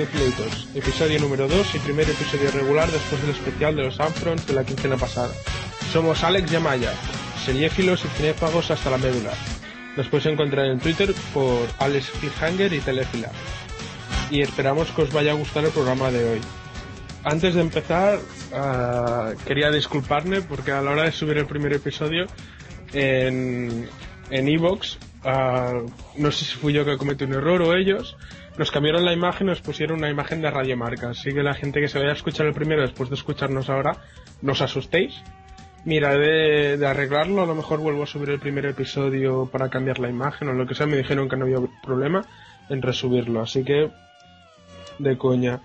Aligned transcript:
Cinefleitos, 0.00 0.68
episodio 0.74 1.20
número 1.20 1.46
2 1.46 1.74
y 1.74 1.78
primer 1.80 2.08
episodio 2.08 2.50
regular 2.52 2.90
después 2.90 3.20
del 3.20 3.32
especial 3.32 3.76
de 3.76 3.82
los 3.84 4.00
Amfrons 4.00 4.46
de 4.46 4.54
la 4.54 4.64
quincena 4.64 4.96
pasada. 4.96 5.28
Somos 5.92 6.24
Alex 6.24 6.50
y 6.50 7.44
seriéfilos 7.44 8.02
y 8.06 8.08
cinéfagos 8.08 8.70
hasta 8.70 8.88
la 8.88 8.96
médula. 8.96 9.32
Nos 9.98 10.08
puedes 10.08 10.24
encontrar 10.24 10.66
en 10.66 10.78
Twitter 10.78 11.12
por 11.34 11.68
Alex 11.80 12.12
Cliffhanger 12.18 12.72
y 12.72 12.80
Telefila. 12.80 13.30
Y 14.30 14.40
esperamos 14.40 14.88
que 14.90 15.02
os 15.02 15.12
vaya 15.12 15.32
a 15.32 15.34
gustar 15.34 15.66
el 15.66 15.70
programa 15.70 16.10
de 16.10 16.30
hoy. 16.30 16.40
Antes 17.22 17.54
de 17.54 17.60
empezar, 17.60 18.18
uh, 18.52 19.36
quería 19.44 19.70
disculparme 19.70 20.40
porque 20.40 20.72
a 20.72 20.80
la 20.80 20.92
hora 20.92 21.02
de 21.02 21.12
subir 21.12 21.36
el 21.36 21.46
primer 21.46 21.74
episodio 21.74 22.24
en 22.94 23.86
en 24.30 24.48
Evox, 24.48 24.98
uh, 25.24 25.90
no 26.16 26.30
sé 26.30 26.44
si 26.44 26.54
fui 26.56 26.72
yo 26.72 26.84
que 26.84 26.96
cometí 26.96 27.24
un 27.24 27.34
error 27.34 27.60
o 27.62 27.74
ellos, 27.74 28.16
nos 28.60 28.70
cambiaron 28.70 29.06
la 29.06 29.14
imagen 29.14 29.46
nos 29.46 29.62
pusieron 29.62 30.00
una 30.00 30.10
imagen 30.10 30.42
de 30.42 30.50
Radio 30.50 30.76
Marca. 30.76 31.08
Así 31.08 31.32
que 31.32 31.42
la 31.42 31.54
gente 31.54 31.80
que 31.80 31.88
se 31.88 31.98
vaya 31.98 32.10
a 32.10 32.14
escuchar 32.14 32.44
el 32.44 32.52
primero 32.52 32.82
después 32.82 33.08
de 33.08 33.14
escucharnos 33.14 33.70
ahora, 33.70 33.96
no 34.42 34.52
os 34.52 34.60
asustéis. 34.60 35.22
Mira, 35.86 36.10
de, 36.18 36.76
de, 36.76 36.86
arreglarlo, 36.86 37.40
a 37.40 37.46
lo 37.46 37.54
mejor 37.54 37.80
vuelvo 37.80 38.02
a 38.02 38.06
subir 38.06 38.28
el 38.28 38.38
primer 38.38 38.66
episodio 38.66 39.46
para 39.46 39.70
cambiar 39.70 39.98
la 39.98 40.10
imagen 40.10 40.50
o 40.50 40.52
lo 40.52 40.66
que 40.66 40.74
sea. 40.74 40.86
Me 40.86 40.98
dijeron 40.98 41.26
que 41.26 41.38
no 41.38 41.46
había 41.46 41.56
problema 41.82 42.20
en 42.68 42.82
resubirlo, 42.82 43.40
así 43.40 43.64
que 43.64 43.90
de 44.98 45.16
coña. 45.16 45.62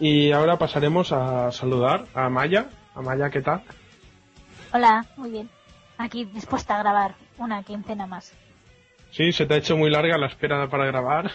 Y 0.00 0.32
ahora 0.32 0.58
pasaremos 0.58 1.12
a 1.12 1.50
saludar 1.50 2.04
a 2.12 2.28
Maya. 2.28 2.68
A 2.94 3.00
Maya, 3.00 3.30
¿qué 3.30 3.40
tal? 3.40 3.62
Hola, 4.74 5.06
muy 5.16 5.30
bien. 5.30 5.48
Aquí 5.96 6.26
dispuesta 6.26 6.76
a 6.76 6.80
grabar 6.80 7.14
una 7.38 7.62
quincena 7.62 8.06
más. 8.06 8.34
Sí, 9.18 9.32
se 9.32 9.46
te 9.46 9.54
ha 9.54 9.56
hecho 9.56 9.76
muy 9.76 9.90
larga 9.90 10.16
la 10.16 10.28
espera 10.28 10.70
para 10.70 10.86
grabar. 10.86 11.32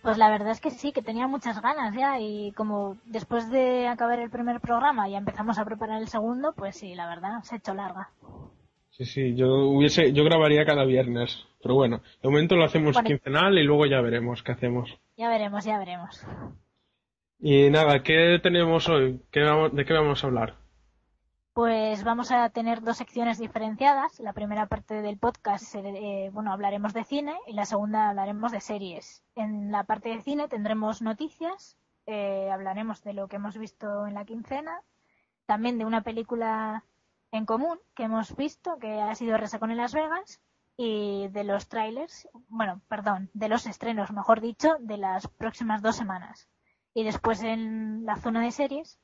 Pues 0.00 0.16
la 0.16 0.30
verdad 0.30 0.52
es 0.52 0.60
que 0.62 0.70
sí, 0.70 0.90
que 0.90 1.02
tenía 1.02 1.26
muchas 1.26 1.60
ganas 1.60 1.94
ya 1.94 2.18
y 2.18 2.52
como 2.52 2.96
después 3.04 3.50
de 3.50 3.86
acabar 3.88 4.20
el 4.20 4.30
primer 4.30 4.58
programa 4.58 5.06
ya 5.06 5.18
empezamos 5.18 5.58
a 5.58 5.66
preparar 5.66 6.00
el 6.00 6.08
segundo, 6.08 6.54
pues 6.56 6.76
sí, 6.76 6.94
la 6.94 7.06
verdad, 7.06 7.42
se 7.42 7.56
ha 7.56 7.58
hecho 7.58 7.74
larga. 7.74 8.08
Sí, 8.88 9.04
sí, 9.04 9.34
yo 9.34 9.48
hubiese, 9.48 10.14
yo 10.14 10.24
grabaría 10.24 10.64
cada 10.64 10.86
viernes, 10.86 11.46
pero 11.62 11.74
bueno, 11.74 12.00
de 12.22 12.28
momento 12.30 12.56
lo 12.56 12.64
hacemos 12.64 12.94
bueno, 12.94 13.06
quincenal 13.06 13.58
y 13.58 13.64
luego 13.64 13.84
ya 13.84 14.00
veremos 14.00 14.42
qué 14.42 14.52
hacemos. 14.52 14.88
Ya 15.18 15.28
veremos, 15.28 15.62
ya 15.62 15.78
veremos. 15.78 16.26
Y 17.38 17.68
nada, 17.68 18.02
¿qué 18.02 18.40
tenemos 18.42 18.88
hoy? 18.88 19.20
¿Qué 19.30 19.42
vamos, 19.42 19.74
¿De 19.74 19.84
qué 19.84 19.92
vamos 19.92 20.24
a 20.24 20.26
hablar? 20.26 20.54
Pues 21.54 22.02
vamos 22.02 22.32
a 22.32 22.50
tener 22.50 22.82
dos 22.82 22.96
secciones 22.96 23.38
diferenciadas. 23.38 24.18
La 24.18 24.32
primera 24.32 24.66
parte 24.66 25.02
del 25.02 25.18
podcast, 25.18 25.72
eh, 25.76 26.28
bueno, 26.32 26.52
hablaremos 26.52 26.92
de 26.92 27.04
cine 27.04 27.38
y 27.46 27.52
la 27.52 27.64
segunda 27.64 28.08
hablaremos 28.08 28.50
de 28.50 28.60
series. 28.60 29.22
En 29.36 29.70
la 29.70 29.84
parte 29.84 30.08
de 30.08 30.20
cine 30.20 30.48
tendremos 30.48 31.00
noticias, 31.00 31.78
eh, 32.06 32.50
hablaremos 32.50 33.04
de 33.04 33.12
lo 33.12 33.28
que 33.28 33.36
hemos 33.36 33.56
visto 33.56 34.04
en 34.08 34.14
la 34.14 34.24
quincena, 34.24 34.82
también 35.46 35.78
de 35.78 35.84
una 35.84 36.02
película 36.02 36.84
en 37.30 37.46
común 37.46 37.78
que 37.94 38.02
hemos 38.02 38.34
visto, 38.34 38.76
que 38.80 39.00
ha 39.00 39.14
sido 39.14 39.38
Resacón 39.38 39.70
en 39.70 39.76
Las 39.76 39.94
Vegas, 39.94 40.40
y 40.76 41.28
de 41.28 41.44
los 41.44 41.68
trailers, 41.68 42.28
bueno, 42.48 42.80
perdón, 42.88 43.30
de 43.32 43.48
los 43.48 43.66
estrenos, 43.66 44.10
mejor 44.10 44.40
dicho, 44.40 44.74
de 44.80 44.96
las 44.96 45.28
próximas 45.28 45.82
dos 45.82 45.94
semanas. 45.94 46.48
Y 46.94 47.04
después 47.04 47.44
en 47.44 48.04
la 48.04 48.16
zona 48.16 48.42
de 48.42 48.50
series 48.50 48.98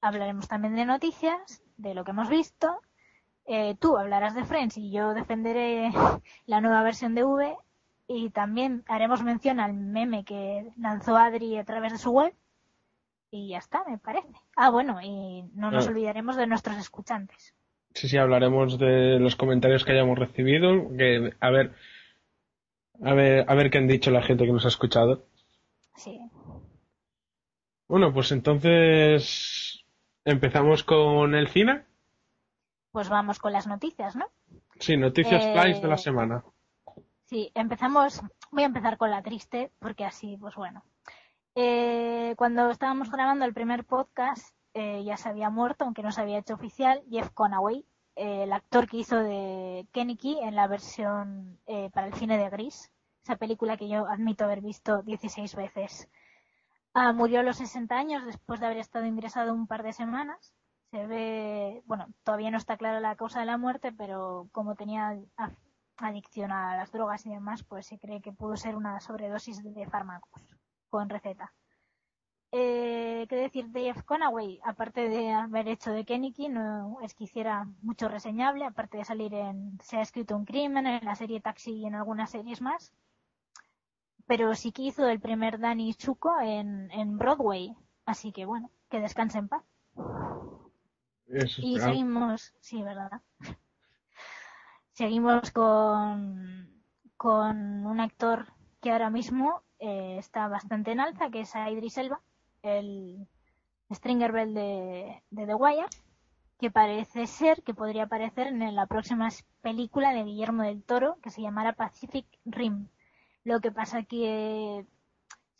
hablaremos 0.00 0.48
también 0.48 0.74
de 0.76 0.84
noticias, 0.86 1.62
de 1.76 1.94
lo 1.94 2.04
que 2.04 2.10
hemos 2.12 2.28
visto. 2.28 2.80
Eh, 3.46 3.76
tú 3.80 3.96
hablarás 3.96 4.34
de 4.34 4.44
Friends 4.44 4.76
y 4.76 4.90
yo 4.90 5.14
defenderé 5.14 5.90
la 6.46 6.60
nueva 6.60 6.82
versión 6.82 7.14
de 7.14 7.24
V. 7.24 7.56
Y 8.10 8.30
también 8.30 8.84
haremos 8.88 9.22
mención 9.22 9.60
al 9.60 9.74
meme 9.74 10.24
que 10.24 10.70
lanzó 10.78 11.16
Adri 11.16 11.58
a 11.58 11.64
través 11.64 11.92
de 11.92 11.98
su 11.98 12.10
web. 12.10 12.32
Y 13.30 13.48
ya 13.50 13.58
está, 13.58 13.84
me 13.86 13.98
parece. 13.98 14.28
Ah, 14.56 14.70
bueno, 14.70 15.00
y 15.02 15.42
no 15.54 15.70
nos 15.70 15.86
Ah. 15.86 15.90
olvidaremos 15.90 16.36
de 16.36 16.46
nuestros 16.46 16.78
escuchantes. 16.78 17.54
Sí, 17.94 18.08
sí, 18.08 18.16
hablaremos 18.16 18.78
de 18.78 19.18
los 19.18 19.36
comentarios 19.36 19.84
que 19.84 19.92
hayamos 19.92 20.18
recibido. 20.18 20.88
Que, 20.96 21.34
a 21.40 21.50
ver, 21.50 21.74
a 23.04 23.12
ver, 23.12 23.44
a 23.48 23.54
ver 23.54 23.70
qué 23.70 23.78
han 23.78 23.88
dicho 23.88 24.10
la 24.10 24.22
gente 24.22 24.46
que 24.46 24.52
nos 24.52 24.64
ha 24.64 24.68
escuchado. 24.68 25.26
Sí. 25.96 26.18
Bueno, 27.88 28.12
pues 28.12 28.32
entonces 28.32 29.57
empezamos 30.30 30.84
con 30.84 31.34
el 31.34 31.48
cine. 31.48 31.84
Pues 32.92 33.08
vamos 33.08 33.38
con 33.38 33.52
las 33.52 33.66
noticias, 33.66 34.16
¿no? 34.16 34.26
Sí, 34.78 34.96
noticias 34.96 35.44
Eh, 35.44 35.52
flash 35.52 35.80
de 35.80 35.88
la 35.88 35.98
semana. 35.98 36.44
Sí, 37.26 37.50
empezamos. 37.54 38.22
Voy 38.50 38.62
a 38.62 38.66
empezar 38.66 38.96
con 38.96 39.10
la 39.10 39.22
triste, 39.22 39.70
porque 39.78 40.04
así, 40.04 40.36
pues 40.38 40.54
bueno. 40.54 40.82
Eh, 41.54 42.34
cuando 42.36 42.70
estábamos 42.70 43.10
grabando 43.10 43.44
el 43.44 43.52
primer 43.52 43.84
podcast, 43.84 44.54
eh, 44.74 45.02
ya 45.04 45.16
se 45.16 45.28
había 45.28 45.50
muerto, 45.50 45.84
aunque 45.84 46.02
no 46.02 46.12
se 46.12 46.20
había 46.20 46.38
hecho 46.38 46.54
oficial, 46.54 47.02
Jeff 47.10 47.30
Conaway, 47.30 47.84
eh, 48.16 48.44
el 48.44 48.52
actor 48.52 48.88
que 48.88 48.98
hizo 48.98 49.16
de 49.16 49.86
Kennedy 49.92 50.38
en 50.40 50.54
la 50.54 50.66
versión 50.68 51.58
eh, 51.66 51.90
para 51.92 52.06
el 52.06 52.14
cine 52.14 52.38
de 52.38 52.48
Gris, 52.50 52.90
esa 53.22 53.36
película 53.36 53.76
que 53.76 53.88
yo 53.88 54.06
admito 54.06 54.44
haber 54.44 54.60
visto 54.60 55.02
16 55.02 55.54
veces. 55.54 56.08
Ah, 56.94 57.12
murió 57.12 57.40
a 57.40 57.42
los 57.42 57.58
60 57.58 57.96
años 57.96 58.24
después 58.26 58.60
de 58.60 58.66
haber 58.66 58.78
estado 58.78 59.06
ingresado 59.06 59.54
un 59.54 59.66
par 59.66 59.82
de 59.82 59.92
semanas. 59.92 60.52
Se 60.90 61.06
ve, 61.06 61.82
bueno, 61.86 62.06
todavía 62.24 62.50
no 62.50 62.58
está 62.58 62.76
clara 62.76 63.00
la 63.00 63.16
causa 63.16 63.40
de 63.40 63.46
la 63.46 63.58
muerte, 63.58 63.92
pero 63.92 64.48
como 64.52 64.74
tenía 64.74 65.18
adicción 65.98 66.52
a 66.52 66.76
las 66.76 66.92
drogas 66.92 67.26
y 67.26 67.30
demás, 67.30 67.62
pues 67.64 67.86
se 67.86 67.98
cree 67.98 68.20
que 68.20 68.32
pudo 68.32 68.56
ser 68.56 68.76
una 68.76 69.00
sobredosis 69.00 69.62
de 69.62 69.86
fármacos 69.86 70.42
con 70.90 71.08
receta. 71.08 71.52
Eh, 72.50 73.26
¿Qué 73.28 73.36
decir 73.36 73.68
de 73.68 73.82
Jeff 73.82 74.02
Conaway? 74.04 74.60
Aparte 74.64 75.08
de 75.08 75.30
haber 75.32 75.68
hecho 75.68 75.92
de 75.92 76.04
Kennedy, 76.06 76.48
no 76.48 76.98
es 77.02 77.14
que 77.14 77.24
hiciera 77.24 77.66
mucho 77.82 78.08
reseñable, 78.08 78.64
aparte 78.64 78.96
de 78.96 79.04
salir 79.04 79.34
en 79.34 79.78
Se 79.82 79.98
ha 79.98 80.02
escrito 80.02 80.34
un 80.36 80.46
crimen, 80.46 80.86
en 80.86 81.04
la 81.04 81.14
serie 81.14 81.40
Taxi 81.40 81.72
y 81.72 81.86
en 81.86 81.94
algunas 81.94 82.30
series 82.30 82.62
más. 82.62 82.92
Pero 84.28 84.54
sí 84.54 84.70
que 84.70 84.82
hizo 84.82 85.08
el 85.08 85.18
primer 85.18 85.58
Danny 85.58 85.92
Zuko 85.94 86.38
en, 86.40 86.90
en 86.92 87.18
Broadway. 87.18 87.74
Así 88.04 88.30
que 88.30 88.44
bueno, 88.44 88.70
que 88.90 89.00
descanse 89.00 89.38
en 89.38 89.48
paz. 89.48 89.64
Eso 91.26 91.60
Y 91.64 91.80
seguimos, 91.80 92.54
sí, 92.60 92.82
¿verdad? 92.82 93.20
Seguimos 94.92 95.50
con, 95.50 96.68
con 97.16 97.86
un 97.86 98.00
actor 98.00 98.46
que 98.80 98.92
ahora 98.92 99.10
mismo 99.10 99.62
eh, 99.78 100.16
está 100.18 100.48
bastante 100.48 100.92
en 100.92 101.00
alza, 101.00 101.30
que 101.30 101.40
es 101.40 101.54
Idris 101.54 101.98
Elba, 101.98 102.20
el 102.62 103.26
Stringer 103.90 104.32
Bell 104.32 104.54
de, 104.54 105.22
de 105.30 105.46
The 105.46 105.54
Wire, 105.54 105.86
que 106.58 106.70
parece 106.70 107.26
ser 107.26 107.62
que 107.62 107.74
podría 107.74 108.04
aparecer 108.04 108.48
en 108.48 108.74
la 108.74 108.86
próxima 108.86 109.28
película 109.62 110.12
de 110.12 110.24
Guillermo 110.24 110.62
del 110.64 110.82
Toro, 110.82 111.18
que 111.22 111.30
se 111.30 111.42
llamará 111.42 111.72
Pacific 111.74 112.26
Rim. 112.44 112.88
Lo 113.50 113.60
que 113.62 113.70
pasa 113.80 114.02
que, 114.10 114.84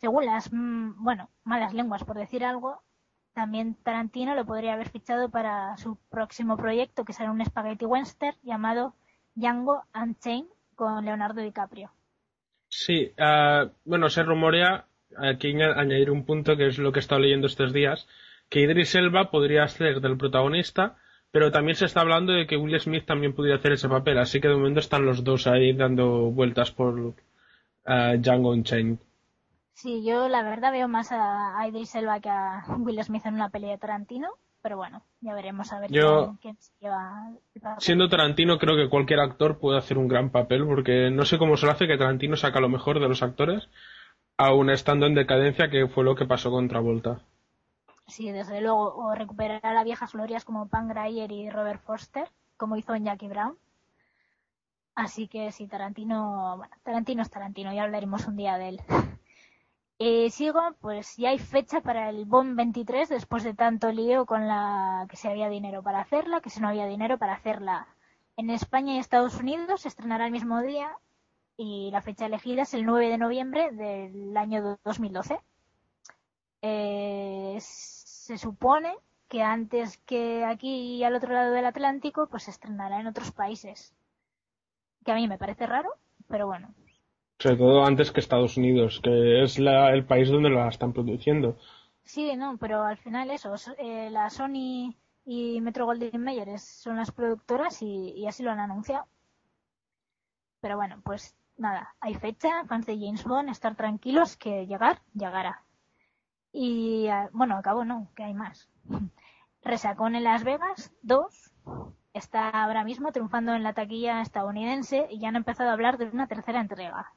según 0.01 0.23
las, 0.31 0.45
mm, 0.53 1.03
bueno, 1.07 1.23
malas 1.51 1.73
lenguas, 1.73 2.03
por 2.07 2.17
decir 2.23 2.43
algo, 2.51 2.71
también 3.33 3.75
Tarantino 3.85 4.35
lo 4.35 4.45
podría 4.45 4.73
haber 4.73 4.89
fichado 4.95 5.29
para 5.29 5.75
su 5.77 5.97
próximo 6.15 6.55
proyecto, 6.63 7.03
que 7.05 7.13
será 7.13 7.31
un 7.31 7.43
spaghetti 7.49 7.85
western 7.85 8.37
llamado 8.49 8.83
Django 9.35 9.83
Unchained 10.03 10.49
con 10.75 11.03
Leonardo 11.05 11.41
DiCaprio. 11.41 11.91
Sí, 12.67 13.11
ah, 13.17 13.71
bueno, 13.85 14.09
se 14.09 14.23
rumorea, 14.23 14.85
aquí 15.17 15.47
añ- 15.53 15.73
añadir 15.83 16.11
un 16.11 16.25
punto 16.25 16.55
que 16.57 16.67
es 16.67 16.77
lo 16.77 16.91
que 16.91 16.99
he 16.99 17.05
estado 17.05 17.21
leyendo 17.21 17.47
estos 17.47 17.73
días, 17.73 18.07
que 18.49 18.61
Idris 18.61 18.93
Elba 18.95 19.31
podría 19.31 19.67
ser 19.67 19.99
del 20.01 20.17
protagonista, 20.17 20.83
pero 21.31 21.51
también 21.51 21.75
se 21.75 21.85
está 21.85 22.01
hablando 22.01 22.33
de 22.33 22.45
que 22.47 22.57
Will 22.57 22.79
Smith 22.79 23.05
también 23.05 23.33
podría 23.33 23.55
hacer 23.55 23.71
ese 23.73 23.89
papel, 23.89 24.17
así 24.19 24.39
que 24.41 24.47
de 24.47 24.55
momento 24.55 24.79
están 24.79 25.05
los 25.05 25.23
dos 25.23 25.47
ahí 25.47 25.73
dando 25.73 26.05
vueltas 26.31 26.71
por 26.71 27.15
ah, 27.85 28.15
Django 28.17 28.51
Unchained. 28.51 28.99
Sí, 29.73 30.03
yo 30.03 30.27
la 30.27 30.43
verdad 30.43 30.71
veo 30.71 30.87
más 30.87 31.11
a, 31.11 31.57
a 31.57 31.67
Idris 31.67 31.95
Elba 31.95 32.19
que 32.19 32.29
a 32.29 32.63
Will 32.79 33.01
Smith 33.03 33.25
en 33.25 33.35
una 33.35 33.49
pelea 33.49 33.71
de 33.71 33.77
Tarantino, 33.77 34.29
pero 34.61 34.75
bueno, 34.75 35.03
ya 35.21 35.33
veremos 35.33 35.71
a 35.71 35.79
ver 35.79 35.89
Yo- 35.91 36.25
quién, 36.25 36.37
quién 36.37 36.57
se 36.59 36.73
lleva 36.81 37.29
el 37.55 37.61
papel. 37.61 37.81
Siendo 37.81 38.09
Tarantino, 38.09 38.57
creo 38.59 38.75
que 38.75 38.89
cualquier 38.89 39.21
actor 39.21 39.57
puede 39.59 39.77
hacer 39.77 39.97
un 39.97 40.07
gran 40.09 40.31
papel, 40.31 40.65
porque 40.65 41.09
no 41.11 41.23
sé 41.23 41.37
cómo 41.37 41.55
se 41.55 41.65
lo 41.65 41.71
hace 41.71 41.87
que 41.87 41.97
Tarantino 41.97 42.35
saca 42.35 42.59
lo 42.59 42.67
mejor 42.67 42.99
de 42.99 43.07
los 43.07 43.23
actores, 43.23 43.69
aún 44.37 44.69
estando 44.69 45.05
en 45.05 45.15
decadencia, 45.15 45.69
que 45.69 45.87
fue 45.87 46.03
lo 46.03 46.15
que 46.15 46.25
pasó 46.25 46.51
con 46.51 46.67
Travolta. 46.67 47.21
Sí, 48.07 48.31
desde 48.31 48.59
luego, 48.59 48.95
o 48.95 49.13
recuperar 49.15 49.63
a 49.63 49.83
viejas 49.83 50.11
glorias 50.13 50.43
como 50.43 50.67
Pam 50.67 50.89
Grier 50.89 51.31
y 51.31 51.49
Robert 51.49 51.81
Foster, 51.83 52.27
como 52.57 52.75
hizo 52.75 52.95
en 52.95 53.05
Jackie 53.05 53.27
Brown. 53.27 53.55
Así 54.95 55.27
que 55.27 55.51
sí, 55.51 55.67
Tarantino, 55.67 56.57
bueno, 56.57 56.75
Tarantino 56.83 57.21
es 57.21 57.29
Tarantino, 57.29 57.73
ya 57.73 57.83
hablaremos 57.83 58.27
un 58.27 58.35
día 58.35 58.57
de 58.57 58.69
él. 58.69 58.81
Eh, 60.01 60.29
sigo, 60.31 60.61
pues 60.79 61.17
ya 61.17 61.31
hay 61.31 61.39
fecha 61.39 61.81
para 61.81 62.09
el 62.09 62.23
Bond 62.23 62.55
23 62.55 63.09
después 63.09 63.43
de 63.43 63.53
tanto 63.53 63.91
lío 63.91 64.25
con 64.25 64.47
la 64.47 65.05
que 65.09 65.17
se 65.17 65.27
había 65.27 65.49
dinero 65.49 65.83
para 65.83 65.99
hacerla, 65.99 66.39
que 66.39 66.49
si 66.49 66.61
no 66.61 66.69
había 66.69 66.85
dinero 66.85 67.17
para 67.17 67.33
hacerla. 67.33 67.85
En 68.37 68.49
España 68.49 68.93
y 68.93 68.99
Estados 68.99 69.35
Unidos 69.35 69.81
se 69.81 69.89
estrenará 69.89 70.27
el 70.27 70.31
mismo 70.31 70.61
día 70.61 70.97
y 71.57 71.91
la 71.91 72.01
fecha 72.01 72.27
elegida 72.27 72.61
es 72.61 72.73
el 72.73 72.85
9 72.85 73.09
de 73.09 73.17
noviembre 73.17 73.71
del 73.71 74.37
año 74.37 74.79
2012. 74.85 75.41
Eh, 76.61 77.57
se 77.59 78.37
supone 78.37 78.95
que 79.27 79.43
antes 79.43 79.97
que 79.99 80.45
aquí 80.45 80.95
y 80.95 81.03
al 81.03 81.15
otro 81.15 81.33
lado 81.33 81.51
del 81.51 81.65
Atlántico, 81.65 82.27
pues 82.27 82.43
se 82.43 82.51
estrenará 82.51 83.01
en 83.01 83.07
otros 83.07 83.31
países. 83.33 83.93
Que 85.09 85.13
a 85.13 85.15
mí 85.15 85.27
me 85.27 85.39
parece 85.39 85.65
raro, 85.65 85.89
pero 86.27 86.45
bueno. 86.45 86.71
Sobre 87.39 87.57
todo 87.57 87.83
antes 87.83 88.11
que 88.11 88.19
Estados 88.19 88.57
Unidos, 88.57 89.01
que 89.03 89.41
es 89.41 89.57
el 89.57 90.05
país 90.05 90.29
donde 90.29 90.51
la 90.51 90.67
están 90.67 90.93
produciendo. 90.93 91.57
Sí, 92.03 92.35
no, 92.35 92.57
pero 92.59 92.83
al 92.83 92.97
final 92.97 93.31
eso, 93.31 93.55
eh, 93.79 94.11
la 94.11 94.29
Sony 94.29 94.93
y 95.25 95.61
Metro 95.61 95.85
Goldwyn 95.85 96.23
Mayer 96.23 96.59
son 96.59 96.97
las 96.97 97.11
productoras 97.11 97.81
y, 97.81 98.23
así 98.27 98.43
lo 98.43 98.51
han 98.51 98.59
anunciado. 98.59 99.07
Pero 100.61 100.75
bueno, 100.77 101.01
pues 101.03 101.35
nada, 101.57 101.95
hay 102.01 102.13
fecha, 102.13 102.63
fans 102.65 102.85
de 102.85 102.99
James 102.99 103.23
Bond, 103.23 103.49
estar 103.49 103.75
tranquilos 103.75 104.37
que 104.37 104.67
llegar, 104.67 105.01
llegará. 105.15 105.63
Y 106.51 107.07
ah, 107.07 107.31
bueno, 107.33 107.57
acabo 107.57 107.83
no, 107.83 108.11
que 108.15 108.25
hay 108.25 108.35
más. 108.35 108.69
Resacón 109.63 110.13
en 110.13 110.25
Las 110.25 110.43
Vegas, 110.43 110.93
dos, 111.01 111.51
está 112.13 112.49
ahora 112.49 112.83
mismo 112.83 113.11
triunfando 113.11 113.53
en 113.53 113.63
la 113.63 113.73
taquilla 113.73 114.21
estadounidense 114.21 115.07
y 115.09 115.19
ya 115.19 115.29
han 115.29 115.35
empezado 115.35 115.69
a 115.69 115.73
hablar 115.73 115.97
de 115.97 116.05
una 116.05 116.27
tercera 116.27 116.61
entrega. 116.61 117.13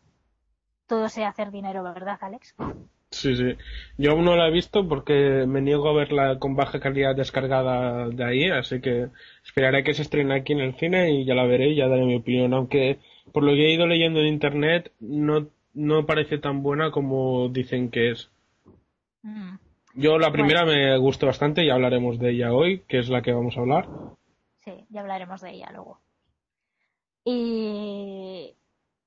Todo 0.86 1.08
sea 1.08 1.28
hacer 1.28 1.50
dinero, 1.50 1.82
¿verdad, 1.82 2.18
Alex? 2.20 2.54
Sí, 3.10 3.36
sí. 3.36 3.56
Yo 3.98 4.12
aún 4.12 4.24
no 4.24 4.36
la 4.36 4.48
he 4.48 4.50
visto 4.50 4.88
porque 4.88 5.44
me 5.46 5.60
niego 5.60 5.88
a 5.88 5.94
verla 5.94 6.38
con 6.38 6.56
baja 6.56 6.80
calidad 6.80 7.14
descargada 7.14 8.08
de 8.08 8.24
ahí, 8.24 8.48
así 8.48 8.80
que 8.80 9.08
esperaré 9.44 9.84
que 9.84 9.94
se 9.94 10.02
estrene 10.02 10.34
aquí 10.34 10.54
en 10.54 10.60
el 10.60 10.74
cine 10.74 11.12
y 11.12 11.24
ya 11.24 11.34
la 11.34 11.46
veré 11.46 11.68
y 11.68 11.76
ya 11.76 11.88
daré 11.88 12.04
mi 12.06 12.16
opinión. 12.16 12.54
Aunque 12.54 12.98
por 13.32 13.44
lo 13.44 13.52
que 13.52 13.66
he 13.66 13.74
ido 13.74 13.86
leyendo 13.86 14.20
en 14.20 14.26
internet 14.26 14.92
no, 14.98 15.48
no 15.74 16.06
parece 16.06 16.38
tan 16.38 16.62
buena 16.62 16.90
como 16.90 17.48
dicen 17.50 17.90
que 17.90 18.10
es. 18.10 18.30
Mm. 19.22 19.56
Yo 19.94 20.18
la 20.18 20.32
primera 20.32 20.64
me 20.64 20.96
gustó 20.96 21.26
bastante 21.26 21.64
y 21.64 21.70
hablaremos 21.70 22.18
de 22.18 22.30
ella 22.30 22.54
hoy, 22.54 22.82
que 22.88 22.98
es 22.98 23.10
la 23.10 23.20
que 23.20 23.32
vamos 23.32 23.56
a 23.56 23.60
hablar. 23.60 23.88
Sí, 24.64 24.86
ya 24.90 25.00
hablaremos 25.00 25.40
de 25.40 25.50
ella 25.50 25.70
luego. 25.72 26.00
Y 27.24 28.56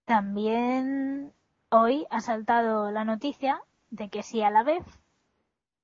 también 0.05 1.33
hoy 1.69 2.05
ha 2.09 2.21
saltado 2.21 2.91
la 2.91 3.05
noticia 3.05 3.61
de 3.89 4.09
que 4.09 4.23
sí 4.23 4.41
a 4.41 4.49
la 4.49 4.63
vez 4.63 4.83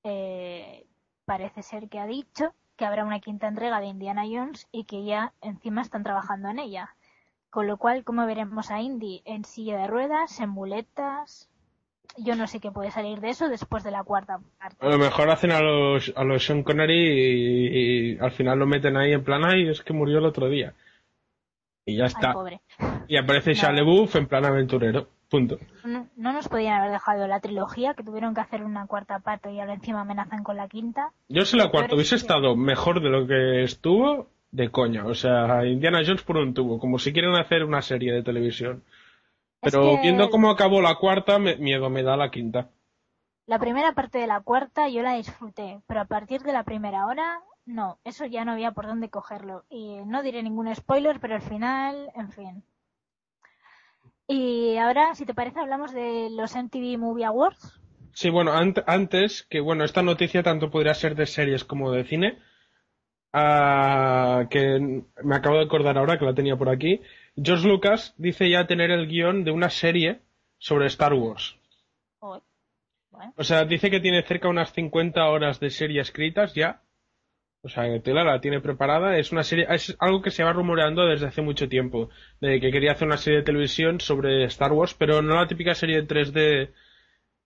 eh, 0.04 0.86
parece 1.24 1.62
ser 1.62 1.88
que 1.88 1.98
ha 1.98 2.06
dicho 2.06 2.54
que 2.76 2.84
habrá 2.84 3.04
una 3.04 3.20
quinta 3.20 3.48
entrega 3.48 3.80
de 3.80 3.86
Indiana 3.86 4.24
Jones 4.24 4.66
y 4.72 4.84
que 4.84 5.04
ya 5.04 5.34
encima 5.40 5.82
están 5.82 6.02
trabajando 6.02 6.48
en 6.48 6.58
ella. 6.58 6.96
Con 7.50 7.66
lo 7.66 7.76
cual, 7.76 8.04
¿cómo 8.04 8.26
veremos 8.26 8.70
a 8.70 8.80
Indy? 8.80 9.22
En 9.24 9.44
silla 9.44 9.78
de 9.78 9.86
ruedas, 9.86 10.40
en 10.40 10.48
muletas. 10.48 11.50
Yo 12.18 12.36
no 12.36 12.46
sé 12.46 12.60
qué 12.60 12.70
puede 12.70 12.90
salir 12.90 13.20
de 13.20 13.30
eso 13.30 13.48
después 13.48 13.84
de 13.84 13.90
la 13.90 14.04
cuarta 14.04 14.38
parte. 14.58 14.76
A 14.80 14.88
lo 14.88 14.98
mejor 14.98 15.30
hacen 15.30 15.52
a 15.52 15.60
los, 15.60 16.12
a 16.14 16.24
los 16.24 16.44
Sean 16.44 16.62
Connery 16.62 18.14
y, 18.14 18.18
al 18.18 18.32
final 18.32 18.58
lo 18.58 18.66
meten 18.66 18.96
ahí 18.96 19.12
en 19.12 19.24
plan, 19.24 19.44
ay, 19.44 19.68
es 19.68 19.82
que 19.82 19.92
murió 19.92 20.18
el 20.18 20.26
otro 20.26 20.48
día. 20.48 20.74
Y 21.84 21.96
ya 21.96 22.04
está. 22.04 22.34
Y 23.08 23.16
aparece 23.16 23.54
Shia 23.54 23.70
en 23.70 24.26
plan 24.26 24.44
aventurero. 24.44 25.08
Punto. 25.32 25.58
No, 25.84 26.06
nos 26.14 26.46
podían 26.48 26.78
haber 26.78 26.92
dejado 26.92 27.26
la 27.26 27.40
trilogía, 27.40 27.94
que 27.94 28.02
tuvieron 28.02 28.34
que 28.34 28.42
hacer 28.42 28.62
una 28.62 28.86
cuarta 28.86 29.18
parte 29.20 29.50
y 29.50 29.60
ahora 29.60 29.72
encima 29.72 30.02
amenazan 30.02 30.44
con 30.44 30.58
la 30.58 30.68
quinta. 30.68 31.10
Yo 31.30 31.46
sé 31.46 31.56
la 31.56 31.70
cuarta 31.70 31.94
hubiese 31.94 32.16
estado 32.16 32.54
mejor 32.54 33.02
de 33.02 33.08
lo 33.08 33.26
que 33.26 33.62
estuvo, 33.62 34.28
de 34.50 34.68
coña. 34.70 35.06
O 35.06 35.14
sea, 35.14 35.64
Indiana 35.64 36.02
Jones 36.04 36.22
por 36.22 36.36
un 36.36 36.52
tubo, 36.52 36.78
como 36.78 36.98
si 36.98 37.14
quieren 37.14 37.34
hacer 37.34 37.64
una 37.64 37.80
serie 37.80 38.12
de 38.12 38.22
televisión. 38.22 38.82
Pero 39.62 40.00
viendo 40.02 40.28
cómo 40.28 40.50
acabó 40.50 40.82
la 40.82 40.96
cuarta, 40.96 41.38
miedo 41.38 41.88
me 41.88 42.02
da 42.02 42.16
la 42.16 42.30
quinta. 42.30 42.70
La 43.46 43.58
primera 43.58 43.92
parte 43.92 44.18
de 44.18 44.26
la 44.26 44.40
cuarta 44.40 44.88
yo 44.88 45.02
la 45.02 45.14
disfruté, 45.14 45.80
pero 45.86 46.00
a 46.00 46.04
partir 46.04 46.42
de 46.42 46.52
la 46.52 46.64
primera 46.64 47.06
hora, 47.06 47.40
no, 47.64 47.98
eso 48.04 48.26
ya 48.26 48.44
no 48.44 48.52
había 48.52 48.72
por 48.72 48.86
dónde 48.86 49.08
cogerlo. 49.08 49.64
Y 49.70 49.96
no 50.04 50.22
diré 50.22 50.42
ningún 50.42 50.74
spoiler, 50.74 51.20
pero 51.20 51.36
al 51.36 51.42
final, 51.42 52.10
en 52.16 52.30
fin. 52.32 52.64
Y 54.26 54.76
ahora, 54.78 55.14
si 55.14 55.26
te 55.26 55.34
parece, 55.34 55.60
hablamos 55.60 55.92
de 55.92 56.28
los 56.30 56.54
MTV 56.56 56.98
Movie 56.98 57.24
Awards. 57.24 57.80
Sí, 58.14 58.30
bueno, 58.30 58.52
antes, 58.52 59.44
que 59.44 59.60
bueno, 59.60 59.84
esta 59.84 60.02
noticia 60.02 60.42
tanto 60.42 60.70
podría 60.70 60.94
ser 60.94 61.14
de 61.14 61.26
series 61.26 61.64
como 61.64 61.90
de 61.92 62.04
cine, 62.04 62.38
ah, 63.32 64.46
que 64.50 65.02
me 65.22 65.36
acabo 65.36 65.56
de 65.56 65.64
acordar 65.64 65.98
ahora 65.98 66.18
que 66.18 66.24
la 66.24 66.34
tenía 66.34 66.56
por 66.56 66.68
aquí. 66.68 67.00
George 67.36 67.66
Lucas 67.66 68.14
dice 68.18 68.48
ya 68.50 68.66
tener 68.66 68.90
el 68.90 69.06
guion 69.06 69.44
de 69.44 69.50
una 69.50 69.70
serie 69.70 70.20
sobre 70.58 70.86
Star 70.86 71.14
Wars. 71.14 71.56
O 73.36 73.44
sea, 73.44 73.64
dice 73.64 73.90
que 73.90 74.00
tiene 74.00 74.22
cerca 74.22 74.48
de 74.48 74.52
unas 74.52 74.72
50 74.72 75.24
horas 75.24 75.60
de 75.60 75.70
serie 75.70 76.00
escritas 76.00 76.54
ya 76.54 76.82
o 77.64 77.68
sea, 77.68 77.84
Tela 78.02 78.24
la 78.24 78.40
tiene 78.40 78.60
preparada. 78.60 79.18
Es 79.18 79.30
una 79.30 79.44
serie, 79.44 79.66
es 79.70 79.96
algo 80.00 80.20
que 80.20 80.30
se 80.32 80.42
va 80.42 80.52
rumoreando 80.52 81.06
desde 81.06 81.26
hace 81.26 81.42
mucho 81.42 81.68
tiempo. 81.68 82.10
De 82.40 82.60
que 82.60 82.72
quería 82.72 82.92
hacer 82.92 83.06
una 83.06 83.16
serie 83.16 83.38
de 83.40 83.44
televisión 83.44 84.00
sobre 84.00 84.44
Star 84.46 84.72
Wars, 84.72 84.94
pero 84.94 85.22
no 85.22 85.36
la 85.36 85.46
típica 85.46 85.74
serie 85.74 86.02
de 86.02 86.08
3D 86.08 86.72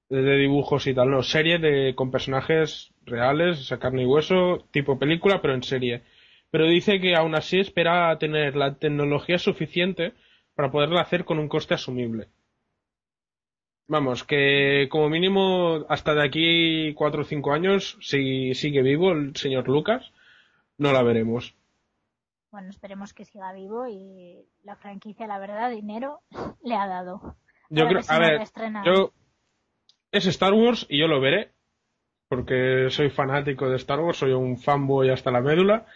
de, 0.08 0.36
dibujos 0.38 0.86
y 0.86 0.94
tal, 0.94 1.10
no. 1.10 1.22
Serie 1.22 1.58
de, 1.58 1.94
con 1.94 2.10
personajes 2.10 2.94
reales, 3.04 3.60
o 3.60 3.64
sea, 3.64 3.78
carne 3.78 4.02
y 4.02 4.06
hueso, 4.06 4.66
tipo 4.70 4.98
película, 4.98 5.42
pero 5.42 5.54
en 5.54 5.62
serie. 5.62 6.02
Pero 6.50 6.66
dice 6.66 7.00
que 7.00 7.14
aún 7.16 7.34
así 7.34 7.58
espera 7.58 8.16
tener 8.18 8.56
la 8.56 8.74
tecnología 8.74 9.38
suficiente 9.38 10.14
para 10.54 10.70
poderla 10.70 11.02
hacer 11.02 11.24
con 11.24 11.38
un 11.38 11.48
coste 11.48 11.74
asumible. 11.74 12.28
Vamos, 13.88 14.24
que 14.24 14.88
como 14.90 15.08
mínimo 15.08 15.84
hasta 15.88 16.14
de 16.14 16.24
aquí 16.24 16.94
cuatro 16.94 17.22
o 17.22 17.24
cinco 17.24 17.52
años, 17.52 17.96
si 18.00 18.54
sigue 18.54 18.82
vivo 18.82 19.12
el 19.12 19.36
señor 19.36 19.68
Lucas, 19.68 20.12
no 20.76 20.92
la 20.92 21.02
veremos. 21.02 21.54
Bueno, 22.50 22.70
esperemos 22.70 23.12
que 23.12 23.24
siga 23.24 23.52
vivo 23.52 23.86
y 23.86 24.44
la 24.64 24.76
franquicia, 24.76 25.26
la 25.26 25.38
verdad, 25.38 25.70
dinero 25.70 26.20
le 26.64 26.74
ha 26.74 26.86
dado. 26.86 27.36
Yo 27.68 27.86
creo, 27.86 28.00
a 28.08 28.18
ver, 28.18 28.42
yo 28.84 29.12
es 30.10 30.26
Star 30.26 30.54
Wars 30.54 30.86
y 30.88 30.98
yo 30.98 31.08
lo 31.08 31.20
veré 31.20 31.52
porque 32.28 32.88
soy 32.90 33.10
fanático 33.10 33.68
de 33.68 33.76
Star 33.76 34.00
Wars, 34.00 34.18
soy 34.18 34.32
un 34.32 34.58
fanboy 34.58 35.10
hasta 35.10 35.30
la 35.30 35.40
médula 35.40 35.86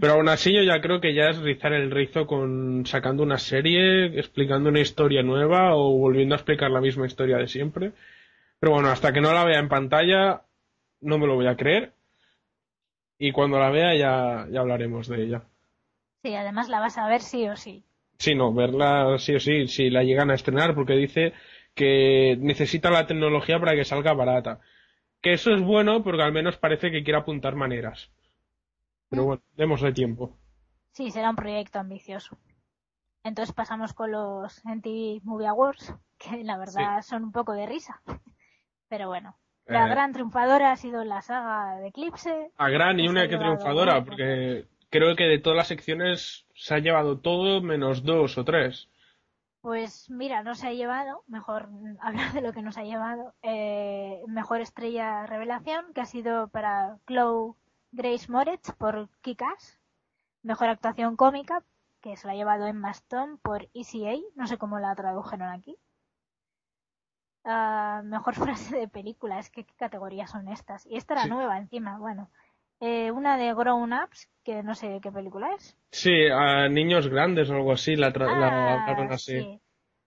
pero 0.00 0.14
aún 0.14 0.28
así 0.28 0.52
yo 0.52 0.62
ya 0.62 0.80
creo 0.80 1.00
que 1.00 1.14
ya 1.14 1.30
es 1.30 1.38
rizar 1.38 1.72
el 1.72 1.90
rizo 1.90 2.26
con 2.26 2.84
sacando 2.86 3.22
una 3.22 3.38
serie, 3.38 4.06
explicando 4.18 4.68
una 4.68 4.80
historia 4.80 5.22
nueva 5.22 5.74
o 5.74 5.96
volviendo 5.96 6.34
a 6.34 6.38
explicar 6.38 6.70
la 6.70 6.80
misma 6.80 7.06
historia 7.06 7.38
de 7.38 7.48
siempre. 7.48 7.92
Pero 8.60 8.72
bueno, 8.72 8.88
hasta 8.88 9.12
que 9.12 9.20
no 9.20 9.32
la 9.32 9.44
vea 9.44 9.58
en 9.58 9.68
pantalla 9.68 10.42
no 11.00 11.18
me 11.18 11.26
lo 11.26 11.34
voy 11.34 11.46
a 11.46 11.56
creer. 11.56 11.92
Y 13.18 13.32
cuando 13.32 13.58
la 13.58 13.70
vea 13.70 13.94
ya, 13.96 14.46
ya 14.50 14.60
hablaremos 14.60 15.08
de 15.08 15.24
ella. 15.24 15.42
Sí, 16.22 16.34
además 16.34 16.68
la 16.68 16.80
vas 16.80 16.98
a 16.98 17.08
ver 17.08 17.20
sí 17.20 17.48
o 17.48 17.56
sí. 17.56 17.82
Sí, 18.18 18.34
no, 18.34 18.52
verla 18.52 19.16
sí 19.18 19.34
o 19.34 19.40
sí, 19.40 19.68
si 19.68 19.90
la 19.90 20.02
llegan 20.02 20.30
a 20.30 20.34
estrenar, 20.34 20.74
porque 20.74 20.94
dice 20.94 21.32
que 21.74 22.36
necesita 22.40 22.90
la 22.90 23.06
tecnología 23.06 23.60
para 23.60 23.74
que 23.74 23.84
salga 23.84 24.12
barata. 24.12 24.60
Que 25.20 25.32
eso 25.32 25.52
es 25.52 25.60
bueno 25.62 26.02
porque 26.02 26.22
al 26.22 26.32
menos 26.32 26.56
parece 26.56 26.90
que 26.90 27.04
quiere 27.04 27.18
apuntar 27.18 27.54
maneras. 27.54 28.10
Pero 29.08 29.24
bueno, 29.24 29.42
démosle 29.56 29.92
tiempo. 29.92 30.36
Sí, 30.92 31.10
será 31.10 31.30
un 31.30 31.36
proyecto 31.36 31.78
ambicioso. 31.78 32.38
Entonces 33.24 33.54
pasamos 33.54 33.92
con 33.92 34.12
los 34.12 34.64
MTV 34.64 35.22
Movie 35.22 35.46
Awards, 35.46 35.94
que 36.18 36.44
la 36.44 36.58
verdad 36.58 37.02
son 37.02 37.24
un 37.24 37.32
poco 37.32 37.52
de 37.52 37.66
risa. 37.66 38.00
Pero 38.88 39.08
bueno, 39.08 39.36
la 39.66 39.86
eh. 39.86 39.90
gran 39.90 40.12
triunfadora 40.12 40.72
ha 40.72 40.76
sido 40.76 41.04
la 41.04 41.20
saga 41.20 41.78
de 41.78 41.88
Eclipse. 41.88 42.50
A 42.56 42.68
gran 42.70 42.98
y 42.98 43.08
una 43.08 43.28
que 43.28 43.36
triunfadora, 43.36 44.04
porque 44.04 44.66
creo 44.90 45.14
que 45.14 45.24
de 45.24 45.38
todas 45.38 45.56
las 45.56 45.68
secciones 45.68 46.46
se 46.54 46.74
ha 46.74 46.78
llevado 46.78 47.18
todo 47.18 47.60
menos 47.60 48.02
dos 48.02 48.38
o 48.38 48.44
tres. 48.44 48.88
Pues 49.60 50.08
mira, 50.08 50.42
no 50.42 50.54
se 50.54 50.68
ha 50.68 50.72
llevado, 50.72 51.22
mejor 51.26 51.68
hablar 52.00 52.32
de 52.32 52.40
lo 52.40 52.52
que 52.52 52.62
nos 52.62 52.78
ha 52.78 52.84
llevado, 52.84 53.34
eh, 53.42 54.22
mejor 54.26 54.60
estrella 54.60 55.26
revelación, 55.26 55.92
que 55.94 56.00
ha 56.00 56.06
sido 56.06 56.48
para 56.48 56.96
Chloe 57.06 57.54
Grace 57.92 58.30
Moretz 58.30 58.72
por 58.72 59.08
Kikas, 59.22 59.78
mejor 60.42 60.68
actuación 60.68 61.16
cómica, 61.16 61.62
que 62.00 62.16
se 62.16 62.26
la 62.26 62.32
ha 62.32 62.36
llevado 62.36 62.66
Emma 62.66 62.90
Stone 62.90 63.38
por 63.42 63.68
ECA, 63.74 64.16
no 64.36 64.46
sé 64.46 64.58
cómo 64.58 64.78
la 64.78 64.94
tradujeron 64.94 65.48
aquí. 65.48 65.76
Ah, 67.44 68.02
mejor 68.04 68.34
frase 68.34 68.76
de 68.76 68.88
película, 68.88 69.38
es 69.38 69.50
que 69.50 69.64
qué 69.64 69.74
categorías 69.74 70.30
son 70.30 70.48
estas. 70.48 70.86
Y 70.86 70.96
esta 70.96 71.14
era 71.14 71.26
nueva 71.26 71.58
encima, 71.58 71.98
bueno. 71.98 72.30
Eh, 72.80 73.10
una 73.10 73.36
de 73.36 73.52
Grown 73.54 73.92
Ups, 73.92 74.28
que 74.44 74.62
no 74.62 74.74
sé 74.74 75.00
qué 75.02 75.10
película 75.10 75.52
es. 75.54 75.76
Sí, 75.90 76.28
a 76.30 76.68
niños 76.68 77.08
grandes 77.08 77.50
o 77.50 77.54
algo 77.54 77.72
así, 77.72 77.96
la, 77.96 78.12
ah, 78.14 79.08
así. 79.10 79.60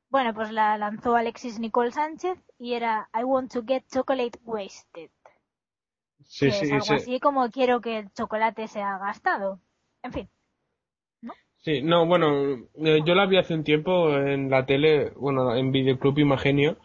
Bueno, 0.09 0.33
pues 0.33 0.51
la 0.51 0.77
lanzó 0.77 1.15
Alexis 1.15 1.59
Nicole 1.59 1.91
Sánchez 1.91 2.37
y 2.57 2.73
era 2.73 3.09
I 3.13 3.23
want 3.23 3.51
to 3.53 3.63
get 3.65 3.83
chocolate 3.91 4.39
wasted. 4.43 5.09
Sí, 6.31 6.49
sí, 6.51 6.65
es 6.65 6.71
algo 6.71 6.93
así 6.93 7.19
como 7.19 7.49
quiero 7.49 7.81
que 7.81 7.99
el 7.99 8.13
chocolate 8.13 8.67
sea 8.67 8.97
gastado. 8.97 9.59
En 10.01 10.13
fin. 10.13 10.29
Sí, 11.57 11.81
no, 11.83 12.07
bueno, 12.07 12.67
eh, 12.83 13.01
yo 13.05 13.13
la 13.13 13.27
vi 13.27 13.37
hace 13.37 13.53
un 13.53 13.63
tiempo 13.63 14.09
en 14.17 14.49
la 14.49 14.65
tele, 14.65 15.11
bueno, 15.11 15.55
en 15.55 15.71
Videoclub 15.71 16.17
Imagenio, 16.17 16.77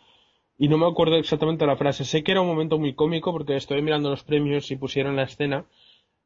y 0.58 0.68
no 0.68 0.78
me 0.78 0.86
acuerdo 0.86 1.16
exactamente 1.16 1.66
la 1.66 1.76
frase. 1.76 2.04
Sé 2.04 2.24
que 2.24 2.32
era 2.32 2.42
un 2.42 2.48
momento 2.48 2.78
muy 2.78 2.94
cómico 2.94 3.32
porque 3.32 3.56
estoy 3.56 3.82
mirando 3.82 4.10
los 4.10 4.24
premios 4.24 4.70
y 4.70 4.76
pusieron 4.76 5.16
la 5.16 5.24
escena, 5.24 5.66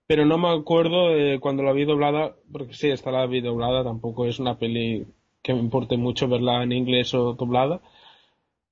pero 0.07 0.27
no 0.27 0.39
me 0.39 0.51
acuerdo 0.51 1.11
de 1.11 1.41
cuando 1.41 1.63
la 1.63 1.73
vi 1.73 1.85
doblada, 1.85 2.37
porque 2.53 2.75
sí, 2.75 2.89
está 2.91 3.11
la 3.13 3.27
vi 3.27 3.41
doblada, 3.41 3.85
tampoco 3.85 4.27
es 4.27 4.41
una 4.41 4.59
peli 4.59 5.07
que 5.43 5.55
me 5.55 5.61
importe 5.61 5.97
mucho 5.97 6.29
verla 6.29 6.63
en 6.63 6.73
inglés 6.73 7.15
o 7.15 7.35
doblada. 7.35 7.83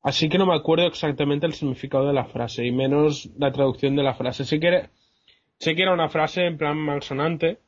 Así 0.02 0.28
que 0.28 0.38
no 0.38 0.46
me 0.46 0.54
acuerdo 0.54 0.86
exactamente 0.86 1.46
el 1.46 1.54
significado 1.54 2.06
de 2.06 2.12
la 2.12 2.24
frase, 2.24 2.64
y 2.64 2.72
menos 2.72 3.30
la 3.36 3.52
traducción 3.52 3.96
de 3.96 4.02
la 4.02 4.14
frase. 4.14 4.44
Sé 4.44 4.60
que 4.60 4.68
era, 4.68 4.90
sé 5.58 5.74
que 5.74 5.82
era 5.82 5.92
una 5.92 6.08
frase 6.08 6.46
en 6.46 6.56
plan 6.56 6.76
malsonante, 6.76 7.58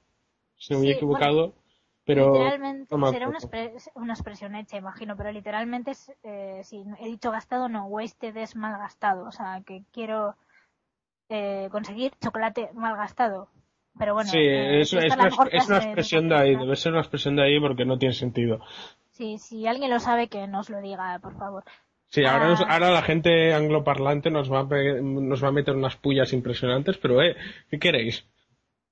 si 0.57 0.75
me 0.77 0.89
he 0.89 0.93
equivocado. 0.93 1.55
Pero 2.05 2.33
literalmente 2.33 2.97
será 3.11 3.29
una, 3.29 4.15
expresión 4.15 4.55
hecha, 4.57 4.77
imagino, 4.77 5.17
pero 5.17 5.31
literalmente 5.31 5.93
es, 5.93 6.11
eh, 6.23 6.61
si 6.65 6.83
he 6.99 7.07
dicho 7.07 7.31
gastado, 7.31 7.69
no, 7.69 7.87
wasted 7.87 8.37
es 8.37 8.57
mal 8.57 8.79
gastado, 8.79 9.29
o 9.29 9.33
sea, 9.33 9.63
que 9.65 9.85
quiero 9.93 10.35
eh, 11.29 11.69
conseguir 11.71 12.13
chocolate 12.21 12.71
mal 12.75 12.97
gastado. 12.97 13.49
Pero 13.99 14.15
bueno, 14.15 14.31
sí, 14.31 14.39
eh, 14.39 14.81
es, 14.81 14.93
una, 14.93 15.29
expresión 15.29 16.29
de, 16.29 16.37
ahí, 16.37 16.57
debe 16.57 16.75
ser 16.77 16.93
una 16.93 17.03
expresión 17.03 17.37
de 17.37 17.43
ahí 17.43 17.61
porque 17.61 17.85
no 17.85 17.99
tiene 17.99 18.15
sentido. 18.15 18.61
Sí, 19.11 19.39
si 19.39 19.67
alguien 19.67 19.91
lo 19.91 20.01
sabe, 20.01 20.29
que 20.29 20.47
nos 20.47 20.71
lo 20.71 20.81
diga, 20.81 21.19
por 21.21 21.37
favor. 21.37 21.65
Sí, 22.11 22.25
ahora, 22.25 22.55
ah. 22.59 22.67
ahora 22.69 22.91
la 22.91 23.03
gente 23.03 23.55
angloparlante 23.55 24.31
nos 24.31 24.53
va, 24.53 24.61
a, 24.61 25.01
nos 25.01 25.43
va 25.43 25.49
a 25.49 25.53
meter 25.53 25.77
unas 25.77 25.97
pullas 25.97 26.33
impresionantes, 26.33 26.99
pero 26.99 27.23
eh, 27.23 27.37
¿qué 27.71 27.79
queréis? 27.79 28.27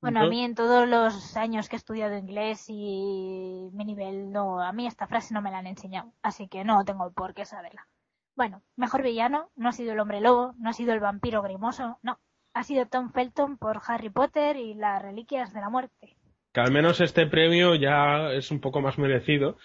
Bueno, 0.00 0.20
a 0.20 0.28
mí 0.28 0.44
en 0.44 0.54
todos 0.54 0.88
los 0.88 1.36
años 1.36 1.68
que 1.68 1.74
he 1.74 1.78
estudiado 1.78 2.16
inglés 2.16 2.66
y 2.68 3.68
mi 3.72 3.84
nivel, 3.84 4.30
no, 4.30 4.60
a 4.60 4.72
mí 4.72 4.86
esta 4.86 5.08
frase 5.08 5.34
no 5.34 5.42
me 5.42 5.50
la 5.50 5.58
han 5.58 5.66
enseñado, 5.66 6.12
así 6.22 6.46
que 6.46 6.62
no 6.62 6.84
tengo 6.84 7.12
por 7.12 7.34
qué 7.34 7.44
saberla. 7.44 7.88
Bueno, 8.36 8.62
mejor 8.76 9.02
villano, 9.02 9.50
no 9.56 9.68
ha 9.68 9.72
sido 9.72 9.94
el 9.94 9.98
hombre 9.98 10.20
lobo, 10.20 10.54
no 10.60 10.70
ha 10.70 10.72
sido 10.72 10.92
el 10.92 11.00
vampiro 11.00 11.42
grimoso, 11.42 11.98
no, 12.02 12.20
ha 12.54 12.62
sido 12.62 12.86
Tom 12.86 13.10
Felton 13.10 13.58
por 13.58 13.80
Harry 13.84 14.10
Potter 14.10 14.56
y 14.56 14.74
las 14.74 15.02
reliquias 15.02 15.52
de 15.52 15.60
la 15.60 15.70
muerte. 15.70 16.16
Que 16.52 16.60
al 16.60 16.70
menos 16.70 17.00
este 17.00 17.26
premio 17.26 17.74
ya 17.74 18.30
es 18.30 18.52
un 18.52 18.60
poco 18.60 18.80
más 18.80 18.96
merecido, 18.96 19.56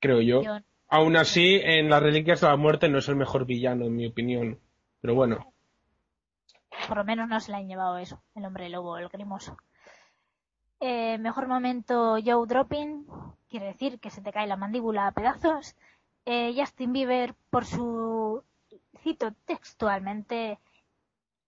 creo 0.00 0.20
yo. 0.20 0.42
yo 0.42 0.58
Aún 0.90 1.16
así, 1.16 1.60
en 1.62 1.88
las 1.88 2.02
reliquias 2.02 2.40
de 2.40 2.48
la 2.48 2.56
muerte 2.56 2.88
no 2.88 2.98
es 2.98 3.08
el 3.08 3.16
mejor 3.16 3.46
villano, 3.46 3.86
en 3.86 3.96
mi 3.96 4.06
opinión, 4.06 4.60
pero 5.00 5.14
bueno 5.14 5.54
por 6.88 6.96
lo 6.96 7.04
menos 7.04 7.28
no 7.28 7.40
se 7.40 7.52
le 7.52 7.58
han 7.58 7.68
llevado 7.68 7.98
eso, 7.98 8.22
el 8.34 8.44
hombre 8.44 8.68
lobo, 8.68 8.98
el 8.98 9.08
grimoso. 9.08 9.56
Eh, 10.80 11.18
mejor 11.18 11.46
momento 11.46 12.16
Joe 12.24 12.46
Dropping, 12.46 13.06
quiere 13.48 13.66
decir 13.66 14.00
que 14.00 14.10
se 14.10 14.22
te 14.22 14.32
cae 14.32 14.46
la 14.46 14.56
mandíbula 14.56 15.06
a 15.06 15.12
pedazos. 15.12 15.76
Eh, 16.24 16.54
Justin 16.56 16.92
Bieber 16.92 17.34
por 17.50 17.64
su, 17.64 18.42
cito 19.02 19.32
textualmente, 19.44 20.58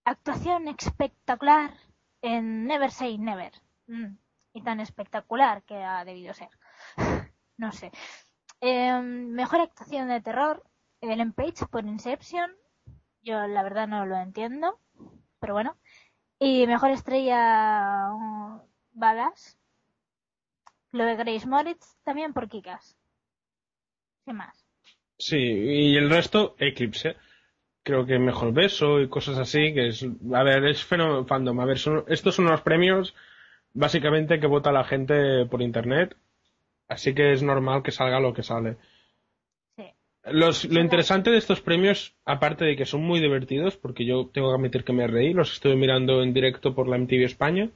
actuación 0.04 0.68
espectacular 0.68 1.72
en 2.20 2.66
Never 2.66 2.90
Say 2.90 3.18
Never. 3.18 3.52
Mm, 3.86 4.16
y 4.54 4.62
tan 4.62 4.80
espectacular 4.80 5.62
que 5.62 5.82
ha 5.82 6.04
debido 6.04 6.34
ser. 6.34 6.50
no 7.56 7.72
sé. 7.72 7.90
Eh, 8.62 8.98
mejor 9.02 9.60
actuación 9.60 10.08
de 10.08 10.22
terror, 10.22 10.64
Ellen 11.02 11.34
Page 11.34 11.66
por 11.70 11.84
Inception. 11.84 12.50
Yo 13.22 13.46
la 13.46 13.62
verdad 13.62 13.86
no 13.86 14.06
lo 14.06 14.16
entiendo 14.16 14.80
pero 15.42 15.54
bueno. 15.54 15.76
Y 16.38 16.66
mejor 16.66 16.90
estrella 16.90 18.08
Balas. 18.92 19.58
Lo 20.92 21.04
de 21.04 21.16
Grace 21.16 21.46
Moritz 21.46 21.96
también 22.04 22.32
por 22.32 22.48
Kikas. 22.48 22.96
¿Qué 24.24 24.32
más? 24.32 24.64
Sí, 25.18 25.36
y 25.36 25.96
el 25.96 26.08
resto, 26.08 26.54
Eclipse. 26.58 27.16
Creo 27.82 28.06
que 28.06 28.18
mejor 28.18 28.52
beso 28.52 29.00
y 29.00 29.08
cosas 29.08 29.38
así, 29.38 29.74
que 29.74 29.88
es, 29.88 30.06
a 30.32 30.42
ver, 30.44 30.64
es 30.66 30.84
fandom. 30.84 31.60
A 31.60 31.64
ver, 31.64 31.78
estos 32.06 32.34
son 32.34 32.44
los 32.44 32.60
premios 32.60 33.14
básicamente 33.74 34.38
que 34.38 34.46
vota 34.46 34.70
la 34.70 34.84
gente 34.84 35.46
por 35.46 35.60
internet. 35.60 36.16
Así 36.88 37.14
que 37.14 37.32
es 37.32 37.42
normal 37.42 37.82
que 37.82 37.90
salga 37.90 38.20
lo 38.20 38.34
que 38.34 38.42
sale 38.42 38.76
lo 40.24 40.80
interesante 40.80 41.30
de 41.30 41.38
estos 41.38 41.60
premios, 41.60 42.14
aparte 42.24 42.64
de 42.64 42.76
que 42.76 42.86
son 42.86 43.02
muy 43.02 43.20
divertidos, 43.20 43.76
porque 43.76 44.04
yo 44.04 44.30
tengo 44.32 44.50
que 44.50 44.54
admitir 44.54 44.84
que 44.84 44.92
me 44.92 45.06
reí, 45.06 45.32
los 45.32 45.52
estoy 45.52 45.74
mirando 45.76 46.22
en 46.22 46.32
directo 46.32 46.74
por 46.74 46.88
la 46.88 46.96
MTV 46.96 47.24
España. 47.24 47.70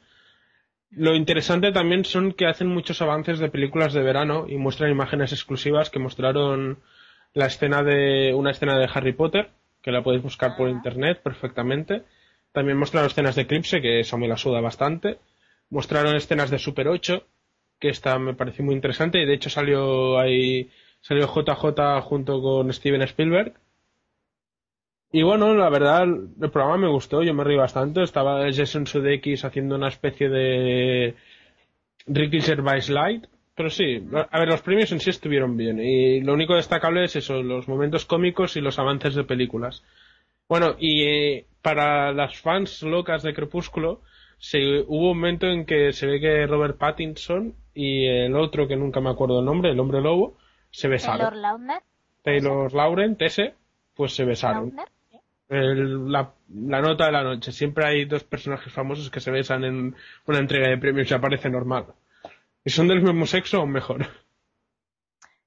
Lo 0.91 1.17
interesante 1.17 1.73
también 1.73 2.05
son 2.05 2.33
que 2.33 2.47
hacen 2.47 2.69
muchos 2.69 3.03
avances 3.03 3.41
de 3.41 3.51
películas 3.51 3.93
de 3.93 4.03
verano 4.03 4.47
y 4.49 4.57
muestran 4.57 4.93
imágenes 4.93 5.33
exclusivas 5.33 5.91
que 5.91 5.99
mostraron 5.99 6.79
la 7.35 7.47
escena 7.47 7.83
de 7.83 8.33
una 8.33 8.53
escena 8.53 8.79
de 8.79 8.89
Harry 8.95 9.13
Potter, 9.13 9.51
que 9.83 9.91
la 9.91 10.05
podéis 10.05 10.23
buscar 10.23 10.57
por 10.57 10.69
internet 10.69 11.21
perfectamente. 11.23 12.05
También 12.53 12.79
mostraron 12.79 13.11
escenas 13.11 13.35
de 13.35 13.43
Eclipse, 13.43 13.83
que 13.83 14.01
eso 14.01 14.17
me 14.19 14.29
la 14.29 14.37
suda 14.37 14.61
bastante. 14.61 15.19
Mostraron 15.69 16.15
escenas 16.15 16.51
de 16.51 16.61
Super 16.61 16.87
8, 16.87 17.27
que 17.79 17.89
esta 17.89 18.19
me 18.19 18.35
pareció 18.35 18.65
muy 18.65 18.75
interesante 18.75 19.21
y 19.21 19.27
de 19.27 19.35
hecho 19.35 19.51
salió 19.51 20.19
ahí 20.19 20.71
Salió 21.07 21.33
JJ 21.33 22.01
junto 22.03 22.43
con 22.43 22.73
Steven 22.73 23.03
Spielberg. 23.03 23.55
Y 25.13 25.23
bueno, 25.23 25.55
la 25.55 25.71
verdad, 25.71 26.03
el 26.03 26.51
programa 26.51 26.79
me 26.79 26.89
gustó, 26.89 27.23
yo 27.23 27.33
me 27.33 27.45
reí 27.45 27.57
bastante. 27.57 28.03
Estaba 28.03 28.43
Jason 28.53 28.89
Sudeikis 28.89 29.45
haciendo 29.45 29.77
una 29.77 29.87
especie 29.87 30.29
de 30.29 31.15
Ricky 32.09 32.41
Gervais 32.41 32.91
Light. 32.91 33.25
Pero 33.55 33.71
sí, 33.71 34.05
a 34.13 34.39
ver, 34.41 34.49
los 34.49 34.63
premios 34.63 34.91
en 34.91 34.99
sí 34.99 35.11
estuvieron 35.11 35.57
bien. 35.57 35.79
Y 35.79 36.23
lo 36.23 36.35
único 36.35 36.57
destacable 36.57 37.05
es 37.05 37.15
eso, 37.15 37.41
los 37.41 37.69
momentos 37.69 38.05
cómicos 38.05 38.57
y 38.57 38.61
los 38.61 38.81
avances 38.81 39.15
de 39.15 39.23
películas. 39.23 39.85
Bueno, 40.49 40.75
y 40.81 41.05
eh, 41.05 41.47
para 41.63 42.13
las 42.13 42.37
fans 42.37 42.83
locas 42.83 43.23
de 43.23 43.33
Crepúsculo, 43.33 44.03
se, 44.39 44.81
hubo 44.89 45.13
un 45.13 45.19
momento 45.19 45.47
en 45.47 45.65
que 45.65 45.93
se 45.93 46.07
ve 46.07 46.21
que 46.21 46.49
Robert 46.49 46.79
Pattinson 46.79 47.55
y 47.77 48.07
el 48.07 48.35
otro 48.35 48.67
que 48.67 48.75
nunca 48.75 49.03
me 49.03 49.11
acuerdo 49.11 49.41
el 49.41 49.45
nombre, 49.45 49.71
el 49.71 49.79
hombre 49.79 50.01
lobo, 50.01 50.39
se 50.71 50.89
besaron. 50.89 51.19
Taylor 51.19 51.37
Lautner. 51.37 51.83
Taylor 52.23 52.73
Laurent, 52.73 53.21
ese, 53.21 53.55
pues 53.95 54.15
se 54.15 54.25
besaron. 54.25 54.75
la, 55.49 56.33
nota 56.49 57.05
de 57.05 57.13
la 57.13 57.23
noche. 57.23 57.53
Siempre 57.53 57.87
hay 57.87 58.07
dos 58.07 58.25
personajes 58.25 58.73
famosos 58.73 59.11
que 59.11 59.21
se 59.21 59.31
besan 59.31 59.65
en 59.65 59.95
una 60.27 60.39
entrega 60.39 60.71
de 60.71 60.79
premios 60.79 61.11
y 61.11 61.15
aparece 61.15 61.51
normal. 61.51 61.85
¿Y 62.65 62.71
son 62.71 62.89
del 62.89 63.03
mismo 63.03 63.27
sexo 63.27 63.61
o 63.61 63.67
mejor? 63.67 64.07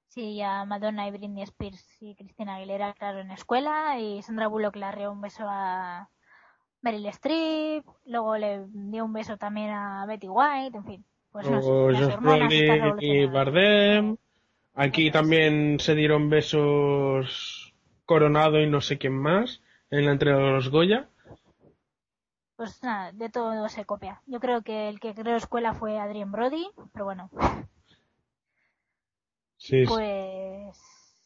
Sí, 0.06 0.40
a 0.40 0.64
Madonna 0.64 1.08
y 1.08 1.10
Britney 1.10 1.42
Spears 1.42 2.00
y 2.00 2.14
Cristina 2.14 2.56
Aguilera, 2.56 2.94
claro, 2.94 3.18
en 3.18 3.32
escuela. 3.32 3.98
Y 3.98 4.22
Sandra 4.22 4.46
Bullock 4.46 4.76
le 4.76 4.84
arreó 4.84 5.10
un 5.10 5.20
beso 5.20 5.44
a 5.48 6.08
Meryl 6.80 7.06
Streep. 7.06 7.84
Luego 8.06 8.36
le 8.36 8.66
dio 8.68 9.04
un 9.04 9.12
beso 9.12 9.36
también 9.36 9.70
a 9.70 10.06
Betty 10.06 10.28
White, 10.28 10.76
en 10.76 10.84
fin. 10.84 11.04
Pues 11.32 11.48
no 11.48 12.98
y 13.00 13.26
Bardem. 13.26 14.16
Aquí 14.74 15.10
también 15.10 15.78
se 15.78 15.94
dieron 15.94 16.30
besos 16.30 17.74
Coronado 18.04 18.60
y 18.60 18.68
no 18.68 18.80
sé 18.80 18.98
quién 18.98 19.16
más 19.16 19.62
en 19.90 20.06
la 20.06 20.12
entrega 20.12 20.38
de 20.38 20.50
los 20.52 20.70
Goya. 20.70 21.08
Pues 22.56 22.82
nada, 22.82 23.12
de 23.12 23.30
todo 23.30 23.68
se 23.68 23.84
copia. 23.84 24.20
Yo 24.26 24.38
creo 24.38 24.62
que 24.62 24.88
el 24.88 25.00
que 25.00 25.14
creó 25.14 25.36
escuela 25.36 25.74
fue 25.74 25.98
Adrien 25.98 26.30
Brody, 26.30 26.68
pero 26.92 27.06
bueno. 27.06 27.30
Sí. 29.56 29.84
Pues. 29.86 30.78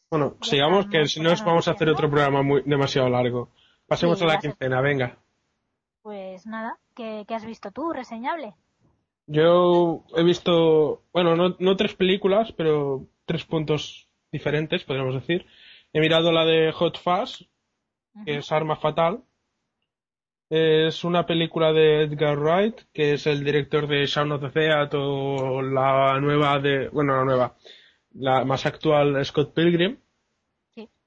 Bueno, 0.09 0.35
sigamos 0.41 0.87
que 0.87 1.05
si 1.07 1.19
no 1.19 1.33
vamos 1.45 1.67
a 1.67 1.71
hacer 1.71 1.89
otro 1.89 2.09
programa 2.09 2.41
muy 2.41 2.61
demasiado 2.65 3.09
largo. 3.09 3.49
Pasemos 3.87 4.21
a 4.21 4.25
la 4.25 4.39
quincena, 4.39 4.79
venga. 4.81 5.17
Pues 6.01 6.45
nada, 6.45 6.77
¿qué, 6.93 7.25
has 7.29 7.45
visto 7.45 7.71
tú, 7.71 7.91
reseñable? 7.91 8.55
Yo 9.27 10.05
he 10.15 10.23
visto, 10.23 11.03
bueno, 11.11 11.35
no, 11.35 11.55
no 11.59 11.75
tres 11.75 11.95
películas, 11.95 12.51
pero 12.51 13.07
tres 13.25 13.43
puntos 13.45 14.07
diferentes, 14.31 14.83
podríamos 14.83 15.15
decir. 15.15 15.45
He 15.93 15.99
mirado 15.99 16.31
la 16.31 16.45
de 16.45 16.71
Hot 16.71 16.99
Fuzz, 16.99 17.47
que 18.25 18.37
es 18.37 18.51
Arma 18.51 18.75
Fatal. 18.75 19.23
Es 20.49 21.03
una 21.03 21.25
película 21.25 21.73
de 21.73 22.03
Edgar 22.03 22.37
Wright, 22.37 22.81
que 22.93 23.13
es 23.13 23.25
el 23.25 23.43
director 23.43 23.87
de 23.87 24.05
Shaun 24.05 24.31
of 24.33 24.41
the 24.41 24.59
Dead 24.59 24.89
o 24.93 25.61
la 25.61 26.19
nueva 26.19 26.59
de, 26.59 26.89
bueno, 26.89 27.15
la 27.15 27.25
nueva, 27.25 27.55
la 28.13 28.45
más 28.45 28.65
actual 28.65 29.25
Scott 29.25 29.55
Pilgrim. 29.55 29.97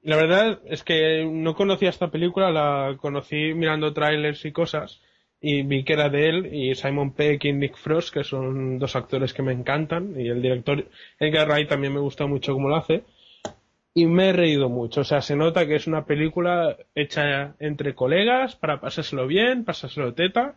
La 0.02 0.16
verdad 0.16 0.60
es 0.64 0.82
que 0.82 1.25
no 1.25 1.54
conocía 1.54 1.90
esta 1.90 2.10
película, 2.10 2.50
la 2.50 2.96
conocí 2.96 3.54
mirando 3.54 3.92
trailers 3.92 4.44
y 4.44 4.52
cosas 4.52 5.02
y 5.40 5.62
vi 5.62 5.85
que 5.85 5.92
era 5.92 6.09
de 6.09 6.28
él 6.28 6.54
y 6.54 6.75
Simon 6.75 7.12
Peck 7.12 7.45
y 7.45 7.52
Nick 7.52 7.76
Frost, 7.76 8.12
que 8.12 8.25
son 8.25 8.78
dos 8.78 8.97
actores 8.97 9.33
que 9.33 9.42
me 9.42 9.52
encantan, 9.52 10.14
y 10.18 10.28
el 10.28 10.42
director 10.42 10.85
Edgar 11.18 11.49
Wright 11.49 11.68
también 11.68 11.95
me 11.95 12.00
gusta 12.00 12.26
mucho 12.26 12.54
cómo 12.54 12.68
lo 12.68 12.76
hace, 12.76 13.04
y 13.95 14.07
me 14.07 14.30
he 14.30 14.33
reído 14.33 14.68
mucho, 14.68 15.02
o 15.02 15.04
sea, 15.04 15.21
se 15.21 15.37
nota 15.37 15.66
que 15.66 15.76
es 15.76 15.87
una 15.87 16.07
película 16.07 16.76
hecha 16.95 17.54
entre 17.59 17.95
colegas 17.95 18.57
para 18.57 18.80
pasárselo 18.80 19.26
bien, 19.26 19.64
pasárselo 19.64 20.14
teta, 20.14 20.57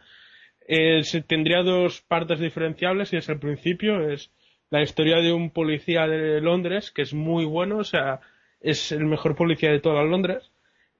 eh, 0.67 1.01
tendría 1.27 1.63
dos 1.63 2.01
partes 2.01 2.39
diferenciables 2.39 3.13
y 3.13 3.17
es 3.17 3.29
el 3.29 3.39
principio, 3.39 4.09
es 4.09 4.31
la 4.69 4.81
historia 4.81 5.17
de 5.17 5.33
un 5.33 5.49
policía 5.49 6.07
de 6.07 6.39
Londres 6.39 6.91
que 6.91 7.01
es 7.01 7.13
muy 7.13 7.45
bueno, 7.45 7.77
o 7.77 7.83
sea, 7.83 8.21
es 8.61 8.91
el 8.91 9.05
mejor 9.05 9.35
policía 9.35 9.71
de 9.71 9.79
toda 9.79 10.03
Londres, 10.03 10.51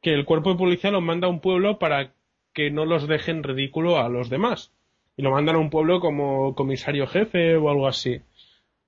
que 0.01 0.13
el 0.13 0.25
cuerpo 0.25 0.51
de 0.51 0.57
policía 0.57 0.91
lo 0.91 1.01
manda 1.01 1.27
a 1.27 1.29
un 1.29 1.41
pueblo 1.41 1.79
para 1.79 2.11
que 2.53 2.71
no 2.71 2.85
los 2.85 3.07
dejen 3.07 3.43
ridículo 3.43 3.97
a 3.97 4.09
los 4.09 4.29
demás. 4.29 4.71
Y 5.17 5.23
lo 5.23 5.31
mandan 5.31 5.55
a 5.55 5.59
un 5.59 5.69
pueblo 5.69 5.99
como 5.99 6.55
comisario 6.55 7.07
jefe 7.07 7.55
o 7.55 7.69
algo 7.69 7.87
así. 7.87 8.21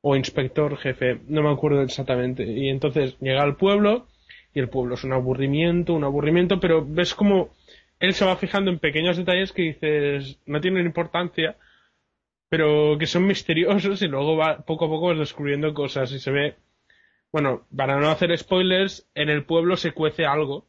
O 0.01 0.15
inspector 0.15 0.77
jefe, 0.77 1.19
no 1.27 1.43
me 1.43 1.51
acuerdo 1.51 1.81
exactamente. 1.81 2.43
Y 2.43 2.69
entonces 2.69 3.17
llega 3.19 3.41
al 3.41 3.55
pueblo 3.55 4.07
y 4.53 4.59
el 4.59 4.69
pueblo 4.69 4.95
es 4.95 5.03
un 5.03 5.13
aburrimiento, 5.13 5.93
un 5.93 6.03
aburrimiento, 6.03 6.59
pero 6.59 6.85
ves 6.85 7.13
como 7.15 7.49
él 7.99 8.13
se 8.13 8.25
va 8.25 8.35
fijando 8.35 8.69
en 8.69 8.79
pequeños 8.79 9.17
detalles 9.17 9.51
que 9.51 9.61
dices 9.63 10.39
no 10.45 10.61
tienen 10.61 10.85
importancia, 10.85 11.57
pero 12.49 12.97
que 12.99 13.07
son 13.07 13.25
misteriosos 13.27 14.01
y 14.01 14.07
luego 14.07 14.35
va 14.37 14.59
poco 14.59 14.85
a 14.85 14.89
poco 14.89 15.07
vas 15.07 15.19
descubriendo 15.19 15.73
cosas 15.73 16.11
y 16.11 16.19
se 16.19 16.31
ve, 16.31 16.55
bueno, 17.31 17.65
para 17.75 17.99
no 17.99 18.09
hacer 18.09 18.37
spoilers, 18.37 19.07
en 19.15 19.29
el 19.29 19.45
pueblo 19.45 19.77
se 19.77 19.91
cuece 19.91 20.25
algo. 20.25 20.65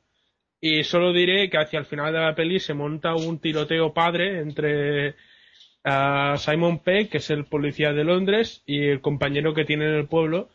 Y 0.66 0.82
solo 0.82 1.12
diré 1.12 1.50
que 1.50 1.58
hacia 1.58 1.78
el 1.78 1.84
final 1.84 2.10
de 2.10 2.20
la 2.20 2.34
peli 2.34 2.58
se 2.58 2.72
monta 2.72 3.14
un 3.14 3.38
tiroteo 3.38 3.92
padre 3.92 4.40
entre 4.40 5.14
ah, 5.84 6.36
Simon 6.38 6.78
Peck, 6.78 7.10
que 7.10 7.18
es 7.18 7.28
el 7.28 7.44
policía 7.44 7.92
de 7.92 8.02
Londres, 8.02 8.62
y 8.64 8.86
el 8.86 9.02
compañero 9.02 9.52
que 9.52 9.66
tiene 9.66 9.84
en 9.84 9.94
el 9.94 10.06
pueblo, 10.06 10.48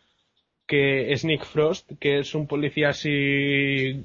que 0.65 1.13
es 1.13 1.25
Nick 1.25 1.45
Frost, 1.45 1.91
que 1.99 2.17
es 2.17 2.33
un 2.33 2.47
policía 2.47 2.89
así 2.89 4.03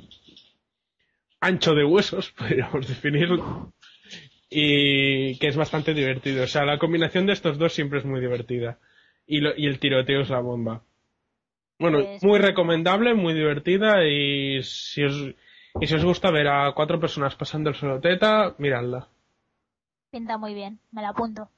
ancho 1.41 1.75
de 1.75 1.87
huesos, 1.87 2.33
podríamos 2.37 2.87
definirlo, 2.87 3.73
y 4.51 5.39
que 5.39 5.49
es 5.49 5.57
bastante 5.57 5.95
divertido. 5.95 6.45
O 6.45 6.49
sea, 6.49 6.67
la 6.67 6.77
combinación 6.77 7.25
de 7.25 7.33
estos 7.33 7.57
dos 7.57 7.73
siempre 7.73 8.01
es 8.01 8.05
muy 8.05 8.21
divertida. 8.21 8.79
Y, 9.27 9.39
y 9.39 9.67
el 9.67 9.79
tiroteo 9.79 10.21
es 10.21 10.29
la 10.29 10.41
bomba. 10.41 10.83
Bueno, 11.79 12.05
pues 12.05 12.23
muy 12.23 12.41
recomendable, 12.41 13.15
muy 13.15 13.33
divertida 13.33 14.07
y 14.07 14.63
si 14.63 15.03
os, 15.03 15.35
y 15.81 15.87
si 15.87 15.95
os 15.95 16.05
gusta 16.05 16.31
ver 16.31 16.49
a 16.49 16.73
cuatro 16.75 17.01
personas 17.01 17.35
pasando 17.35 17.71
el 17.71 17.77
solo 17.77 18.01
teta, 18.01 18.55
miradla. 18.59 19.09
Pinta 20.11 20.39
muy 20.39 20.55
bien, 20.55 20.79
me 20.93 21.03
la 21.03 21.11
apunto. 21.11 21.49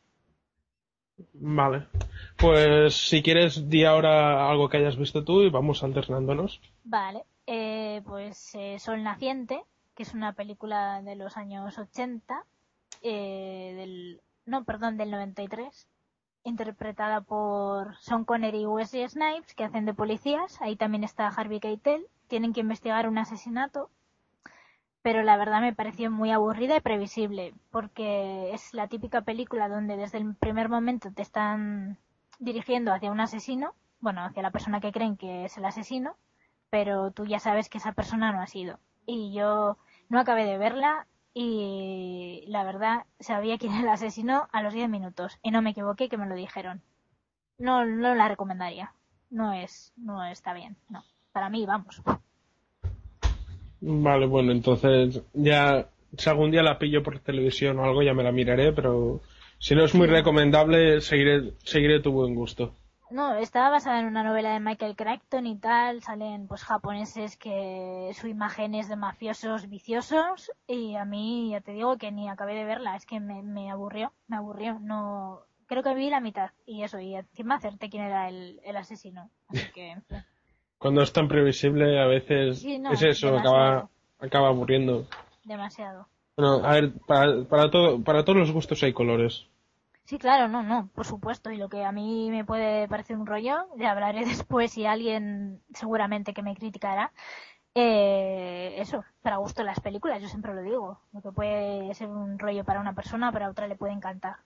Vale. 1.34 1.86
Pues 2.36 2.94
si 2.94 3.22
quieres, 3.22 3.68
di 3.68 3.84
ahora 3.84 4.50
algo 4.50 4.68
que 4.68 4.78
hayas 4.78 4.96
visto 4.96 5.24
tú 5.24 5.42
y 5.42 5.50
vamos 5.50 5.82
alternándonos. 5.82 6.60
Vale. 6.84 7.24
Eh, 7.46 8.02
pues 8.04 8.54
eh, 8.54 8.78
Sol 8.78 9.02
Naciente, 9.02 9.62
que 9.94 10.02
es 10.02 10.14
una 10.14 10.32
película 10.32 11.00
de 11.02 11.16
los 11.16 11.36
años 11.36 11.78
80, 11.78 12.44
eh, 13.02 13.74
del, 13.76 14.20
no, 14.44 14.64
perdón, 14.64 14.96
del 14.96 15.10
93, 15.10 15.86
interpretada 16.44 17.20
por 17.20 17.96
Sean 17.98 18.24
Connery 18.24 18.62
y 18.62 18.66
Wesley 18.66 19.08
Snipes, 19.08 19.54
que 19.54 19.64
hacen 19.64 19.86
de 19.86 19.94
policías. 19.94 20.60
Ahí 20.60 20.76
también 20.76 21.04
está 21.04 21.28
Harvey 21.28 21.60
Keitel. 21.60 22.06
Tienen 22.28 22.52
que 22.52 22.60
investigar 22.60 23.08
un 23.08 23.18
asesinato, 23.18 23.90
pero 25.06 25.22
la 25.22 25.36
verdad 25.36 25.60
me 25.60 25.72
pareció 25.72 26.10
muy 26.10 26.32
aburrida 26.32 26.76
y 26.76 26.80
previsible, 26.80 27.54
porque 27.70 28.52
es 28.52 28.74
la 28.74 28.88
típica 28.88 29.20
película 29.20 29.68
donde 29.68 29.96
desde 29.96 30.18
el 30.18 30.34
primer 30.34 30.68
momento 30.68 31.12
te 31.12 31.22
están 31.22 31.96
dirigiendo 32.40 32.92
hacia 32.92 33.12
un 33.12 33.20
asesino, 33.20 33.72
bueno, 34.00 34.24
hacia 34.24 34.42
la 34.42 34.50
persona 34.50 34.80
que 34.80 34.90
creen 34.90 35.16
que 35.16 35.44
es 35.44 35.56
el 35.58 35.64
asesino, 35.64 36.16
pero 36.70 37.12
tú 37.12 37.24
ya 37.24 37.38
sabes 37.38 37.68
que 37.68 37.78
esa 37.78 37.92
persona 37.92 38.32
no 38.32 38.40
ha 38.40 38.48
sido. 38.48 38.80
Y 39.06 39.32
yo 39.32 39.78
no 40.08 40.18
acabé 40.18 40.44
de 40.44 40.58
verla 40.58 41.06
y 41.32 42.42
la 42.48 42.64
verdad 42.64 43.06
sabía 43.20 43.58
quién 43.58 43.74
era 43.74 43.82
el 43.82 43.88
asesino 43.90 44.48
a 44.50 44.60
los 44.60 44.74
10 44.74 44.88
minutos 44.88 45.38
y 45.40 45.52
no 45.52 45.62
me 45.62 45.70
equivoqué 45.70 46.08
que 46.08 46.18
me 46.18 46.26
lo 46.26 46.34
dijeron. 46.34 46.82
No, 47.58 47.84
no 47.84 48.16
la 48.16 48.26
recomendaría. 48.26 48.92
No 49.30 49.52
es, 49.52 49.92
no 49.96 50.24
está 50.24 50.52
bien. 50.52 50.76
No. 50.88 51.04
Para 51.30 51.48
mí, 51.48 51.64
vamos. 51.64 52.02
Vale, 53.80 54.26
bueno, 54.26 54.52
entonces 54.52 55.22
ya 55.34 55.88
si 56.16 56.30
algún 56.30 56.50
día 56.50 56.62
la 56.62 56.78
pillo 56.78 57.02
por 57.02 57.18
televisión 57.18 57.78
o 57.78 57.84
algo 57.84 58.02
ya 58.02 58.14
me 58.14 58.22
la 58.22 58.32
miraré, 58.32 58.72
pero 58.72 59.20
si 59.58 59.74
no 59.74 59.84
es 59.84 59.94
muy 59.94 60.06
recomendable 60.06 61.00
seguiré, 61.00 61.52
seguiré 61.64 62.00
tu 62.00 62.12
buen 62.12 62.34
gusto. 62.34 62.74
No, 63.08 63.36
estaba 63.36 63.70
basada 63.70 64.00
en 64.00 64.06
una 64.06 64.24
novela 64.24 64.52
de 64.52 64.58
Michael 64.58 64.96
Crichton 64.96 65.46
y 65.46 65.56
tal. 65.58 66.02
Salen 66.02 66.48
pues 66.48 66.64
japoneses 66.64 67.36
que 67.36 68.10
su 68.14 68.26
imagen 68.26 68.74
es 68.74 68.88
de 68.88 68.96
mafiosos 68.96 69.68
viciosos 69.68 70.50
y 70.66 70.96
a 70.96 71.04
mí 71.04 71.50
ya 71.50 71.60
te 71.60 71.72
digo 71.72 71.98
que 71.98 72.10
ni 72.10 72.28
acabé 72.28 72.54
de 72.54 72.64
verla. 72.64 72.96
Es 72.96 73.06
que 73.06 73.20
me, 73.20 73.70
aburrió, 73.70 74.12
me 74.26 74.36
aburrió. 74.36 74.80
No, 74.80 75.42
creo 75.66 75.84
que 75.84 75.94
vi 75.94 76.10
la 76.10 76.20
mitad 76.20 76.50
y 76.66 76.82
eso 76.82 76.98
y 76.98 77.14
encima 77.14 77.56
acerté 77.56 77.90
quién 77.90 78.02
era 78.02 78.28
el, 78.28 78.60
asesino. 78.76 79.30
Así 79.48 79.70
que. 79.72 79.96
Cuando 80.78 81.02
es 81.02 81.12
tan 81.12 81.28
previsible 81.28 82.00
a 82.00 82.06
veces 82.06 82.64
es 82.64 83.02
eso, 83.02 83.36
acaba, 83.36 83.88
acaba 84.18 84.48
aburriendo. 84.48 85.06
Demasiado. 85.44 86.06
Bueno, 86.36 86.64
a 86.64 86.72
ver, 86.72 86.92
para, 87.06 87.44
para, 87.44 87.70
todo, 87.70 88.02
para 88.02 88.24
todos 88.24 88.38
los 88.38 88.52
gustos 88.52 88.82
hay 88.82 88.92
colores. 88.92 89.46
Sí, 90.06 90.18
claro, 90.18 90.46
no, 90.46 90.62
no, 90.62 90.88
por 90.94 91.04
supuesto. 91.04 91.50
Y 91.50 91.56
lo 91.56 91.68
que 91.68 91.84
a 91.84 91.92
mí 91.92 92.30
me 92.30 92.44
puede 92.44 92.86
parecer 92.88 93.16
un 93.16 93.26
rollo, 93.26 93.66
le 93.76 93.86
hablaré 93.86 94.24
después 94.24 94.76
y 94.78 94.86
alguien 94.86 95.60
seguramente 95.74 96.32
que 96.32 96.42
me 96.42 96.54
criticará. 96.54 97.12
Eh, 97.74 98.74
eso, 98.78 99.04
para 99.20 99.36
gusto 99.36 99.62
las 99.62 99.80
películas, 99.80 100.22
yo 100.22 100.28
siempre 100.28 100.54
lo 100.54 100.62
digo. 100.62 101.00
Lo 101.12 101.20
que 101.20 101.32
puede 101.32 101.92
ser 101.94 102.08
un 102.08 102.38
rollo 102.38 102.64
para 102.64 102.80
una 102.80 102.94
persona, 102.94 103.32
para 103.32 103.50
otra 103.50 103.66
le 103.66 103.76
puede 103.76 103.92
encantar. 103.92 104.36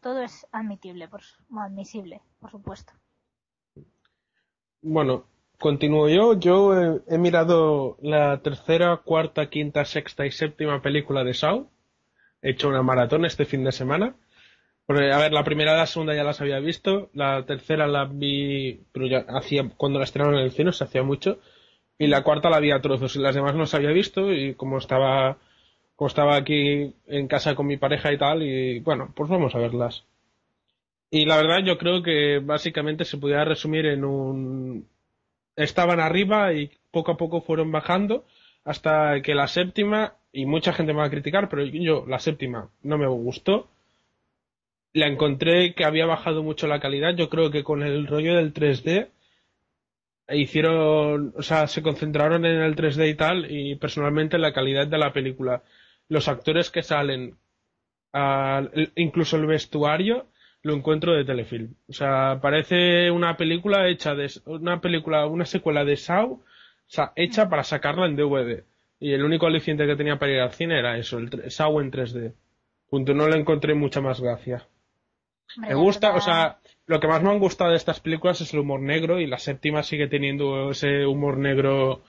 Todo, 0.00 0.22
es 0.22 0.46
admitible, 0.52 1.08
por, 1.08 1.22
admisible, 1.58 2.20
por 2.40 2.50
supuesto. 2.52 2.92
Bueno, 4.80 5.24
continúo 5.58 6.08
yo. 6.08 6.38
Yo 6.38 6.74
he, 7.06 7.18
mirado 7.18 7.96
la 8.00 8.40
tercera, 8.42 8.96
cuarta, 8.98 9.50
quinta, 9.50 9.84
sexta 9.84 10.26
y 10.26 10.30
séptima 10.30 10.82
película 10.82 11.24
de 11.24 11.34
Saw. 11.34 11.68
He 12.42 12.50
hecho 12.50 12.68
una 12.68 12.82
maratón 12.82 13.24
este 13.24 13.44
fin 13.44 13.64
de 13.64 13.72
semana 13.72 14.14
a 14.88 15.18
ver, 15.18 15.32
la 15.32 15.44
primera 15.44 15.74
y 15.74 15.76
la 15.76 15.86
segunda 15.86 16.14
ya 16.14 16.24
las 16.24 16.40
había 16.40 16.60
visto, 16.60 17.10
la 17.12 17.44
tercera 17.44 17.86
la 17.86 18.06
vi, 18.06 18.80
pero 18.92 19.06
ya 19.06 19.26
hacía, 19.28 19.68
cuando 19.76 19.98
la 19.98 20.04
estrenaron 20.06 20.38
en 20.38 20.44
el 20.44 20.52
cine, 20.52 20.72
se 20.72 20.84
hacía 20.84 21.02
mucho, 21.02 21.40
y 21.98 22.06
la 22.06 22.22
cuarta 22.22 22.48
la 22.48 22.58
vi 22.58 22.70
a 22.70 22.80
trozos, 22.80 23.14
y 23.16 23.18
las 23.18 23.34
demás 23.34 23.52
no 23.54 23.60
las 23.60 23.74
había 23.74 23.90
visto, 23.90 24.32
y 24.32 24.54
como 24.54 24.78
estaba, 24.78 25.38
como 25.94 26.08
estaba 26.08 26.36
aquí 26.36 26.94
en 27.06 27.28
casa 27.28 27.54
con 27.54 27.66
mi 27.66 27.76
pareja 27.76 28.12
y 28.12 28.18
tal, 28.18 28.42
y 28.42 28.80
bueno, 28.80 29.12
pues 29.14 29.28
vamos 29.28 29.54
a 29.54 29.58
verlas. 29.58 30.04
Y 31.10 31.26
la 31.26 31.36
verdad 31.36 31.64
yo 31.64 31.76
creo 31.78 32.02
que 32.02 32.38
básicamente 32.38 33.04
se 33.04 33.18
podía 33.18 33.44
resumir 33.44 33.86
en 33.86 34.04
un... 34.04 34.88
Estaban 35.58 36.00
arriba 36.00 36.52
y 36.52 36.70
poco 36.90 37.12
a 37.12 37.16
poco 37.16 37.42
fueron 37.42 37.70
bajando 37.72 38.24
hasta 38.64 39.20
que 39.22 39.34
la 39.34 39.46
séptima, 39.46 40.14
y 40.32 40.46
mucha 40.46 40.72
gente 40.72 40.92
me 40.92 41.00
va 41.00 41.06
a 41.06 41.10
criticar, 41.10 41.48
pero 41.48 41.64
yo 41.64 42.04
la 42.06 42.18
séptima 42.18 42.70
no 42.82 42.98
me 42.98 43.06
gustó 43.06 43.68
la 44.92 45.06
encontré 45.06 45.74
que 45.74 45.84
había 45.84 46.06
bajado 46.06 46.42
mucho 46.42 46.66
la 46.66 46.80
calidad. 46.80 47.14
Yo 47.14 47.28
creo 47.28 47.50
que 47.50 47.64
con 47.64 47.82
el 47.82 48.06
rollo 48.06 48.34
del 48.36 48.52
3D 48.52 49.08
hicieron, 50.30 51.32
o 51.36 51.42
sea, 51.42 51.66
se 51.66 51.82
concentraron 51.82 52.44
en 52.44 52.60
el 52.60 52.76
3D 52.76 53.10
y 53.10 53.14
tal, 53.14 53.50
y 53.50 53.76
personalmente 53.76 54.38
la 54.38 54.52
calidad 54.52 54.86
de 54.86 54.98
la 54.98 55.12
película. 55.12 55.62
Los 56.08 56.28
actores 56.28 56.70
que 56.70 56.82
salen, 56.82 57.36
incluso 58.96 59.36
el 59.36 59.46
vestuario, 59.46 60.26
lo 60.62 60.74
encuentro 60.74 61.14
de 61.14 61.24
telefilm. 61.24 61.74
O 61.88 61.92
sea, 61.92 62.38
parece 62.40 63.10
una 63.10 63.36
película 63.36 63.88
hecha 63.88 64.14
de, 64.14 64.30
una 64.46 64.80
película, 64.80 65.26
una 65.26 65.46
secuela 65.46 65.84
de 65.84 65.96
Saw, 65.96 66.32
o 66.32 66.42
sea, 66.86 67.12
hecha 67.16 67.48
para 67.48 67.64
sacarla 67.64 68.06
en 68.06 68.16
DVD. 68.16 68.64
Y 69.00 69.12
el 69.12 69.22
único 69.22 69.46
aliciente 69.46 69.86
que 69.86 69.96
tenía 69.96 70.18
para 70.18 70.32
ir 70.32 70.40
al 70.40 70.52
cine 70.52 70.78
era 70.78 70.98
eso, 70.98 71.18
el 71.18 71.50
Saw 71.50 71.80
en 71.80 71.92
3D. 71.92 72.32
Punto, 72.90 73.14
no 73.14 73.28
le 73.28 73.38
encontré 73.38 73.74
mucha 73.74 74.00
más 74.00 74.20
gracia. 74.20 74.66
Me 75.56 75.74
gusta, 75.74 76.14
o 76.14 76.20
sea, 76.20 76.58
lo 76.86 77.00
que 77.00 77.08
más 77.08 77.22
me 77.22 77.30
han 77.30 77.38
gustado 77.38 77.70
de 77.70 77.76
estas 77.76 78.00
películas 78.00 78.40
es 78.40 78.52
el 78.52 78.60
humor 78.60 78.80
negro 78.80 79.20
y 79.20 79.26
la 79.26 79.38
séptima 79.38 79.82
sigue 79.82 80.08
teniendo 80.08 80.70
ese 80.70 81.06
humor 81.06 81.38
negro 81.38 82.02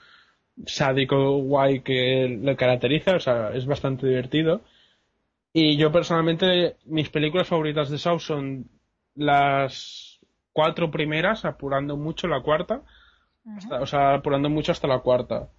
sádico 0.66 1.38
guay 1.38 1.82
que 1.82 2.40
le 2.42 2.56
caracteriza, 2.56 3.16
o 3.16 3.20
sea, 3.20 3.52
es 3.54 3.66
bastante 3.66 4.08
divertido. 4.08 4.62
Y 5.54 5.78
yo 5.78 5.92
personalmente, 5.92 6.78
mis 6.86 7.10
películas 7.10 7.48
favoritas 7.48 7.90
de 7.90 7.98
Saw 7.98 8.20
son 8.20 8.70
las 9.16 10.20
cuatro 10.54 10.92
primeras, 10.92 11.46
apurando 11.46 11.98
mucho 11.98 12.28
la 12.28 12.42
cuarta, 12.42 12.84
o 13.80 13.86
sea, 13.86 14.16
apurando 14.16 14.50
mucho 14.50 14.72
hasta 14.72 14.88
la 14.88 15.00
cuarta. 15.00 15.50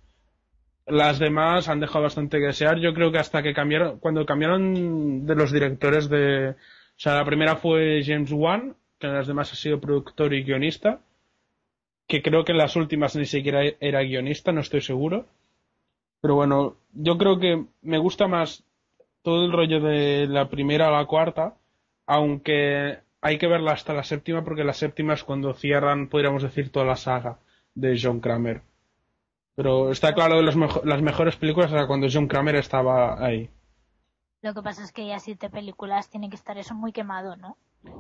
Las 0.87 1.19
demás 1.19 1.69
han 1.69 1.81
dejado 1.81 2.05
bastante 2.05 2.39
que 2.39 2.47
desear. 2.47 2.79
Yo 2.79 2.95
creo 2.95 3.13
que 3.13 3.19
hasta 3.19 3.43
que 3.43 3.55
cambiaron, 3.55 3.99
cuando 3.99 4.27
cambiaron 4.27 5.27
de 5.27 5.35
los 5.35 5.53
directores 5.53 6.09
de, 6.09 6.51
o 6.51 6.55
sea, 6.97 7.17
la 7.17 7.25
primera 7.25 7.57
fue 7.57 8.03
James 8.05 8.33
Wan, 8.33 8.77
que 8.99 9.07
en 9.07 9.15
las 9.15 9.27
demás 9.27 9.53
ha 9.53 9.57
sido 9.57 9.81
productor 9.81 10.35
y 10.35 10.45
guionista, 10.45 11.01
que 12.07 12.23
creo 12.23 12.45
que 12.45 12.53
en 12.53 12.59
las 12.59 12.77
últimas 12.77 13.17
ni 13.17 13.25
siquiera 13.25 13.63
era 13.81 14.03
guionista, 14.03 14.53
no 14.53 14.61
estoy 14.61 14.81
seguro. 14.81 15.27
Pero 16.21 16.35
bueno, 16.35 16.77
yo 16.93 17.17
creo 17.17 17.39
que 17.39 17.65
me 17.83 17.99
gusta 17.99 18.27
más 18.29 18.65
todo 19.23 19.45
el 19.45 19.53
rollo 19.53 19.81
de 19.81 20.27
la 20.29 20.49
primera 20.49 20.89
a 20.89 20.91
la 20.91 21.07
cuarta, 21.07 21.55
aunque 22.07 22.99
hay 23.21 23.39
que 23.39 23.47
verla 23.47 23.73
hasta 23.73 23.95
la 23.95 24.03
séptima 24.03 24.45
porque 24.45 24.65
la 24.65 24.73
séptima 24.73 25.15
es 25.15 25.25
cuando 25.25 25.53
cierran, 25.55 26.09
podríamos 26.09 26.43
decir, 26.43 26.71
toda 26.71 26.87
la 26.87 26.97
saga 26.97 27.39
de 27.75 27.99
John 28.01 28.21
Kramer. 28.21 28.63
Pero 29.55 29.91
está 29.91 30.15
claro 30.15 30.39
que 30.39 30.87
las 30.87 31.03
mejores 31.03 31.37
películas 31.37 31.71
era 31.71 31.87
cuando 31.87 32.07
John 32.11 32.29
Kramer 32.29 32.57
estaba 32.57 33.23
ahí. 33.25 33.51
Lo 34.43 34.55
que 34.55 34.63
pasa 34.63 34.83
es 34.83 34.93
que 34.93 35.07
ya 35.07 35.19
siete 35.19 35.51
películas 35.51 36.09
tiene 36.09 36.31
que 36.31 36.37
estar 36.37 36.57
eso 36.57 36.75
muy 36.75 36.93
quemado, 36.93 37.37
¿no? 37.37 37.59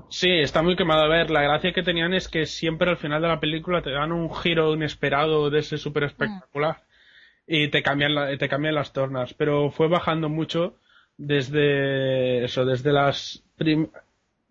Sí, 0.08 0.30
está 0.30 0.62
muy 0.62 0.74
quemado. 0.74 1.02
A 1.02 1.08
ver, 1.08 1.30
la 1.30 1.42
gracia 1.42 1.72
que 1.72 1.82
tenían 1.82 2.14
es 2.14 2.28
que 2.28 2.46
siempre 2.46 2.90
al 2.90 2.96
final 2.96 3.20
de 3.20 3.28
la 3.28 3.40
película 3.40 3.82
te 3.82 3.90
dan 3.90 4.12
un 4.12 4.34
giro 4.34 4.72
inesperado 4.74 5.50
de 5.50 5.58
ese 5.58 5.76
súper 5.76 6.04
espectacular 6.04 6.82
y 7.46 7.68
te 7.68 7.82
cambian, 7.82 8.38
te 8.38 8.48
cambian 8.48 8.74
las 8.74 8.92
tornas. 8.94 9.34
Pero 9.34 9.70
fue 9.70 9.88
bajando 9.88 10.30
mucho 10.30 10.76
desde 11.20 12.44
eso, 12.44 12.64
desde 12.64 12.92
las... 12.92 13.44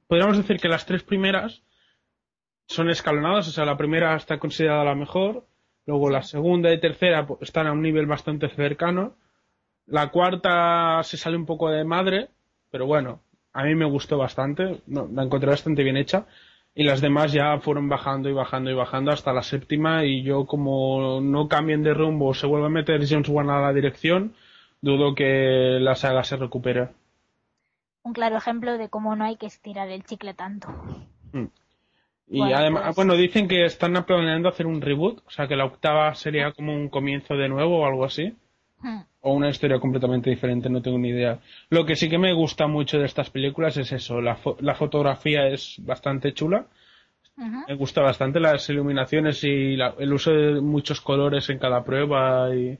Podríamos 0.08 0.38
decir 0.38 0.60
que 0.60 0.68
las 0.68 0.86
tres 0.86 1.02
primeras 1.02 1.64
son 2.68 2.90
escalonadas, 2.90 3.48
o 3.48 3.52
sea, 3.52 3.66
la 3.66 3.78
primera 3.78 4.16
está 4.16 4.38
considerada 4.38 4.84
la 4.84 4.94
mejor, 4.94 5.46
luego 5.88 6.12
la 6.12 6.22
segunda 6.22 6.72
y 6.72 6.80
tercera 6.80 7.26
pues, 7.26 7.42
están 7.42 7.66
a 7.66 7.72
un 7.72 7.82
nivel 7.82 8.06
bastante 8.06 8.50
cercano, 8.50 9.16
la 9.88 10.10
cuarta 10.10 11.02
se 11.04 11.18
sale 11.18 11.38
un 11.38 11.48
poco 11.48 11.72
de 11.72 11.84
madre, 11.84 12.30
pero 12.70 12.86
bueno, 12.86 13.22
a 13.52 13.64
mí 13.64 13.74
me 13.74 13.86
gustó 13.86 14.20
bastante, 14.20 14.82
la 14.88 15.24
encontré 15.24 15.50
bastante 15.50 15.84
bien 15.84 15.98
hecha. 15.98 16.28
Y 16.76 16.84
las 16.84 17.02
demás 17.02 17.34
ya 17.34 17.60
fueron 17.60 17.90
bajando 17.90 18.30
y 18.30 18.34
bajando 18.34 18.70
y 18.70 18.76
bajando 18.76 19.12
hasta 19.12 19.34
la 19.34 19.42
séptima 19.42 20.06
y 20.06 20.22
yo 20.22 20.46
como 20.46 21.20
no 21.20 21.48
cambien 21.48 21.82
de 21.82 21.96
rumbo 21.96 22.36
se 22.36 22.46
vuelve 22.46 22.68
a 22.68 22.70
meter 22.70 23.06
James 23.08 23.28
Wan 23.28 23.50
a 23.50 23.60
la 23.60 23.74
dirección, 23.74 24.36
dudo 24.82 25.16
que 25.16 25.78
la 25.80 25.96
saga 25.96 26.24
se 26.24 26.38
recupere. 26.38 26.90
Un 28.04 28.14
claro 28.14 28.38
ejemplo 28.38 28.78
de 28.78 28.90
cómo 28.90 29.16
no 29.16 29.26
hay 29.26 29.36
que 29.36 29.46
estirar 29.46 29.90
el 29.90 30.04
chicle 30.04 30.34
tanto. 30.34 30.70
Mm. 31.34 31.48
Y 32.32 32.54
además, 32.54 32.84
pues 32.86 32.96
bueno, 32.96 33.16
dicen 33.16 33.48
que 33.48 33.66
están 33.66 33.94
planeando 34.06 34.50
hacer 34.50 34.68
un 34.68 34.82
reboot, 34.82 35.24
o 35.26 35.32
sea 35.32 35.48
que 35.48 35.56
la 35.56 35.66
octava 35.66 36.14
sería 36.14 36.52
como 36.52 36.74
un 36.76 36.88
comienzo 36.88 37.36
de 37.36 37.50
nuevo 37.50 37.80
o 37.80 37.86
algo 37.86 38.06
así. 38.06 38.36
Hmm. 38.82 39.00
O 39.22 39.34
una 39.34 39.50
historia 39.50 39.80
completamente 39.80 40.30
diferente, 40.30 40.70
no 40.70 40.82
tengo 40.82 40.98
ni 41.00 41.10
idea. 41.10 41.40
Lo 41.70 41.86
que 41.86 41.96
sí 41.96 42.08
que 42.08 42.20
me 42.20 42.32
gusta 42.34 42.68
mucho 42.68 43.00
de 43.00 43.06
estas 43.06 43.30
películas 43.30 43.76
es 43.78 43.92
eso, 43.92 44.22
la, 44.22 44.36
fotografía 44.36 45.48
es 45.48 45.78
bastante 45.80 46.34
chula. 46.34 46.68
Me 47.68 47.74
gusta 47.76 48.02
bastante 48.02 48.40
las 48.42 48.70
iluminaciones 48.70 49.42
y 49.46 49.74
el 49.74 50.14
uso 50.14 50.32
de 50.32 50.60
muchos 50.60 51.00
colores 51.00 51.50
en 51.50 51.58
cada 51.58 51.86
prueba 51.86 52.54
y 52.54 52.78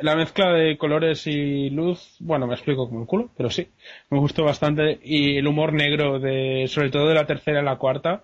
la 0.00 0.16
mezcla 0.16 0.52
de 0.52 0.78
colores 0.78 1.26
y 1.26 1.70
luz, 1.70 2.16
bueno, 2.20 2.46
me 2.46 2.54
explico 2.54 2.88
como 2.88 3.02
el 3.02 3.06
culo, 3.06 3.30
pero 3.36 3.50
sí, 3.50 3.68
me 4.10 4.18
gustó 4.18 4.44
bastante 4.44 4.98
y 5.02 5.36
el 5.36 5.46
humor 5.46 5.72
negro 5.72 6.18
de, 6.18 6.66
sobre 6.68 6.90
todo 6.90 7.08
de 7.08 7.14
la 7.14 7.26
tercera 7.26 7.60
y 7.60 7.64
la 7.64 7.76
cuarta, 7.76 8.22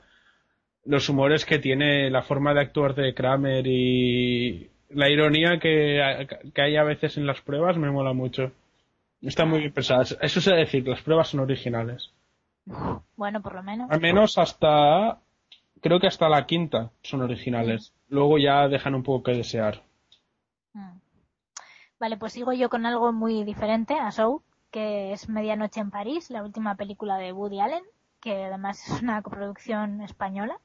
los 0.85 1.09
humores 1.09 1.45
que 1.45 1.59
tiene 1.59 2.11
la 2.11 2.23
forma 2.23 2.55
de 2.55 2.61
actuar 2.61 2.95
de 2.95 3.15
Kramer 3.15 3.67
y 3.67 4.71
la 4.91 5.11
ironía 5.11 5.59
que, 5.59 6.01
hay 6.57 6.77
a 6.77 6.85
veces 6.85 7.17
en 7.17 7.27
las 7.27 7.41
pruebas 7.41 7.77
me 7.77 7.91
mola 7.91 8.13
mucho. 8.13 8.53
Está 9.21 9.45
muy 9.45 9.61
bien 9.61 9.73
pensada. 9.73 10.03
Eso 10.03 10.39
es 10.39 10.45
decir, 10.45 10.87
las 10.87 11.03
pruebas 11.03 11.29
son 11.29 11.41
originales. 11.41 12.13
Bueno, 13.17 13.43
por 13.43 13.55
lo 13.55 13.63
menos. 13.63 13.91
Al 13.91 14.01
menos 14.01 14.39
hasta, 14.39 15.19
creo 15.81 15.99
que 15.99 16.07
hasta 16.07 16.29
la 16.29 16.47
quinta 16.47 16.91
son 17.03 17.23
originales. 17.23 17.93
Luego 18.09 18.39
ya 18.39 18.69
dejan 18.69 18.95
un 18.95 19.03
poco 19.03 19.25
que 19.25 19.39
desear. 19.39 19.83
Mm. 20.73 20.99
Vale, 21.99 22.17
pues 22.17 22.33
sigo 22.33 22.53
yo 22.53 22.69
con 22.71 22.87
algo 22.87 23.13
muy 23.13 23.45
diferente 23.45 23.95
a 23.95 24.11
Show, 24.11 24.43
que 24.71 25.13
es 25.13 25.29
Medianoche 25.29 25.81
en 25.81 25.91
París, 25.91 26.31
la 26.31 26.43
última 26.43 26.77
película 26.77 27.17
de 27.19 27.33
Woody 27.33 27.61
Allen, 27.61 27.85
que 28.21 28.45
además 28.45 28.87
es 28.89 29.03
una 29.03 29.23
coproducción 29.23 30.01
española. 30.03 30.61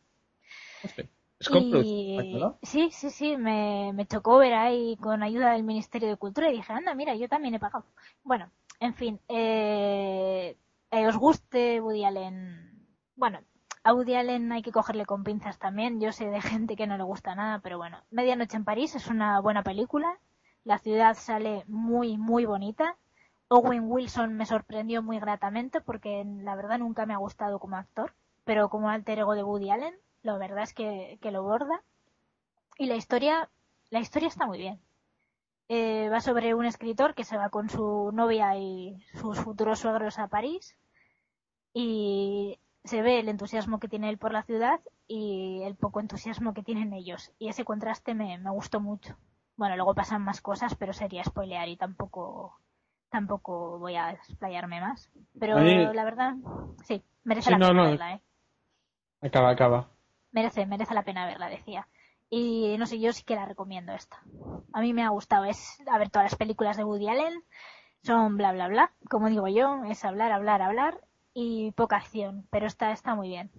Sí, 2.63 2.89
sí, 2.91 3.09
sí, 3.09 3.37
me, 3.37 3.91
me 3.93 4.05
tocó 4.05 4.37
ver 4.37 4.53
ahí 4.53 4.95
con 4.97 5.23
ayuda 5.23 5.51
del 5.53 5.63
Ministerio 5.63 6.09
de 6.09 6.17
Cultura 6.17 6.49
y 6.49 6.53
dije, 6.57 6.71
anda, 6.73 6.93
mira, 6.93 7.15
yo 7.15 7.27
también 7.27 7.55
he 7.55 7.59
pagado. 7.59 7.85
Bueno, 8.23 8.51
en 8.79 8.93
fin, 8.93 9.19
eh, 9.27 10.55
eh, 10.91 11.07
os 11.07 11.17
guste 11.17 11.81
Woody 11.81 12.03
Allen. 12.05 12.87
Bueno, 13.15 13.39
a 13.83 13.93
Woody 13.93 14.15
Allen 14.15 14.51
hay 14.51 14.61
que 14.61 14.71
cogerle 14.71 15.05
con 15.05 15.23
pinzas 15.23 15.57
también. 15.59 15.99
Yo 15.99 16.11
sé 16.11 16.27
de 16.29 16.41
gente 16.41 16.75
que 16.75 16.87
no 16.87 16.97
le 16.97 17.03
gusta 17.03 17.35
nada, 17.35 17.59
pero 17.59 17.77
bueno, 17.77 18.03
Medianoche 18.11 18.57
en 18.57 18.65
París 18.65 18.95
es 18.95 19.07
una 19.07 19.39
buena 19.39 19.63
película. 19.63 20.19
La 20.63 20.79
ciudad 20.79 21.15
sale 21.15 21.63
muy, 21.67 22.17
muy 22.17 22.45
bonita. 22.45 22.97
Owen 23.49 23.91
Wilson 23.91 24.33
me 24.35 24.45
sorprendió 24.45 25.03
muy 25.03 25.19
gratamente 25.19 25.81
porque 25.81 26.23
la 26.25 26.55
verdad 26.55 26.79
nunca 26.79 27.05
me 27.05 27.13
ha 27.13 27.17
gustado 27.17 27.59
como 27.59 27.77
actor, 27.77 28.13
pero 28.45 28.69
como 28.69 28.89
alter 28.89 29.19
ego 29.19 29.35
de 29.35 29.43
Woody 29.43 29.71
Allen 29.71 29.95
la 30.23 30.37
verdad 30.37 30.63
es 30.63 30.73
que, 30.73 31.19
lo 31.31 31.43
borda. 31.43 31.83
Y 32.77 32.85
la 32.87 32.95
historia, 32.95 33.49
la 33.89 33.99
historia 33.99 34.27
está 34.27 34.45
muy 34.45 34.59
bien. 34.59 34.79
Eh, 35.69 36.09
va 36.09 36.19
sobre 36.21 36.53
un 36.53 36.65
escritor 36.65 37.15
que 37.15 37.23
se 37.23 37.37
va 37.37 37.49
con 37.49 37.69
su 37.69 38.11
novia 38.13 38.57
y 38.57 39.01
sus 39.19 39.39
futuros 39.39 39.79
suegros 39.79 40.19
a 40.19 40.27
París 40.27 40.75
y 41.73 42.59
se 42.83 43.01
ve 43.01 43.19
el 43.19 43.29
entusiasmo 43.29 43.79
que 43.79 43.87
tiene 43.87 44.09
él 44.09 44.17
por 44.17 44.33
la 44.33 44.43
ciudad 44.43 44.81
y 45.07 45.61
el 45.63 45.75
poco 45.75 46.01
entusiasmo 46.01 46.53
que 46.53 46.63
tienen 46.63 46.93
ellos. 46.93 47.31
Y 47.39 47.47
ese 47.47 47.63
contraste 47.63 48.13
me, 48.13 48.37
gustó 48.51 48.81
mucho. 48.81 49.15
Bueno, 49.55 49.75
luego 49.75 49.93
pasan 49.93 50.23
más 50.23 50.41
cosas, 50.41 50.75
pero 50.75 50.93
sería 50.93 51.23
spoilear 51.23 51.69
y 51.69 51.77
tampoco 51.77 52.57
tampoco 53.09 53.77
voy 53.77 53.95
a 53.95 54.11
explayarme 54.11 54.79
más. 54.79 55.11
Pero 55.39 55.59
la 55.93 56.03
verdad, 56.03 56.35
sí, 56.83 57.03
merece 57.23 57.51
la 57.51 57.59
pena 57.59 57.83
verla, 57.83 58.13
¿eh? 58.13 58.21
Acaba, 59.21 59.49
acaba 59.49 59.89
merece, 60.31 60.65
merece 60.65 60.93
la 60.93 61.03
pena 61.03 61.25
verla, 61.25 61.49
decía. 61.49 61.87
Y 62.29 62.77
no 62.77 62.85
sé, 62.85 62.99
yo 62.99 63.11
sí 63.13 63.23
que 63.23 63.35
la 63.35 63.45
recomiendo 63.45 63.93
esta. 63.93 64.21
A 64.73 64.81
mí 64.81 64.93
me 64.93 65.03
ha 65.03 65.09
gustado, 65.09 65.45
es, 65.45 65.81
a 65.87 65.97
ver, 65.97 66.09
todas 66.09 66.31
las 66.31 66.37
películas 66.37 66.77
de 66.77 66.83
Woody 66.83 67.09
Allen 67.09 67.43
son 68.03 68.37
bla 68.37 68.51
bla 68.53 68.67
bla, 68.67 68.91
como 69.09 69.29
digo 69.29 69.47
yo, 69.47 69.83
es 69.83 70.03
hablar, 70.05 70.31
hablar, 70.31 70.61
hablar 70.61 71.01
y 71.33 71.71
poca 71.73 71.97
acción, 71.97 72.47
pero 72.49 72.65
esta 72.65 72.91
está 72.91 73.15
muy 73.15 73.27
bien. 73.27 73.51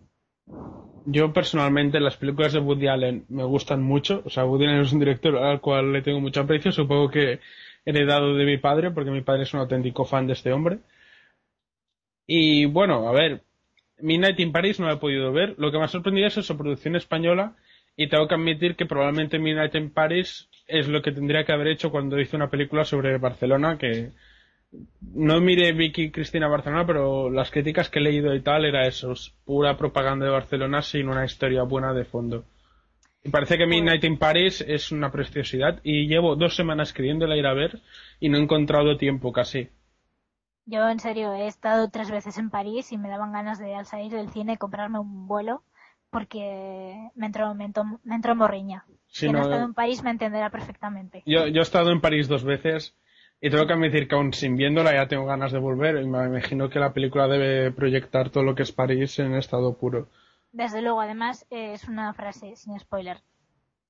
Yo 1.04 1.32
personalmente 1.32 1.98
las 2.00 2.16
películas 2.16 2.52
de 2.52 2.60
Woody 2.60 2.86
Allen 2.86 3.24
me 3.28 3.44
gustan 3.44 3.82
mucho, 3.82 4.22
o 4.24 4.30
sea, 4.30 4.44
Woody 4.44 4.66
Allen 4.66 4.82
es 4.82 4.92
un 4.92 5.00
director 5.00 5.36
al 5.36 5.60
cual 5.60 5.92
le 5.92 6.02
tengo 6.02 6.20
mucho 6.20 6.40
aprecio, 6.40 6.70
supongo 6.70 7.10
que 7.10 7.40
heredado 7.84 8.36
de 8.36 8.44
mi 8.44 8.58
padre, 8.58 8.90
porque 8.92 9.10
mi 9.10 9.22
padre 9.22 9.42
es 9.42 9.54
un 9.54 9.60
auténtico 9.60 10.04
fan 10.04 10.26
de 10.26 10.34
este 10.34 10.52
hombre. 10.52 10.78
Y 12.26 12.66
bueno, 12.66 13.08
a 13.08 13.12
ver, 13.12 13.42
Midnight 13.98 14.40
in 14.40 14.52
Paris 14.52 14.80
no 14.80 14.86
la 14.86 14.94
he 14.94 14.96
podido 14.96 15.32
ver. 15.32 15.54
Lo 15.58 15.70
que 15.70 15.78
me 15.78 15.84
ha 15.84 15.88
sorprendido 15.88 16.28
es 16.28 16.34
su 16.34 16.56
producción 16.56 16.96
española 16.96 17.56
y 17.96 18.08
tengo 18.08 18.28
que 18.28 18.34
admitir 18.34 18.76
que 18.76 18.86
probablemente 18.86 19.38
Midnight 19.38 19.74
in 19.74 19.90
Paris 19.90 20.48
es 20.66 20.88
lo 20.88 21.02
que 21.02 21.12
tendría 21.12 21.44
que 21.44 21.52
haber 21.52 21.68
hecho 21.68 21.90
cuando 21.90 22.20
hice 22.20 22.36
una 22.36 22.50
película 22.50 22.84
sobre 22.84 23.18
Barcelona 23.18 23.78
que 23.78 24.12
no 25.00 25.40
mire 25.40 25.72
Vicky 25.72 26.10
Cristina 26.10 26.48
Barcelona, 26.48 26.86
pero 26.86 27.30
las 27.30 27.50
críticas 27.50 27.88
que 27.90 27.98
he 27.98 28.02
leído 28.02 28.34
y 28.34 28.40
tal 28.40 28.64
era 28.64 28.86
eso, 28.86 29.14
pura 29.44 29.76
propaganda 29.76 30.24
de 30.24 30.32
Barcelona 30.32 30.82
sin 30.82 31.08
una 31.08 31.24
historia 31.24 31.62
buena 31.62 31.92
de 31.92 32.04
fondo. 32.04 32.44
Y 33.24 33.30
parece 33.30 33.56
que 33.56 33.66
Midnight 33.66 34.02
in 34.04 34.18
Paris 34.18 34.64
es 34.66 34.90
una 34.90 35.12
preciosidad 35.12 35.80
y 35.84 36.08
llevo 36.08 36.34
dos 36.34 36.56
semanas 36.56 36.92
queriéndola 36.92 37.36
ir 37.36 37.46
a 37.46 37.54
ver 37.54 37.80
y 38.18 38.28
no 38.28 38.38
he 38.38 38.42
encontrado 38.42 38.96
tiempo 38.96 39.32
casi. 39.32 39.68
Yo 40.64 40.88
en 40.88 40.98
serio 40.98 41.32
he 41.34 41.46
estado 41.46 41.88
tres 41.90 42.10
veces 42.10 42.38
en 42.38 42.50
París 42.50 42.90
y 42.92 42.98
me 42.98 43.08
daban 43.08 43.32
ganas 43.32 43.58
de 43.58 43.74
al 43.74 43.86
salir 43.86 44.12
del 44.12 44.30
cine 44.30 44.58
comprarme 44.58 44.98
un 44.98 45.28
vuelo 45.28 45.62
porque 46.10 47.10
me 47.14 47.26
entró, 47.26 47.54
me 47.54 47.64
entró, 47.64 47.84
me 48.04 48.14
entró 48.14 48.34
morriña. 48.34 48.84
Quien 49.16 49.36
ha 49.36 49.42
estado 49.42 49.64
en 49.64 49.74
París 49.74 50.02
me 50.02 50.10
entenderá 50.10 50.50
perfectamente. 50.50 51.22
Yo, 51.26 51.46
yo 51.46 51.60
he 51.60 51.62
estado 51.62 51.90
en 51.90 52.00
París 52.00 52.28
dos 52.28 52.44
veces 52.44 52.94
y 53.44 53.50
tengo 53.50 53.66
que 53.66 53.72
admitir 53.72 54.06
que 54.06 54.14
aún 54.14 54.32
sin 54.32 54.56
viéndola 54.56 54.94
ya 54.94 55.08
tengo 55.08 55.26
ganas 55.26 55.50
de 55.50 55.58
volver 55.58 56.00
y 56.00 56.06
me 56.06 56.24
imagino 56.24 56.70
que 56.70 56.78
la 56.78 56.92
película 56.92 57.26
debe 57.26 57.72
proyectar 57.72 58.30
todo 58.30 58.44
lo 58.44 58.54
que 58.54 58.62
es 58.62 58.70
París 58.70 59.18
en 59.18 59.34
estado 59.34 59.76
puro. 59.76 60.06
Desde 60.52 60.80
luego, 60.80 61.00
además 61.00 61.44
eh, 61.50 61.72
es 61.72 61.88
una 61.88 62.14
frase 62.14 62.54
sin 62.54 62.78
spoiler 62.78 63.20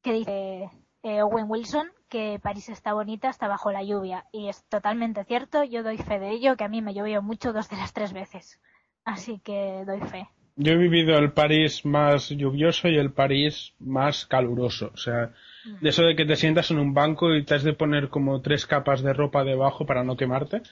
que 0.00 0.14
dice 0.14 0.70
eh, 1.02 1.22
Owen 1.22 1.44
Wilson 1.48 1.92
que 2.08 2.40
París 2.42 2.70
está 2.70 2.94
bonita 2.94 3.28
hasta 3.28 3.46
bajo 3.46 3.70
la 3.70 3.82
lluvia. 3.82 4.24
Y 4.32 4.48
es 4.48 4.64
totalmente 4.70 5.22
cierto, 5.24 5.64
yo 5.64 5.82
doy 5.82 5.98
fe 5.98 6.18
de 6.18 6.30
ello, 6.30 6.56
que 6.56 6.64
a 6.64 6.68
mí 6.68 6.80
me 6.80 6.94
llovió 6.94 7.20
mucho 7.20 7.52
dos 7.52 7.68
de 7.68 7.76
las 7.76 7.92
tres 7.92 8.14
veces. 8.14 8.58
Así 9.04 9.38
que 9.38 9.84
doy 9.84 10.00
fe. 10.00 10.30
Yo 10.56 10.72
he 10.72 10.76
vivido 10.76 11.16
el 11.18 11.32
París 11.32 11.84
más 11.84 12.28
lluvioso 12.30 12.88
y 12.88 12.96
el 12.98 13.10
París 13.12 13.72
más 13.80 14.26
caluroso. 14.26 14.90
O 14.92 14.96
sea, 14.98 15.32
de 15.80 15.88
eso 15.88 16.02
de 16.02 16.14
que 16.16 16.26
te 16.26 16.36
sientas 16.36 16.70
en 16.70 16.78
un 16.78 16.92
banco 16.94 17.34
y 17.34 17.44
te 17.44 17.54
has 17.54 17.62
de 17.62 17.72
poner 17.72 18.08
como 18.08 18.40
tres 18.42 18.66
capas 18.66 19.02
de 19.02 19.12
ropa 19.12 19.44
debajo 19.44 19.86
para 19.86 20.04
no 20.04 20.16
quemarte. 20.16 20.62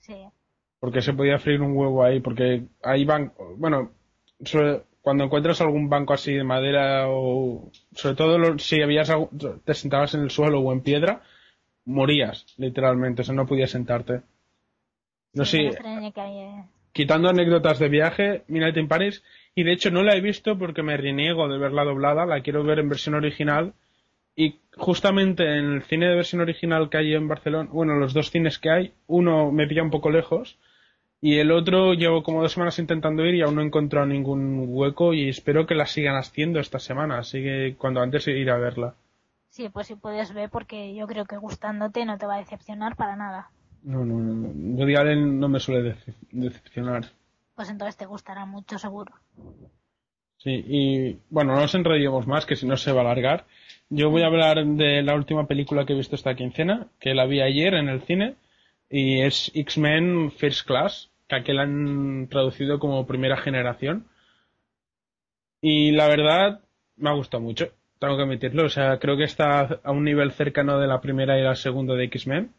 Sí. 0.00 0.14
Porque 0.80 1.00
se 1.00 1.12
podía 1.14 1.38
freír 1.38 1.62
un 1.62 1.76
huevo 1.76 2.02
ahí, 2.04 2.20
porque 2.20 2.64
ahí 2.82 3.04
van, 3.04 3.32
bueno, 3.56 3.92
cuando 5.00 5.24
encuentras 5.24 5.60
algún 5.60 5.88
banco 5.88 6.12
así 6.12 6.32
de 6.32 6.44
madera 6.44 7.08
o 7.08 7.70
sobre 7.94 8.16
todo 8.16 8.58
si 8.58 8.82
habías 8.82 9.10
te 9.64 9.74
sentabas 9.74 10.14
en 10.14 10.22
el 10.22 10.30
suelo 10.30 10.60
o 10.60 10.72
en 10.72 10.80
piedra 10.80 11.22
morías 11.84 12.46
literalmente 12.56 13.22
o 13.22 13.24
sea 13.24 13.34
no 13.34 13.46
podías 13.46 13.70
sentarte 13.70 14.22
No 15.32 15.44
Sí, 15.44 15.70
sé, 15.72 15.78
haya- 16.20 16.66
quitando 16.92 17.28
anécdotas 17.28 17.78
de 17.78 17.88
viaje, 17.88 18.42
Midnight 18.48 18.76
in 18.76 18.88
Paris, 18.88 19.22
y 19.54 19.64
de 19.64 19.72
hecho 19.72 19.90
no 19.90 20.02
la 20.02 20.14
he 20.14 20.20
visto 20.20 20.58
porque 20.58 20.82
me 20.82 20.96
reniego 20.96 21.48
de 21.48 21.58
verla 21.58 21.84
doblada, 21.84 22.26
la 22.26 22.40
quiero 22.40 22.64
ver 22.64 22.78
en 22.78 22.88
versión 22.88 23.14
original, 23.14 23.74
y 24.34 24.60
justamente 24.76 25.44
en 25.44 25.72
el 25.74 25.82
cine 25.82 26.08
de 26.08 26.16
versión 26.16 26.40
original 26.40 26.88
que 26.88 26.98
hay 26.98 27.14
en 27.14 27.28
Barcelona, 27.28 27.68
bueno, 27.72 27.96
los 27.96 28.14
dos 28.14 28.30
cines 28.30 28.58
que 28.58 28.70
hay, 28.70 28.92
uno 29.06 29.52
me 29.52 29.66
pilla 29.66 29.82
un 29.82 29.90
poco 29.90 30.10
lejos, 30.10 30.58
y 31.20 31.38
el 31.38 31.52
otro 31.52 31.94
llevo 31.94 32.22
como 32.22 32.42
dos 32.42 32.52
semanas 32.52 32.78
intentando 32.78 33.24
ir 33.24 33.36
y 33.36 33.42
aún 33.42 33.54
no 33.54 33.62
he 33.62 33.66
encontrado 33.66 34.06
ningún 34.06 34.64
hueco, 34.68 35.14
y 35.14 35.28
espero 35.28 35.66
que 35.66 35.74
la 35.74 35.86
sigan 35.86 36.16
haciendo 36.16 36.60
esta 36.60 36.78
semana, 36.78 37.18
así 37.18 37.42
que 37.42 37.74
cuando 37.78 38.00
antes 38.00 38.26
ir 38.28 38.50
a 38.50 38.58
verla. 38.58 38.94
Sí, 39.50 39.68
pues 39.68 39.86
si 39.86 39.96
puedes 39.96 40.32
ver 40.32 40.48
porque 40.48 40.94
yo 40.94 41.06
creo 41.06 41.26
que 41.26 41.36
gustándote 41.36 42.06
no 42.06 42.16
te 42.16 42.26
va 42.26 42.36
a 42.36 42.38
decepcionar 42.38 42.96
para 42.96 43.16
nada. 43.16 43.50
No, 43.82 44.04
no, 44.04 44.16
no. 44.18 44.48
Woody 44.78 44.94
Allen 44.96 45.40
no 45.40 45.48
me 45.48 45.58
suele 45.60 45.90
decep- 45.94 46.14
decepcionar. 46.30 47.04
Pues 47.54 47.68
entonces 47.68 47.96
te 47.96 48.06
gustará 48.06 48.46
mucho 48.46 48.78
seguro. 48.78 49.12
Sí, 50.38 50.64
y 50.66 51.18
bueno, 51.30 51.54
no 51.54 51.60
nos 51.60 51.74
enrollemos 51.74 52.26
más, 52.26 52.46
que 52.46 52.56
si 52.56 52.66
no 52.66 52.76
se 52.76 52.92
va 52.92 53.00
a 53.02 53.04
alargar. 53.04 53.44
Yo 53.90 54.10
voy 54.10 54.22
a 54.22 54.26
hablar 54.26 54.64
de 54.64 55.02
la 55.02 55.14
última 55.14 55.46
película 55.46 55.84
que 55.84 55.92
he 55.92 55.96
visto 55.96 56.16
esta 56.16 56.34
quincena, 56.34 56.88
que 56.98 57.14
la 57.14 57.26
vi 57.26 57.40
ayer 57.40 57.74
en 57.74 57.88
el 57.88 58.02
cine, 58.02 58.34
y 58.90 59.20
es 59.20 59.50
X-Men 59.54 60.32
First 60.32 60.66
Class, 60.66 61.10
que 61.28 61.36
aquí 61.36 61.52
la 61.52 61.62
han 61.62 62.28
traducido 62.28 62.78
como 62.78 63.06
primera 63.06 63.36
generación. 63.36 64.06
Y 65.60 65.92
la 65.92 66.08
verdad, 66.08 66.60
me 66.96 67.10
ha 67.10 67.14
gustado 67.14 67.42
mucho, 67.42 67.68
tengo 68.00 68.16
que 68.16 68.22
admitirlo. 68.24 68.64
O 68.64 68.68
sea, 68.68 68.98
creo 68.98 69.16
que 69.16 69.24
está 69.24 69.80
a 69.84 69.90
un 69.92 70.04
nivel 70.04 70.32
cercano 70.32 70.78
de 70.80 70.88
la 70.88 71.00
primera 71.00 71.38
y 71.38 71.42
la 71.42 71.54
segunda 71.54 71.94
de 71.94 72.04
X-Men. 72.04 72.52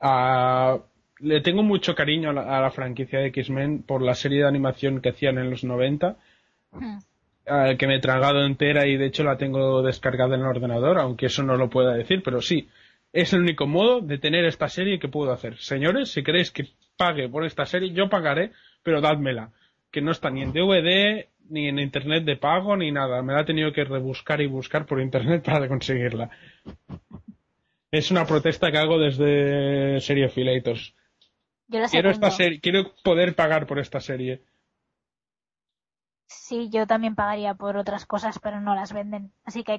Le 0.00 1.40
tengo 1.40 1.62
mucho 1.62 1.94
cariño 1.94 2.30
a 2.30 2.32
la, 2.32 2.58
a 2.58 2.60
la 2.60 2.70
franquicia 2.70 3.18
de 3.18 3.26
X-Men 3.28 3.82
por 3.82 4.02
la 4.02 4.14
serie 4.14 4.40
de 4.40 4.48
animación 4.48 5.00
que 5.00 5.08
hacían 5.08 5.38
en 5.38 5.50
los 5.50 5.64
90 5.64 6.16
Hmm. 6.72 6.98
eh, 7.46 7.76
que 7.78 7.86
me 7.86 7.96
he 7.96 8.00
tragado 8.00 8.44
entera 8.44 8.86
y 8.86 8.96
de 8.96 9.06
hecho 9.06 9.24
la 9.24 9.38
tengo 9.38 9.82
descargada 9.82 10.34
en 10.34 10.42
el 10.42 10.46
ordenador, 10.46 10.98
aunque 10.98 11.26
eso 11.26 11.42
no 11.42 11.56
lo 11.56 11.70
pueda 11.70 11.94
decir, 11.94 12.22
pero 12.22 12.42
sí, 12.42 12.68
es 13.12 13.32
el 13.32 13.40
único 13.40 13.66
modo 13.66 14.00
de 14.00 14.18
tener 14.18 14.44
esta 14.44 14.68
serie 14.68 14.98
que 14.98 15.08
puedo 15.08 15.32
hacer. 15.32 15.56
Señores, 15.56 16.10
si 16.10 16.22
queréis 16.22 16.50
que 16.50 16.68
pague 16.96 17.28
por 17.28 17.44
esta 17.44 17.64
serie, 17.64 17.92
yo 17.92 18.10
pagaré, 18.10 18.52
pero 18.82 19.00
dádmela, 19.00 19.50
que 19.90 20.02
no 20.02 20.10
está 20.10 20.28
ni 20.30 20.42
en 20.42 20.52
DVD, 20.52 21.26
ni 21.48 21.68
en 21.68 21.78
internet 21.78 22.24
de 22.24 22.36
pago, 22.36 22.76
ni 22.76 22.92
nada. 22.92 23.22
Me 23.22 23.32
la 23.32 23.40
he 23.40 23.44
tenido 23.44 23.72
que 23.72 23.84
rebuscar 23.84 24.42
y 24.42 24.46
buscar 24.46 24.84
por 24.84 25.00
internet 25.00 25.42
para 25.46 25.68
conseguirla. 25.68 26.28
Es 27.90 28.10
una 28.10 28.26
protesta 28.26 28.70
que 28.70 28.78
hago 28.78 28.98
desde 28.98 30.00
Seriefilators. 30.00 30.94
Yo 31.68 31.80
lo 31.80 31.88
Quiero 31.88 32.10
esta 32.10 32.30
serie, 32.30 32.60
quiero 32.60 32.94
poder 33.02 33.34
pagar 33.34 33.66
por 33.66 33.78
esta 33.78 34.00
serie. 34.00 34.42
Sí, 36.26 36.68
yo 36.70 36.86
también 36.86 37.14
pagaría 37.14 37.54
por 37.54 37.76
otras 37.78 38.04
cosas, 38.04 38.38
pero 38.38 38.60
no 38.60 38.74
las 38.74 38.92
venden. 38.92 39.32
Así 39.44 39.64
que 39.64 39.72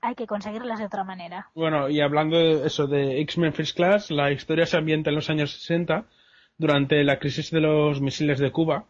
hay, 0.00 0.14
que 0.14 0.26
conseguirlas 0.26 0.78
de 0.78 0.86
otra 0.86 1.02
manera. 1.02 1.50
Bueno, 1.54 1.88
y 1.88 2.00
hablando 2.00 2.38
de 2.38 2.66
eso 2.66 2.86
de 2.86 3.20
X-Men 3.22 3.52
First 3.52 3.76
Class, 3.76 4.10
la 4.10 4.30
historia 4.30 4.66
se 4.66 4.76
ambienta 4.76 5.10
en 5.10 5.16
los 5.16 5.28
años 5.30 5.52
60, 5.52 6.06
durante 6.56 7.02
la 7.02 7.18
crisis 7.18 7.50
de 7.50 7.60
los 7.60 8.00
misiles 8.00 8.38
de 8.38 8.52
Cuba, 8.52 8.86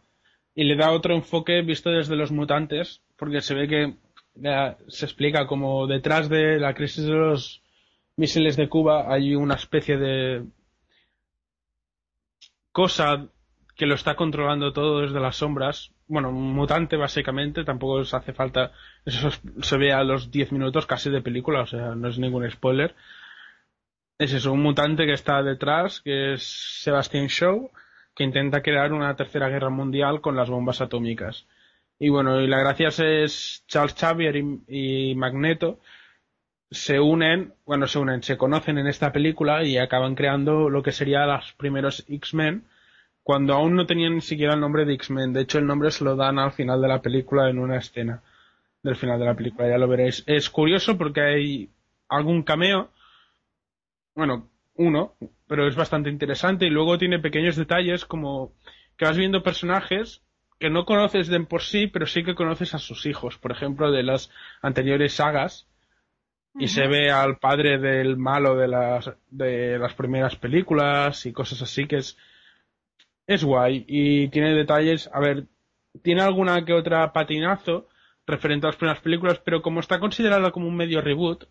y 0.53 0.65
le 0.65 0.75
da 0.75 0.91
otro 0.91 1.15
enfoque 1.15 1.61
visto 1.61 1.89
desde 1.89 2.15
los 2.15 2.31
mutantes, 2.31 3.01
porque 3.15 3.41
se 3.41 3.55
ve 3.55 3.67
que 3.67 3.95
se 4.87 5.05
explica 5.05 5.47
como 5.47 5.87
detrás 5.87 6.29
de 6.29 6.59
la 6.59 6.73
crisis 6.75 7.05
de 7.05 7.13
los 7.13 7.63
misiles 8.19 8.57
de 8.57 8.67
Cuba 8.67 9.11
hay 9.11 9.33
una 9.33 9.55
especie 9.55 9.97
de 9.97 10.43
cosa 12.71 13.27
que 13.75 13.85
lo 13.85 13.95
está 13.95 14.15
controlando 14.15 14.73
todo 14.73 15.01
desde 15.01 15.21
las 15.21 15.37
sombras. 15.37 15.93
Bueno, 16.07 16.29
un 16.29 16.53
mutante 16.53 16.97
básicamente, 16.97 17.63
tampoco 17.63 17.93
os 17.93 18.13
hace 18.13 18.33
falta, 18.33 18.73
eso 19.05 19.29
se 19.61 19.77
ve 19.77 19.93
a 19.93 20.03
los 20.03 20.31
10 20.31 20.51
minutos 20.51 20.85
casi 20.85 21.09
de 21.09 21.21
película, 21.21 21.61
o 21.61 21.65
sea, 21.65 21.95
no 21.95 22.09
es 22.09 22.19
ningún 22.19 22.49
spoiler. 22.51 22.93
Es 24.17 24.33
eso, 24.33 24.51
un 24.51 24.61
mutante 24.61 25.05
que 25.05 25.13
está 25.13 25.41
detrás, 25.41 26.01
que 26.01 26.33
es 26.33 26.43
Sebastian 26.83 27.27
Shaw, 27.27 27.71
que 28.13 28.25
intenta 28.25 28.61
crear 28.61 28.91
una 28.91 29.15
tercera 29.15 29.47
guerra 29.47 29.69
mundial 29.69 30.19
con 30.19 30.35
las 30.35 30.49
bombas 30.49 30.81
atómicas. 30.81 31.47
Y 31.97 32.09
bueno, 32.09 32.41
y 32.41 32.47
la 32.47 32.59
gracia 32.59 32.89
es 32.89 33.63
Charles 33.67 33.95
Xavier 33.95 34.35
y, 34.35 35.11
y 35.11 35.15
Magneto 35.15 35.79
se 36.71 36.99
unen, 36.99 37.53
bueno, 37.65 37.87
se 37.87 37.99
unen, 37.99 38.21
se 38.21 38.37
conocen 38.37 38.77
en 38.77 38.87
esta 38.87 39.11
película 39.11 39.63
y 39.63 39.77
acaban 39.77 40.15
creando 40.15 40.69
lo 40.69 40.83
que 40.83 40.91
sería 40.91 41.25
los 41.25 41.53
primeros 41.53 42.05
X-Men, 42.07 42.65
cuando 43.23 43.53
aún 43.53 43.75
no 43.75 43.85
tenían 43.85 44.15
ni 44.15 44.21
siquiera 44.21 44.53
el 44.53 44.59
nombre 44.59 44.85
de 44.85 44.93
X-Men. 44.93 45.33
De 45.33 45.41
hecho, 45.41 45.59
el 45.59 45.65
nombre 45.65 45.91
se 45.91 46.03
lo 46.03 46.15
dan 46.15 46.39
al 46.39 46.51
final 46.51 46.81
de 46.81 46.87
la 46.87 47.01
película 47.01 47.49
en 47.49 47.59
una 47.59 47.77
escena 47.77 48.21
del 48.83 48.95
final 48.95 49.19
de 49.19 49.25
la 49.25 49.35
película, 49.35 49.67
ya 49.67 49.77
lo 49.77 49.87
veréis. 49.87 50.23
Es 50.25 50.49
curioso 50.49 50.97
porque 50.97 51.21
hay 51.21 51.69
algún 52.07 52.43
cameo, 52.43 52.89
bueno, 54.15 54.49
uno, 54.75 55.15
pero 55.47 55.67
es 55.67 55.75
bastante 55.75 56.09
interesante 56.09 56.65
y 56.65 56.69
luego 56.69 56.97
tiene 56.97 57.19
pequeños 57.19 57.55
detalles 57.55 58.05
como 58.05 58.53
que 58.97 59.05
vas 59.05 59.17
viendo 59.17 59.43
personajes 59.43 60.23
que 60.59 60.69
no 60.69 60.85
conoces 60.85 61.27
de 61.27 61.39
por 61.41 61.61
sí, 61.61 61.87
pero 61.87 62.05
sí 62.05 62.23
que 62.23 62.35
conoces 62.35 62.73
a 62.73 62.79
sus 62.79 63.05
hijos, 63.05 63.37
por 63.37 63.51
ejemplo, 63.51 63.91
de 63.91 64.03
las 64.03 64.29
anteriores 64.61 65.13
sagas 65.13 65.68
y 66.55 66.67
se 66.67 66.87
ve 66.87 67.11
al 67.11 67.37
padre 67.37 67.77
del 67.77 68.17
malo 68.17 68.55
de 68.55 68.67
las 68.67 69.11
de 69.29 69.77
las 69.77 69.93
primeras 69.93 70.35
películas 70.35 71.25
y 71.25 71.33
cosas 71.33 71.61
así 71.61 71.85
que 71.85 71.97
es 71.97 72.17
es 73.27 73.43
guay 73.43 73.85
y 73.87 74.29
tiene 74.29 74.53
detalles 74.53 75.09
a 75.13 75.19
ver 75.19 75.45
tiene 76.01 76.21
alguna 76.21 76.65
que 76.65 76.73
otra 76.73 77.13
patinazo 77.13 77.87
referente 78.25 78.65
a 78.65 78.69
las 78.69 78.77
primeras 78.77 79.01
películas 79.01 79.39
pero 79.43 79.61
como 79.61 79.79
está 79.79 79.99
considerada 79.99 80.51
como 80.51 80.67
un 80.67 80.75
medio 80.75 81.01
reboot 81.01 81.47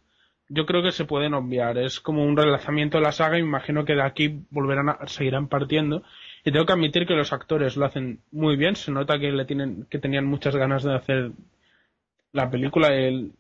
yo 0.49 0.67
creo 0.67 0.83
que 0.83 0.93
se 0.93 1.05
pueden 1.05 1.35
obviar. 1.35 1.79
Es 1.79 2.01
como 2.01 2.25
un 2.25 2.37
relanzamiento 2.37 2.99
de 2.99 3.05
la 3.05 3.13
saga 3.13 3.39
y 3.39 3.43
me 3.43 3.49
imagino 3.49 3.85
que 3.85 3.95
de 3.95 4.03
aquí 4.03 4.45
volverán 4.51 4.89
a 4.89 5.07
seguirán 5.07 5.49
partiendo. 5.49 6.03
Y 6.45 6.53
tengo 6.53 6.67
que 6.67 6.73
admitir 6.73 7.07
que 7.07 7.15
los 7.15 7.33
actores 7.33 7.77
lo 7.77 7.85
hacen 7.85 8.21
muy 8.33 8.57
bien 8.57 8.77
se 8.77 8.91
nota 8.91 9.19
que 9.19 9.31
le 9.31 9.45
tienen 9.45 9.87
que 9.91 9.99
tenían 9.99 10.25
muchas 10.25 10.57
ganas 10.57 10.83
de 10.83 10.95
hacer 10.95 11.33
la 12.33 12.51
película 12.51 12.89
el 12.95 13.33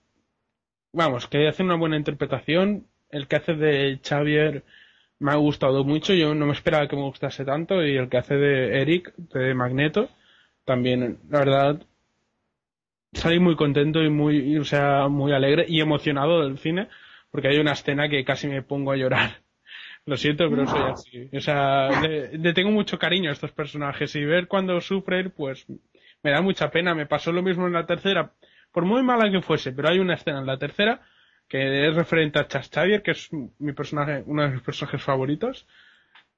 vamos, 0.98 1.28
que 1.28 1.46
hace 1.46 1.62
una 1.62 1.76
buena 1.76 1.96
interpretación. 1.96 2.86
El 3.10 3.28
que 3.28 3.36
hace 3.36 3.54
de 3.54 4.00
Xavier 4.02 4.64
me 5.20 5.30
ha 5.30 5.36
gustado 5.36 5.84
mucho. 5.84 6.12
Yo 6.12 6.34
no 6.34 6.44
me 6.44 6.52
esperaba 6.52 6.88
que 6.88 6.96
me 6.96 7.02
gustase 7.02 7.44
tanto. 7.44 7.86
Y 7.86 7.96
el 7.96 8.08
que 8.08 8.18
hace 8.18 8.34
de 8.34 8.82
Eric, 8.82 9.14
de 9.16 9.54
Magneto, 9.54 10.10
también, 10.64 11.20
la 11.30 11.38
verdad, 11.38 11.82
salí 13.12 13.38
muy 13.38 13.56
contento 13.56 14.02
y 14.02 14.10
muy, 14.10 14.58
o 14.58 14.64
sea, 14.64 15.08
muy 15.08 15.32
alegre 15.32 15.64
y 15.68 15.80
emocionado 15.80 16.42
del 16.42 16.58
cine. 16.58 16.88
Porque 17.30 17.48
hay 17.48 17.58
una 17.58 17.72
escena 17.72 18.08
que 18.08 18.24
casi 18.24 18.48
me 18.48 18.62
pongo 18.62 18.90
a 18.90 18.96
llorar. 18.96 19.40
Lo 20.04 20.16
siento, 20.16 20.50
pero 20.50 20.66
soy 20.66 20.80
así. 20.90 21.30
O 21.36 21.40
sea, 21.40 22.00
le, 22.02 22.36
le 22.36 22.52
tengo 22.54 22.70
mucho 22.70 22.98
cariño 22.98 23.30
a 23.30 23.34
estos 23.34 23.52
personajes 23.52 24.16
y 24.16 24.24
ver 24.24 24.48
cuando 24.48 24.80
sufren, 24.80 25.30
pues 25.30 25.66
me 26.22 26.30
da 26.30 26.40
mucha 26.40 26.70
pena. 26.70 26.94
Me 26.94 27.06
pasó 27.06 27.30
lo 27.30 27.42
mismo 27.42 27.66
en 27.66 27.74
la 27.74 27.86
tercera 27.86 28.32
por 28.78 28.84
muy 28.84 29.02
mala 29.02 29.28
que 29.28 29.42
fuese, 29.42 29.72
pero 29.72 29.88
hay 29.88 29.98
una 29.98 30.14
escena 30.14 30.38
en 30.38 30.46
la 30.46 30.56
tercera 30.56 31.00
que 31.48 31.88
es 31.88 31.96
referente 31.96 32.38
a 32.38 32.46
Chas 32.46 32.70
Xavier, 32.72 33.02
que 33.02 33.10
es 33.10 33.28
mi 33.32 33.72
personaje, 33.72 34.22
uno 34.24 34.42
de 34.44 34.50
mis 34.50 34.62
personajes 34.62 35.02
favoritos, 35.02 35.66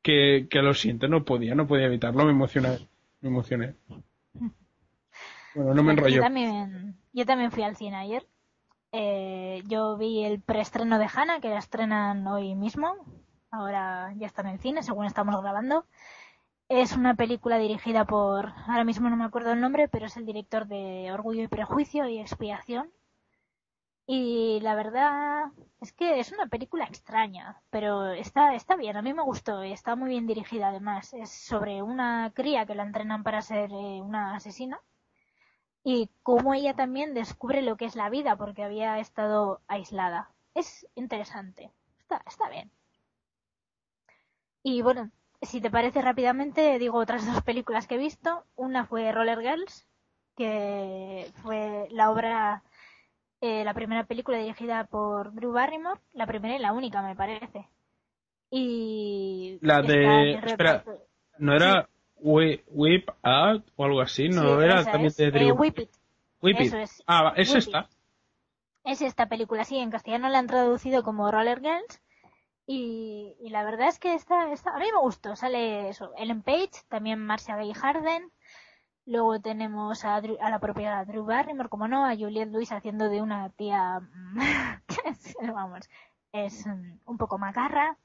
que, 0.01 0.47
que 0.49 0.63
lo 0.63 0.73
siento, 0.73 1.07
no 1.07 1.23
podía, 1.23 1.55
no 1.55 1.67
podía 1.67 1.85
evitarlo, 1.85 2.25
me 2.25 2.31
emocioné, 2.31 2.79
me 3.21 3.29
emocioné. 3.29 3.75
Bueno, 5.55 5.75
no 5.75 5.83
me 5.83 5.93
Yo 5.93 5.99
enrollo. 5.99 6.23
también, 6.23 6.97
yo 7.13 7.27
también 7.27 7.51
fui 7.51 7.63
al 7.63 7.77
cine 7.77 7.97
ayer. 7.97 8.27
Eh, 8.93 9.63
yo 9.67 9.99
vi 9.99 10.25
el 10.25 10.41
preestreno 10.41 10.99
de 10.99 11.09
Hannah, 11.15 11.41
que 11.41 11.51
la 11.51 11.59
estrenan 11.59 12.27
hoy 12.27 12.55
mismo. 12.55 13.05
Ahora 13.51 14.15
ya 14.17 14.27
está 14.27 14.41
en 14.41 14.49
el 14.49 14.61
cine, 14.61 14.83
según 14.83 15.05
estamos 15.05 15.43
grabando. 15.43 15.85
Es 16.71 16.97
una 16.97 17.15
película 17.17 17.59
dirigida 17.59 18.07
por, 18.07 18.55
ahora 18.67 18.85
mismo 18.85 19.11
no 19.11 19.17
me 19.17 19.25
acuerdo 19.25 19.53
el 19.53 19.61
nombre, 19.61 19.89
pero 19.89 20.07
es 20.07 20.17
el 20.17 20.25
director 20.25 20.67
de 20.67 21.11
Orgullo 21.13 21.43
y 21.43 21.49
Prejuicio 21.49 22.09
y 22.09 22.19
Expiación. 22.19 22.91
Y 24.07 24.61
la 24.61 24.75
verdad 24.75 25.51
es 25.81 25.93
que 25.93 26.21
es 26.21 26.33
una 26.33 26.47
película 26.47 26.85
extraña, 26.85 27.61
pero 27.71 28.11
está, 28.13 28.55
está 28.55 28.77
bien, 28.77 28.97
a 28.97 29.03
mí 29.03 29.13
me 29.15 29.23
gustó 29.23 29.65
y 29.65 29.73
está 29.73 29.97
muy 29.97 30.11
bien 30.11 30.27
dirigida 30.27 30.69
además. 30.69 31.13
Es 31.13 31.31
sobre 31.31 31.83
una 31.83 32.33
cría 32.35 32.67
que 32.67 32.75
la 32.75 32.85
entrenan 32.85 33.23
para 33.25 33.43
ser 33.43 33.71
eh, 33.73 34.01
una 34.01 34.37
asesina 34.37 34.81
y 35.85 36.09
cómo 36.23 36.55
ella 36.55 36.75
también 36.75 37.13
descubre 37.15 37.63
lo 37.63 37.77
que 37.77 37.85
es 37.85 37.97
la 37.97 38.09
vida 38.11 38.37
porque 38.37 38.63
había 38.65 38.99
estado 38.99 39.61
aislada. 39.69 40.31
Es 40.55 40.87
interesante, 40.95 41.71
está, 41.99 42.23
está 42.27 42.49
bien. 42.49 42.71
Y 44.63 44.81
bueno, 44.81 45.11
si 45.43 45.61
te 45.61 45.71
parece 45.71 46.03
rápidamente, 46.03 46.79
digo 46.79 46.99
otras 46.99 47.27
dos 47.27 47.43
películas 47.43 47.87
que 47.87 47.95
he 47.97 47.99
visto. 47.99 48.45
Una 48.57 48.87
fue 48.87 49.11
Roller 49.13 49.41
Girls, 49.41 49.87
que 50.37 51.31
fue 51.43 51.89
la 51.91 52.11
obra, 52.11 52.63
eh, 53.41 53.65
la 53.65 53.75
primera 53.75 54.05
película 54.05 54.39
dirigida 54.39 54.85
por 54.85 55.33
Drew 55.35 55.53
Barrymore, 55.53 56.01
la 56.13 56.27
primera 56.27 56.57
y 56.57 56.59
la 56.59 56.73
única 56.73 57.03
me 57.03 57.17
parece. 57.17 57.69
Y 58.51 59.59
La 59.63 59.81
de- 59.83 60.35
espera. 60.45 60.85
¿No 61.39 61.55
era 61.55 61.89
Whip, 62.19 63.09
Out 63.23 63.65
o 63.77 63.85
algo 63.85 64.01
así? 64.01 64.29
¿No 64.29 64.61
era 64.61 64.85
también 64.85 65.13
de 65.17 65.49
eh, 65.49 65.53
Whip 65.53 65.79
It. 65.79 65.91
Whip 66.43 66.61
It. 66.61 66.75
Es. 66.75 67.03
Ah, 67.07 67.33
es 67.37 67.55
esta. 67.55 67.89
Es 68.85 69.03
esta 69.03 69.27
película, 69.29 69.65
sí, 69.65 69.79
en 69.79 69.91
castellano 69.91 70.29
la 70.29 70.39
han 70.39 70.47
traducido 70.47 71.03
como 71.03 71.31
Roller 71.31 71.61
Girls. 71.61 72.01
Y, 72.73 73.35
la 73.51 73.65
verdad 73.65 73.89
es 73.89 73.99
que 73.99 74.15
esta, 74.15 74.53
esta, 74.53 74.71
a 74.71 74.79
mí 74.79 74.87
me 74.93 75.01
gustó. 75.01 75.35
Sale 75.35 75.89
eso, 75.89 76.13
Ellen 76.17 76.43
Page, 76.43 76.71
también 76.89 77.19
Marcia 77.19 77.57
Gay 77.57 77.73
Harden. 77.75 78.31
Luego 79.07 79.41
tenemos 79.41 80.05
a, 80.05 80.17
a 80.17 80.51
la 80.51 80.61
propia 80.61 81.05
Drew 81.05 81.25
Barrymore, 81.25 81.69
como 81.69 81.89
no, 81.89 82.07
a 82.07 82.15
Juliette 82.17 82.53
Lewis 82.53 82.71
haciendo 82.71 83.09
de 83.09 83.23
una 83.23 83.51
tía, 83.51 84.01
vamos, 85.53 85.89
es 86.33 86.65
un 87.07 87.19
poco 87.19 87.39
macarra. 87.39 87.99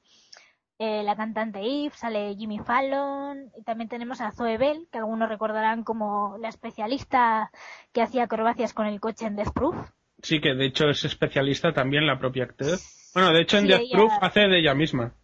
Eh, 0.78 1.04
la 1.04 1.14
cantante 1.14 1.60
Eve, 1.60 1.94
sale 1.94 2.34
Jimmy 2.34 2.58
Fallon, 2.58 3.52
y 3.56 3.62
también 3.62 3.88
tenemos 3.88 4.20
a 4.20 4.32
Zoe 4.32 4.58
Bell, 4.58 4.88
que 4.90 4.98
algunos 4.98 5.28
recordarán 5.28 5.84
como 5.84 6.38
la 6.38 6.48
especialista 6.48 7.52
que 7.92 8.02
hacía 8.02 8.24
acrobacias 8.24 8.74
con 8.74 8.86
el 8.86 9.00
coche 9.00 9.26
en 9.26 9.36
Death 9.36 9.52
Proof. 9.52 9.76
Sí, 10.22 10.40
que 10.40 10.54
de 10.54 10.66
hecho 10.66 10.88
es 10.88 11.04
especialista 11.04 11.72
también 11.72 12.06
la 12.06 12.18
propia 12.18 12.44
actriz. 12.44 13.10
Bueno, 13.14 13.32
de 13.32 13.42
hecho 13.42 13.58
en 13.58 13.66
Death 13.66 13.90
Proof 13.92 14.12
hace 14.20 14.40
de 14.40 14.58
ella 14.58 14.74
misma. 14.74 15.14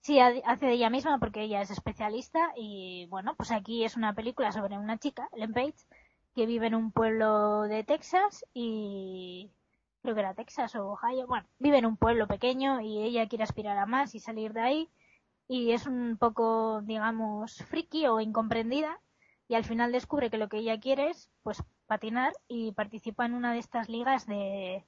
Sí, 0.00 0.18
hace 0.18 0.66
de 0.66 0.72
ella 0.72 0.90
misma 0.90 1.18
porque 1.18 1.42
ella 1.42 1.60
es 1.60 1.70
especialista 1.70 2.52
y 2.56 3.06
bueno, 3.10 3.34
pues 3.36 3.50
aquí 3.50 3.84
es 3.84 3.96
una 3.96 4.14
película 4.14 4.50
sobre 4.50 4.78
una 4.78 4.98
chica, 4.98 5.28
Ellen 5.34 5.52
Page, 5.52 5.74
que 6.34 6.46
vive 6.46 6.68
en 6.68 6.74
un 6.74 6.90
pueblo 6.90 7.62
de 7.62 7.84
Texas 7.84 8.44
y 8.54 9.50
creo 10.02 10.14
que 10.14 10.20
era 10.20 10.34
Texas 10.34 10.74
o 10.74 10.92
Ohio, 10.92 11.26
bueno, 11.26 11.46
vive 11.58 11.78
en 11.78 11.86
un 11.86 11.98
pueblo 11.98 12.26
pequeño 12.26 12.80
y 12.80 13.02
ella 13.02 13.28
quiere 13.28 13.44
aspirar 13.44 13.76
a 13.76 13.86
más 13.86 14.14
y 14.14 14.20
salir 14.20 14.54
de 14.54 14.60
ahí 14.60 14.88
y 15.48 15.72
es 15.72 15.86
un 15.86 16.16
poco, 16.16 16.80
digamos, 16.82 17.56
friki 17.68 18.06
o 18.06 18.20
incomprendida 18.20 19.00
y 19.48 19.54
al 19.54 19.64
final 19.64 19.92
descubre 19.92 20.30
que 20.30 20.38
lo 20.38 20.48
que 20.48 20.58
ella 20.58 20.78
quiere 20.78 21.10
es, 21.10 21.28
pues, 21.42 21.62
patinar 21.90 22.32
y 22.46 22.70
participa 22.70 23.26
en 23.26 23.34
una 23.34 23.52
de 23.52 23.58
estas 23.58 23.88
ligas 23.88 24.24
de, 24.28 24.84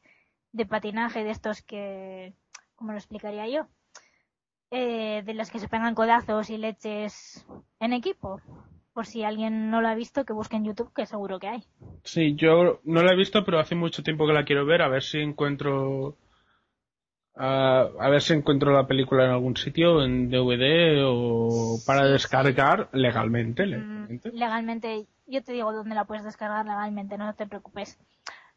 de 0.53 0.67
patinaje 0.67 1.25
de 1.25 1.33
estos 1.33 1.61
que, 1.61 2.33
¿cómo 2.77 2.93
lo 2.93 2.99
explicaría 2.99 3.49
yo? 3.49 3.67
Eh, 4.71 5.23
de 5.27 5.35
las 5.35 5.51
que 5.51 5.59
se 5.59 5.67
pegan 5.67 5.97
codazos 5.97 6.49
y 6.49 6.59
leches 6.59 7.45
en 7.81 7.93
equipo 7.93 8.41
por 8.93 9.07
si 9.07 9.25
alguien 9.25 9.69
no 9.69 9.81
lo 9.81 9.89
ha 9.89 9.97
visto, 9.97 10.25
que 10.25 10.33
busque 10.33 10.55
en 10.55 10.65
YouTube, 10.65 10.93
que 10.95 11.07
seguro 11.07 11.41
que 11.41 11.49
hay. 11.49 11.65
Sí, 12.05 12.37
yo 12.37 12.81
no 12.85 13.03
la 13.03 13.15
he 13.15 13.17
visto, 13.17 13.45
pero 13.45 13.59
hace 13.59 13.75
mucho 13.75 14.05
tiempo 14.05 14.25
que 14.25 14.35
la 14.35 14.45
quiero 14.45 14.65
ver, 14.65 14.83
a 14.83 14.89
ver 14.89 15.03
si 15.03 15.19
encuentro. 15.19 16.17
a 17.35 18.09
ver 18.11 18.23
si 18.23 18.35
encuentro 18.35 18.73
la 18.73 18.87
película 18.87 19.25
en 19.25 19.33
algún 19.33 19.57
sitio, 19.57 20.05
en 20.05 20.31
DVD 20.31 21.03
o 21.05 21.79
para 21.85 22.07
descargar 22.07 22.91
legalmente, 22.93 23.67
legalmente. 23.67 24.31
legalmente. 24.31 25.07
Yo 25.33 25.43
te 25.43 25.53
digo 25.53 25.73
dónde 25.73 25.95
la 25.95 26.05
puedes 26.05 26.25
descargar 26.25 26.67
legalmente, 26.67 27.17
no 27.17 27.35
te 27.35 27.47
preocupes. 27.47 27.99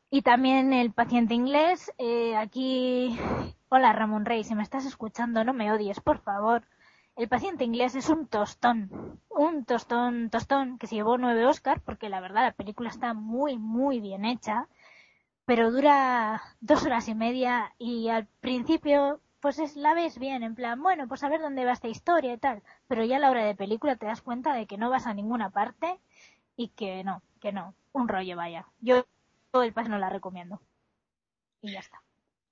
Y 0.09 0.23
también 0.23 0.73
el 0.73 0.91
paciente 0.91 1.33
inglés. 1.33 1.93
Eh, 1.97 2.35
aquí. 2.35 3.17
Hola 3.69 3.93
Ramón 3.93 4.25
Rey, 4.25 4.43
si 4.43 4.55
me 4.55 4.63
estás 4.63 4.85
escuchando, 4.85 5.45
no 5.45 5.53
me 5.53 5.71
odies, 5.71 6.01
por 6.01 6.19
favor. 6.19 6.63
El 7.15 7.29
paciente 7.29 7.63
inglés 7.63 7.95
es 7.95 8.09
un 8.09 8.27
tostón, 8.27 9.21
un 9.29 9.63
tostón, 9.63 10.29
tostón 10.29 10.77
que 10.77 10.87
se 10.87 10.95
llevó 10.95 11.17
nueve 11.17 11.45
Oscars 11.45 11.81
porque 11.81 12.09
la 12.09 12.19
verdad 12.19 12.43
la 12.43 12.51
película 12.51 12.89
está 12.89 13.13
muy, 13.13 13.57
muy 13.57 14.01
bien 14.01 14.25
hecha, 14.25 14.67
pero 15.45 15.71
dura 15.71 16.41
dos 16.59 16.83
horas 16.85 17.07
y 17.07 17.15
media 17.15 17.73
y 17.77 18.09
al 18.09 18.27
principio 18.41 19.21
pues 19.39 19.59
es, 19.59 19.75
la 19.75 19.93
ves 19.93 20.17
bien, 20.17 20.43
en 20.43 20.55
plan, 20.55 20.81
bueno, 20.81 21.07
pues 21.07 21.23
a 21.23 21.29
ver 21.29 21.39
dónde 21.39 21.65
va 21.65 21.71
esta 21.71 21.87
historia 21.87 22.33
y 22.33 22.37
tal, 22.37 22.63
pero 22.87 23.05
ya 23.05 23.17
a 23.17 23.19
la 23.19 23.29
hora 23.29 23.45
de 23.45 23.55
película 23.55 23.95
te 23.95 24.07
das 24.07 24.23
cuenta 24.23 24.53
de 24.53 24.65
que 24.65 24.77
no 24.77 24.89
vas 24.89 25.05
a 25.05 25.13
ninguna 25.13 25.51
parte 25.51 25.99
y 26.55 26.69
que 26.69 27.03
no, 27.03 27.21
que 27.41 27.51
no, 27.51 27.75
un 27.93 28.07
rollo 28.07 28.35
vaya. 28.35 28.65
Yo 28.81 29.05
todo 29.51 29.63
el 29.63 29.73
paso 29.73 29.89
no 29.89 29.99
la 29.99 30.09
recomiendo. 30.09 30.59
Y 31.61 31.71
ya 31.71 31.79
está. 31.79 32.01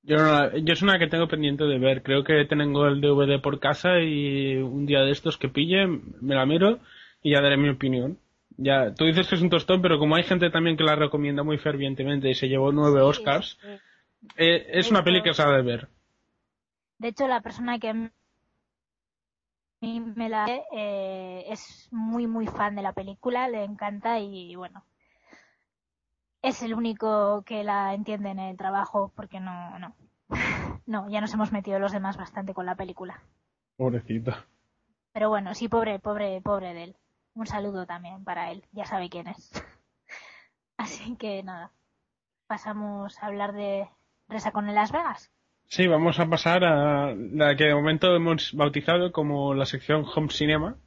Yo, 0.04 0.18
yo 0.58 0.74
es 0.74 0.82
una 0.82 1.00
que 1.00 1.08
tengo 1.08 1.28
pendiente 1.28 1.64
de 1.64 1.80
ver. 1.80 2.04
Creo 2.04 2.24
que 2.24 2.46
tengo 2.46 2.88
el 2.88 3.00
DVD 3.00 3.42
por 3.42 3.60
casa 3.60 4.00
y 4.00 4.58
un 4.58 4.86
día 4.86 5.02
de 5.02 5.12
estos 5.12 5.38
que 5.38 5.50
pille, 5.50 5.88
me 5.88 6.36
la 6.36 6.46
miro 6.46 6.80
y 7.22 7.32
ya 7.32 7.42
daré 7.42 7.58
mi 7.58 7.70
opinión. 7.70 8.20
Ya, 8.58 8.94
tú 8.94 9.06
dices 9.06 9.28
que 9.28 9.36
es 9.36 9.42
un 9.42 9.50
tostón, 9.50 9.82
pero 9.82 9.98
como 9.98 10.16
hay 10.16 10.24
gente 10.24 10.50
también 10.50 10.78
que 10.78 10.84
la 10.84 10.96
recomienda 10.96 11.44
muy 11.44 11.58
fervientemente 11.58 12.30
y 12.30 12.36
se 12.36 12.50
llevó 12.50 12.72
nueve 12.72 13.02
Oscars, 13.02 13.58
eh, 14.38 14.68
es 14.70 14.92
una 14.92 15.04
peli 15.04 15.24
que 15.24 15.34
se 15.34 15.42
ha 15.42 15.50
de 15.50 15.62
ver. 15.64 15.88
De 17.00 17.08
hecho, 17.08 17.28
la 17.28 17.42
persona 17.42 17.80
que 17.80 18.12
me 19.84 20.30
la 20.30 20.46
eh, 20.72 21.46
es 21.48 21.90
muy 21.92 22.28
muy 22.28 22.48
fan 22.48 22.76
de 22.76 22.82
la 22.82 22.94
película, 22.94 23.48
le 23.50 23.64
encanta 23.64 24.20
y 24.20 24.56
bueno, 24.56 24.86
es 26.44 26.62
el 26.62 26.74
único 26.74 27.44
que 27.44 27.64
la 27.64 27.94
entiende 27.94 28.30
en 28.30 28.40
el 28.40 28.58
trabajo 28.58 29.12
porque 29.16 29.40
no, 29.40 29.80
no. 29.80 29.96
No, 30.86 31.10
ya 31.10 31.22
nos 31.22 31.34
hemos 31.34 31.54
metido 31.54 31.80
los 31.80 31.94
demás 31.94 32.18
bastante 32.18 32.54
con 32.54 32.66
la 32.66 32.76
película. 32.76 33.24
Pobrecita. 33.78 34.46
Pero 35.14 35.30
bueno, 35.30 35.56
sí, 35.56 35.70
pobre, 35.70 35.98
pobre, 36.00 36.42
pobre 36.42 36.74
de 36.74 36.84
él. 36.84 36.98
Un 37.36 37.48
saludo 37.48 37.86
también 37.86 38.26
para 38.26 38.52
él, 38.52 38.66
ya 38.74 38.86
sabe 38.86 39.10
quién 39.10 39.28
es. 39.28 39.52
Así 40.78 41.16
que 41.16 41.42
nada, 41.42 41.72
pasamos 42.48 43.18
a 43.24 43.28
hablar 43.28 43.54
de 43.54 43.88
Resa 44.28 44.52
con 44.52 44.74
Las 44.76 44.92
Vegas. 44.92 45.32
Sí, 45.68 45.88
vamos 45.88 46.20
a 46.20 46.30
pasar 46.30 46.64
a 46.64 47.16
la 47.16 47.56
que 47.56 47.66
de 47.66 47.74
momento 47.74 48.16
hemos 48.16 48.54
bautizado 48.54 49.12
como 49.12 49.54
la 49.54 49.66
sección 49.66 50.06
Home 50.14 50.30
Cinema. 50.30 50.78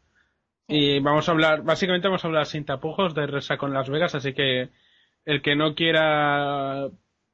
Y 0.68 1.00
vamos 1.00 1.28
a 1.28 1.32
hablar, 1.32 1.62
básicamente 1.62 2.08
vamos 2.08 2.24
a 2.24 2.28
hablar 2.28 2.46
sin 2.46 2.64
tapujos 2.64 3.14
de 3.14 3.26
Resa 3.26 3.56
con 3.56 3.72
Las 3.72 3.88
Vegas, 3.88 4.14
así 4.14 4.32
que 4.32 4.70
el 5.24 5.42
que 5.42 5.54
no 5.54 5.74
quiera 5.74 6.88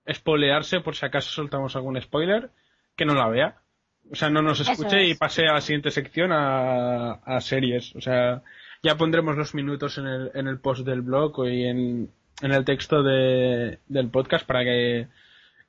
espolearse, 0.04 0.80
por 0.80 0.96
si 0.96 1.06
acaso 1.06 1.30
soltamos 1.30 1.76
algún 1.76 2.00
spoiler, 2.00 2.50
que 2.96 3.04
no 3.04 3.14
la 3.14 3.28
vea. 3.28 3.62
O 4.10 4.14
sea, 4.14 4.28
no 4.30 4.42
nos 4.42 4.60
escuche 4.60 5.06
y 5.06 5.14
pase 5.14 5.46
a 5.46 5.54
la 5.54 5.60
siguiente 5.60 5.90
sección 5.90 6.32
a, 6.32 7.12
a, 7.12 7.40
series. 7.40 7.94
O 7.94 8.00
sea, 8.00 8.42
ya 8.82 8.96
pondremos 8.96 9.36
los 9.36 9.54
minutos 9.54 9.96
en 9.98 10.06
el, 10.06 10.30
en 10.34 10.48
el 10.48 10.58
post 10.58 10.84
del 10.84 11.02
blog 11.02 11.46
y 11.46 11.64
en, 11.64 12.10
en 12.42 12.52
el 12.52 12.64
texto 12.64 13.02
de, 13.02 13.78
del 13.86 14.08
podcast 14.08 14.46
para 14.46 14.64
que 14.64 15.08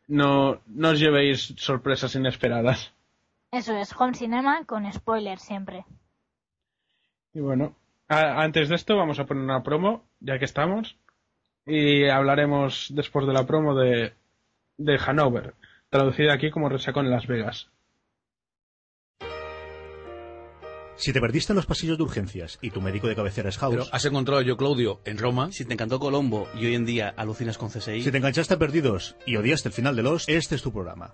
no, 0.08 0.62
no 0.68 0.90
os 0.90 1.00
llevéis 1.00 1.54
sorpresas 1.58 2.16
inesperadas. 2.16 2.94
Eso 3.52 3.76
es, 3.78 3.94
Home 3.96 4.16
Cinema 4.16 4.66
con 4.66 4.92
spoiler 4.92 5.40
siempre. 5.40 5.86
Y 7.34 7.40
bueno, 7.40 7.76
antes 8.08 8.70
de 8.70 8.76
esto 8.76 8.98
vamos 8.98 9.20
a 9.20 9.26
poner 9.26 9.44
una 9.44 9.64
promo, 9.64 10.04
ya 10.20 10.40
que 10.40 10.46
estamos 10.46 10.98
y 11.66 12.06
hablaremos 12.06 12.88
después 12.94 13.26
de 13.26 13.34
la 13.34 13.46
promo 13.46 13.76
de, 13.76 14.14
de 14.78 15.00
Hanover, 15.06 15.54
traducida 15.90 16.34
aquí 16.34 16.52
como 16.52 16.70
Resaco 16.70 17.00
en 17.00 17.10
Las 17.10 17.28
Vegas. 17.28 17.70
Si 20.96 21.12
te 21.12 21.20
perdiste 21.20 21.54
en 21.54 21.58
los 21.58 21.66
pasillos 21.66 21.98
de 21.98 22.04
urgencias 22.04 22.60
y 22.62 22.70
tu 22.70 22.82
médico 22.82 23.08
de 23.08 23.16
cabecera 23.16 23.50
es 23.50 23.58
House. 23.58 23.76
Pero 23.76 23.86
has 23.92 24.06
encontrado 24.06 24.42
yo 24.42 24.58
Claudio 24.58 25.02
en 25.06 25.18
Roma. 25.18 25.52
Si 25.52 25.66
te 25.66 25.74
encantó 25.74 26.00
Colombo 26.00 26.48
y 26.56 26.66
hoy 26.66 26.76
en 26.76 26.86
día 26.86 27.14
alucinas 27.18 27.58
con 27.58 27.70
CSI. 27.70 28.02
Si 28.04 28.12
te 28.12 28.18
enganchaste 28.18 28.54
a 28.54 28.60
Perdidos 28.60 29.16
y 29.26 29.36
odiaste 29.36 29.70
el 29.70 29.74
final 29.74 29.96
de 29.96 30.04
los, 30.04 30.28
este 30.30 30.56
es 30.56 30.62
tu 30.62 30.72
programa. 30.72 31.12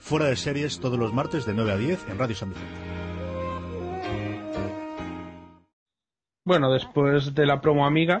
Fuera 0.00 0.26
de 0.26 0.36
series 0.36 0.80
todos 0.80 0.98
los 0.98 1.12
martes 1.12 1.46
de 1.46 1.54
9 1.54 1.72
a 1.72 1.76
10 1.76 2.08
en 2.08 2.18
Radio 2.18 2.36
San 2.36 2.50
Vicente. 2.50 2.70
Bueno, 6.44 6.72
después 6.72 7.34
de 7.34 7.46
la 7.46 7.60
promo 7.60 7.86
amiga, 7.86 8.20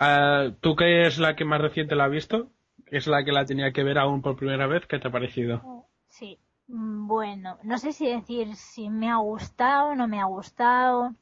Uh, 0.00 0.52
¿Tú 0.60 0.76
qué 0.76 1.06
es 1.06 1.18
la 1.18 1.34
que 1.34 1.44
más 1.44 1.60
reciente 1.60 1.96
la 1.96 2.04
has 2.04 2.10
visto? 2.12 2.52
Es 2.86 3.08
la 3.08 3.24
que 3.24 3.32
la 3.32 3.44
tenía 3.44 3.72
que 3.72 3.82
ver 3.82 3.98
aún 3.98 4.22
por 4.22 4.36
primera 4.36 4.66
vez. 4.68 4.86
¿Qué 4.86 4.98
te 4.98 5.08
ha 5.08 5.10
parecido? 5.10 5.86
Sí. 6.08 6.38
Mm, 6.68 7.06
bueno, 7.06 7.58
no 7.62 7.78
sé 7.78 7.92
si 7.92 8.06
decir 8.06 8.54
si 8.56 8.90
me 8.90 9.10
ha 9.10 9.16
gustado 9.16 9.90
o 9.90 9.94
no 9.94 10.06
me 10.08 10.20
ha 10.20 10.24
gustado. 10.24 11.14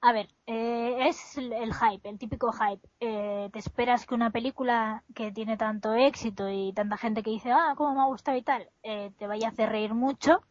A 0.00 0.12
ver, 0.12 0.28
eh, 0.46 1.08
es 1.08 1.36
el 1.38 1.72
hype, 1.74 2.08
el 2.08 2.18
típico 2.18 2.52
hype. 2.52 2.86
Eh, 3.00 3.50
te 3.52 3.58
esperas 3.58 4.06
que 4.06 4.14
una 4.14 4.30
película 4.30 5.04
que 5.14 5.32
tiene 5.32 5.56
tanto 5.56 5.94
éxito 5.94 6.48
y 6.50 6.72
tanta 6.74 6.96
gente 6.98 7.22
que 7.22 7.30
dice, 7.30 7.52
ah, 7.52 7.74
cómo 7.76 7.94
me 7.94 8.00
ha 8.02 8.06
gustado 8.06 8.36
y 8.36 8.42
tal, 8.42 8.68
eh, 8.82 9.12
te 9.18 9.26
vaya 9.26 9.48
a 9.48 9.50
hacer 9.50 9.70
reír 9.70 9.94
mucho. 9.94 10.42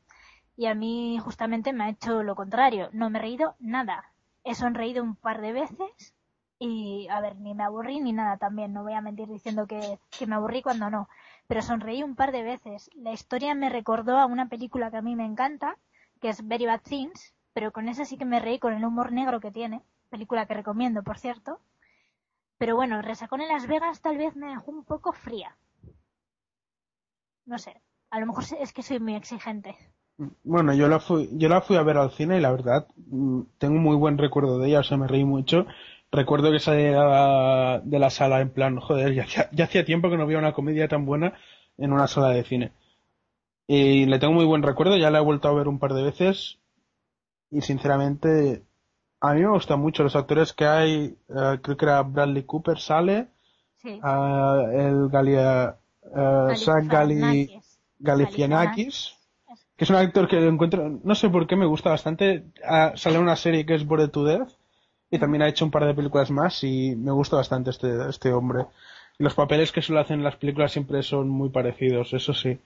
Y 0.57 0.67
a 0.67 0.75
mí 0.75 1.19
justamente 1.19 1.73
me 1.73 1.85
ha 1.85 1.89
hecho 1.89 2.23
lo 2.23 2.35
contrario. 2.35 2.89
No 2.93 3.09
me 3.09 3.19
he 3.19 3.21
reído 3.21 3.55
nada. 3.59 4.13
He 4.43 4.55
sonreído 4.55 5.03
un 5.03 5.15
par 5.15 5.41
de 5.41 5.53
veces 5.53 6.13
y, 6.59 7.07
a 7.09 7.19
ver, 7.19 7.35
ni 7.37 7.53
me 7.53 7.63
aburrí 7.63 7.99
ni 7.99 8.13
nada 8.13 8.37
también, 8.37 8.73
no 8.73 8.83
voy 8.83 8.93
a 8.93 9.01
mentir 9.01 9.27
diciendo 9.27 9.67
que, 9.67 9.99
me 10.25 10.35
aburrí 10.35 10.61
cuando 10.61 10.89
no, 10.89 11.09
pero 11.47 11.61
sonreí 11.61 12.03
un 12.03 12.15
par 12.15 12.31
de 12.31 12.43
veces. 12.43 12.89
La 12.95 13.13
historia 13.13 13.55
me 13.55 13.69
recordó 13.69 14.17
a 14.17 14.25
una 14.25 14.49
película 14.49 14.91
que 14.91 14.97
a 14.97 15.01
mí 15.01 15.15
me 15.15 15.25
encanta, 15.25 15.77
que 16.21 16.29
es 16.29 16.47
Very 16.47 16.65
Bad 16.65 16.81
Things, 16.81 17.33
pero 17.53 17.71
con 17.71 17.87
esa 17.87 18.05
sí 18.05 18.17
que 18.17 18.25
me 18.25 18.39
reí 18.39 18.59
con 18.59 18.73
el 18.73 18.85
humor 18.85 19.11
negro 19.11 19.39
que 19.39 19.51
tiene, 19.51 19.81
película 20.09 20.45
que 20.45 20.53
recomiendo, 20.53 21.03
por 21.03 21.19
cierto. 21.19 21.59
Pero 22.57 22.75
bueno, 22.75 23.01
Resacón 23.01 23.41
en 23.41 23.49
Las 23.49 23.67
Vegas 23.67 24.01
tal 24.01 24.17
vez 24.17 24.35
me 24.35 24.49
dejó 24.49 24.71
un 24.71 24.85
poco 24.85 25.11
fría. 25.11 25.57
No 27.45 27.57
sé, 27.57 27.81
a 28.09 28.19
lo 28.19 28.27
mejor 28.27 28.45
es 28.59 28.71
que 28.71 28.83
soy 28.83 28.99
muy 28.99 29.15
exigente. 29.15 29.75
Bueno, 30.43 30.73
yo 30.73 30.87
la 30.87 30.99
fui, 30.99 31.29
yo 31.33 31.49
la 31.49 31.61
fui 31.61 31.75
a 31.75 31.83
ver 31.83 31.97
al 31.97 32.11
cine 32.11 32.37
y 32.37 32.41
la 32.41 32.51
verdad, 32.51 32.87
mm, 32.95 33.41
tengo 33.57 33.75
un 33.75 33.83
muy 33.83 33.95
buen 33.95 34.17
recuerdo 34.17 34.59
de 34.59 34.69
ella, 34.69 34.79
o 34.79 34.83
sea, 34.83 34.97
me 34.97 35.07
reí 35.07 35.25
mucho. 35.25 35.65
Recuerdo 36.13 36.51
que 36.51 36.59
salía 36.59 37.81
de 37.83 37.97
la 37.97 38.09
sala 38.11 38.39
en 38.39 38.51
plan, 38.51 38.79
joder, 38.79 39.15
ya 39.15 39.23
hacía, 39.23 39.49
ya 39.51 39.65
hacía 39.65 39.83
tiempo 39.83 40.11
que 40.11 40.17
no 40.17 40.23
había 40.23 40.37
una 40.37 40.53
comedia 40.53 40.87
tan 40.87 41.07
buena 41.07 41.33
en 41.79 41.91
una 41.91 42.05
sala 42.05 42.29
de 42.29 42.43
cine. 42.43 42.71
Y 43.65 44.05
le 44.05 44.19
tengo 44.19 44.33
muy 44.33 44.45
buen 44.45 44.61
recuerdo, 44.61 44.95
ya 44.95 45.09
la 45.09 45.17
he 45.17 45.23
vuelto 45.23 45.47
a 45.47 45.53
ver 45.53 45.67
un 45.67 45.79
par 45.79 45.93
de 45.93 46.03
veces 46.03 46.59
y 47.49 47.61
sinceramente 47.61 48.61
a 49.21 49.33
mí 49.33 49.41
me 49.41 49.49
gustan 49.49 49.79
mucho 49.79 50.03
los 50.03 50.15
actores 50.15 50.53
que 50.53 50.65
hay, 50.65 51.17
eh, 51.29 51.59
creo 51.63 51.77
que 51.77 51.85
era 51.85 52.03
Bradley 52.03 52.43
Cooper 52.43 52.79
sale, 52.79 53.29
Sí. 53.81 53.99
ah, 54.03 54.65
el 54.71 55.09
Galia, 55.09 55.77
Zach 56.55 56.85
Gali, 56.85 57.59
Galifianakis. 57.99 59.15
Que 59.75 59.85
es 59.85 59.89
un 59.89 59.95
actor 59.95 60.27
que 60.27 60.47
encuentro, 60.47 60.99
no 61.03 61.15
sé 61.15 61.29
por 61.29 61.47
qué 61.47 61.55
me 61.55 61.65
gusta 61.65 61.89
bastante, 61.89 62.45
Ah, 62.63 62.93
sale 62.95 63.17
una 63.17 63.35
serie 63.35 63.65
que 63.65 63.73
es 63.73 63.85
Bored 63.85 64.11
to 64.11 64.23
Death 64.23 64.51
y 65.13 65.19
también 65.19 65.43
ha 65.43 65.47
hecho 65.47 65.63
un 65.63 65.69
par 65.69 65.85
de 65.85 65.93
películas 65.93 66.31
más 66.31 66.63
y 66.63 66.95
me 66.95 67.11
gusta 67.11 67.35
bastante 67.35 67.69
este, 67.69 68.09
este 68.09 68.33
hombre. 68.33 68.65
Los 69.19 69.35
papeles 69.35 69.71
que 69.71 69.83
suele 69.83 70.01
hacer 70.01 70.17
en 70.17 70.23
las 70.23 70.37
películas 70.37 70.71
siempre 70.71 71.03
son 71.03 71.29
muy 71.29 71.49
parecidos, 71.49 72.13
eso 72.13 72.33
sí. 72.33 72.59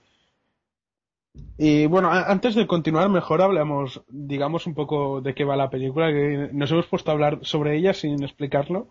Y 1.58 1.84
bueno, 1.84 2.10
antes 2.10 2.54
de 2.54 2.66
continuar, 2.66 3.10
mejor 3.10 3.42
hablamos, 3.42 4.02
digamos, 4.08 4.66
un 4.66 4.72
poco 4.72 5.20
de 5.20 5.34
qué 5.34 5.44
va 5.44 5.56
la 5.56 5.68
película, 5.68 6.08
que 6.08 6.48
nos 6.54 6.72
hemos 6.72 6.86
puesto 6.86 7.10
a 7.10 7.14
hablar 7.14 7.40
sobre 7.42 7.76
ella 7.76 7.92
sin 7.92 8.22
explicarlo. 8.22 8.88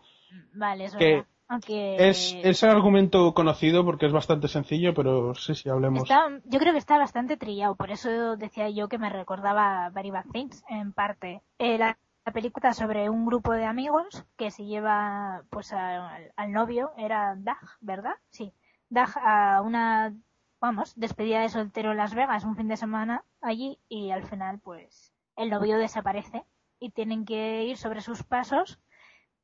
Vale, 0.54 0.86
es 0.86 0.96
que 0.96 1.16
verdad. 1.16 1.26
Aunque 1.50 1.96
Es, 2.10 2.36
es 2.44 2.62
el 2.62 2.70
argumento 2.70 3.34
conocido 3.34 3.84
porque 3.86 4.06
es 4.06 4.12
bastante 4.12 4.50
sencillo, 4.50 4.94
pero 4.94 5.34
sí, 5.34 5.56
sí, 5.56 5.68
hablemos. 5.68 6.04
está, 6.04 6.28
yo 6.46 6.60
creo 6.60 6.74
que 6.74 6.80
está 6.80 7.00
bastante 7.00 7.38
trillado, 7.38 7.76
por 7.76 7.90
eso 7.90 8.36
decía 8.36 8.70
yo 8.70 8.88
que 8.88 9.00
me 9.00 9.10
recordaba 9.10 9.90
Very 9.90 10.12
Bad 10.12 10.26
Things, 10.32 10.64
en 10.70 10.92
parte. 10.92 11.42
Eh, 11.58 11.78
la, 11.78 11.98
la 12.28 12.34
película 12.34 12.74
sobre 12.74 13.10
un 13.10 13.26
grupo 13.26 13.54
de 13.54 13.64
amigos 13.64 14.26
que 14.36 14.52
se 14.52 14.66
lleva 14.66 15.46
pues 15.50 15.72
al, 15.72 16.52
novio, 16.52 16.92
era 16.98 17.36
Doug, 17.38 17.56
¿verdad? 17.80 18.16
Sí. 18.32 18.54
Doug 18.90 19.12
a 19.16 19.62
una, 19.62 20.14
vamos, 20.60 20.92
despedida 20.98 21.40
de 21.40 21.48
soltero 21.48 21.92
en 21.92 21.98
Las 21.98 22.14
Vegas 22.14 22.44
un 22.44 22.58
fin 22.58 22.68
de 22.68 22.76
semana 22.76 23.24
allí 23.40 23.80
y 23.88 24.12
al 24.12 24.26
final 24.26 24.60
pues 24.60 25.14
el 25.38 25.50
novio 25.50 25.78
desaparece 25.78 26.44
y 26.82 26.90
tienen 26.90 27.24
que 27.24 27.64
ir 27.64 27.78
sobre 27.78 28.02
sus 28.02 28.24
pasos 28.24 28.78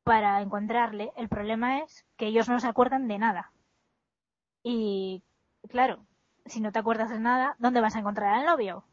para 0.04 0.42
encontrarle. 0.42 1.14
El 1.16 1.30
problema 1.30 1.80
es 1.80 2.06
que 2.18 2.28
ellos 2.28 2.50
no 2.50 2.60
se 2.60 2.68
acuerdan 2.68 3.08
de 3.08 3.18
nada. 3.18 3.54
Y 4.62 5.24
claro, 5.70 6.06
si 6.48 6.60
no 6.60 6.74
te 6.74 6.80
acuerdas 6.80 7.12
de 7.12 7.20
nada, 7.20 7.56
¿dónde 7.60 7.80
vas 7.80 7.96
a 7.96 8.00
encontrar 8.00 8.34
al 8.34 8.46
novio? 8.46 8.84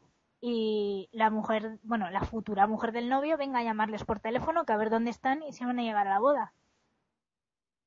Y 0.41 1.07
la 1.11 1.29
mujer, 1.29 1.77
bueno, 1.83 2.09
la 2.09 2.21
futura 2.21 2.65
mujer 2.65 2.91
del 2.91 3.09
novio 3.09 3.37
venga 3.37 3.59
a 3.59 3.63
llamarles 3.63 4.03
por 4.03 4.19
teléfono 4.19 4.65
que 4.65 4.73
a 4.73 4.77
ver 4.77 4.89
dónde 4.89 5.11
están 5.11 5.43
y 5.43 5.53
si 5.53 5.63
van 5.63 5.79
a 5.79 5.83
llegar 5.83 6.07
a 6.07 6.15
la 6.15 6.19
boda. 6.19 6.53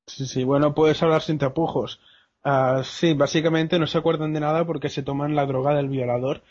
Sí, 0.07 0.25
sí, 0.25 0.43
bueno, 0.45 0.73
puedes 0.73 1.01
hablar 1.03 1.21
sin 1.21 1.37
tapujos. 1.37 1.99
Ah, 2.43 2.81
sí, 2.83 3.13
básicamente 3.13 3.77
no 3.77 3.87
se 3.87 3.97
acuerdan 3.97 4.31
de 4.33 4.39
nada 4.39 4.65
porque 4.65 4.87
se 4.87 5.03
toman 5.03 5.35
la 5.35 5.45
droga 5.45 5.73
del 5.73 5.89
violador. 5.89 6.43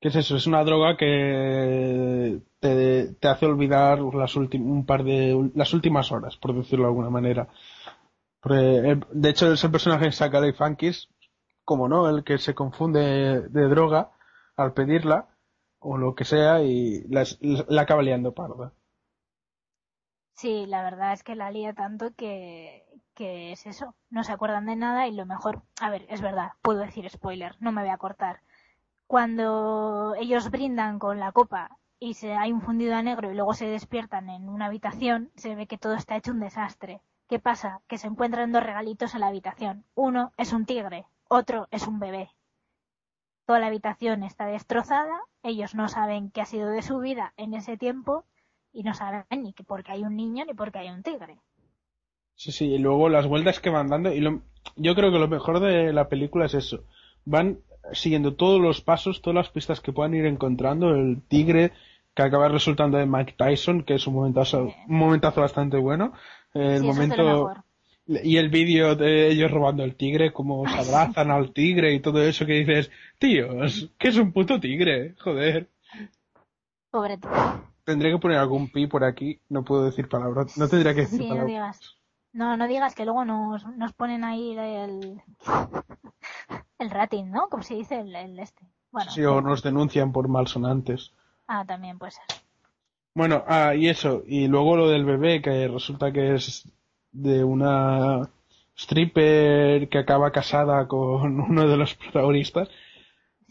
¿Qué 0.00 0.08
es 0.08 0.16
eso? 0.16 0.36
Es 0.36 0.46
una 0.46 0.64
droga 0.64 0.96
que 0.96 2.40
te, 2.60 3.14
te 3.14 3.28
hace 3.28 3.46
olvidar 3.46 4.00
las 4.00 4.36
un 4.36 4.86
par 4.86 5.04
de 5.04 5.50
las 5.54 5.72
últimas 5.74 6.10
horas, 6.12 6.36
por 6.36 6.54
decirlo 6.54 6.84
de 6.84 6.90
alguna 6.90 7.10
manera. 7.10 7.48
Eh, 8.50 9.00
de 9.12 9.28
hecho, 9.28 9.52
es 9.52 9.62
el 9.62 9.70
personaje 9.70 10.06
de 10.06 10.12
Zachary 10.12 10.52
Funkis, 10.52 11.08
como 11.64 11.88
no, 11.88 12.08
el 12.08 12.24
que 12.24 12.38
se 12.38 12.54
confunde 12.54 13.48
de 13.48 13.68
droga 13.68 14.12
al 14.58 14.74
pedirla 14.74 15.28
o 15.80 15.96
lo 15.98 16.14
que 16.14 16.24
sea 16.26 16.62
y 16.62 17.02
las- 17.08 17.38
la 17.42 17.82
acaba 17.82 18.02
liando 18.02 18.34
parda. 18.34 18.74
Sí, 20.32 20.64
la 20.66 20.82
verdad 20.82 21.12
es 21.12 21.22
que 21.22 21.34
la 21.34 21.50
lía 21.50 21.74
tanto 21.74 22.14
que, 22.14 22.86
que 23.14 23.52
es 23.52 23.66
eso. 23.66 23.94
No 24.10 24.24
se 24.24 24.32
acuerdan 24.32 24.64
de 24.66 24.74
nada 24.76 25.06
y 25.06 25.12
lo 25.14 25.26
mejor, 25.26 25.62
a 25.80 25.90
ver, 25.90 26.06
es 26.08 26.20
verdad, 26.22 26.52
puedo 26.62 26.80
decir 26.80 27.08
spoiler, 27.10 27.56
no 27.60 27.72
me 27.72 27.82
voy 27.82 27.90
a 27.90 27.98
cortar. 27.98 28.40
Cuando 29.06 30.14
ellos 30.16 30.50
brindan 30.50 30.98
con 31.00 31.20
la 31.20 31.32
copa 31.32 31.78
y 32.00 32.14
se 32.14 32.34
hay 32.34 32.52
un 32.52 32.62
fundido 32.62 32.96
a 32.96 33.02
negro 33.02 33.30
y 33.32 33.36
luego 33.36 33.54
se 33.54 33.66
despiertan 33.68 34.30
en 34.30 34.48
una 34.48 34.66
habitación, 34.66 35.30
se 35.36 35.54
ve 35.56 35.66
que 35.68 35.78
todo 35.78 35.94
está 35.94 36.16
hecho 36.16 36.32
un 36.32 36.40
desastre. 36.40 37.02
¿Qué 37.28 37.38
pasa? 37.40 37.82
Que 37.88 37.98
se 37.98 38.08
encuentran 38.08 38.52
dos 38.52 38.62
regalitos 38.64 39.14
en 39.14 39.20
la 39.20 39.28
habitación. 39.28 39.84
Uno 39.94 40.32
es 40.38 40.52
un 40.54 40.66
tigre, 40.66 41.06
otro 41.28 41.68
es 41.72 41.86
un 41.88 42.00
bebé. 42.00 42.30
Toda 43.48 43.58
la 43.58 43.66
habitación 43.66 44.22
está 44.22 44.46
destrozada, 44.46 45.18
ellos 45.42 45.74
no 45.74 45.88
saben 45.88 46.30
qué 46.30 46.40
ha 46.42 46.44
sido 46.46 46.68
de 46.70 46.82
su 46.82 47.00
vida 47.00 47.34
en 47.36 47.52
ese 47.54 47.76
tiempo 47.76 48.24
y 48.72 48.84
no 48.84 48.94
saben 48.94 49.24
ni 49.42 49.52
que 49.54 49.64
porque 49.64 49.90
hay 49.90 50.04
un 50.04 50.14
niño 50.14 50.44
ni 50.44 50.54
porque 50.54 50.78
hay 50.78 50.90
un 50.90 51.02
tigre. 51.02 51.40
Sí, 52.34 52.52
sí, 52.52 52.66
y 52.66 52.78
luego 52.78 53.08
las 53.08 53.26
vueltas 53.26 53.60
que 53.60 53.70
van 53.70 53.88
dando. 53.88 54.12
Y 54.12 54.20
lo- 54.20 54.42
yo 54.76 54.94
creo 54.94 55.10
que 55.10 55.18
lo 55.18 55.28
mejor 55.28 55.60
de 55.60 55.92
la 55.92 56.08
película 56.08 56.46
es 56.46 56.54
eso. 56.54 56.84
Van 57.24 57.58
siguiendo 57.92 58.34
todos 58.34 58.60
los 58.60 58.80
pasos, 58.80 59.22
todas 59.22 59.34
las 59.34 59.50
pistas 59.50 59.80
que 59.80 59.92
puedan 59.92 60.14
ir 60.14 60.26
encontrando. 60.26 60.90
El 60.94 61.22
tigre 61.28 61.72
que 62.14 62.22
acaba 62.22 62.48
resultando 62.48 62.98
de 62.98 63.06
Mike 63.06 63.34
Tyson, 63.36 63.82
que 63.82 63.94
es 63.94 64.06
un 64.06 64.14
momentazo, 64.14 64.64
un 64.88 64.96
momentazo 64.98 65.40
bastante 65.40 65.76
bueno. 65.78 66.12
El 66.54 66.80
Sí, 66.80 66.86
momento. 66.86 67.52
Y 68.08 68.38
el 68.38 68.48
vídeo 68.48 68.96
de 68.96 69.28
ellos 69.28 69.50
robando 69.50 69.84
el 69.84 69.94
tigre, 69.94 70.32
como 70.32 70.66
se 70.66 70.78
abrazan 70.78 71.30
al 71.30 71.52
tigre 71.52 71.92
y 71.92 72.00
todo 72.00 72.22
eso 72.22 72.46
que 72.46 72.54
dices, 72.54 72.90
tíos, 73.18 73.90
que 73.98 74.08
es 74.08 74.16
un 74.16 74.32
puto 74.32 74.58
tigre, 74.58 75.14
joder. 75.20 75.68
Pobre 76.90 77.18
tú. 77.18 77.28
Tendré 77.84 78.10
que 78.10 78.18
poner 78.18 78.38
algún 78.38 78.70
pi 78.70 78.86
por 78.86 79.04
aquí, 79.04 79.40
no 79.50 79.62
puedo 79.64 79.84
decir 79.84 80.08
palabras, 80.08 80.56
no 80.56 80.68
tendría 80.68 80.94
que 80.94 81.02
decir 81.02 81.20
Sí, 81.20 81.28
no 81.28 81.44
digas. 81.44 81.96
No, 82.32 82.56
no 82.56 82.66
digas 82.66 82.94
que 82.94 83.04
luego 83.04 83.24
nos, 83.24 83.66
nos 83.76 83.92
ponen 83.92 84.24
ahí 84.24 84.56
el, 84.56 85.20
el 86.78 86.90
rating, 86.90 87.24
¿no? 87.26 87.48
Como 87.48 87.62
se 87.62 87.74
dice 87.74 88.00
el, 88.00 88.14
el 88.14 88.38
este. 88.38 88.62
Bueno, 88.90 89.10
Sí, 89.10 89.22
o 89.24 89.40
nos 89.40 89.62
denuncian 89.62 90.12
por 90.12 90.28
malsonantes. 90.28 91.12
ah, 91.46 91.64
también 91.66 91.98
puede 91.98 92.12
ser. 92.12 92.24
Bueno, 93.14 93.42
ah, 93.46 93.74
y 93.74 93.88
eso, 93.88 94.22
y 94.26 94.46
luego 94.46 94.76
lo 94.76 94.88
del 94.88 95.04
bebé, 95.04 95.42
que 95.42 95.66
resulta 95.68 96.12
que 96.12 96.34
es 96.34 96.70
de 97.22 97.44
una 97.44 98.30
stripper 98.76 99.88
que 99.88 99.98
acaba 99.98 100.32
casada 100.32 100.86
con 100.88 101.40
uno 101.50 101.68
de 101.68 101.76
los 101.76 101.94
protagonistas. 101.94 102.68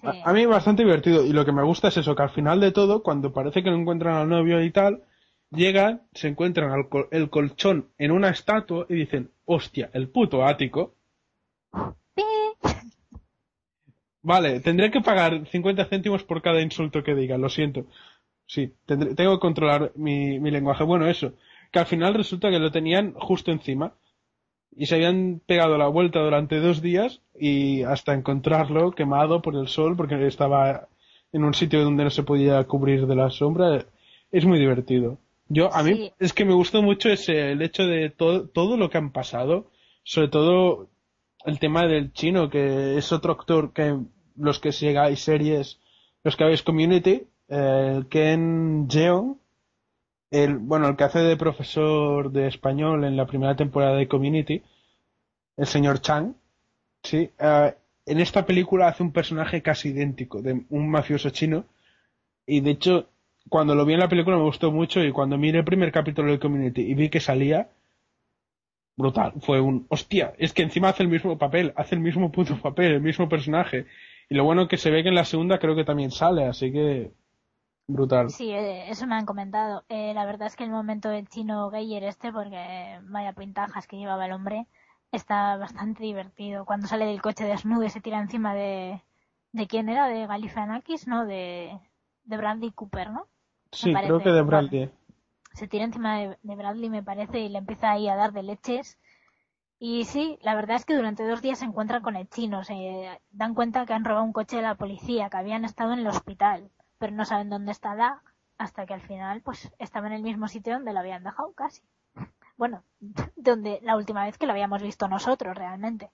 Sí. 0.01 0.03
A, 0.07 0.29
a 0.29 0.33
mí 0.33 0.45
bastante 0.45 0.83
divertido, 0.83 1.25
y 1.25 1.33
lo 1.33 1.45
que 1.45 1.51
me 1.51 1.63
gusta 1.63 1.89
es 1.89 1.97
eso, 1.97 2.15
que 2.15 2.23
al 2.23 2.29
final 2.31 2.59
de 2.59 2.71
todo, 2.71 3.03
cuando 3.03 3.33
parece 3.33 3.63
que 3.63 3.71
no 3.71 3.77
encuentran 3.77 4.15
al 4.15 4.29
novio 4.29 4.63
y 4.63 4.71
tal, 4.71 5.03
llegan, 5.51 6.03
se 6.13 6.27
encuentran 6.29 6.71
al 6.71 6.89
col- 6.89 7.07
el 7.11 7.29
colchón 7.29 7.89
en 7.97 8.11
una 8.11 8.29
estatua 8.29 8.85
y 8.89 8.95
dicen, 8.95 9.31
hostia, 9.45 9.89
el 9.93 10.09
puto 10.09 10.45
ático. 10.45 10.95
Vale, 14.31 14.59
tendré 14.67 14.91
que 14.91 15.01
pagar 15.09 15.31
50 15.53 15.85
céntimos 15.91 16.23
por 16.23 16.41
cada 16.41 16.61
insulto 16.67 17.03
que 17.03 17.15
diga, 17.15 17.37
lo 17.37 17.49
siento. 17.49 17.79
Sí, 18.47 18.63
tendré- 18.87 19.15
tengo 19.15 19.33
que 19.35 19.41
controlar 19.47 19.91
mi, 19.95 20.39
mi 20.39 20.51
lenguaje. 20.51 20.83
Bueno, 20.83 21.07
eso, 21.07 21.33
que 21.71 21.79
al 21.79 21.85
final 21.85 22.13
resulta 22.13 22.49
que 22.49 22.59
lo 22.59 22.71
tenían 22.71 23.13
justo 23.13 23.51
encima 23.51 23.93
y 24.75 24.85
se 24.85 24.95
habían 24.95 25.41
pegado 25.45 25.77
la 25.77 25.87
vuelta 25.87 26.19
durante 26.19 26.59
dos 26.59 26.81
días 26.81 27.21
y 27.39 27.83
hasta 27.83 28.13
encontrarlo 28.13 28.91
quemado 28.91 29.41
por 29.41 29.55
el 29.55 29.67
sol 29.67 29.95
porque 29.95 30.25
estaba 30.27 30.87
en 31.33 31.43
un 31.43 31.53
sitio 31.53 31.83
donde 31.83 32.03
no 32.03 32.09
se 32.09 32.23
podía 32.23 32.63
cubrir 32.65 33.07
de 33.07 33.15
la 33.15 33.29
sombra. 33.29 33.85
Es 34.31 34.45
muy 34.45 34.59
divertido. 34.59 35.17
Yo, 35.49 35.73
a 35.73 35.81
mí, 35.83 35.93
Sí. 35.95 36.11
es 36.19 36.33
que 36.33 36.45
me 36.45 36.53
gustó 36.53 36.81
mucho 36.83 37.09
ese, 37.09 37.51
el 37.51 37.61
hecho 37.61 37.85
de 37.87 38.09
todo, 38.09 38.47
todo 38.49 38.77
lo 38.77 38.89
que 38.89 38.97
han 38.97 39.11
pasado, 39.11 39.71
sobre 40.03 40.27
todo 40.27 40.89
el 41.45 41.59
tema 41.59 41.87
del 41.87 42.11
chino, 42.11 42.49
que 42.49 42.97
es 42.97 43.11
otro 43.11 43.31
actor 43.33 43.71
que 43.73 43.97
los 44.35 44.59
que 44.59 44.71
sigáis 44.73 45.21
series, 45.21 45.79
los 46.23 46.35
que 46.35 46.43
habéis 46.43 46.61
community, 46.63 47.23
eh, 47.49 47.93
el 47.95 48.07
Ken 48.07 48.87
Jeong, 48.89 49.37
el, 50.31 50.57
bueno, 50.57 50.87
el 50.87 50.95
que 50.95 51.03
hace 51.03 51.19
de 51.19 51.37
profesor 51.37 52.31
de 52.31 52.47
español 52.47 53.03
en 53.03 53.15
la 53.15 53.25
primera 53.25 53.55
temporada 53.55 53.95
de 53.95 54.07
Community, 54.07 54.61
el 55.55 55.67
señor 55.67 56.01
Chang, 56.01 56.35
sí, 57.03 57.31
eh, 57.39 57.75
en 58.05 58.19
esta 58.19 58.45
película 58.45 58.87
hace 58.87 59.03
un 59.03 59.11
personaje 59.11 59.61
casi 59.61 59.89
idéntico, 59.89 60.41
de 60.41 60.65
un 60.69 60.89
mafioso 60.89 61.29
chino, 61.29 61.65
y 62.45 62.61
de 62.61 62.71
hecho, 62.71 63.09
cuando 63.49 63.75
lo 63.75 63.85
vi 63.85 63.93
en 63.93 63.99
la 63.99 64.09
película 64.09 64.37
me 64.37 64.43
gustó 64.43 64.71
mucho, 64.71 65.03
y 65.03 65.11
cuando 65.11 65.37
miré 65.37 65.59
el 65.59 65.65
primer 65.65 65.91
capítulo 65.91 66.31
de 66.31 66.39
Community 66.39 66.81
y 66.81 66.93
vi 66.93 67.09
que 67.09 67.19
salía, 67.19 67.69
brutal, 68.95 69.33
fue 69.41 69.59
un, 69.61 69.85
hostia, 69.89 70.33
es 70.37 70.53
que 70.53 70.63
encima 70.63 70.89
hace 70.89 71.03
el 71.03 71.09
mismo 71.09 71.37
papel, 71.37 71.73
hace 71.75 71.95
el 71.95 72.01
mismo 72.01 72.31
puto 72.31 72.57
papel, 72.61 72.93
el 72.93 73.01
mismo 73.01 73.29
personaje, 73.29 73.85
y 74.29 74.35
lo 74.35 74.43
bueno 74.43 74.67
que 74.67 74.77
se 74.77 74.91
ve 74.91 75.03
que 75.03 75.09
en 75.09 75.15
la 75.15 75.25
segunda 75.25 75.59
creo 75.59 75.75
que 75.75 75.85
también 75.85 76.11
sale, 76.11 76.45
así 76.45 76.71
que, 76.71 77.11
brutal. 77.87 78.29
Sí, 78.29 78.51
eh, 78.51 78.89
eso 78.89 79.07
me 79.07 79.15
han 79.15 79.25
comentado. 79.25 79.83
Eh, 79.89 80.13
la 80.13 80.25
verdad 80.25 80.47
es 80.47 80.55
que 80.55 80.63
el 80.63 80.69
momento 80.71 81.09
del 81.09 81.27
chino 81.27 81.69
gayer 81.69 82.03
este, 82.03 82.31
porque 82.31 82.99
vaya 83.03 83.33
pintajas 83.33 83.87
que 83.87 83.97
llevaba 83.97 84.25
el 84.25 84.33
hombre, 84.33 84.67
está 85.11 85.57
bastante 85.57 86.03
divertido. 86.03 86.65
Cuando 86.65 86.87
sale 86.87 87.05
del 87.05 87.21
coche 87.21 87.45
desnudo 87.45 87.83
y 87.83 87.89
se 87.89 88.01
tira 88.01 88.19
encima 88.19 88.53
de, 88.53 89.01
¿De 89.51 89.67
quién 89.67 89.89
era? 89.89 90.07
De 90.07 90.27
Galifianakis, 90.27 91.07
¿no? 91.07 91.25
De, 91.25 91.79
de 92.25 92.37
Bradley 92.37 92.71
Cooper, 92.71 93.09
¿no? 93.09 93.27
Sí, 93.71 93.93
creo 93.93 94.21
que 94.21 94.29
de. 94.29 94.41
Bradley. 94.41 94.91
Se 95.53 95.67
tira 95.67 95.85
encima 95.85 96.19
de, 96.19 96.37
de 96.43 96.55
Bradley, 96.55 96.89
me 96.89 97.01
parece, 97.01 97.39
y 97.39 97.49
le 97.49 97.57
empieza 97.57 97.91
ahí 97.91 98.07
a 98.07 98.15
dar 98.15 98.33
de 98.33 98.43
leches. 98.43 98.99
Y 99.79 100.05
sí, 100.05 100.37
la 100.41 100.55
verdad 100.55 100.75
es 100.75 100.85
que 100.85 100.95
durante 100.95 101.27
dos 101.27 101.41
días 101.41 101.59
se 101.59 101.65
encuentran 101.65 102.01
con 102.01 102.15
el 102.15 102.29
chino. 102.29 102.63
Se 102.63 103.19
dan 103.31 103.55
cuenta 103.55 103.85
que 103.85 103.93
han 103.93 104.05
robado 104.05 104.25
un 104.25 104.33
coche 104.33 104.57
de 104.57 104.63
la 104.63 104.75
policía, 104.75 105.29
que 105.29 105.37
habían 105.37 105.65
estado 105.65 105.93
en 105.93 105.99
el 105.99 106.07
hospital, 106.07 106.69
pero 106.97 107.13
no 107.13 107.25
saben 107.25 107.49
dónde 107.49 107.71
está 107.71 107.95
Doug, 107.95 108.19
hasta 108.57 108.85
que 108.85 108.93
al 108.93 109.01
final, 109.01 109.41
pues, 109.41 109.71
estaba 109.79 110.07
en 110.07 110.13
el 110.13 110.23
mismo 110.23 110.47
sitio 110.47 110.73
donde 110.73 110.93
lo 110.93 110.99
habían 110.99 111.23
dejado, 111.23 111.51
casi. 111.53 111.81
Bueno, 112.57 112.83
donde 113.35 113.79
la 113.83 113.95
última 113.97 114.25
vez 114.25 114.37
que 114.37 114.45
lo 114.47 114.53
habíamos 114.53 114.81
visto 114.81 115.07
nosotros, 115.07 115.55
realmente. 115.57 116.09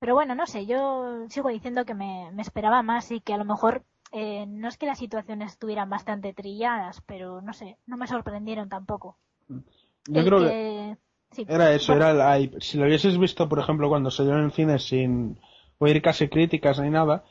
Pero 0.00 0.14
bueno, 0.14 0.34
no 0.34 0.46
sé, 0.46 0.66
yo 0.66 1.28
sigo 1.28 1.48
diciendo 1.48 1.84
que 1.84 1.94
me, 1.94 2.30
me 2.32 2.42
esperaba 2.42 2.82
más 2.82 3.10
y 3.10 3.20
que 3.20 3.34
a 3.34 3.38
lo 3.38 3.44
mejor 3.44 3.82
eh, 4.12 4.46
no 4.46 4.68
es 4.68 4.78
que 4.78 4.86
las 4.86 4.98
situaciones 4.98 5.52
estuvieran 5.52 5.90
bastante 5.90 6.32
trilladas, 6.32 7.00
pero 7.02 7.40
no 7.42 7.52
sé, 7.52 7.76
no 7.86 7.96
me 7.96 8.06
sorprendieron 8.06 8.68
tampoco. 8.68 9.16
Yo 9.48 10.20
El 10.20 10.24
creo 10.24 10.38
que 10.40 10.46
que- 10.46 10.96
sí, 11.32 11.44
era 11.48 11.72
eso, 11.74 11.92
bueno, 11.94 12.08
era 12.10 12.36
el 12.36 12.42
hype. 12.42 12.60
Si 12.60 12.78
lo 12.78 12.84
hubieses 12.86 13.18
visto, 13.18 13.48
por 13.48 13.58
ejemplo, 13.58 13.88
cuando 13.88 14.10
salió 14.10 14.34
en 14.38 14.44
el 14.44 14.52
cine 14.52 14.78
sin 14.78 15.38
oír 15.78 16.00
casi 16.00 16.28
críticas 16.28 16.78
ni 16.78 16.90
nada, 16.90 17.24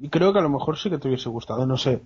y 0.00 0.08
creo 0.08 0.32
que 0.32 0.38
a 0.38 0.42
lo 0.42 0.48
mejor 0.48 0.78
sí 0.78 0.88
que 0.88 0.98
te 0.98 1.08
hubiese 1.08 1.28
gustado, 1.28 1.66
no 1.66 1.76
sé. 1.76 2.02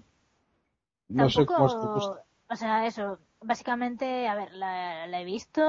No 1.08 1.30
sé 1.30 1.46
cómo 1.46 1.68
te 1.68 1.86
gusta. 1.86 2.24
o 2.48 2.56
sea, 2.56 2.86
eso, 2.86 3.18
básicamente, 3.40 4.26
a 4.26 4.34
ver, 4.34 4.52
la, 4.52 5.06
la 5.06 5.20
he 5.20 5.24
visto, 5.24 5.60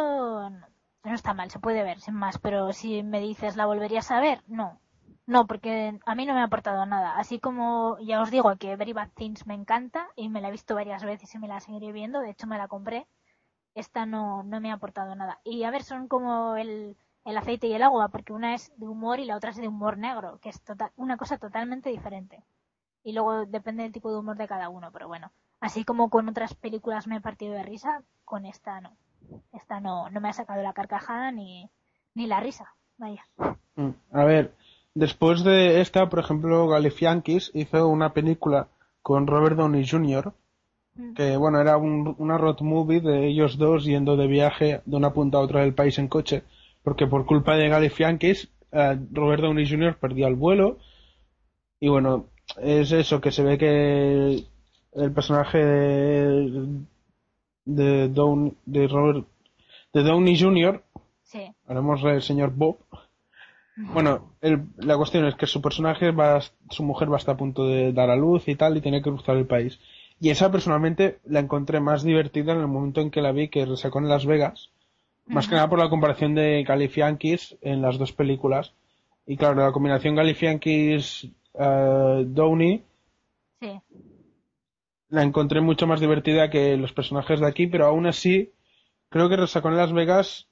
no, 0.49 0.67
no 1.03 1.13
está 1.13 1.33
mal, 1.35 1.51
se 1.51 1.59
puede 1.59 1.83
ver, 1.83 1.99
sin 2.01 2.15
más, 2.15 2.39
pero 2.39 2.73
si 2.73 3.03
me 3.03 3.19
dices, 3.19 3.55
¿la 3.55 3.67
volverías 3.67 4.09
a 4.11 4.19
ver? 4.19 4.41
No. 4.47 4.79
No, 5.27 5.47
porque 5.47 5.99
a 6.05 6.15
mí 6.15 6.25
no 6.25 6.33
me 6.33 6.39
ha 6.39 6.43
aportado 6.43 6.85
nada. 6.85 7.17
Así 7.17 7.39
como 7.39 7.97
ya 7.99 8.21
os 8.21 8.29
digo 8.29 8.55
que 8.57 8.75
Very 8.75 8.93
Bad 8.93 9.09
Things 9.15 9.47
me 9.47 9.55
encanta 9.55 10.07
y 10.15 10.29
me 10.29 10.41
la 10.41 10.49
he 10.49 10.51
visto 10.51 10.75
varias 10.75 11.03
veces 11.03 11.33
y 11.33 11.39
me 11.39 11.47
la 11.47 11.59
seguiré 11.59 11.91
viendo, 11.91 12.21
de 12.21 12.29
hecho 12.31 12.45
me 12.47 12.57
la 12.59 12.67
compré, 12.67 13.07
esta 13.75 14.05
no, 14.05 14.43
no 14.43 14.61
me 14.61 14.71
ha 14.71 14.75
aportado 14.75 15.15
nada. 15.15 15.39
Y 15.43 15.63
a 15.63 15.71
ver, 15.71 15.83
son 15.83 16.07
como 16.07 16.55
el, 16.57 16.95
el 17.25 17.37
aceite 17.37 17.67
y 17.67 17.73
el 17.73 17.83
agua, 17.83 18.07
porque 18.09 18.33
una 18.33 18.53
es 18.55 18.71
de 18.77 18.87
humor 18.87 19.19
y 19.19 19.25
la 19.25 19.35
otra 19.35 19.49
es 19.49 19.57
de 19.57 19.67
humor 19.67 19.97
negro, 19.97 20.39
que 20.41 20.49
es 20.49 20.61
total, 20.61 20.91
una 20.95 21.17
cosa 21.17 21.37
totalmente 21.37 21.89
diferente. 21.89 22.43
Y 23.03 23.13
luego 23.13 23.45
depende 23.45 23.83
del 23.83 23.91
tipo 23.91 24.11
de 24.11 24.17
humor 24.19 24.37
de 24.37 24.47
cada 24.47 24.69
uno, 24.69 24.91
pero 24.91 25.07
bueno. 25.07 25.31
Así 25.59 25.83
como 25.83 26.09
con 26.09 26.27
otras 26.29 26.53
películas 26.53 27.07
me 27.07 27.17
he 27.17 27.21
partido 27.21 27.53
de 27.53 27.63
risa, 27.63 28.03
con 28.23 28.45
esta 28.45 28.79
no. 28.81 28.95
Esta 29.53 29.79
no, 29.79 30.09
no 30.09 30.21
me 30.21 30.29
ha 30.29 30.33
sacado 30.33 30.61
la 30.61 30.73
carcajada 30.73 31.31
ni, 31.31 31.69
ni 32.13 32.27
la 32.27 32.39
risa. 32.39 32.73
Vaya. 32.97 33.23
Mm, 33.75 33.89
A 34.11 34.23
ver, 34.23 34.53
después 34.93 35.43
de 35.43 35.81
esta, 35.81 36.09
por 36.09 36.19
ejemplo, 36.19 36.67
Galifianakis 36.67 37.51
hizo 37.53 37.87
una 37.87 38.13
película 38.13 38.67
con 39.01 39.27
Robert 39.27 39.57
Downey 39.57 39.87
Jr., 39.87 40.33
Mm. 40.97 41.13
que 41.13 41.35
bueno, 41.35 41.59
era 41.59 41.75
un- 41.75 42.15
una 42.19 42.37
road 42.37 42.61
movie 42.61 43.01
de 43.01 43.27
ellos 43.27 43.57
dos 43.57 43.83
yendo 43.83 44.15
de 44.15 44.27
viaje 44.27 44.81
de 44.85 44.95
una 44.95 45.11
punta 45.11 45.37
a 45.39 45.41
otra 45.41 45.59
del 45.61 45.73
país 45.73 45.99
en 45.99 46.07
coche, 46.07 46.43
porque 46.85 47.07
por 47.07 47.25
culpa 47.25 47.57
de 47.57 47.67
Galifianakis, 47.67 48.49
eh, 48.71 48.97
Robert 49.11 49.41
Downey 49.41 49.67
Jr. 49.69 49.97
perdió 49.99 50.27
el 50.27 50.35
vuelo, 50.35 50.77
y 51.81 51.89
bueno, 51.89 52.27
es 52.61 52.93
eso, 52.93 53.19
que 53.19 53.31
se 53.31 53.43
ve 53.43 53.57
que 53.57 54.43
el 54.93 55.11
personaje 55.11 55.57
de, 55.57 56.67
de, 57.65 58.09
Down- 58.09 58.55
de 58.65 58.87
Robert 58.87 59.27
de 59.93 60.03
Downey 60.03 60.39
Jr., 60.39 60.81
Sí. 61.23 61.41
haremos 61.67 62.01
el 62.03 62.21
señor 62.21 62.51
Bob, 62.55 62.77
bueno, 63.77 64.31
el- 64.41 64.67
la 64.77 64.95
cuestión 64.95 65.25
es 65.25 65.35
que 65.35 65.47
su 65.47 65.61
personaje 65.61 66.11
va, 66.11 66.39
su 66.69 66.83
mujer 66.83 67.09
va 67.11 67.15
a 67.15 67.19
estar 67.19 67.35
a 67.35 67.37
punto 67.37 67.67
de 67.67 67.91
dar 67.91 68.09
a 68.09 68.15
luz 68.15 68.47
y 68.47 68.55
tal 68.55 68.77
y 68.77 68.81
tiene 68.81 69.01
que 69.01 69.09
cruzar 69.09 69.35
el 69.35 69.47
país. 69.47 69.79
Y 70.19 70.29
esa 70.29 70.49
personalmente 70.49 71.19
la 71.25 71.39
encontré 71.41 71.81
más 71.81 72.03
divertida 72.03 72.53
en 72.53 72.59
el 72.61 72.67
momento 72.67 73.01
en 73.01 73.11
que 73.11 73.21
la 73.21 73.33
vi 73.33 73.49
que 73.49 73.65
sacó 73.75 73.99
en 73.99 74.07
Las 74.07 74.25
Vegas. 74.25 74.69
Más 75.27 75.47
que 75.47 75.55
nada 75.55 75.69
por 75.69 75.79
la 75.79 75.89
comparación 75.89 76.35
de 76.35 76.63
Galifianakis 76.63 77.57
en 77.61 77.81
las 77.81 77.97
dos 77.97 78.11
películas. 78.11 78.73
Y 79.25 79.37
claro, 79.37 79.55
la 79.55 79.71
combinación 79.71 80.15
Galifianakis 80.15 81.27
eh, 81.53 82.27
Sí. 83.61 83.81
la 85.09 85.23
encontré 85.23 85.61
mucho 85.61 85.87
más 85.87 85.99
divertida 85.99 86.49
que 86.49 86.77
los 86.77 86.93
personajes 86.93 87.39
de 87.39 87.47
aquí, 87.47 87.67
pero 87.67 87.85
aún 87.85 88.05
así 88.05 88.51
creo 89.09 89.29
que 89.29 89.37
Resacón 89.37 89.71
en 89.71 89.77
Las 89.77 89.93
Vegas 89.93 90.47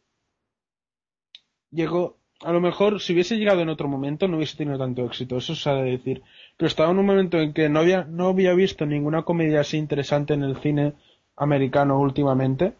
llegó, 1.70 2.18
a 2.42 2.52
lo 2.54 2.62
mejor 2.62 3.02
si 3.02 3.14
hubiese 3.14 3.38
llegado 3.38 3.62
en 3.62 3.70
otro 3.70 3.88
momento 3.88 4.28
no 4.28 4.38
hubiese 4.38 4.58
tenido 4.58 4.78
tanto 4.78 5.06
éxito, 5.06 5.38
eso 5.38 5.54
se 5.56 5.70
ha 5.70 5.74
de 5.74 5.92
decir, 5.92 6.24
pero 6.58 6.68
estaba 6.68 6.92
en 6.92 7.00
un 7.00 7.06
momento 7.06 7.40
en 7.40 7.54
que 7.54 7.68
no 7.70 7.80
había, 7.80 8.06
no 8.06 8.28
había 8.30 8.54
visto 8.54 8.86
ninguna 8.86 9.24
comedia 9.24 9.62
así 9.62 9.78
interesante 9.78 10.34
en 10.34 10.44
el 10.44 10.58
cine 10.62 10.94
americano 11.36 12.00
últimamente, 12.00 12.74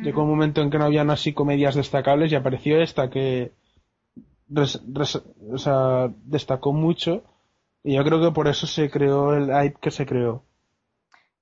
llegó 0.00 0.22
un 0.22 0.30
momento 0.30 0.60
en 0.62 0.70
que 0.70 0.78
no 0.78 0.84
habían 0.86 1.10
así 1.10 1.32
comedias 1.32 1.74
destacables 1.74 2.32
y 2.32 2.36
apareció 2.36 2.80
esta 2.80 3.10
que 3.10 3.52
res- 4.48 4.82
res- 4.92 5.22
o 5.52 5.58
sea, 5.58 6.10
destacó 6.24 6.72
mucho 6.72 7.22
y 7.82 7.94
yo 7.94 8.04
creo 8.04 8.20
que 8.20 8.32
por 8.32 8.48
eso 8.48 8.66
se 8.66 8.90
creó 8.90 9.34
el 9.34 9.46
hype 9.46 9.78
que 9.80 9.90
se 9.90 10.06
creó. 10.06 10.42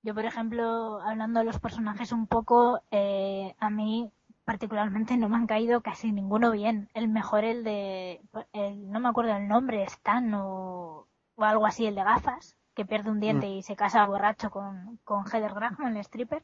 Yo, 0.03 0.15
por 0.15 0.25
ejemplo, 0.25 1.01
hablando 1.01 1.41
de 1.41 1.47
los 1.47 1.61
personajes 1.61 2.13
un 2.13 2.27
poco, 2.27 2.81
eh, 2.91 3.55
a 3.59 3.71
mí 3.71 4.11
particularmente 4.45 5.17
no 5.17 5.29
me 5.29 5.37
han 5.37 5.47
caído 5.47 5.81
casi 5.83 6.11
ninguno 6.13 6.51
bien. 6.51 6.89
El 6.95 7.09
mejor, 7.09 7.45
el 7.45 7.63
de, 7.65 8.21
el, 8.53 8.91
no 8.91 8.99
me 9.01 9.09
acuerdo 9.09 9.37
el 9.37 9.47
nombre, 9.49 9.85
Stan 9.85 10.35
o, 10.35 11.07
o 11.37 11.45
algo 11.45 11.67
así, 11.67 11.87
el 11.87 11.95
de 11.95 12.03
gafas, 12.03 12.57
que 12.75 12.85
pierde 12.85 13.11
un 13.11 13.21
diente 13.21 13.47
y 13.49 13.63
se 13.63 13.77
casa 13.77 14.05
borracho 14.07 14.51
con, 14.51 14.99
con 15.05 15.25
Heather 15.27 15.55
Graham, 15.55 15.87
el 15.87 15.97
stripper. 15.99 16.43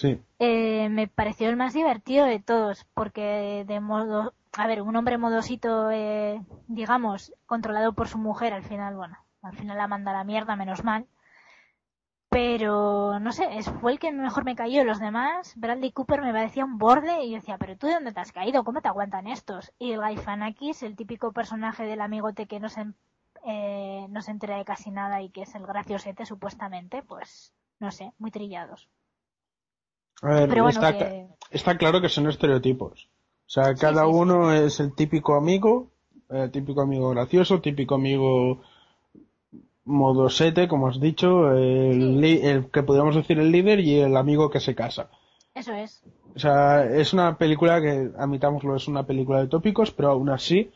Sí. 0.00 0.22
Eh, 0.38 0.88
me 0.90 1.08
pareció 1.08 1.48
el 1.48 1.56
más 1.56 1.74
divertido 1.74 2.24
de 2.24 2.38
todos, 2.38 2.86
porque 2.94 3.64
de 3.66 3.80
modo, 3.80 4.32
a 4.52 4.66
ver, 4.68 4.80
un 4.80 4.94
hombre 4.94 5.18
modosito, 5.18 5.90
eh, 5.90 6.40
digamos, 6.68 7.34
controlado 7.46 7.92
por 7.94 8.06
su 8.06 8.16
mujer, 8.16 8.52
al 8.52 8.62
final, 8.62 8.94
bueno, 8.94 9.18
al 9.42 9.56
final 9.56 9.76
la 9.76 9.88
manda 9.88 10.12
a 10.12 10.18
la 10.18 10.22
mierda, 10.22 10.54
menos 10.54 10.84
mal. 10.84 11.08
Pero, 12.28 13.18
no 13.18 13.32
sé, 13.32 13.48
fue 13.80 13.90
el 13.90 13.98
que 13.98 14.12
mejor 14.12 14.44
me 14.44 14.54
cayó. 14.54 14.84
Los 14.84 15.00
demás, 15.00 15.54
Bradley 15.56 15.90
Cooper 15.90 16.22
me 16.22 16.32
parecía 16.32 16.64
un 16.64 16.78
borde 16.78 17.24
y 17.24 17.30
yo 17.30 17.36
decía, 17.38 17.58
pero 17.58 17.76
tú 17.76 17.88
de 17.88 17.94
dónde 17.94 18.12
te 18.12 18.20
has 18.20 18.30
caído, 18.30 18.62
¿cómo 18.62 18.80
te 18.80 18.88
aguantan 18.88 19.26
estos? 19.26 19.72
Y 19.80 19.92
el 19.92 20.00
Galifianakis, 20.00 20.84
el 20.84 20.94
típico 20.94 21.32
personaje 21.32 21.84
del 21.84 22.02
amigote 22.02 22.46
que 22.46 22.60
no 22.60 22.68
se, 22.68 22.86
eh, 23.44 24.06
no 24.10 24.22
se 24.22 24.30
entera 24.30 24.58
de 24.58 24.64
casi 24.64 24.92
nada 24.92 25.22
y 25.22 25.30
que 25.30 25.42
es 25.42 25.54
el 25.56 25.66
graciosete 25.66 26.24
supuestamente, 26.24 27.02
pues, 27.02 27.52
no 27.80 27.90
sé, 27.90 28.12
muy 28.18 28.30
trillados. 28.30 28.88
A 30.22 30.28
ver, 30.34 30.48
Pero 30.48 30.62
bueno, 30.64 30.80
está, 30.80 30.96
que- 30.98 31.26
está 31.50 31.76
claro 31.78 32.00
que 32.00 32.08
son 32.08 32.28
estereotipos. 32.28 33.08
O 33.46 33.50
sea, 33.50 33.74
cada 33.74 34.04
sí, 34.04 34.10
sí. 34.12 34.16
uno 34.16 34.52
es 34.52 34.80
el 34.80 34.94
típico 34.94 35.34
amigo, 35.36 35.90
el 36.28 36.50
típico 36.50 36.80
amigo 36.82 37.10
gracioso, 37.10 37.60
típico 37.60 37.94
amigo 37.94 38.60
modosete, 39.84 40.68
como 40.68 40.88
has 40.88 41.00
dicho, 41.00 41.52
el 41.56 42.68
que 42.72 42.82
podríamos 42.82 43.14
decir 43.16 43.38
el 43.38 43.50
líder 43.50 43.80
y 43.80 44.00
el 44.00 44.16
amigo 44.16 44.50
que 44.50 44.60
se 44.60 44.74
casa. 44.74 45.08
Eso 45.54 45.72
es. 45.72 46.02
O 46.34 46.38
sea, 46.38 46.84
es 46.84 47.12
una 47.14 47.38
película 47.38 47.80
que, 47.80 48.10
admitámoslo, 48.18 48.76
es 48.76 48.86
una 48.86 49.04
película 49.06 49.40
de 49.40 49.48
tópicos, 49.48 49.90
pero 49.90 50.10
aún 50.10 50.28
así 50.28 50.70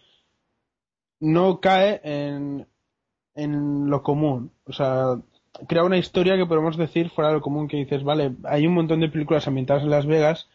no 1.21 1.61
cae 1.61 2.01
en, 2.05 2.67
en 3.35 3.91
lo 3.91 4.03
común. 4.03 4.51
O 4.67 4.73
sea, 4.73 5.21
crea 5.69 5.85
una 5.85 5.99
historia 5.99 6.37
que 6.37 6.47
podemos 6.47 6.77
decir 6.77 7.11
fuera 7.11 7.29
de 7.29 7.37
lo 7.37 7.43
común, 7.43 7.69
que 7.69 7.77
dices, 7.77 8.05
vale, 8.05 8.35
hay 8.45 8.67
un 8.67 8.75
montón 8.75 9.01
de 9.01 9.09
películas 9.09 9.47
ambientadas 9.47 9.83
en 9.83 9.91
Las 9.91 10.07
Vegas 10.07 10.49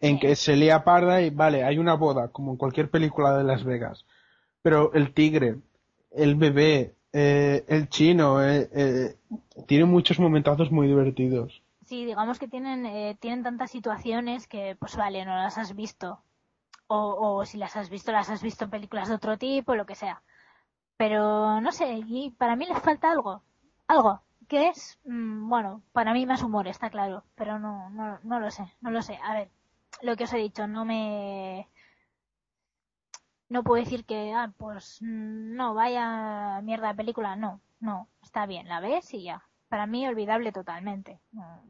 en 0.00 0.18
que 0.18 0.36
se 0.36 0.56
lía 0.56 0.84
parda 0.84 1.22
y, 1.22 1.30
vale, 1.30 1.64
hay 1.64 1.78
una 1.78 1.94
boda, 1.94 2.28
como 2.28 2.52
en 2.52 2.58
cualquier 2.58 2.90
película 2.90 3.36
de 3.36 3.44
Las 3.44 3.64
Vegas. 3.64 4.04
Pero 4.62 4.92
el 4.92 5.14
tigre, 5.14 5.56
el 6.10 6.34
bebé, 6.34 6.94
eh, 7.12 7.64
el 7.68 7.88
chino, 7.88 8.42
eh, 8.42 8.68
eh, 8.74 9.16
tiene 9.66 9.84
muchos 9.86 10.18
momentazos 10.18 10.70
muy 10.70 10.88
divertidos. 10.88 11.62
Sí, 11.86 12.04
digamos 12.04 12.38
que 12.38 12.48
tienen, 12.48 12.86
eh, 12.86 13.16
tienen 13.20 13.42
tantas 13.42 13.70
situaciones 13.70 14.46
que, 14.46 14.76
pues 14.78 14.96
vale, 14.96 15.24
no 15.24 15.34
las 15.34 15.58
has 15.58 15.74
visto. 15.74 16.20
O, 16.86 17.38
o 17.38 17.46
si 17.46 17.56
las 17.56 17.76
has 17.76 17.88
visto, 17.88 18.12
las 18.12 18.28
has 18.28 18.42
visto 18.42 18.64
en 18.64 18.70
películas 18.70 19.08
de 19.08 19.14
otro 19.14 19.38
tipo, 19.38 19.74
lo 19.74 19.86
que 19.86 19.94
sea. 19.94 20.22
Pero, 20.96 21.60
no 21.60 21.72
sé, 21.72 22.02
y 22.06 22.30
para 22.30 22.56
mí 22.56 22.66
les 22.66 22.78
falta 22.78 23.10
algo. 23.10 23.42
Algo. 23.86 24.20
Que 24.54 24.68
es, 24.68 25.00
mm, 25.04 25.48
bueno, 25.48 25.82
para 25.90 26.12
mí 26.12 26.26
más 26.26 26.44
humor, 26.44 26.68
está 26.68 26.88
claro. 26.88 27.24
Pero 27.34 27.58
no, 27.58 27.90
no, 27.90 28.20
no 28.22 28.38
lo 28.38 28.52
sé, 28.52 28.62
no 28.82 28.92
lo 28.92 29.02
sé. 29.02 29.18
A 29.24 29.34
ver, 29.34 29.48
lo 30.00 30.14
que 30.14 30.22
os 30.22 30.32
he 30.32 30.36
dicho, 30.38 30.68
no 30.68 30.84
me... 30.84 31.68
No 33.48 33.64
puedo 33.64 33.82
decir 33.82 34.04
que, 34.04 34.32
ah, 34.32 34.52
pues 34.56 34.98
mm, 35.00 35.56
no, 35.56 35.74
vaya 35.74 36.60
mierda 36.62 36.86
de 36.86 36.94
película, 36.94 37.34
no, 37.34 37.62
no, 37.80 38.06
está 38.22 38.46
bien, 38.46 38.68
la 38.68 38.78
ves 38.78 39.12
y 39.12 39.24
ya. 39.24 39.42
Para 39.68 39.88
mí 39.88 40.06
olvidable 40.06 40.52
totalmente. 40.52 41.18
No. 41.32 41.64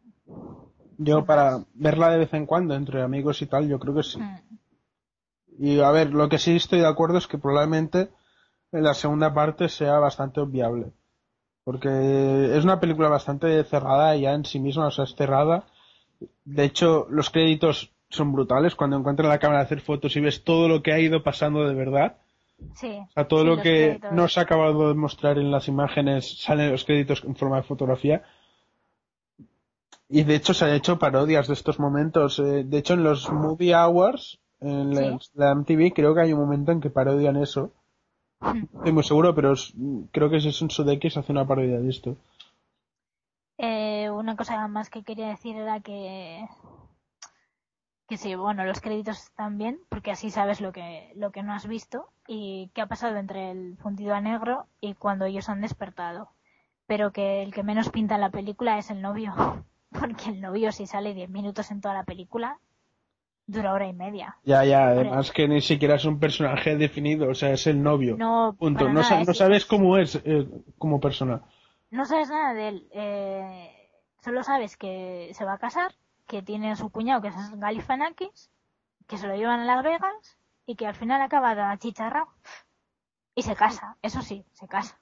Yo 0.99 1.24
para 1.24 1.64
verla 1.72 2.11
de 2.11 2.18
vez 2.18 2.35
en 2.35 2.45
cuando 2.45 2.74
entre 2.74 3.01
amigos 3.01 3.41
y 3.41 3.47
tal, 3.47 3.66
yo 3.66 3.78
creo 3.78 3.95
que 3.95 4.03
sí. 4.03 4.20
Mm. 4.20 4.59
Y 5.59 5.80
a 5.80 5.91
ver, 5.91 6.12
lo 6.12 6.28
que 6.28 6.37
sí 6.37 6.57
estoy 6.57 6.80
de 6.80 6.89
acuerdo 6.89 7.16
es 7.16 7.28
que 7.28 7.39
probablemente 7.39 8.11
en 8.72 8.85
la 8.85 8.93
segunda 8.93 9.32
parte 9.32 9.70
sea 9.70 9.99
bastante 10.01 10.41
obviable. 10.41 10.93
Porque 11.65 11.89
es 12.57 12.62
una 12.65 12.79
película 12.81 13.09
bastante 13.09 13.62
cerrada 13.65 14.15
ya 14.17 14.35
en 14.35 14.45
sí 14.45 14.61
misma, 14.61 14.87
o 14.89 14.91
sea, 14.91 15.05
es 15.05 15.15
cerrada. 15.15 15.65
De 16.45 16.65
hecho, 16.65 17.07
los 17.11 17.31
créditos 17.31 17.91
son 18.11 18.33
brutales 18.33 18.75
cuando 18.75 18.97
encuentras 18.97 19.29
la 19.29 19.39
cámara 19.39 19.61
de 19.61 19.65
hacer 19.65 19.81
fotos 19.81 20.15
y 20.17 20.21
ves 20.21 20.45
todo 20.45 20.69
lo 20.69 20.83
que 20.83 20.93
ha 20.93 21.01
ido 21.01 21.23
pasando 21.23 21.67
de 21.67 21.75
verdad. 21.75 22.17
Sí. 22.75 22.99
O 23.09 23.12
sea, 23.12 23.27
todo 23.27 23.41
sí, 23.41 23.47
lo 23.47 23.57
que 23.57 23.62
créditos. 23.62 24.12
no 24.12 24.29
se 24.29 24.41
ha 24.41 24.43
acabado 24.45 24.89
de 24.89 24.95
mostrar 24.95 25.39
en 25.39 25.51
las 25.51 25.67
imágenes 25.69 26.39
salen 26.43 26.71
los 26.71 26.85
créditos 26.85 27.25
en 27.25 27.35
forma 27.35 27.57
de 27.57 27.62
fotografía. 27.65 28.23
Y 30.09 30.23
de 30.23 30.35
hecho 30.37 30.55
se 30.55 30.67
han 30.67 30.75
hecho 30.75 30.99
parodias 30.99 31.49
de 31.49 31.55
estos 31.55 31.81
momentos. 31.81 32.39
Eh, 32.39 32.65
De 32.65 32.79
hecho, 32.79 32.95
en 32.95 33.03
los 33.05 33.31
Movie 33.33 33.75
Awards, 33.75 34.39
en 34.61 34.95
la, 34.95 35.19
Sí. 35.19 35.31
la 35.35 35.51
MTV, 35.55 35.93
creo 35.95 36.15
que 36.15 36.21
hay 36.21 36.33
un 36.33 36.41
momento 36.41 36.73
en 36.73 36.81
que 36.81 36.91
parodian 36.91 37.37
eso. 37.37 37.73
Estoy 38.74 38.92
muy 38.92 39.03
seguro, 39.03 39.34
pero 39.34 39.55
creo 40.12 40.30
que 40.30 40.36
es 40.36 40.62
en 40.62 40.70
Sudeikis 40.70 41.16
hace 41.16 41.32
una 41.32 41.47
parodia 41.47 41.78
de 41.78 41.88
esto. 41.88 42.16
Eh, 43.59 44.11
una 44.11 44.36
cosa 44.36 44.66
más 44.68 44.90
que 44.90 45.03
quería 45.03 45.28
decir 45.28 45.57
era 45.57 45.80
que 45.80 46.45
que 48.07 48.18
sí, 48.18 48.34
bueno, 48.34 48.64
los 48.64 48.80
créditos 48.80 49.18
están 49.22 49.57
bien 49.57 49.78
porque 49.88 50.11
así 50.11 50.30
sabes 50.30 50.61
lo 50.61 50.72
que 50.72 51.12
lo 51.16 51.30
que 51.30 51.42
no 51.42 51.55
has 51.55 51.66
visto 51.66 52.09
y 52.26 52.70
qué 52.74 52.82
ha 52.82 52.86
pasado 52.86 53.16
entre 53.16 53.51
el 53.51 53.78
fundido 53.78 54.14
a 54.14 54.20
negro 54.20 54.66
y 54.80 54.95
cuando 54.95 55.24
ellos 55.24 55.49
han 55.49 55.61
despertado. 55.61 56.28
Pero 56.86 57.12
que 57.12 57.42
el 57.42 57.55
que 57.55 57.62
menos 57.62 57.88
pinta 57.88 58.18
la 58.18 58.30
película 58.30 58.76
es 58.78 58.90
el 58.90 59.01
novio, 59.01 59.34
porque 59.90 60.30
el 60.30 60.40
novio 60.40 60.70
si 60.72 60.86
sale 60.86 61.14
10 61.14 61.30
minutos 61.30 61.70
en 61.70 61.80
toda 61.80 61.95
la 61.95 62.05
película 62.05 62.59
dura 63.47 63.72
hora 63.72 63.86
y 63.86 63.92
media. 63.92 64.36
Ya, 64.45 64.64
ya, 64.64 64.88
además 64.88 65.30
que 65.32 65.49
ni 65.49 65.61
siquiera 65.61 65.97
es 65.97 66.05
un 66.05 66.18
personaje 66.18 66.76
definido, 66.76 67.28
o 67.30 67.34
sea, 67.34 67.51
es 67.53 67.66
el 67.66 67.82
novio. 67.82 68.16
No, 68.16 68.57
Punto. 68.59 68.84
No, 68.88 68.95
nada, 68.95 69.05
sa- 69.05 69.20
es- 69.20 69.28
no 69.28 69.34
sabes 69.34 69.66
cómo 69.66 69.97
es 69.99 70.16
eh, 70.24 70.49
como 70.78 71.01
persona. 71.01 71.42
no 71.90 72.05
sabes 72.07 72.28
nada 72.30 72.55
de 72.55 72.68
él. 72.68 72.88
Eh, 72.92 73.90
solo 74.22 74.42
sabes 74.42 74.76
que 74.76 75.30
se 75.34 75.45
va 75.45 75.55
a 75.55 75.59
casar, 75.59 75.92
que 76.26 76.42
tiene 76.42 76.70
a 76.72 76.76
su 76.76 76.90
cuñado 76.90 77.20
que 77.22 77.28
es 77.28 77.34
Galifianakis, 77.59 78.51
que 79.07 79.18
se 79.18 79.26
lo 79.28 79.36
llevan 79.36 79.61
a 79.61 79.64
Las 79.66 79.84
Vegas 79.84 80.38
y 80.66 80.76
que 80.76 80.86
al 80.86 80.95
final 80.95 81.20
acaba 81.22 81.70
achicharrado. 81.70 82.28
Y 83.34 83.42
se 83.42 83.55
casa, 83.57 83.97
eso 84.03 84.22
sí, 84.22 84.45
se 84.53 84.66
casa. 84.68 84.99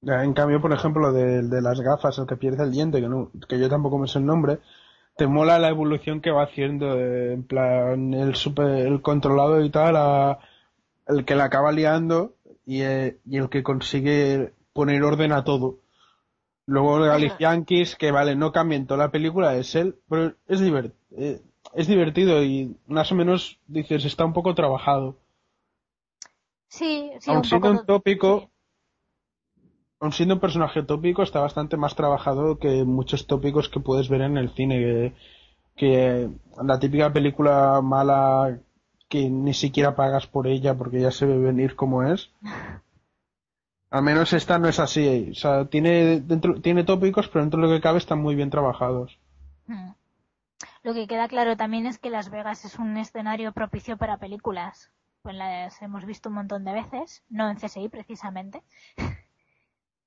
Ya, 0.00 0.22
En 0.22 0.32
cambio, 0.32 0.60
por 0.60 0.72
ejemplo, 0.72 1.02
lo 1.02 1.12
de, 1.12 1.42
de 1.42 1.60
las 1.62 1.80
gafas, 1.80 2.18
el 2.18 2.26
que 2.26 2.36
pierde 2.36 2.62
el 2.62 2.70
diente, 2.70 3.00
que, 3.00 3.08
no, 3.08 3.30
que 3.48 3.58
yo 3.58 3.68
tampoco 3.68 3.98
me 3.98 4.06
sé 4.06 4.18
el 4.18 4.26
nombre, 4.26 4.60
te 5.18 5.26
mola 5.26 5.58
la 5.58 5.68
evolución 5.68 6.20
que 6.20 6.30
va 6.30 6.44
haciendo, 6.44 6.96
eh, 6.96 7.32
en 7.32 7.42
plan, 7.42 8.14
el 8.14 8.36
super, 8.36 8.66
el 8.86 9.02
controlado 9.02 9.60
y 9.64 9.68
tal, 9.68 9.96
a- 9.96 10.38
el 11.08 11.24
que 11.24 11.34
la 11.34 11.44
acaba 11.44 11.72
liando 11.72 12.36
y, 12.64 12.82
eh, 12.82 13.18
y 13.26 13.38
el 13.38 13.48
que 13.48 13.64
consigue 13.64 14.52
poner 14.72 15.02
orden 15.02 15.32
a 15.32 15.42
todo. 15.42 15.80
Luego 16.66 16.98
el 16.98 17.10
Galifianakis, 17.10 17.96
que 17.96 18.12
vale, 18.12 18.36
no 18.36 18.52
cambia 18.52 18.76
en 18.76 18.86
toda 18.86 18.98
la 19.06 19.10
película, 19.10 19.56
es 19.56 19.74
él, 19.74 19.96
pero 20.08 20.34
es, 20.46 20.60
divert, 20.60 20.94
eh, 21.16 21.40
es 21.74 21.88
divertido 21.88 22.44
y 22.44 22.76
más 22.86 23.10
o 23.10 23.16
menos, 23.16 23.58
dices, 23.66 24.04
está 24.04 24.24
un 24.24 24.32
poco 24.34 24.54
trabajado. 24.54 25.16
Sí, 26.68 27.10
sí, 27.18 27.30
Aun 27.30 27.38
un 27.38 27.44
siendo 27.44 27.68
poco 27.70 27.80
un 27.80 27.86
tópico, 27.86 28.40
sí. 28.40 28.48
Aun 30.00 30.12
siendo 30.12 30.34
un 30.34 30.40
personaje 30.40 30.82
tópico, 30.82 31.22
está 31.22 31.40
bastante 31.40 31.76
más 31.76 31.94
trabajado 31.94 32.58
que 32.58 32.84
muchos 32.84 33.26
tópicos 33.26 33.68
que 33.68 33.80
puedes 33.80 34.08
ver 34.08 34.22
en 34.22 34.36
el 34.36 34.50
cine. 34.50 35.14
Que, 35.76 36.30
la 36.62 36.78
típica 36.78 37.12
película 37.12 37.80
mala 37.82 38.58
que 39.08 39.30
ni 39.30 39.54
siquiera 39.54 39.96
pagas 39.96 40.26
por 40.26 40.46
ella 40.46 40.74
porque 40.76 41.00
ya 41.00 41.10
se 41.10 41.24
ve 41.26 41.38
venir 41.38 41.76
como 41.76 42.02
es. 42.02 42.30
Al 43.90 44.02
menos 44.02 44.32
esta 44.32 44.58
no 44.58 44.68
es 44.68 44.80
así. 44.80 45.28
O 45.30 45.34
sea, 45.34 45.64
tiene, 45.66 46.20
dentro, 46.20 46.60
tiene 46.60 46.84
tópicos, 46.84 47.28
pero 47.28 47.42
dentro 47.42 47.60
de 47.60 47.68
lo 47.68 47.74
que 47.74 47.80
cabe 47.80 47.98
están 47.98 48.20
muy 48.20 48.34
bien 48.34 48.50
trabajados. 48.50 49.18
Mm. 49.66 49.92
Lo 50.82 50.94
que 50.94 51.06
queda 51.06 51.28
claro 51.28 51.56
también 51.56 51.86
es 51.86 51.98
que 51.98 52.10
Las 52.10 52.30
Vegas 52.30 52.64
es 52.64 52.78
un 52.78 52.96
escenario 52.96 53.52
propicio 53.52 53.96
para 53.96 54.18
películas. 54.18 54.90
Pues 55.22 55.34
las 55.36 55.80
hemos 55.82 56.04
visto 56.04 56.28
un 56.28 56.36
montón 56.36 56.64
de 56.64 56.72
veces, 56.72 57.24
no 57.28 57.50
en 57.50 57.56
CSI 57.56 57.88
precisamente, 57.88 58.62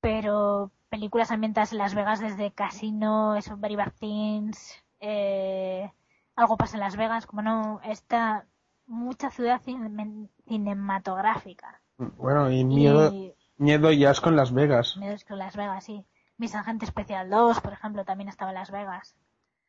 pero 0.02 0.72
películas 0.90 1.32
ambientadas 1.32 1.72
en 1.72 1.78
Las 1.78 1.96
Vegas 1.96 2.20
desde 2.20 2.52
Casino, 2.52 3.36
eso, 3.36 3.56
Very 3.58 3.76
Bad 3.76 3.94
Things, 4.00 4.84
eh, 5.00 5.90
algo 6.36 6.58
pasa 6.58 6.76
en 6.76 6.82
Las 6.82 6.98
Vegas, 6.98 7.26
como 7.28 7.42
no, 7.42 7.80
está 7.84 8.46
mucha 8.88 9.30
ciudad 9.30 9.62
cine- 9.62 10.28
cinematográfica. 10.48 11.80
Bueno, 11.98 12.52
y 12.52 12.64
miedo, 12.66 13.14
Y 13.14 13.34
miedo 13.58 13.92
y 13.92 14.06
asco 14.06 14.30
en 14.30 14.36
Las 14.36 14.52
Vegas. 14.54 14.98
me 14.98 15.16
con 15.28 15.38
Las 15.38 15.56
Vegas, 15.56 15.84
sí. 15.86 16.04
Mis 16.38 16.56
Agente 16.56 16.86
Especial 16.86 17.30
2, 17.30 17.62
por 17.62 17.74
ejemplo, 17.74 18.04
también 18.04 18.28
estaba 18.28 18.52
en 18.52 18.56
Las 18.56 18.72
Vegas. 18.72 19.16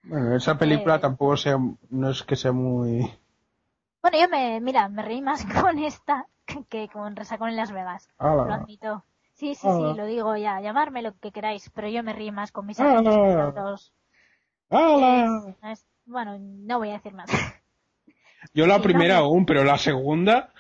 Bueno, 0.05 0.35
esa 0.35 0.57
película 0.59 0.97
Eh. 0.97 0.99
tampoco 1.01 1.37
sea, 1.37 1.59
no 1.91 2.11
es 2.11 2.23
que 2.23 2.35
sea 2.35 2.53
muy... 2.53 3.03
Bueno, 4.01 4.19
yo 4.19 4.29
me, 4.29 4.61
mira, 4.61 4.89
me 4.89 5.03
reí 5.03 5.21
más 5.23 5.45
con 5.69 5.79
esta 5.79 6.27
que, 6.69 6.89
con 6.89 7.15
Resacón 7.15 7.51
en 7.51 7.57
Las 7.57 7.71
Vegas. 7.71 8.09
Ala. 8.19 8.45
Lo 8.47 8.55
admito. 8.55 9.05
Sí, 9.43 9.55
sí, 9.57 9.67
Ah. 9.69 9.77
sí, 9.77 9.95
lo 9.99 10.07
digo 10.07 10.37
ya. 10.37 10.61
Llamarme 10.61 11.03
lo 11.03 11.19
que 11.19 11.33
queráis, 11.33 11.69
pero 11.75 11.89
yo 11.89 12.03
me 12.05 12.13
reí 12.13 12.31
más 12.31 12.53
con 12.53 12.65
mis 12.67 12.79
Ah. 12.81 13.53
dos. 13.55 13.93
¡Hala! 14.71 15.55
Es- 15.63 15.81
es- 15.81 15.87
bueno, 16.07 16.39
no 16.39 16.79
voy 16.79 16.91
a 16.91 16.95
decir 16.95 17.13
más. 17.15 17.27
Yo 18.55 18.67
la 18.67 18.77
Sí, 18.77 18.83
primera 18.83 19.17
no, 19.17 19.19
aún, 19.19 19.45
pero 19.47 19.65
la 19.65 19.79
segunda... 19.79 20.53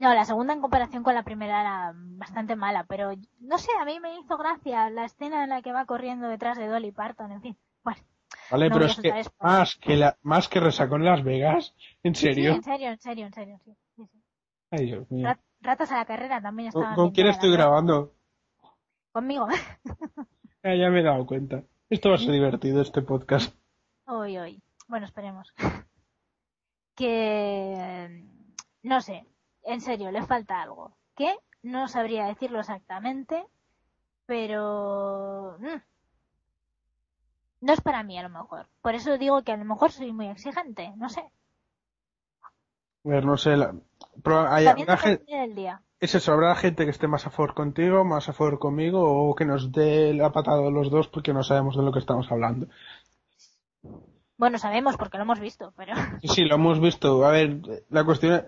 No, 0.00 0.12
la 0.14 0.24
segunda 0.24 0.52
en 0.54 0.60
comparación 0.62 1.02
con 1.04 1.14
la 1.14 1.22
primera 1.22 1.60
era 1.60 1.92
bastante 1.94 2.56
mala, 2.56 2.84
pero 2.84 3.12
no 3.38 3.58
sé, 3.58 3.70
a 3.80 3.84
mí 3.84 4.00
me 4.00 4.18
hizo 4.18 4.36
gracia 4.38 4.90
la 4.90 5.04
escena 5.04 5.44
en 5.44 5.50
la 5.50 5.62
que 5.62 5.72
va 5.72 5.84
corriendo 5.86 6.26
detrás 6.28 6.58
de 6.58 6.66
Dolly 6.66 6.90
Parton, 6.90 7.30
en 7.32 7.42
fin. 7.42 7.58
Bueno, 7.84 8.00
Vale, 8.50 8.68
No 8.68 8.74
pero 8.74 8.84
es 8.86 8.96
que 9.00 9.08
más 9.40 9.76
que 9.76 9.96
la, 9.96 10.18
más 10.22 10.48
que 10.48 10.60
resacó 10.60 10.96
en 10.96 11.04
Las 11.06 11.24
Vegas, 11.24 11.74
¿en 12.02 12.14
sí, 12.14 12.26
serio? 12.26 12.54
en 12.54 12.62
serio, 12.62 12.88
en 12.90 12.98
serio, 13.00 13.26
en 13.26 13.32
serio, 13.32 13.58
sí. 13.64 13.76
sí, 13.96 14.06
sí. 14.06 14.22
Ay, 14.70 14.86
Dios 14.86 15.10
mío. 15.10 15.36
Rat- 15.60 15.78
Ratas 15.80 15.92
a 15.92 15.96
la 15.96 16.04
carrera 16.04 16.40
también 16.40 16.68
estaba 16.68 16.94
¿Con, 16.94 17.06
con 17.06 17.10
quién 17.12 17.26
estoy 17.28 17.52
grabando? 17.52 18.12
Conmigo. 19.12 19.46
Ah, 20.62 20.74
ya 20.74 20.90
me 20.90 21.00
he 21.00 21.02
dado 21.02 21.24
cuenta. 21.24 21.62
Esto 21.88 22.10
va 22.10 22.16
a 22.16 22.18
ser 22.18 22.32
divertido, 22.32 22.82
este 22.82 23.00
podcast. 23.00 23.56
Hoy, 24.04 24.36
hoy. 24.36 24.62
Bueno, 24.88 25.06
esperemos. 25.06 25.54
Que. 26.94 28.24
No 28.82 29.00
sé. 29.00 29.24
En 29.64 29.80
serio, 29.80 30.10
le 30.10 30.22
falta 30.26 30.60
algo. 30.60 30.96
¿Qué? 31.16 31.34
No 31.62 31.88
sabría 31.88 32.26
decirlo 32.26 32.60
exactamente. 32.60 33.42
Pero. 34.26 35.56
mm, 35.60 35.80
No 37.62 37.72
es 37.72 37.80
para 37.80 38.02
mí, 38.02 38.18
a 38.18 38.22
lo 38.22 38.28
mejor. 38.28 38.66
Por 38.82 38.94
eso 38.94 39.16
digo 39.16 39.42
que 39.42 39.52
a 39.52 39.56
lo 39.56 39.64
mejor 39.64 39.92
soy 39.92 40.12
muy 40.12 40.26
exigente. 40.28 40.92
No 40.96 41.08
sé. 41.08 41.24
A 43.04 43.08
ver, 43.08 43.24
no 43.24 43.36
sé. 43.36 43.56
La... 43.56 43.74
pero 44.22 44.48
hay- 44.48 44.66
del 45.26 45.54
día. 45.54 45.82
es 46.00 46.14
eso, 46.14 46.32
habrá 46.32 46.54
gente 46.54 46.84
que 46.84 46.90
esté 46.90 47.06
más 47.08 47.26
a 47.26 47.30
favor 47.30 47.54
contigo, 47.54 48.04
más 48.04 48.28
a 48.28 48.32
favor 48.32 48.58
conmigo, 48.58 49.00
o 49.02 49.34
que 49.34 49.44
nos 49.44 49.72
dé 49.72 50.12
la 50.14 50.30
patada 50.32 50.66
a 50.66 50.70
los 50.70 50.90
dos 50.90 51.08
porque 51.08 51.32
no 51.32 51.42
sabemos 51.42 51.76
de 51.76 51.82
lo 51.82 51.92
que 51.92 51.98
estamos 51.98 52.30
hablando. 52.30 52.66
Bueno, 54.36 54.58
sabemos 54.58 54.96
porque 54.96 55.18
lo 55.18 55.24
hemos 55.24 55.40
visto, 55.40 55.72
pero. 55.76 55.94
Sí, 56.22 56.28
sí, 56.28 56.44
lo 56.44 56.54
hemos 56.56 56.80
visto. 56.80 57.24
A 57.26 57.30
ver, 57.32 57.58
la 57.90 58.04
cuestión 58.04 58.34
es, 58.34 58.44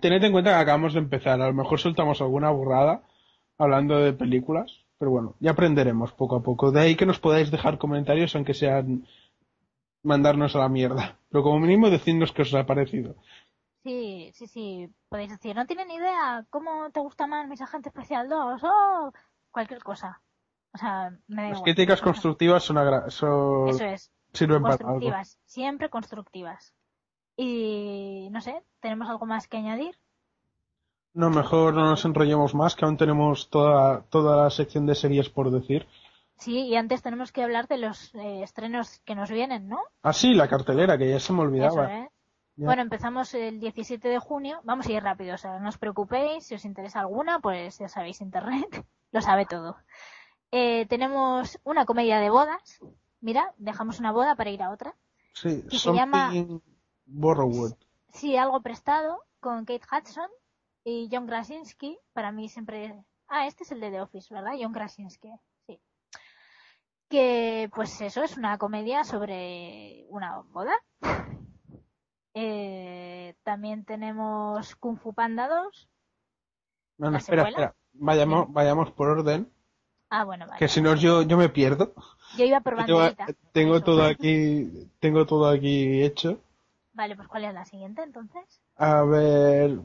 tened 0.00 0.22
en 0.24 0.32
cuenta 0.32 0.50
que 0.50 0.56
acabamos 0.60 0.94
de 0.94 0.98
empezar. 1.00 1.40
A 1.40 1.46
lo 1.46 1.54
mejor 1.54 1.78
soltamos 1.78 2.20
alguna 2.20 2.50
burrada 2.50 3.02
hablando 3.56 3.98
de 3.98 4.12
películas, 4.12 4.72
pero 4.98 5.10
bueno, 5.12 5.34
ya 5.40 5.52
aprenderemos 5.52 6.12
poco 6.12 6.36
a 6.36 6.42
poco. 6.42 6.72
De 6.72 6.80
ahí 6.80 6.96
que 6.96 7.06
nos 7.06 7.20
podáis 7.20 7.50
dejar 7.52 7.78
comentarios, 7.78 8.34
aunque 8.34 8.54
sean 8.54 9.06
mandarnos 10.02 10.56
a 10.56 10.60
la 10.60 10.68
mierda. 10.68 11.16
Pero 11.30 11.44
como 11.44 11.60
mínimo 11.60 11.88
decidnos 11.90 12.32
qué 12.32 12.42
os 12.42 12.54
ha 12.54 12.66
parecido. 12.66 13.14
Sí, 13.84 14.30
sí, 14.34 14.46
sí. 14.46 14.88
Podéis 15.08 15.30
decir, 15.30 15.54
no 15.56 15.66
tienen 15.66 15.90
idea 15.90 16.44
cómo 16.50 16.90
te 16.90 17.00
gusta 17.00 17.26
más 17.26 17.48
mis 17.48 17.60
agentes 17.60 17.92
especial 17.92 18.28
2 18.28 18.60
o 18.64 19.12
cualquier 19.50 19.82
cosa. 19.82 20.20
O 20.74 20.78
sea, 20.78 21.10
me 21.28 21.42
da 21.42 21.48
Las 21.48 21.58
igual. 21.58 21.62
críticas 21.74 22.00
constructivas 22.02 22.62
son, 22.64 22.76
agra- 22.78 23.08
son- 23.10 23.68
Eso 23.68 23.84
es. 23.84 24.10
sirven 24.32 24.62
para 24.62 24.74
algo. 24.74 24.84
constructivas, 24.86 25.38
siempre 25.44 25.88
constructivas. 25.90 26.74
Y 27.36 28.28
no 28.30 28.40
sé, 28.40 28.62
¿tenemos 28.80 29.08
algo 29.08 29.24
más 29.26 29.46
que 29.48 29.56
añadir? 29.56 29.96
No, 31.14 31.30
mejor 31.30 31.74
no 31.74 31.84
nos 31.84 32.04
enrollemos 32.04 32.54
más, 32.54 32.76
que 32.76 32.84
aún 32.84 32.96
tenemos 32.96 33.48
toda, 33.48 34.02
toda 34.10 34.44
la 34.44 34.50
sección 34.50 34.86
de 34.86 34.94
series 34.94 35.28
por 35.30 35.50
decir. 35.50 35.86
Sí, 36.36 36.66
y 36.66 36.76
antes 36.76 37.02
tenemos 37.02 37.32
que 37.32 37.42
hablar 37.42 37.66
de 37.66 37.78
los 37.78 38.14
eh, 38.14 38.42
estrenos 38.42 39.00
que 39.04 39.14
nos 39.14 39.30
vienen, 39.30 39.68
¿no? 39.68 39.78
Ah, 40.02 40.12
sí, 40.12 40.34
la 40.34 40.48
cartelera, 40.48 40.96
que 40.98 41.08
ya 41.10 41.18
se 41.18 41.32
me 41.32 41.40
Eso, 41.40 41.48
olvidaba. 41.48 41.92
¿eh? 41.92 42.10
Ya. 42.58 42.64
Bueno, 42.66 42.82
empezamos 42.82 43.32
el 43.34 43.60
17 43.60 44.08
de 44.08 44.18
junio. 44.18 44.60
Vamos 44.64 44.86
a 44.88 44.92
ir 44.92 45.02
rápido, 45.02 45.34
o 45.34 45.38
sea, 45.38 45.60
no 45.60 45.68
os 45.68 45.78
preocupéis. 45.78 46.44
Si 46.44 46.54
os 46.56 46.64
interesa 46.64 46.98
alguna, 47.00 47.38
pues 47.38 47.78
ya 47.78 47.88
sabéis, 47.88 48.20
Internet 48.20 48.84
lo 49.12 49.20
sabe 49.22 49.46
todo. 49.46 49.76
Eh, 50.50 50.86
tenemos 50.86 51.60
una 51.62 51.86
comedia 51.86 52.18
de 52.18 52.30
bodas. 52.30 52.80
Mira, 53.20 53.54
dejamos 53.58 54.00
una 54.00 54.10
boda 54.10 54.34
para 54.34 54.50
ir 54.50 54.62
a 54.62 54.70
otra. 54.70 54.94
Sí, 55.34 55.62
que 55.70 55.78
se 55.78 55.92
llama- 55.92 56.32
Borrowed. 57.06 57.74
Sí, 58.12 58.36
algo 58.36 58.60
prestado 58.60 59.24
con 59.40 59.64
Kate 59.64 59.86
Hudson 59.90 60.28
y 60.82 61.08
John 61.12 61.26
Krasinski, 61.26 61.96
para 62.12 62.32
mí 62.32 62.48
siempre... 62.48 63.04
Ah, 63.28 63.46
este 63.46 63.62
es 63.62 63.70
el 63.72 63.80
de 63.80 63.90
The 63.90 64.00
Office, 64.00 64.34
¿verdad? 64.34 64.52
John 64.60 64.72
Krasinski, 64.72 65.30
sí. 65.66 65.80
Que, 67.08 67.70
pues 67.74 68.00
eso, 68.00 68.22
es 68.22 68.36
una 68.36 68.58
comedia 68.58 69.04
sobre 69.04 70.04
una 70.08 70.40
boda. 70.40 70.72
Eh, 72.40 73.34
también 73.42 73.84
tenemos 73.84 74.76
Kung 74.76 74.96
Fu 74.96 75.12
Panda 75.12 75.48
2. 75.48 75.88
No, 76.98 77.06
no, 77.06 77.10
¿La 77.12 77.18
espera, 77.18 77.44
secuela? 77.46 77.66
espera. 77.66 77.74
Vayamos, 77.94 78.52
vayamos 78.52 78.92
por 78.92 79.08
orden, 79.08 79.50
Ah, 80.10 80.22
bueno, 80.24 80.46
vale. 80.46 80.58
que 80.60 80.68
si 80.68 80.80
no 80.80 80.94
yo, 80.94 81.22
yo 81.22 81.36
me 81.36 81.48
pierdo. 81.48 81.94
Yo 82.36 82.44
iba 82.44 82.60
por 82.60 82.76
Tengo, 82.84 82.98
banderita. 83.00 83.26
tengo 83.52 83.76
Eso. 83.76 83.84
todo 83.84 84.04
aquí, 84.04 84.88
tengo 85.00 85.26
todo 85.26 85.48
aquí 85.48 86.02
hecho. 86.04 86.40
Vale, 86.92 87.16
pues 87.16 87.26
¿cuál 87.26 87.44
es 87.44 87.54
la 87.54 87.64
siguiente 87.64 88.02
entonces? 88.02 88.60
A 88.76 89.02
ver, 89.02 89.80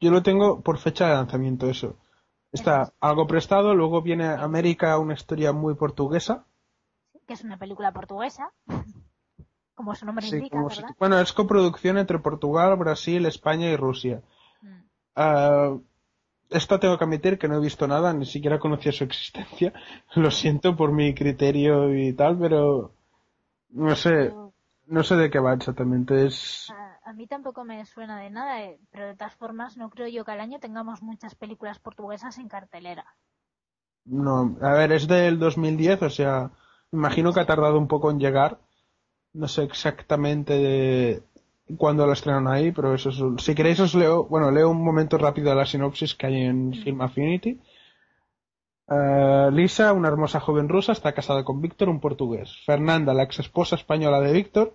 yo 0.00 0.10
lo 0.10 0.22
tengo 0.22 0.60
por 0.62 0.78
fecha 0.78 1.06
de 1.08 1.14
lanzamiento 1.14 1.68
eso. 1.68 1.96
Está 2.52 2.92
algo 3.00 3.26
prestado, 3.26 3.74
luego 3.74 4.00
viene 4.02 4.24
América, 4.26 4.98
una 4.98 5.14
historia 5.14 5.52
muy 5.52 5.74
portuguesa. 5.74 6.46
Que 7.26 7.34
es 7.34 7.44
una 7.44 7.58
película 7.58 7.92
portuguesa. 7.92 8.52
Como 9.80 9.94
su 9.94 10.04
nombre 10.04 10.26
Sí, 10.26 10.36
indica, 10.36 10.62
bueno, 10.98 11.18
es 11.18 11.32
coproducción 11.32 11.96
entre 11.96 12.18
Portugal, 12.18 12.76
Brasil, 12.76 13.24
España 13.24 13.70
y 13.70 13.76
Rusia. 13.76 14.20
Mm. 14.60 14.80
Ah, 15.16 15.74
esta 16.50 16.78
tengo 16.78 16.98
que 16.98 17.04
admitir 17.04 17.38
que 17.38 17.48
no 17.48 17.56
he 17.56 17.60
visto 17.60 17.88
nada, 17.88 18.12
ni 18.12 18.26
siquiera 18.26 18.58
conocía 18.58 18.92
su 18.92 19.04
existencia. 19.04 19.72
Lo 20.16 20.30
siento 20.30 20.76
por 20.76 20.92
mi 20.92 21.14
criterio 21.14 21.96
y 21.96 22.12
tal, 22.12 22.36
pero 22.38 22.92
no 23.70 23.96
sé, 23.96 24.30
no 24.86 25.02
sé 25.02 25.16
de 25.16 25.30
qué 25.30 25.38
va 25.38 25.54
exactamente. 25.54 26.26
Es 26.26 26.66
a, 26.68 26.98
a 27.02 27.14
mí 27.14 27.26
tampoco 27.26 27.64
me 27.64 27.82
suena 27.86 28.20
de 28.20 28.28
nada, 28.28 28.62
eh, 28.62 28.78
pero 28.90 29.06
de 29.06 29.14
todas 29.14 29.34
formas 29.34 29.78
no 29.78 29.88
creo 29.88 30.08
yo 30.08 30.26
que 30.26 30.32
al 30.32 30.40
año 30.40 30.60
tengamos 30.60 31.00
muchas 31.00 31.34
películas 31.34 31.78
portuguesas 31.78 32.36
en 32.36 32.48
cartelera. 32.48 33.06
no, 34.04 34.58
a 34.60 34.74
ver, 34.74 34.92
es 34.92 35.08
del 35.08 35.38
2010, 35.38 36.02
o 36.02 36.10
sea, 36.10 36.50
imagino 36.92 37.32
que 37.32 37.40
ha 37.40 37.46
tardado 37.46 37.78
un 37.78 37.88
poco 37.88 38.10
en 38.10 38.20
llegar. 38.20 38.58
No 39.32 39.46
sé 39.48 39.62
exactamente 39.64 40.54
de 40.58 41.22
cuándo 41.76 42.06
la 42.06 42.14
estrenaron 42.14 42.48
ahí, 42.48 42.72
pero 42.72 42.94
eso 42.94 43.10
es, 43.10 43.44
si 43.44 43.54
queréis 43.54 43.78
os 43.80 43.94
leo, 43.94 44.24
bueno, 44.24 44.50
leo 44.50 44.70
un 44.70 44.82
momento 44.84 45.18
rápido 45.18 45.54
la 45.54 45.66
sinopsis 45.66 46.14
que 46.14 46.26
hay 46.26 46.42
en 46.42 46.74
Film 46.74 47.00
Affinity. 47.00 47.60
Eh, 48.88 49.48
Lisa, 49.52 49.92
una 49.92 50.08
hermosa 50.08 50.40
joven 50.40 50.68
rusa, 50.68 50.92
está 50.92 51.12
casada 51.12 51.44
con 51.44 51.60
Víctor, 51.60 51.88
un 51.88 52.00
portugués. 52.00 52.56
Fernanda, 52.66 53.14
la 53.14 53.22
ex 53.22 53.38
esposa 53.38 53.76
española 53.76 54.20
de 54.20 54.32
Víctor. 54.32 54.74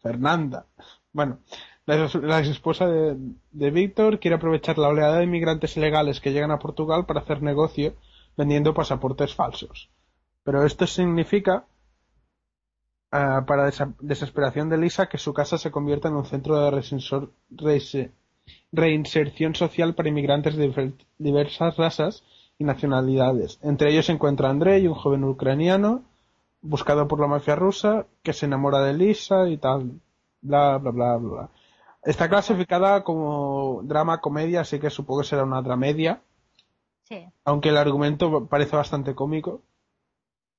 Fernanda. 0.00 0.66
Bueno, 1.12 1.40
la, 1.86 2.04
ex- 2.04 2.14
la 2.14 2.38
ex 2.38 2.48
esposa 2.48 2.86
de, 2.86 3.16
de 3.50 3.70
Víctor 3.72 4.20
quiere 4.20 4.36
aprovechar 4.36 4.78
la 4.78 4.88
oleada 4.88 5.18
de 5.18 5.24
inmigrantes 5.24 5.76
ilegales 5.76 6.20
que 6.20 6.32
llegan 6.32 6.52
a 6.52 6.60
Portugal 6.60 7.04
para 7.04 7.20
hacer 7.20 7.42
negocio 7.42 7.94
vendiendo 8.36 8.74
pasaportes 8.74 9.34
falsos. 9.34 9.90
Pero 10.44 10.64
esto 10.64 10.86
significa, 10.86 11.66
ah, 13.10 13.44
para 13.46 13.66
desa- 13.70 13.94
desesperación 14.00 14.68
de 14.68 14.78
Lisa, 14.78 15.08
que 15.08 15.18
su 15.18 15.32
casa 15.34 15.58
se 15.58 15.70
convierta 15.70 16.08
en 16.08 16.14
un 16.16 16.24
centro 16.26 16.58
de 16.60 16.70
reinserción 18.72 19.54
social 19.54 19.94
para 19.94 20.08
inmigrantes 20.08 20.56
de 20.56 20.92
diversas 21.18 21.76
razas 21.76 22.24
y 22.58 22.64
nacionalidades. 22.64 23.58
Entre 23.62 23.90
ellos 23.90 24.06
se 24.06 24.12
encuentra 24.12 24.50
Andrei, 24.50 24.86
un 24.86 24.94
joven 24.94 25.24
ucraniano, 25.24 26.02
buscado 26.60 27.06
por 27.08 27.20
la 27.20 27.26
mafia 27.28 27.54
rusa, 27.56 28.06
que 28.22 28.32
se 28.32 28.46
enamora 28.46 28.80
de 28.80 28.94
Lisa 28.94 29.48
y 29.48 29.56
tal. 29.58 30.00
Bla, 30.40 30.78
bla, 30.78 30.90
bla, 30.90 31.16
bla. 31.16 31.30
bla. 31.30 31.48
Está 32.02 32.28
clasificada 32.28 33.02
como 33.04 33.80
drama 33.84 34.20
comedia, 34.20 34.60
así 34.62 34.78
que 34.78 34.90
supongo 34.90 35.20
que 35.20 35.26
será 35.28 35.44
una 35.44 35.62
dramedia, 35.62 36.20
Sí. 37.04 37.26
aunque 37.44 37.70
el 37.70 37.76
argumento 37.76 38.46
parece 38.46 38.76
bastante 38.76 39.14
cómico. 39.14 39.62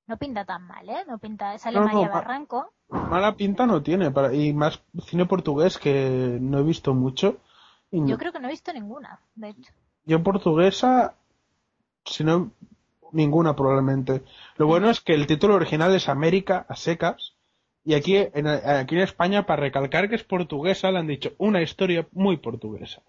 No 0.09 0.17
pinta 0.17 0.43
tan 0.43 0.63
mal, 0.65 0.89
¿eh? 0.89 1.05
No 1.07 1.19
pinta... 1.19 1.55
Sale 1.59 1.79
No, 1.79 1.85
María 1.85 2.09
Barranco. 2.09 2.73
Mala 2.89 3.35
pinta 3.35 3.67
no 3.67 3.83
tiene, 3.83 4.09
para- 4.09 4.33
y 4.33 4.53
más 4.53 4.81
cine 5.05 5.27
portugués 5.27 5.77
que 5.77 6.39
no 6.41 6.57
he 6.57 6.63
visto 6.63 6.95
mucho. 6.95 7.37
Y 7.91 8.03
Yo 8.07 8.17
creo 8.17 8.31
que 8.33 8.39
no 8.39 8.47
he 8.47 8.51
visto 8.51 8.73
ninguna, 8.73 9.19
de 9.35 9.49
hecho. 9.49 9.71
Yo 10.05 10.23
portuguesa, 10.23 11.13
si 12.05 12.23
no, 12.23 12.51
ninguna 13.11 13.55
probablemente. 13.55 14.23
Lo 14.57 14.65
bueno 14.65 14.89
es 14.89 14.99
que 14.99 15.13
el 15.13 15.27
título 15.27 15.53
original 15.53 15.93
es 15.93 16.09
América 16.09 16.65
a 16.67 16.75
secas. 16.75 17.35
Y 17.85 17.93
aquí 17.93 18.17
en, 18.17 18.47
aquí 18.47 18.95
en 18.95 19.01
España, 19.01 19.45
para 19.45 19.61
recalcar 19.61 20.09
que 20.09 20.15
es 20.15 20.23
portuguesa, 20.23 20.89
le 20.89 20.97
han 20.97 21.07
dicho 21.07 21.33
una 21.37 21.61
historia 21.61 22.07
muy 22.13 22.37
portuguesa. 22.37 23.03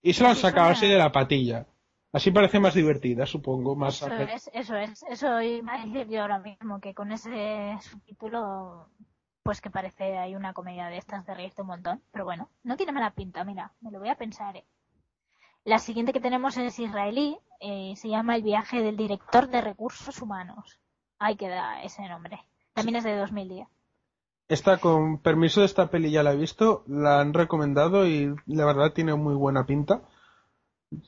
Y 0.00 0.12
se 0.12 0.22
la 0.22 0.30
han 0.30 0.36
sacado 0.36 0.70
así 0.70 0.86
de 0.86 0.98
la 0.98 1.10
patilla. 1.10 1.66
Así 2.14 2.30
parece 2.30 2.60
más 2.60 2.74
divertida, 2.74 3.26
supongo. 3.26 3.74
Más 3.74 4.00
Eso 4.00 4.14
es, 4.14 4.48
eso 4.54 4.76
es. 4.76 5.02
Eso 5.10 5.36
decir 5.36 6.06
yo 6.08 6.22
ahora 6.22 6.38
mismo, 6.38 6.80
que 6.80 6.94
con 6.94 7.10
ese 7.10 7.76
subtítulo, 7.80 8.86
pues 9.42 9.60
que 9.60 9.68
parece 9.68 10.16
hay 10.16 10.36
una 10.36 10.52
comedia 10.52 10.86
de 10.86 10.98
estas 10.98 11.26
de 11.26 11.34
reírte 11.34 11.62
un 11.62 11.68
montón. 11.68 12.02
Pero 12.12 12.24
bueno, 12.24 12.50
no 12.62 12.76
tiene 12.76 12.92
mala 12.92 13.10
pinta, 13.10 13.42
mira, 13.42 13.72
me 13.80 13.90
lo 13.90 13.98
voy 13.98 14.10
a 14.10 14.14
pensar. 14.14 14.56
¿eh? 14.56 14.64
La 15.64 15.80
siguiente 15.80 16.12
que 16.12 16.20
tenemos 16.20 16.56
es 16.56 16.78
israelí, 16.78 17.36
eh, 17.58 17.94
se 17.96 18.08
llama 18.08 18.36
El 18.36 18.44
viaje 18.44 18.80
del 18.80 18.96
director 18.96 19.48
de 19.48 19.60
recursos 19.60 20.22
humanos. 20.22 20.78
Ahí 21.18 21.34
queda 21.34 21.82
ese 21.82 22.08
nombre. 22.08 22.38
También 22.74 22.94
es 22.94 23.02
de 23.02 23.16
2010. 23.16 23.66
Esta, 24.46 24.78
con 24.78 25.18
permiso 25.18 25.60
de 25.60 25.66
esta 25.66 25.90
peli 25.90 26.12
ya 26.12 26.22
la 26.22 26.34
he 26.34 26.36
visto, 26.36 26.84
la 26.86 27.18
han 27.18 27.34
recomendado 27.34 28.06
y 28.06 28.32
la 28.46 28.66
verdad 28.66 28.92
tiene 28.92 29.16
muy 29.16 29.34
buena 29.34 29.66
pinta. 29.66 30.02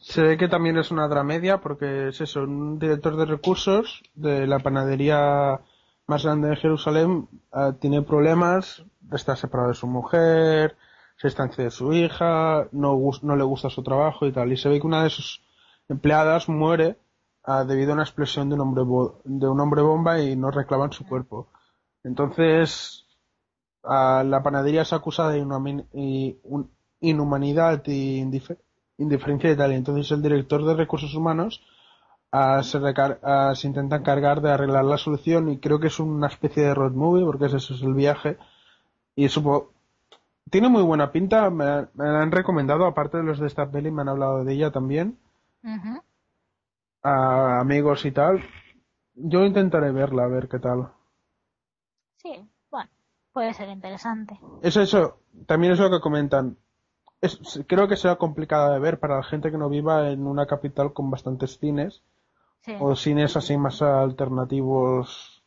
Se 0.01 0.23
ve 0.23 0.37
que 0.37 0.49
también 0.49 0.79
es 0.79 0.91
una 0.91 1.09
dramedia 1.09 1.61
porque 1.61 2.09
es 2.09 2.21
eso, 2.21 2.43
un 2.43 2.79
director 2.79 3.17
de 3.17 3.25
recursos 3.27 4.03
de 4.15 4.47
la 4.47 4.59
panadería 4.59 5.61
más 6.07 6.25
grande 6.25 6.49
de 6.49 6.57
Jerusalén 6.57 7.29
eh, 7.53 7.73
tiene 7.81 8.03
problemas, 8.03 8.85
está 9.13 9.37
separado 9.37 9.69
de 9.71 9.75
su 9.75 9.87
mujer, 9.87 10.77
se 11.17 11.29
distancia 11.29 11.65
de 11.65 11.71
su 11.71 11.93
hija, 11.93 12.69
no, 12.73 12.99
no 13.23 13.37
le 13.37 13.45
gusta 13.45 13.71
su 13.71 13.83
trabajo 13.83 14.27
y 14.27 14.33
tal. 14.33 14.53
Y 14.53 14.57
se 14.57 14.69
ve 14.69 14.81
que 14.81 14.87
una 14.87 15.03
de 15.05 15.11
sus 15.11 15.43
empleadas 15.89 16.49
muere 16.49 16.99
ah, 17.45 17.65
debido 17.65 17.91
a 17.91 17.95
una 17.95 18.03
explosión 18.05 18.49
de 18.49 18.55
un 18.55 18.61
hombre 18.63 18.83
bo- 18.85 19.21
de 19.25 19.49
un 19.49 19.61
hombre 19.61 19.83
bomba 19.83 20.21
y 20.21 20.37
no 20.37 20.51
reclaman 20.51 20.93
su 20.93 21.07
cuerpo. 21.07 21.49
Entonces, 22.05 23.07
a 23.83 24.23
la 24.25 24.43
panadería 24.43 24.83
es 24.83 24.93
acusada 24.93 25.31
de 25.31 25.39
inhumanidad 27.01 27.83
y 27.87 28.21
indife- 28.21 28.59
indiferencia 28.99 29.51
y 29.53 29.57
tal. 29.57 29.73
Y 29.73 29.77
entonces 29.77 30.11
el 30.13 30.23
director 30.23 30.65
de 30.65 30.75
recursos 30.75 31.15
humanos 31.15 31.63
ah, 32.33 32.63
se, 32.63 32.79
ah, 33.23 33.53
se 33.55 33.67
intenta 33.67 33.97
encargar 33.97 34.41
de 34.41 34.51
arreglar 34.53 34.85
la 34.85 34.99
solución 34.99 35.51
y 35.51 35.59
creo 35.59 35.81
que 35.81 35.89
es 35.89 35.99
una 36.01 36.29
especie 36.29 36.63
de 36.65 36.75
road 36.75 36.93
movie 36.93 37.25
porque 37.25 37.47
es 37.47 37.55
eso, 37.55 37.75
es 37.75 37.83
el 37.83 37.95
viaje. 37.95 38.39
Y 39.15 39.29
supo 39.29 39.73
tiene 40.51 40.69
muy 40.69 40.83
buena 40.83 41.11
pinta, 41.13 41.51
me, 41.51 41.65
la- 41.65 41.89
me 41.95 42.05
la 42.07 42.23
han 42.23 42.33
recomendado, 42.33 42.87
aparte 42.87 43.17
de 43.19 43.25
los 43.25 43.39
de 43.41 43.47
esta 43.49 43.71
peli, 43.71 43.91
me 43.91 44.03
han 44.03 44.09
hablado 44.11 44.45
de 44.45 44.53
ella 44.53 44.71
también, 44.71 45.19
a 47.03 47.61
amigos 47.61 48.05
y 48.05 48.13
tal. 48.13 48.43
Yo 49.15 49.45
intentaré 49.45 49.93
verla, 49.93 50.25
a 50.25 50.29
ver 50.29 50.49
qué 50.49 50.59
tal. 50.59 50.93
Sí, 52.17 52.49
bueno, 52.71 52.91
puede 53.33 53.55
ser 53.55 53.69
interesante. 53.69 54.39
Es 54.63 54.77
eso, 54.77 55.21
también 55.47 55.73
es 55.73 55.79
lo 55.79 55.91
que 55.91 56.01
comentan. 56.01 56.57
Es, 57.21 57.39
creo 57.67 57.89
que 57.89 57.97
será 57.97 58.17
complicada 58.17 58.73
de 58.75 58.79
ver 58.81 58.99
para 59.01 59.17
la 59.17 59.23
gente 59.23 59.51
que 59.51 59.59
no 59.59 59.69
viva 59.69 60.11
en 60.11 60.27
una 60.27 60.47
capital 60.47 60.93
con 60.93 61.11
bastantes 61.11 61.59
cines 61.59 62.03
Sí. 62.61 62.75
o 62.81 62.97
cines 62.97 63.37
así 63.37 63.57
más 63.57 63.81
alternativos 63.83 65.43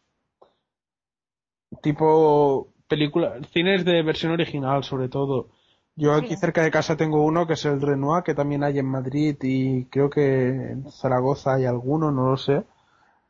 tipo 1.81 2.67
película 2.87 3.39
cines 3.51 3.85
de 3.85 4.01
versión 4.03 4.31
original 4.31 4.83
sobre 4.83 5.09
todo 5.09 5.49
yo 5.95 6.13
aquí 6.13 6.29
Sí. 6.29 6.37
cerca 6.37 6.63
de 6.63 6.71
casa 6.71 6.95
tengo 6.97 7.23
uno 7.23 7.45
que 7.45 7.53
es 7.53 7.65
el 7.65 7.81
Renoir 7.81 8.23
que 8.23 8.33
también 8.33 8.63
hay 8.63 8.79
en 8.79 8.85
Madrid 8.85 9.37
y 9.41 9.85
creo 9.85 10.09
que 10.09 10.47
en 10.47 10.89
Zaragoza 10.91 11.55
hay 11.55 11.65
alguno 11.65 12.11
no 12.11 12.31
lo 12.31 12.37
sé 12.37 12.63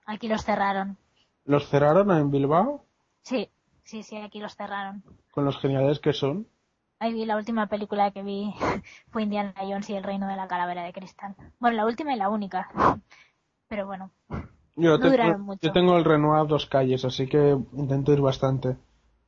Aquí 0.06 0.28
los 0.28 0.44
cerraron. 0.44 0.98
los 1.46 1.68
cerraron 1.68 2.10
en 2.12 2.32
Bilbao 2.32 2.84
Sí, 3.22 3.50
sí, 3.84 4.04
sí, 4.04 4.18
aquí 4.18 4.40
los 4.40 4.56
cerraron. 4.56 5.04
con 5.32 5.46
los 5.46 5.60
geniales 5.60 6.00
que 6.00 6.14
son 6.14 6.48
Ahí 7.00 7.14
vi 7.14 7.26
la 7.26 7.38
última 7.38 7.68
película 7.68 8.12
que 8.12 8.24
vi 8.24 8.54
fue 9.12 9.24
Indiana 9.24 9.54
Jones 9.58 9.90
y 9.90 9.94
el 9.96 10.04
reino 10.04 10.28
de 10.28 10.36
la 10.36 10.48
calavera 10.48 10.84
de 10.84 10.94
cristal. 10.94 11.36
Bueno, 11.60 11.78
la 11.78 11.86
última 11.86 12.14
y 12.14 12.18
la 12.18 12.30
única. 12.30 12.70
Pero 13.70 13.86
bueno, 13.86 14.12
yo, 14.76 14.98
No 14.98 14.98
duraron 14.98 15.34
tengo, 15.34 15.38
mucho. 15.46 15.68
yo 15.68 15.72
tengo 15.74 15.98
el 15.98 16.04
Renoir 16.06 16.48
dos 16.48 16.66
calles 16.66 17.06
así 17.06 17.28
que 17.28 17.58
intento 17.74 18.14
ir 18.14 18.22
bastante 18.22 18.78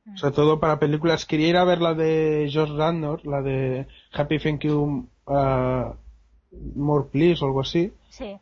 Mm. 0.04 0.16
Sobre 0.16 0.34
todo 0.34 0.58
para 0.58 0.80
películas. 0.80 1.26
Quería 1.26 1.46
ir 1.48 1.56
a 1.56 1.62
ver 1.62 1.80
la 1.80 1.94
de 1.94 2.48
George 2.50 2.74
Randor, 2.76 3.24
la 3.24 3.40
de 3.40 3.86
Happy 4.12 4.40
Thank 4.40 4.62
You 4.64 5.06
uh, 5.26 5.94
More 6.74 7.04
Please 7.12 7.44
o 7.44 7.46
algo 7.46 7.60
así. 7.60 7.92
sí. 8.10 8.40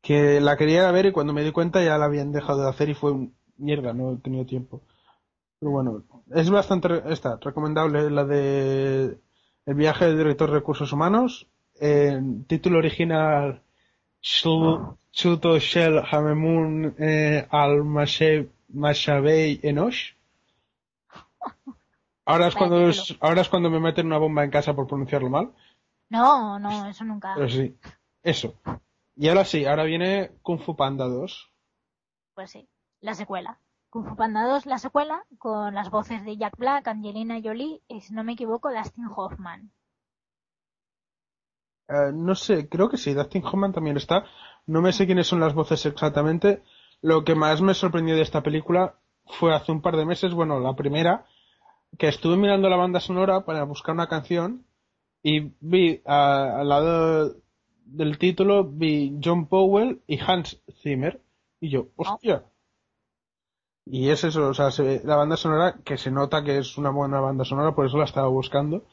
Que 0.00 0.40
la 0.40 0.56
quería 0.56 0.82
ir 0.82 0.84
a 0.84 0.92
ver 0.92 1.06
y 1.06 1.10
cuando 1.12 1.32
me 1.32 1.42
di 1.42 1.50
cuenta 1.50 1.82
ya 1.82 1.98
la 1.98 2.04
habían 2.04 2.30
dejado 2.30 2.62
de 2.62 2.68
hacer 2.70 2.88
y 2.88 2.94
fue 2.94 3.10
un- 3.10 3.34
mierda, 3.56 3.92
no 3.92 4.12
he 4.12 4.16
tenido 4.18 4.46
tiempo. 4.46 4.80
Pero 5.62 5.70
bueno, 5.70 6.02
es 6.34 6.50
bastante 6.50 7.04
esta, 7.06 7.36
recomendable 7.40 8.10
la 8.10 8.24
de 8.24 9.16
El 9.64 9.74
viaje 9.76 10.06
del 10.06 10.16
director 10.18 10.50
de 10.50 10.56
recursos 10.56 10.92
humanos. 10.92 11.46
título 12.48 12.78
original 12.78 13.62
Chuto 14.20 15.58
Shel 15.60 16.02
Hamemun 16.10 16.96
eh, 16.98 17.46
al 17.48 17.84
Mashavei 17.84 19.60
Enosh. 19.62 20.14
Ahora 22.24 22.48
es, 22.48 22.56
cuando 22.56 22.88
es- 22.88 23.16
ahora 23.20 23.42
es 23.42 23.48
cuando 23.48 23.70
me 23.70 23.78
meten 23.78 24.06
una 24.06 24.18
bomba 24.18 24.42
en 24.42 24.50
casa 24.50 24.74
por 24.74 24.88
pronunciarlo 24.88 25.30
mal. 25.30 25.52
No, 26.08 26.58
no, 26.58 26.88
eso 26.88 27.04
nunca. 27.04 27.34
Pero 27.36 27.48
sí, 27.48 27.76
eso. 28.24 28.54
Y 29.14 29.28
ahora 29.28 29.44
sí, 29.44 29.64
ahora 29.64 29.84
viene 29.84 30.32
Kung 30.42 30.58
Fu 30.58 30.74
Panda 30.74 31.06
2. 31.06 31.52
Pues 32.34 32.50
sí, 32.50 32.66
la 33.00 33.14
secuela. 33.14 33.60
Kung 33.92 34.08
Fu 34.08 34.16
Panda 34.16 34.48
2, 34.48 34.64
la 34.64 34.78
secuela, 34.78 35.22
con 35.36 35.74
las 35.74 35.90
voces 35.90 36.24
de 36.24 36.38
Jack 36.38 36.56
Black, 36.56 36.88
Angelina 36.88 37.38
Jolie 37.44 37.82
y, 37.88 38.00
si 38.00 38.14
no 38.14 38.24
me 38.24 38.32
equivoco, 38.32 38.72
Dustin 38.72 39.04
Hoffman. 39.14 39.70
Eh, 41.88 42.10
no 42.14 42.34
sé, 42.34 42.70
creo 42.70 42.88
que 42.88 42.96
sí, 42.96 43.12
Dustin 43.12 43.44
Hoffman 43.44 43.74
también 43.74 43.98
está. 43.98 44.24
No 44.66 44.80
me 44.80 44.94
sé 44.94 45.04
quiénes 45.04 45.26
son 45.26 45.40
las 45.40 45.52
voces 45.52 45.84
exactamente. 45.84 46.62
Lo 47.02 47.22
que 47.22 47.34
más 47.34 47.60
me 47.60 47.74
sorprendió 47.74 48.16
de 48.16 48.22
esta 48.22 48.42
película 48.42 48.94
fue 49.26 49.54
hace 49.54 49.72
un 49.72 49.82
par 49.82 49.98
de 49.98 50.06
meses, 50.06 50.32
bueno, 50.32 50.58
la 50.58 50.74
primera, 50.74 51.26
que 51.98 52.08
estuve 52.08 52.38
mirando 52.38 52.70
la 52.70 52.76
banda 52.76 52.98
sonora 52.98 53.44
para 53.44 53.64
buscar 53.64 53.94
una 53.94 54.08
canción 54.08 54.64
y 55.22 55.52
vi 55.60 56.00
al 56.06 56.66
lado 56.66 57.36
del 57.84 58.16
título 58.16 58.64
vi 58.64 59.18
John 59.22 59.48
Powell 59.48 60.00
y 60.06 60.18
Hans 60.18 60.62
Zimmer 60.80 61.20
y 61.60 61.68
yo, 61.68 61.88
hostia. 61.96 62.46
Y 63.84 64.10
es 64.10 64.22
eso, 64.24 64.48
o 64.48 64.54
sea, 64.54 64.70
se- 64.70 65.02
la 65.04 65.16
banda 65.16 65.36
sonora 65.36 65.76
que 65.84 65.98
se 65.98 66.10
nota 66.10 66.44
que 66.44 66.58
es 66.58 66.78
una 66.78 66.90
buena 66.90 67.20
banda 67.20 67.44
sonora, 67.44 67.74
por 67.74 67.86
eso 67.86 67.98
la 67.98 68.04
estaba 68.04 68.28
buscando. 68.28 68.84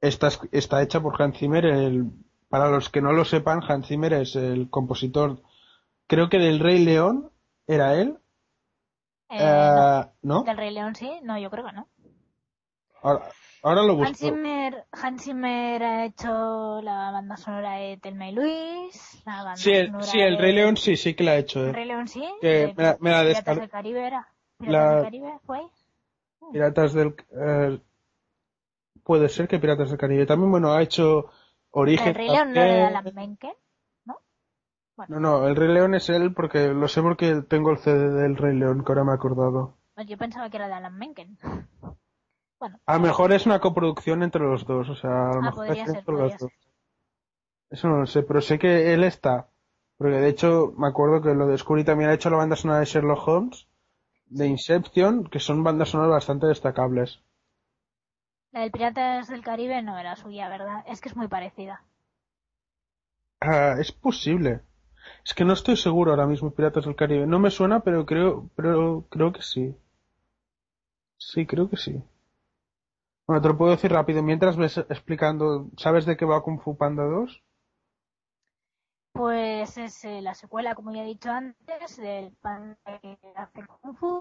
Está, 0.00 0.28
es- 0.28 0.40
está 0.52 0.82
hecha 0.82 1.00
por 1.00 1.20
Hans 1.20 1.36
Zimmer. 1.38 1.64
El, 1.66 2.12
para 2.48 2.70
los 2.70 2.88
que 2.90 3.02
no 3.02 3.12
lo 3.12 3.24
sepan, 3.24 3.62
Hans 3.66 3.86
Zimmer 3.88 4.12
es 4.14 4.36
el 4.36 4.70
compositor, 4.70 5.42
creo 6.06 6.28
que 6.28 6.38
del 6.38 6.58
Rey 6.60 6.84
León, 6.84 7.30
era 7.66 7.94
él. 7.94 8.18
Eh, 9.28 9.36
Eh, 9.38 10.04
no, 10.22 10.38
¿No? 10.38 10.42
del 10.44 10.56
Rey 10.56 10.70
León 10.72 10.94
sí, 10.96 11.10
no, 11.22 11.38
yo 11.38 11.50
creo 11.50 11.64
que 11.64 11.72
no. 11.72 11.88
Ahora, 13.02 13.28
ahora 13.62 13.82
lo 13.82 13.92
Hans 13.92 14.10
busco. 14.10 14.16
Zimmer, 14.26 14.84
Hans 14.92 15.22
Zimmer 15.24 15.82
ha 15.82 16.04
hecho 16.06 16.80
la 16.82 17.10
banda 17.12 17.36
sonora 17.36 17.72
de 17.76 17.96
Telma 17.98 18.28
y 18.28 18.32
Luis, 18.32 19.22
la 19.26 19.36
banda 19.44 19.56
Sí, 19.56 19.70
el, 19.72 19.86
sonora 19.86 20.04
sí, 20.06 20.20
el 20.20 20.36
de- 20.36 20.40
Rey 20.42 20.52
León 20.54 20.76
sí, 20.76 20.96
sí 20.96 21.14
que 21.14 21.24
la 21.24 21.32
ha 21.32 21.36
hecho. 21.36 21.60
El 21.62 21.68
eh. 21.70 21.72
Rey 21.72 21.86
León 21.86 22.08
sí, 22.08 22.24
Que 22.40 22.48
de 22.48 22.74
me 22.74 22.82
la- 22.82 22.96
me 23.00 23.10
la 23.10 23.20
Piratas 23.22 23.56
del 23.60 23.70
Caribe 23.70 24.06
era. 24.06 24.28
Piratas 24.58 24.72
La- 24.84 24.94
del 24.96 25.04
Caribe 25.04 25.38
fue. 25.44 25.60
Piratas 26.52 26.92
del... 26.94 27.14
eh, 27.32 27.80
puede 29.04 29.28
ser 29.28 29.46
que 29.48 29.58
Piratas 29.58 29.88
del 29.90 29.98
Caribe. 29.98 30.26
También, 30.26 30.50
bueno, 30.50 30.72
ha 30.72 30.82
hecho 30.82 31.26
Origen. 31.70 32.08
El 32.08 32.14
Rey 32.14 32.28
León 32.28 32.52
no 32.52 32.60
era 32.60 32.64
de 32.64 32.80
también. 32.92 32.96
Alan 32.96 33.14
Menken. 33.14 33.52
No, 35.08 35.18
no, 35.18 35.48
el 35.48 35.56
Rey 35.56 35.68
León 35.72 35.94
es 35.94 36.10
él 36.10 36.34
porque 36.34 36.68
lo 36.68 36.86
sé 36.86 37.00
porque 37.00 37.40
tengo 37.48 37.70
el 37.70 37.78
CD 37.78 38.10
del 38.10 38.36
Rey 38.36 38.54
León, 38.54 38.84
que 38.84 38.92
ahora 38.92 39.02
me 39.04 39.12
he 39.12 39.14
acordado. 39.14 39.78
Pues 39.94 40.06
Yo 40.06 40.18
pensaba 40.18 40.50
que 40.50 40.58
era 40.58 40.68
de 40.68 40.74
Alan 40.74 40.98
Menken. 40.98 41.38
Bueno, 42.60 42.80
A 42.84 42.96
lo 42.96 43.00
mejor 43.00 43.32
es 43.32 43.46
una 43.46 43.58
coproducción 43.58 44.22
entre 44.22 44.42
los 44.42 44.66
dos, 44.66 44.90
o 44.90 44.94
sea, 44.94 45.30
a 45.30 45.34
lo 45.36 45.40
Ah, 45.40 45.50
mejor 45.50 45.66
es 45.66 45.78
ser, 45.78 45.96
entre 45.96 46.14
podría 46.14 46.14
los 46.14 46.36
dos. 46.36 46.52
Eso 47.74 47.88
no 47.88 47.98
lo 48.00 48.06
sé, 48.06 48.22
pero 48.22 48.42
sé 48.42 48.58
que 48.60 48.92
él 48.92 49.02
está. 49.02 49.48
Porque 49.96 50.16
de 50.16 50.28
hecho, 50.28 50.74
me 50.76 50.86
acuerdo 50.88 51.22
que 51.22 51.34
lo 51.34 51.46
descubrí 51.48 51.84
también 51.84 52.10
ha 52.10 52.14
hecho 52.14 52.30
la 52.30 52.36
banda 52.36 52.54
sonora 52.54 52.80
de 52.80 52.84
Sherlock 52.86 53.26
Holmes, 53.26 53.66
de 54.26 54.46
Inception, 54.46 55.24
que 55.26 55.40
son 55.40 55.64
bandas 55.64 55.90
sonoras 55.90 56.12
bastante 56.12 56.46
destacables. 56.48 57.20
la 58.52 58.60
del 58.60 58.70
Piratas 58.70 59.26
del 59.26 59.42
Caribe 59.42 59.82
no 59.82 59.98
era 59.98 60.14
suya, 60.14 60.48
¿verdad? 60.48 60.84
Es 60.86 61.00
que 61.00 61.08
es 61.08 61.16
muy 61.16 61.26
parecida. 61.26 61.82
Ah, 63.42 63.76
es 63.78 63.92
posible. 63.92 64.62
Es 65.24 65.34
que 65.34 65.44
no 65.44 65.54
estoy 65.54 65.76
seguro 65.76 66.12
ahora 66.12 66.26
mismo, 66.26 66.52
Piratas 66.54 66.86
del 66.86 66.96
Caribe. 66.96 67.26
No 67.26 67.38
me 67.40 67.50
suena, 67.50 67.80
pero 67.80 68.06
creo, 68.06 68.50
pero 68.56 69.06
creo 69.10 69.32
que 69.32 69.42
sí. 69.42 69.76
Sí, 71.18 71.46
creo 71.46 71.70
que 71.70 71.76
sí. 71.76 72.02
Bueno, 73.30 73.42
te 73.42 73.48
lo 73.48 73.56
puedo 73.56 73.70
decir 73.70 73.92
rápido. 73.92 74.24
Mientras 74.24 74.56
ves 74.56 74.76
explicando, 74.76 75.70
¿sabes 75.76 76.04
de 76.04 76.16
qué 76.16 76.24
va 76.24 76.42
Kung 76.42 76.60
Fu 76.60 76.76
Panda 76.76 77.04
2? 77.04 77.44
Pues 79.12 79.78
es 79.78 80.04
eh, 80.04 80.20
la 80.20 80.34
secuela, 80.34 80.74
como 80.74 80.92
ya 80.92 81.04
he 81.04 81.06
dicho 81.06 81.30
antes, 81.30 81.96
del 81.98 82.32
panda 82.42 82.76
que 83.00 83.16
hace 83.36 83.64
Kung 83.68 83.94
Fu, 83.94 84.20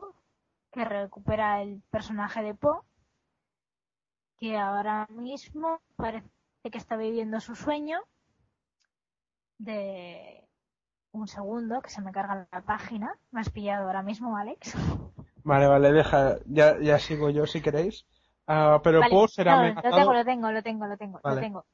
que 0.72 0.86
recupera 0.86 1.64
el 1.64 1.82
personaje 1.90 2.44
de 2.44 2.54
Po, 2.54 2.86
que 4.38 4.60
ahora 4.60 5.08
mismo 5.10 5.82
parece 5.96 6.30
que 6.72 6.78
está 6.78 6.96
viviendo 6.96 7.40
su 7.40 7.56
sueño 7.56 8.02
de 9.58 10.48
un 11.14 11.28
segundo, 11.28 11.82
que 11.82 11.90
se 11.90 12.04
me 12.04 12.12
carga 12.12 12.48
la 12.52 12.62
página. 12.62 13.18
Me 13.32 13.42
has 13.42 13.50
pillado 13.50 13.88
ahora 13.88 14.04
mismo, 14.04 14.38
Alex. 14.38 14.76
Vale, 15.44 15.66
vale, 15.66 15.94
deja, 15.94 16.36
ya, 16.46 16.80
ya 16.80 17.00
sigo 17.00 17.32
yo 17.32 17.48
si 17.48 17.60
queréis. 17.60 18.06
Ah, 18.52 18.82
pero 18.84 19.00
Vale, 19.00 19.14
Po 19.14 19.28
será 19.28 19.54
no, 19.54 19.60
amenazado. 19.60 19.92
Lo 19.92 19.96
tengo, 19.96 20.14
lo 20.14 20.24
tengo, 20.26 20.52
lo 20.52 20.64
tengo, 20.64 20.88
lo 20.88 20.98
tengo, 20.98 21.20
Vale. 21.24 21.36
lo 21.36 21.42
tengo. 21.42 21.66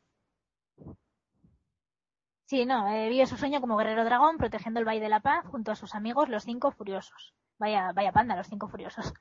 Sí, 2.47 2.65
no, 2.65 2.89
eh, 2.89 3.07
vive 3.07 3.25
su 3.25 3.37
sueño 3.37 3.61
como 3.61 3.77
guerrero 3.77 4.03
dragón 4.03 4.37
protegiendo 4.37 4.81
el 4.81 4.85
Valle 4.85 4.99
de 4.99 5.07
la 5.07 5.21
Paz 5.21 5.45
junto 5.45 5.71
a 5.71 5.75
sus 5.75 5.95
amigos 5.95 6.27
los 6.27 6.43
cinco 6.43 6.71
furiosos. 6.71 7.33
Vaya, 7.57 7.93
vaya 7.93 8.11
panda, 8.11 8.35
los 8.35 8.47
cinco 8.47 8.67
furiosos. 8.67 9.13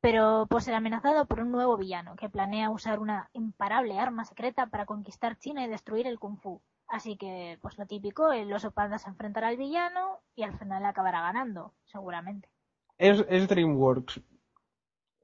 Pero 0.00 0.46
por 0.48 0.62
ser 0.62 0.74
amenazado 0.74 1.26
por 1.26 1.40
un 1.40 1.52
nuevo 1.52 1.76
villano 1.76 2.16
que 2.16 2.30
planea 2.30 2.70
usar 2.70 2.98
una 2.98 3.28
imparable 3.34 4.00
arma 4.00 4.24
secreta 4.24 4.66
para 4.66 4.86
conquistar 4.86 5.38
China 5.38 5.62
y 5.64 5.68
destruir 5.68 6.06
el 6.06 6.18
Kung 6.18 6.38
Fu. 6.40 6.62
Así 6.88 7.18
que, 7.18 7.58
pues 7.60 7.76
lo 7.76 7.86
típico, 7.86 8.32
el 8.32 8.50
oso 8.52 8.70
panda 8.70 8.98
se 8.98 9.10
enfrentará 9.10 9.48
al 9.48 9.58
villano 9.58 10.20
y 10.34 10.44
al 10.44 10.58
final 10.58 10.84
acabará 10.86 11.20
ganando, 11.20 11.74
seguramente. 11.84 12.48
Es, 12.96 13.22
es 13.28 13.48
DreamWorks. 13.48 14.20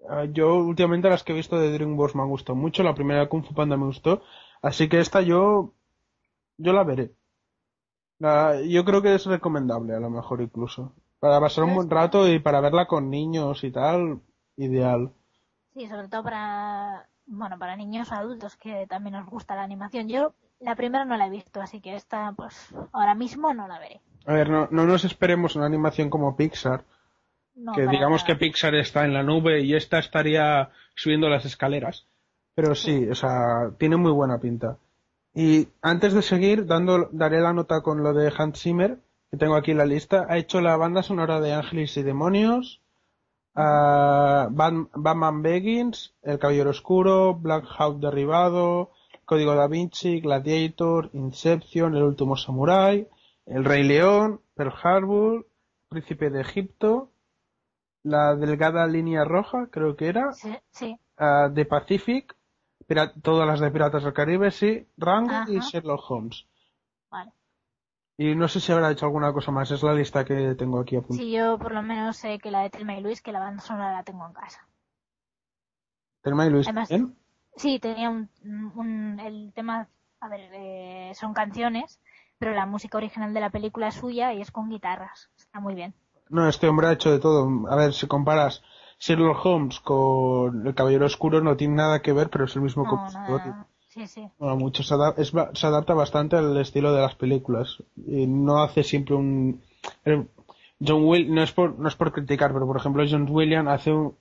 Ah, 0.09 0.25
yo 0.25 0.55
últimamente 0.57 1.09
las 1.09 1.25
que 1.25 1.33
he 1.33 1.37
visto 1.37 1.59
de 1.59 1.73
DreamWorks 1.73 2.15
me 2.15 2.23
han 2.23 2.29
gustado 2.29 2.57
mucho. 2.57 2.83
La 2.83 2.95
primera 2.95 3.21
de 3.21 3.29
Kung 3.29 3.45
Fu 3.45 3.55
Panda 3.55 3.77
me 3.77 3.87
gustó. 3.87 4.23
Así 4.63 4.89
que 4.89 5.01
esta 5.01 5.21
yo, 5.23 5.75
yo 6.59 6.73
la 6.73 6.85
veré. 6.85 7.15
La- 8.19 8.61
yo 8.63 8.85
creo 8.85 9.03
que 9.03 9.15
es 9.15 9.27
recomendable, 9.27 9.95
a 9.95 10.01
lo 10.01 10.11
mejor 10.11 10.41
incluso. 10.41 10.93
Para 11.21 11.41
pasar 11.41 11.65
un 11.65 11.75
buen 11.75 11.91
rato 11.91 12.29
y 12.29 12.39
para 12.39 12.61
verla 12.61 12.87
con 12.87 13.11
niños 13.11 13.65
y 13.65 13.71
tal, 13.73 14.21
ideal. 14.57 15.13
Sí, 15.75 15.89
sobre 15.89 16.09
todo 16.09 16.23
para, 16.23 17.09
bueno, 17.27 17.59
para 17.59 17.77
niños 17.77 18.11
o 18.13 18.15
adultos 18.15 18.57
que 18.57 18.87
también 18.89 19.15
nos 19.15 19.27
gusta 19.29 19.57
la 19.57 19.63
animación. 19.63 20.09
Yo 20.09 20.35
la 20.61 20.75
primera 20.77 21.05
no 21.05 21.17
la 21.17 21.27
he 21.27 21.31
visto, 21.31 21.61
así 21.61 21.81
que 21.81 21.95
esta, 21.97 22.33
pues, 22.37 22.73
ahora 22.93 23.15
mismo 23.15 23.53
no 23.53 23.67
la 23.69 23.79
veré. 23.79 24.01
A 24.27 24.33
ver, 24.33 24.49
no, 24.51 24.69
no 24.71 24.85
nos 24.85 25.05
esperemos 25.05 25.57
una 25.57 25.67
animación 25.67 26.09
como 26.11 26.37
Pixar, 26.37 26.85
No, 27.59 27.73
que 27.73 27.87
digamos 27.89 28.25
que. 28.25 28.37
Pixar 28.37 28.75
está 28.75 29.05
en 29.05 29.13
la 29.15 29.23
nube 29.23 29.61
y 29.63 29.75
esta 29.75 29.99
estaría 29.99 30.71
subiendo 30.95 31.29
las 31.29 31.45
escaleras. 31.45 32.07
Pero 32.55 32.75
sí, 32.75 33.09
o 33.11 33.15
sea, 33.15 33.71
tiene 33.79 33.97
muy 33.97 34.13
buena 34.13 34.39
pinta. 34.41 34.79
Y 35.35 35.69
antes 35.83 36.13
de 36.15 36.23
seguir, 36.23 36.67
dando, 36.67 37.09
daré 37.13 37.41
la 37.41 37.53
nota 37.53 37.81
con 37.83 38.03
lo 38.03 38.13
de 38.13 38.33
Hans 38.37 38.61
Zimmer, 38.61 38.99
que 39.31 39.37
tengo 39.37 39.55
aquí 39.57 39.71
en 39.73 39.79
la 39.79 39.87
lista. 39.87 40.27
Ha 40.29 40.39
hecho 40.39 40.61
la 40.61 40.77
banda 40.77 41.03
sonora 41.03 41.41
de 41.41 41.53
Ángeles 41.53 41.97
y 41.97 42.03
Demonios, 42.03 42.81
ah, 43.55 44.49
Bat- 44.51 44.91
Batman 44.95 45.43
Begins, 45.43 46.15
El 46.23 46.39
Caballero 46.39 46.71
Oscuro, 46.71 47.35
Black 47.35 47.65
Hawk 47.79 47.99
Derribado, 48.01 48.91
Código 49.25 49.55
Da 49.55 49.69
Vinci, 49.69 50.21
Gladiator, 50.21 51.11
Inception, 51.13 51.95
El 51.95 52.03
Último 52.05 52.37
Samurai, 52.37 53.07
El 53.47 53.65
Rey 53.65 53.83
León, 53.85 54.41
Pearl 54.55 54.73
Harbor, 54.83 55.47
Príncipe 55.89 56.31
de 56.31 56.41
Egipto, 56.41 57.11
La 58.05 58.35
Delgada 58.37 58.87
Línea 58.87 59.25
Roja, 59.25 59.69
creo 59.71 59.97
que 59.97 60.07
era, 60.09 60.33
Sí, 60.33 60.57
sí. 60.71 60.99
ah, 61.17 61.51
The 61.55 61.65
Pacific, 61.65 62.35
Pira- 62.87 63.13
todas 63.21 63.47
las 63.47 63.61
de 63.61 63.71
Piratas 63.71 64.03
del 64.05 64.13
Caribe, 64.15 64.51
sí, 64.51 64.87
Rango 64.97 65.51
y. 65.53 65.59
Sherlock 65.61 66.11
Holmes. 66.11 66.47
Vale. 67.11 67.33
Y 68.17 68.35
no 68.35 68.49
sé 68.49 68.61
si 68.61 68.73
habrá 68.73 68.91
hecho 68.91 69.07
alguna 69.07 69.33
cosa 69.33 69.51
más, 69.53 69.71
es 69.71 69.83
la 69.83 69.93
lista 69.95 70.25
que 70.25 70.55
tengo 70.55 70.81
aquí 70.81 70.97
apuntada. 70.97 71.19
Sí, 71.19 71.31
yo 71.33 71.59
por 71.59 71.73
lo 71.73 71.83
menos 71.83 72.17
sé 72.17 72.39
que 72.39 72.51
la 72.51 72.61
de 72.63 72.71
Telma 72.71 72.97
y 72.97 73.03
Luis, 73.03 73.21
que 73.21 73.33
la 73.33 73.41
banda 73.41 73.63
sonora 73.63 73.93
la 73.93 74.03
tengo 74.05 74.27
en 74.27 74.33
casa. 74.33 74.67
Telma 76.23 76.47
y 76.47 76.51
Luis 76.51 76.67
Además- 76.67 76.89
también. 76.89 77.17
Sí, 77.57 77.79
tenía 77.81 78.09
un, 78.11 78.31
un- 78.77 79.21
el 79.21 79.53
tema, 79.55 79.89
a 80.21 80.29
ver, 80.29 80.49
eh, 80.55 81.13
son 81.15 81.35
canciones, 81.35 82.01
pero 82.39 82.53
la 82.55 82.67
música 82.67 82.97
original 82.99 83.35
de 83.35 83.41
la 83.41 83.51
película 83.51 83.89
es 83.89 83.95
suya 83.97 84.33
y 84.33 84.41
es 84.41 84.51
con 84.53 84.69
guitarras. 84.71 85.31
Está 85.37 85.59
muy 85.61 85.75
bien. 85.75 85.95
No, 86.31 86.49
este 86.49 86.69
hombre 86.69 86.87
ha 86.89 86.93
hecho 86.93 87.11
de 87.11 87.19
todo. 87.19 87.49
A 87.69 87.77
ver, 87.77 87.93
si 87.93 88.07
comparas 88.07 88.63
Sherlock 89.01 89.45
Holmes 89.45 89.81
con 89.81 90.67
El 90.67 90.75
Caballero 90.75 91.07
Oscuro, 91.07 91.41
no 91.41 91.57
tiene 91.57 91.77
nada 91.77 92.01
que 92.03 92.13
ver, 92.13 92.31
pero 92.31 92.45
es 92.45 92.55
el 92.57 92.63
mismo 92.63 92.85
No, 92.85 92.91
compositor. 92.91 93.43
Sí, 93.89 94.07
sí. 94.07 94.29
Bueno, 94.39 94.57
mucho 94.57 94.83
se, 94.83 94.95
ada- 94.95 95.15
es 95.17 95.33
ba- 95.33 95.51
se 95.55 95.67
adapta 95.67 95.95
bastante 95.95 96.37
al 96.37 96.57
estilo 96.59 96.93
de 96.93 97.01
las 97.01 97.15
películas. 97.15 97.83
Y 97.97 98.27
no 98.27 98.63
hace 98.63 98.83
siempre 98.85 99.15
un. 99.15 99.63
el- 100.05 100.29
John 100.87 101.05
Will, 101.05 101.35
no 101.35 101.43
es 101.43 101.51
por, 101.53 101.77
no 101.79 101.89
es 101.89 101.97
por 101.97 102.13
criticar, 102.13 102.53
pero 102.53 102.67
por 102.67 102.77
ejemplo 102.77 103.03
John 103.11 103.27
Williams 103.29 103.69
hace 103.69 103.93
un, 103.93 104.15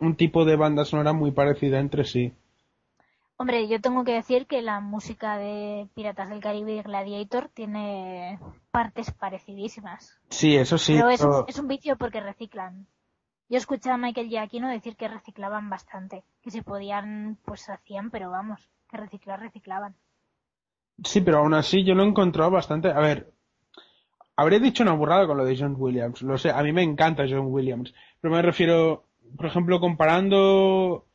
un 0.00 0.14
tipo 0.16 0.44
de 0.46 0.56
banda 0.56 0.84
sonora 0.86 1.12
muy 1.12 1.30
parecida 1.32 1.78
entre 1.78 2.04
sí. 2.04 2.32
Hombre, 3.40 3.68
yo 3.68 3.80
tengo 3.80 4.04
que 4.04 4.12
decir 4.12 4.46
que 4.46 4.60
la 4.60 4.80
música 4.80 5.38
de 5.38 5.88
Piratas 5.94 6.28
del 6.28 6.42
Caribe 6.42 6.74
y 6.74 6.82
Gladiator 6.82 7.48
tiene 7.48 8.38
partes 8.70 9.12
parecidísimas. 9.12 10.20
Sí, 10.28 10.56
eso 10.56 10.76
sí. 10.76 10.92
pero 10.92 11.08
es, 11.08 11.20
pero- 11.22 11.38
un, 11.38 11.44
es 11.48 11.58
un 11.58 11.66
vicio 11.66 11.96
porque 11.96 12.20
reciclan. 12.20 12.86
Yo 13.48 13.56
escuché 13.56 13.88
a 13.88 13.96
Michael 13.96 14.28
Giacchino 14.28 14.68
decir 14.68 14.94
que 14.94 15.08
reciclaban 15.08 15.70
bastante, 15.70 16.22
que 16.42 16.50
si 16.50 16.60
podían, 16.60 17.38
pues 17.46 17.70
hacían, 17.70 18.10
pero 18.10 18.28
vamos, 18.30 18.68
que 18.90 18.98
reciclar, 18.98 19.40
reciclaban. 19.40 19.96
Sí, 21.02 21.22
pero 21.22 21.38
aún 21.38 21.54
así 21.54 21.82
yo 21.82 21.94
lo 21.94 22.02
he 22.02 22.08
encontrado 22.08 22.50
bastante. 22.50 22.90
A 22.90 23.00
ver, 23.00 23.32
habré 24.36 24.60
dicho 24.60 24.82
una 24.82 24.92
burrada 24.92 25.26
con 25.26 25.38
lo 25.38 25.46
de 25.46 25.56
John 25.56 25.76
Williams. 25.78 26.20
Lo 26.20 26.36
sé, 26.36 26.50
a 26.50 26.62
mí 26.62 26.72
me 26.74 26.82
encanta 26.82 27.24
John 27.26 27.46
Williams. 27.46 27.94
Pero 28.20 28.34
me 28.34 28.42
refiero, 28.42 29.06
por 29.38 29.46
ejemplo, 29.46 29.80
comparando 29.80 31.06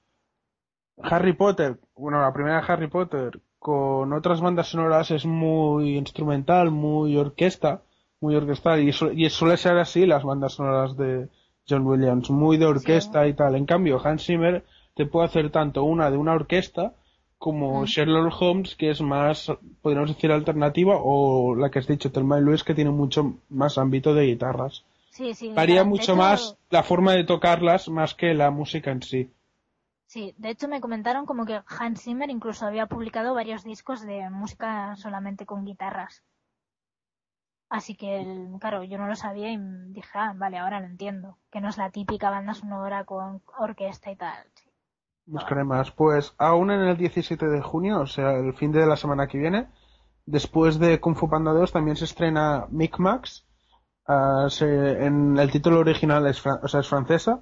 Harry 1.01 1.33
Potter, 1.33 1.77
bueno, 1.95 2.21
la 2.21 2.33
primera 2.33 2.59
Harry 2.59 2.87
Potter, 2.87 3.39
con 3.59 4.13
otras 4.13 4.41
bandas 4.41 4.67
sonoras 4.67 5.11
es 5.11 5.25
muy 5.25 5.97
instrumental, 5.97 6.71
muy 6.71 7.17
orquesta, 7.17 7.81
muy 8.21 8.35
orquestal. 8.35 8.81
Y, 8.81 8.91
su- 8.93 9.11
y 9.11 9.29
suele 9.29 9.57
ser 9.57 9.77
así 9.77 10.05
las 10.05 10.23
bandas 10.23 10.53
sonoras 10.53 10.95
de 10.97 11.27
John 11.67 11.85
Williams, 11.85 12.29
muy 12.29 12.57
de 12.57 12.65
orquesta 12.65 13.27
y 13.27 13.33
tal. 13.33 13.55
En 13.55 13.65
cambio, 13.65 13.99
Hans 14.03 14.25
Zimmer 14.25 14.63
te 14.95 15.05
puede 15.05 15.25
hacer 15.25 15.49
tanto 15.49 15.83
una 15.83 16.09
de 16.11 16.17
una 16.17 16.33
orquesta 16.33 16.93
como. 17.37 17.85
Sherlock 17.85 18.33
Holmes, 18.41 18.75
que 18.75 18.91
es 18.91 19.01
más, 19.01 19.51
podríamos 19.81 20.11
decir, 20.15 20.31
alternativa, 20.31 20.95
o 20.97 21.55
la 21.55 21.69
que 21.69 21.79
has 21.79 21.87
dicho, 21.87 22.11
Thelma 22.11 22.39
y 22.39 22.41
Luis, 22.41 22.63
que 22.63 22.73
tiene 22.75 22.91
mucho 22.91 23.33
más 23.49 23.77
ámbito 23.77 24.13
de 24.13 24.25
guitarras. 24.27 24.83
Sí, 25.09 25.33
sí. 25.33 25.51
Varía 25.53 25.79
de 25.83 25.85
mucho 25.89 26.03
hecho- 26.03 26.15
más 26.15 26.57
la 26.69 26.83
forma 26.83 27.13
de 27.13 27.23
tocarlas 27.23 27.89
más 27.89 28.13
que 28.15 28.33
la 28.33 28.51
música 28.51 28.91
en 28.91 29.01
sí. 29.01 29.29
Sí, 30.07 30.33
de 30.39 30.49
hecho 30.49 30.67
me 30.67 30.81
comentaron 30.81 31.27
como 31.27 31.45
que 31.45 31.61
Hans 31.67 32.01
Zimmer 32.01 32.31
incluso 32.31 32.65
había 32.65 32.87
publicado 32.87 33.35
varios 33.35 33.63
discos 33.63 34.01
de 34.01 34.31
música 34.31 34.95
solamente 34.95 35.45
con 35.45 35.63
guitarras. 35.63 36.23
Así 37.69 37.95
que, 37.95 38.21
el- 38.21 38.57
claro, 38.59 38.83
yo 38.83 38.97
no 38.97 39.05
lo 39.07 39.15
sabía 39.15 39.51
y 39.51 39.57
dije, 39.91 40.09
ah, 40.15 40.33
vale, 40.35 40.57
ahora 40.57 40.79
lo 40.79 40.87
entiendo. 40.87 41.37
Que 41.51 41.61
no 41.61 41.69
es 41.69 41.77
la 41.77 41.91
típica 41.91 42.31
banda 42.31 42.55
sonora 42.55 43.03
con 43.05 43.43
orquesta 43.59 44.09
y 44.11 44.15
tal. 44.15 44.43
sí. 44.55 44.67
Buscaré 45.27 45.63
más. 45.63 45.91
Pues 45.91 46.33
aún 46.37 46.71
en 46.71 46.81
el 46.81 46.97
17 46.97 47.47
de 47.47 47.61
junio, 47.61 47.99
o 48.01 48.07
sea, 48.07 48.31
el 48.33 48.53
fin 48.55 48.71
de 48.71 48.85
la 48.87 48.95
semana 48.97 49.27
que 49.27 49.37
viene, 49.37 49.67
después 50.25 50.79
de 50.79 50.99
Kung 50.99 51.15
Fu 51.15 51.29
Panda 51.29 51.51
2 51.53 51.71
también 51.71 51.97
se 51.97 52.05
estrena 52.05 52.65
Micmacs. 52.69 53.45
Se- 54.49 55.05
en 55.05 55.37
el 55.37 55.51
título 55.51 55.79
original 55.79 56.27
es, 56.27 56.41
fran- 56.43 56.59
o 56.63 56.67
sea, 56.67 56.79
es 56.81 56.87
francesa. 56.89 57.41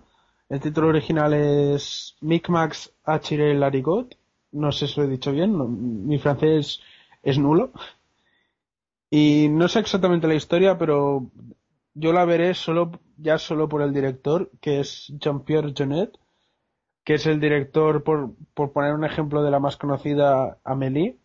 El 0.49 0.59
título 0.61 0.87
original 0.87 1.33
es 1.33 2.15
Micmacs 2.21 2.93
Achire 3.03 3.53
Larigot. 3.55 4.17
No 4.51 4.71
sé 4.71 4.87
si 4.87 4.99
lo 4.99 5.05
he 5.05 5.09
dicho 5.09 5.31
bien, 5.31 6.07
mi 6.07 6.19
francés 6.19 6.79
es 7.21 7.37
nulo. 7.37 7.71
Y 9.09 9.47
no 9.49 9.67
sé 9.67 9.79
exactamente 9.79 10.27
la 10.27 10.35
historia, 10.35 10.77
pero 10.77 11.29
yo 11.93 12.13
la 12.13 12.25
veré 12.25 12.53
solo, 12.53 12.91
ya 13.17 13.37
solo 13.37 13.69
por 13.69 13.81
el 13.81 13.93
director, 13.93 14.51
que 14.59 14.79
es 14.79 15.13
Jean-Pierre 15.19 15.73
Jeunet 15.75 16.17
que 17.03 17.15
es 17.15 17.25
el 17.25 17.39
director, 17.39 18.03
por, 18.03 18.33
por 18.53 18.71
poner 18.71 18.93
un 18.93 19.03
ejemplo 19.05 19.43
de 19.43 19.51
la 19.51 19.59
más 19.59 19.77
conocida, 19.77 20.59
Amélie. 20.63 21.17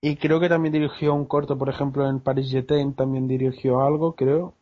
Y 0.00 0.14
creo 0.16 0.38
que 0.38 0.48
también 0.48 0.72
dirigió 0.72 1.14
un 1.14 1.24
corto, 1.26 1.58
por 1.58 1.68
ejemplo, 1.68 2.08
en 2.08 2.20
Paris 2.20 2.48
Jetain 2.48 2.94
también 2.94 3.26
dirigió 3.26 3.80
algo, 3.80 4.14
creo. 4.14 4.54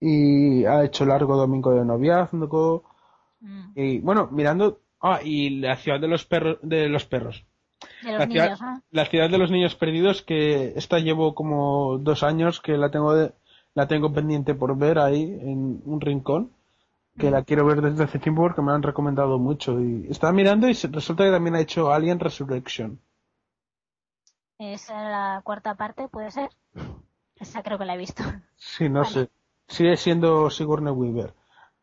Y 0.00 0.64
ha 0.64 0.84
hecho 0.84 1.04
Largo 1.04 1.36
Domingo 1.36 1.72
de 1.72 1.84
Noviazgo. 1.84 2.84
Mm. 3.42 3.74
Y 3.74 3.98
bueno, 4.00 4.28
mirando. 4.32 4.80
Ah, 5.00 5.20
y 5.24 5.60
la 5.60 5.76
ciudad 5.76 6.00
de 6.00 6.08
los 6.08 6.24
perros. 6.26 6.58
De 6.62 6.88
los 6.88 7.04
perros. 7.06 7.46
De 8.02 8.12
los 8.12 8.18
La 8.18 8.26
ciudad, 8.28 8.50
niños, 8.50 8.60
¿no? 8.60 8.82
la 8.90 9.06
ciudad 9.06 9.30
de 9.30 9.38
los 9.38 9.50
niños 9.50 9.74
perdidos, 9.76 10.22
que 10.22 10.74
esta 10.76 10.98
llevo 11.00 11.34
como 11.34 11.98
dos 11.98 12.22
años 12.22 12.60
que 12.60 12.76
la 12.78 12.90
tengo 12.90 13.14
de- 13.14 13.32
la 13.74 13.88
tengo 13.88 14.12
pendiente 14.12 14.54
por 14.54 14.76
ver 14.78 14.98
ahí 14.98 15.22
en 15.24 15.82
un 15.84 16.00
rincón 16.00 16.52
que 17.18 17.30
la 17.30 17.44
quiero 17.44 17.66
ver 17.66 17.82
desde 17.82 18.04
hace 18.04 18.18
tiempo 18.20 18.42
porque 18.42 18.62
me 18.62 18.68
la 18.68 18.76
han 18.76 18.82
recomendado 18.84 19.38
mucho 19.38 19.80
y 19.80 20.06
estaba 20.10 20.32
mirando 20.32 20.68
y 20.68 20.74
resulta 20.74 21.24
que 21.24 21.30
también 21.32 21.56
ha 21.56 21.60
hecho 21.60 21.92
Alien 21.92 22.20
Resurrection 22.20 23.00
Esa 24.60 25.02
es 25.02 25.10
la 25.10 25.40
cuarta 25.42 25.74
parte, 25.74 26.06
¿puede 26.08 26.30
ser? 26.30 26.50
Esa 27.34 27.62
creo 27.64 27.78
que 27.78 27.84
la 27.84 27.94
he 27.94 27.98
visto. 27.98 28.22
sí 28.56 28.88
no 28.88 29.04
Vale. 29.04 29.12
sé 29.12 29.28
sigue 29.70 29.96
siendo 29.96 30.50
Sigourney 30.50 30.92
Weaver 30.92 31.32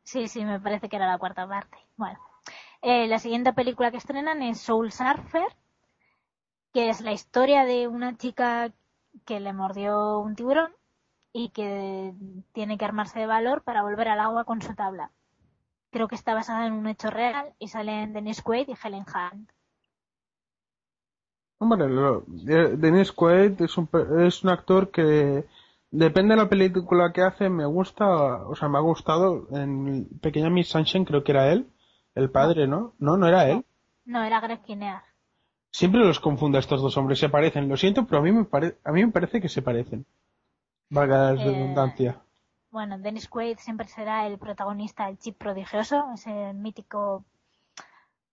Sí, 0.04 0.28
sí, 0.28 0.44
me 0.44 0.60
parece 0.60 0.90
que 0.90 0.96
era 0.96 1.06
la 1.06 1.20
cuarta 1.20 1.48
parte. 1.48 1.78
Bueno, 1.98 2.20
Eh, 2.82 3.08
la 3.08 3.20
siguiente 3.20 3.54
película 3.54 3.92
que 3.92 3.98
estrenan 3.98 4.42
es 4.44 4.60
Soul 4.62 4.92
Surfer, 4.92 5.56
que 6.74 6.88
es 6.90 7.02
la 7.02 7.12
historia 7.12 7.66
de 7.66 7.90
una 7.90 8.16
chica 8.18 8.72
que 9.26 9.40
le 9.42 9.52
mordió 9.52 10.20
un 10.20 10.34
tiburón 10.36 10.72
y 11.34 11.50
que 11.50 12.14
tiene 12.54 12.78
que 12.78 12.86
armarse 12.86 13.20
de 13.20 13.28
valor 13.28 13.64
para 13.64 13.84
volver 13.84 14.08
al 14.10 14.22
agua 14.22 14.46
con 14.46 14.62
su 14.62 14.74
tabla. 14.76 15.12
Creo 15.92 16.08
que 16.08 16.16
está 16.16 16.34
basada 16.36 16.68
en 16.68 16.74
un 16.74 16.88
hecho 16.88 17.10
real 17.12 17.54
y 17.60 17.70
salen 17.70 18.14
Dennis 18.14 18.42
Quaid 18.44 18.70
y 18.70 18.76
Helen 18.84 19.06
Hunt. 19.14 19.52
hombre 21.60 21.88
lo- 21.88 22.24
de- 22.28 22.78
Dennis 22.78 23.12
Quaid 23.12 23.62
es 23.62 23.78
un 23.78 23.86
pe- 23.88 24.28
es 24.28 24.44
un 24.44 24.50
actor 24.50 24.90
que 24.92 25.46
depende 25.92 26.36
de 26.36 26.42
la 26.42 26.50
película 26.50 27.12
que 27.14 27.22
hace 27.22 27.50
me 27.50 27.66
gusta 27.66 28.06
o 28.48 28.56
sea 28.56 28.68
me 28.70 28.78
ha 28.78 28.82
gustado 28.82 29.48
en 29.52 30.08
Pequeña 30.22 30.50
Miss 30.50 30.70
Sunshine 30.70 31.06
creo 31.06 31.24
que 31.24 31.32
era 31.32 31.52
él 31.52 31.68
el 32.16 32.30
padre 32.30 32.68
no 32.68 32.94
no 33.00 33.18
no 33.18 33.28
era 33.28 33.50
él 33.50 33.64
No, 34.06 34.24
era 34.24 34.40
Greg 34.40 34.62
Kinnear. 34.64 35.04
Siempre 35.72 36.00
los 36.00 36.20
confundo 36.22 36.58
a 36.58 36.62
estos 36.62 36.82
dos 36.82 36.96
hombres, 36.98 37.20
se 37.20 37.28
parecen. 37.30 37.68
Lo 37.68 37.76
siento, 37.76 38.06
pero 38.06 38.20
a 38.20 38.22
mí 38.24 38.32
me, 38.32 38.46
pare- 38.46 38.78
a 38.86 38.92
mí 38.94 39.06
me 39.06 39.12
parece 39.12 39.42
que 39.42 39.50
se 39.50 39.62
parecen. 39.62 40.06
Valga 40.90 41.18
la 41.18 41.32
Eh, 41.34 41.46
redundancia. 41.46 42.22
Bueno, 42.72 42.98
Dennis 43.00 43.28
Quaid 43.28 43.58
siempre 43.60 43.88
será 43.88 44.26
el 44.28 44.38
protagonista, 44.40 45.10
el 45.10 45.18
chip 45.20 45.38
prodigioso, 45.38 46.06
ese 46.14 46.54
mítico, 46.54 47.26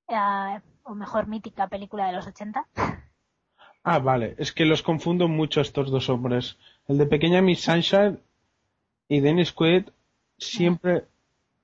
eh, 0.09 0.61
o 0.85 0.95
mejor 0.95 1.27
mítica 1.27 1.67
película 1.69 2.07
de 2.07 2.13
los 2.13 2.27
80. 2.27 2.67
Ah, 3.85 3.99
vale. 3.99 4.35
Es 4.39 4.53
que 4.53 4.65
los 4.65 4.83
confundo 4.83 5.29
mucho 5.29 5.61
estos 5.61 5.91
dos 5.91 6.09
hombres. 6.09 6.57
El 6.89 6.97
de 6.97 7.07
Pequeña 7.07 7.43
Miss 7.43 7.63
Sunshine 7.63 8.19
y 9.09 9.21
Dennis 9.21 9.53
Quaid 9.53 9.91
siempre 10.39 11.05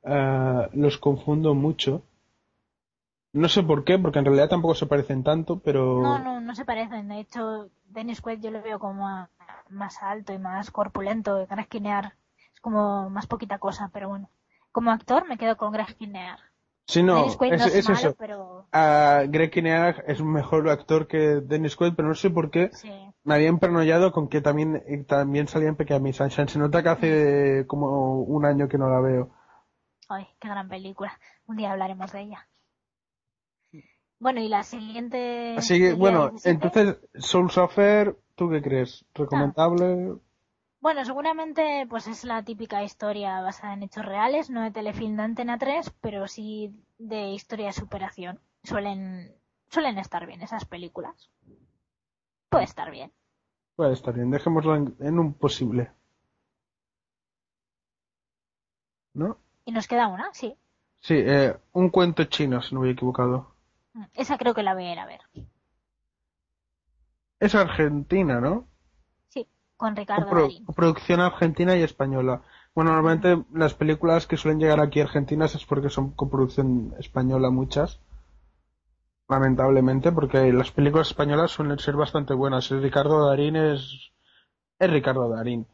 eh, 0.02 0.68
los 0.74 0.98
confundo 0.98 1.54
mucho. 1.54 2.02
No 3.32 3.48
sé 3.48 3.62
por 3.62 3.84
qué, 3.84 3.98
porque 3.98 4.18
en 4.18 4.26
realidad 4.26 4.50
tampoco 4.50 4.74
se 4.74 4.86
parecen 4.86 5.24
tanto, 5.24 5.60
pero... 5.60 6.02
No, 6.02 6.18
no, 6.18 6.40
no 6.40 6.54
se 6.54 6.66
parecen. 6.66 7.08
De 7.08 7.20
hecho, 7.20 7.70
Dennis 7.86 8.20
Quaid 8.20 8.40
yo 8.40 8.50
lo 8.50 8.60
veo 8.60 8.78
como 8.78 9.28
más 9.70 10.02
alto 10.02 10.34
y 10.34 10.38
más 10.38 10.70
corpulento. 10.70 11.46
Greg 11.48 11.68
Kinnear 11.68 12.16
es 12.52 12.60
como 12.60 13.08
más 13.08 13.26
poquita 13.26 13.58
cosa, 13.58 13.88
pero 13.94 14.10
bueno. 14.10 14.28
Como 14.72 14.90
actor 14.90 15.26
me 15.26 15.38
quedo 15.38 15.56
con 15.56 15.72
Greg 15.72 15.96
Kinnear. 15.96 16.38
Sí, 16.90 17.02
no, 17.04 17.16
Dennis 17.16 17.36
Quaid 17.36 17.52
es, 17.52 17.60
no 17.60 17.66
es, 17.66 17.74
es 17.74 17.88
malo, 17.88 17.98
eso. 18.00 18.14
pero 18.18 18.60
Ah, 18.72 19.22
Greg 19.28 19.50
Kinnear 19.50 20.04
es 20.06 20.20
un 20.20 20.32
mejor 20.32 20.68
actor 20.68 21.06
que 21.06 21.18
Dennis 21.40 21.76
Quaid, 21.76 21.94
pero 21.94 22.08
no 22.08 22.14
sé 22.14 22.30
por 22.30 22.50
qué 22.50 22.70
sí. 22.72 22.90
me 23.24 23.34
había 23.34 23.48
emparanoiado 23.48 24.12
con 24.12 24.28
que 24.28 24.40
también, 24.40 24.82
eh, 24.86 25.04
también 25.06 25.48
salía 25.48 25.68
en 25.68 25.76
Pequeña 25.76 26.00
Miss 26.00 26.16
Sunshine. 26.16 26.48
Se 26.48 26.58
nota 26.58 26.82
que 26.82 26.88
hace 26.88 27.64
como 27.66 28.20
un 28.22 28.44
año 28.44 28.68
que 28.68 28.78
no 28.78 28.88
la 28.88 29.00
veo. 29.00 29.30
Ay, 30.08 30.26
qué 30.40 30.48
gran 30.48 30.68
película. 30.68 31.18
Un 31.46 31.56
día 31.56 31.72
hablaremos 31.72 32.12
de 32.12 32.20
ella. 32.22 32.48
Bueno, 34.18 34.40
y 34.40 34.48
la 34.48 34.62
siguiente. 34.62 35.54
Así 35.56 35.78
que, 35.78 35.94
bueno, 35.94 36.30
17. 36.30 36.50
entonces, 36.50 36.96
Soul 37.14 37.50
Surfer, 37.50 38.16
¿tú 38.34 38.50
qué 38.50 38.60
crees? 38.60 39.04
¿Recomendable? 39.14 40.16
Bueno, 40.80 41.04
seguramente 41.04 41.86
pues 41.90 42.06
es 42.06 42.24
la 42.24 42.42
típica 42.42 42.82
historia 42.82 43.42
basada 43.42 43.74
en 43.74 43.82
hechos 43.82 44.04
reales, 44.04 44.48
no 44.48 44.62
de 44.62 44.70
telefilm 44.70 45.16
de 45.16 45.22
Antena 45.22 45.58
3, 45.58 45.92
pero 46.00 46.26
sí 46.26 46.74
de 46.98 47.30
historia 47.32 47.66
de 47.66 47.72
superación. 47.74 48.40
Suelen, 48.62 49.34
suelen 49.68 49.98
estar 49.98 50.26
bien 50.26 50.40
esas 50.40 50.64
películas. 50.64 51.30
Puede 52.48 52.64
estar 52.64 52.90
bien. 52.90 53.12
Puede 53.76 53.92
estar 53.92 54.14
bien, 54.14 54.30
dejémoslo 54.30 54.74
en, 54.74 54.96
en 55.00 55.18
un 55.18 55.34
posible. 55.34 55.90
¿No? 59.12 59.36
Y 59.66 59.72
nos 59.72 59.86
queda 59.86 60.08
una, 60.08 60.32
sí. 60.32 60.56
Sí, 61.00 61.14
eh, 61.14 61.56
un 61.72 61.90
cuento 61.90 62.24
chino, 62.24 62.62
si 62.62 62.74
no 62.74 62.80
me 62.80 62.88
he 62.88 62.92
equivocado. 62.92 63.54
Esa 64.14 64.38
creo 64.38 64.54
que 64.54 64.62
la 64.62 64.74
voy 64.74 64.84
a 64.84 64.92
ir 64.92 64.98
a 64.98 65.06
ver. 65.06 65.20
Es 67.38 67.54
argentina, 67.54 68.40
¿no? 68.40 68.69
Con 69.80 69.96
Ricardo 69.96 70.26
Darín. 70.26 70.66
coproducción 70.66 71.20
argentina 71.20 71.74
y 71.74 71.82
española. 71.82 72.42
Bueno, 72.74 72.92
normalmente 72.92 73.46
las 73.54 73.72
películas 73.72 74.26
que 74.26 74.36
suelen 74.36 74.60
llegar 74.60 74.78
aquí 74.78 75.00
argentinas 75.00 75.54
es 75.54 75.64
porque 75.64 75.88
son 75.88 76.10
coproducción 76.10 76.92
española 76.98 77.48
muchas. 77.48 77.98
Lamentablemente, 79.26 80.12
porque 80.12 80.52
las 80.52 80.70
películas 80.70 81.08
españolas 81.08 81.52
suelen 81.52 81.78
ser 81.78 81.96
bastante 81.96 82.34
buenas. 82.34 82.70
El 82.70 82.82
Ricardo 82.82 83.26
Darín 83.26 83.56
es... 83.56 84.12
es 84.78 84.90
Ricardo 84.90 85.30
Darín. 85.30 85.66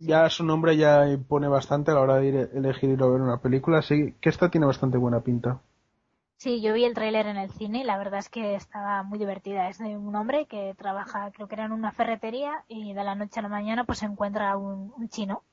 Ya 0.00 0.28
su 0.28 0.42
nombre 0.42 0.76
ya 0.76 1.08
impone 1.08 1.46
bastante 1.46 1.92
a 1.92 1.94
la 1.94 2.00
hora 2.00 2.16
de 2.16 2.26
ir, 2.26 2.50
elegir 2.54 2.90
ir 2.90 3.02
a 3.04 3.06
ver 3.06 3.20
una 3.20 3.40
película, 3.40 3.78
así 3.78 4.16
que 4.20 4.30
esta 4.30 4.50
tiene 4.50 4.66
bastante 4.66 4.98
buena 4.98 5.20
pinta. 5.20 5.60
Sí, 6.42 6.60
yo 6.60 6.74
vi 6.74 6.84
el 6.84 6.94
tráiler 6.94 7.28
en 7.28 7.36
el 7.36 7.52
cine 7.52 7.82
y 7.82 7.84
la 7.84 7.96
verdad 7.96 8.18
es 8.18 8.28
que 8.28 8.56
estaba 8.56 9.04
muy 9.04 9.16
divertida. 9.16 9.68
Es 9.68 9.78
de 9.78 9.96
un 9.96 10.16
hombre 10.16 10.46
que 10.46 10.74
trabaja, 10.76 11.30
creo 11.30 11.46
que 11.46 11.54
era 11.54 11.66
en 11.66 11.70
una 11.70 11.92
ferretería 11.92 12.64
y 12.66 12.94
de 12.94 13.04
la 13.04 13.14
noche 13.14 13.38
a 13.38 13.44
la 13.44 13.48
mañana 13.48 13.84
pues 13.84 14.00
se 14.00 14.06
encuentra 14.06 14.56
un, 14.56 15.08
chino 15.08 15.44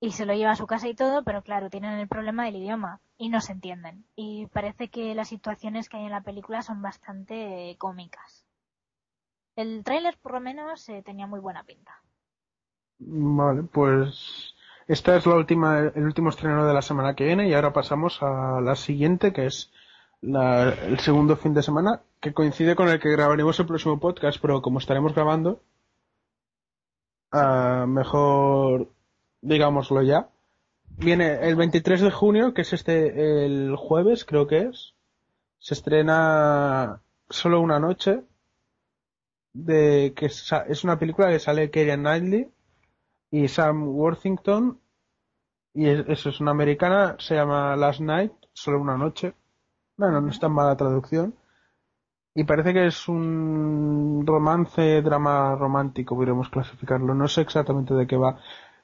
y 0.00 0.12
se 0.12 0.24
lo 0.24 0.32
lleva 0.32 0.52
a 0.52 0.56
su 0.56 0.66
casa 0.66 0.88
y 0.88 0.94
todo, 0.94 1.24
pero 1.24 1.42
claro, 1.42 1.68
tienen 1.68 1.98
el 1.98 2.08
problema 2.08 2.46
del 2.46 2.56
idioma 2.56 3.02
y 3.18 3.28
no 3.28 3.42
se 3.42 3.52
entienden. 3.52 4.06
Y 4.16 4.46
parece 4.46 4.88
que 4.88 5.14
las 5.14 5.28
situaciones 5.28 5.90
que 5.90 5.98
hay 5.98 6.04
en 6.04 6.12
la 6.12 6.22
película 6.22 6.62
son 6.62 6.80
bastante 6.80 7.76
cómicas. 7.78 8.46
El 9.56 9.84
tráiler 9.84 10.16
por 10.22 10.32
lo 10.32 10.40
menos 10.40 10.88
eh, 10.88 11.02
tenía 11.04 11.26
muy 11.26 11.40
buena 11.40 11.64
pinta. 11.64 12.00
Vale, 12.98 13.64
pues 13.64 14.54
esta 14.86 15.16
es 15.16 15.26
la 15.26 15.34
última, 15.34 15.80
el 15.80 16.04
último 16.04 16.30
estreno 16.30 16.66
de 16.66 16.72
la 16.72 16.80
semana 16.80 17.14
que 17.14 17.26
viene 17.26 17.46
y 17.46 17.52
ahora 17.52 17.74
pasamos 17.74 18.22
a 18.22 18.62
la 18.62 18.74
siguiente 18.74 19.34
que 19.34 19.44
es 19.44 19.70
la- 20.20 20.70
el 20.74 20.98
segundo 21.00 21.36
fin 21.36 21.54
de 21.54 21.62
semana 21.62 22.02
que 22.20 22.32
coincide 22.34 22.74
con 22.76 22.88
el 22.88 22.98
que 23.00 23.10
grabaremos 23.10 23.58
el 23.60 23.66
próximo 23.66 23.98
podcast, 24.00 24.38
pero 24.40 24.60
como 24.62 24.78
estaremos 24.78 25.14
grabando, 25.14 25.60
ah, 27.32 27.84
mejor 27.88 28.90
digámoslo 29.40 30.02
ya. 30.02 30.28
Viene 30.96 31.46
el 31.48 31.54
23 31.56 32.00
de 32.00 32.10
junio, 32.10 32.54
que 32.54 32.62
es 32.62 32.72
este 32.72 33.44
el 33.46 33.76
jueves, 33.76 34.24
creo 34.24 34.46
que 34.46 34.62
es. 34.62 34.94
Se 35.60 35.74
estrena 35.74 37.00
solo 37.28 37.60
una 37.60 37.78
noche 37.78 38.22
de 39.52 40.12
que 40.16 40.26
es 40.26 40.84
una 40.84 40.98
película 40.98 41.28
que 41.28 41.38
sale 41.38 41.70
Keira 41.70 41.96
Knightley 41.96 42.48
y 43.30 43.48
Sam 43.48 43.88
Worthington 43.88 44.80
y 45.74 45.88
es- 45.88 46.08
eso 46.08 46.30
es 46.30 46.40
una 46.40 46.50
americana, 46.52 47.16
se 47.18 47.34
llama 47.36 47.76
Last 47.76 48.00
Night, 48.00 48.32
solo 48.52 48.80
una 48.80 48.96
noche. 48.96 49.34
Bueno, 49.98 50.20
no 50.22 50.30
es 50.30 50.40
tan 50.40 50.52
mala 50.52 50.76
traducción. 50.76 51.34
Y 52.34 52.44
parece 52.44 52.72
que 52.72 52.86
es 52.86 53.08
un 53.08 54.22
romance, 54.24 55.02
drama 55.02 55.56
romántico, 55.56 56.14
podríamos 56.14 56.48
clasificarlo. 56.48 57.14
No 57.14 57.26
sé 57.28 57.40
exactamente 57.42 57.92
de 57.94 58.06
qué 58.06 58.16
va. 58.16 58.38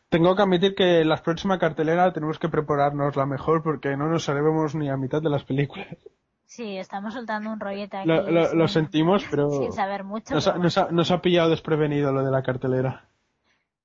Tengo 0.09 0.35
que 0.37 0.43
admitir 0.43 0.75
que 0.75 1.05
la 1.05 1.17
próxima 1.23 1.59
cartelera 1.59 2.13
tenemos 2.13 2.39
que 2.39 2.49
prepararnos 2.49 3.17
la 3.17 3.27
mejor 3.27 3.63
porque 3.63 3.97
no 3.97 4.09
nos 4.09 4.25
sabemos 4.25 4.75
ni 4.75 4.91
a 4.91 4.97
mitad 4.97 5.23
de 5.23 5.31
las 5.31 5.45
películas. 5.45 5.87
Sí, 6.47 6.77
estamos 6.77 7.15
soltando 7.15 7.51
un 7.51 7.59
rollete 7.61 7.97
aquí. 7.97 8.09
Lo, 8.09 8.29
lo- 8.31 8.55
lo 8.55 8.69
sin- 8.69 8.83
sentimos, 8.85 9.25
pero 9.31 9.51
Sin 9.63 9.73
saber 9.73 10.05
mucho. 10.05 10.35
nos 10.35 10.45
pero 10.45 10.57
ha, 10.57 10.59
nos 10.63 10.79
ha- 10.79 10.89
nos 10.91 11.11
ha 11.11 11.23
pillado 11.23 11.51
desprevenido 11.51 12.13
lo 12.13 12.25
de 12.25 12.31
la 12.31 12.43
cartelera. 12.43 13.05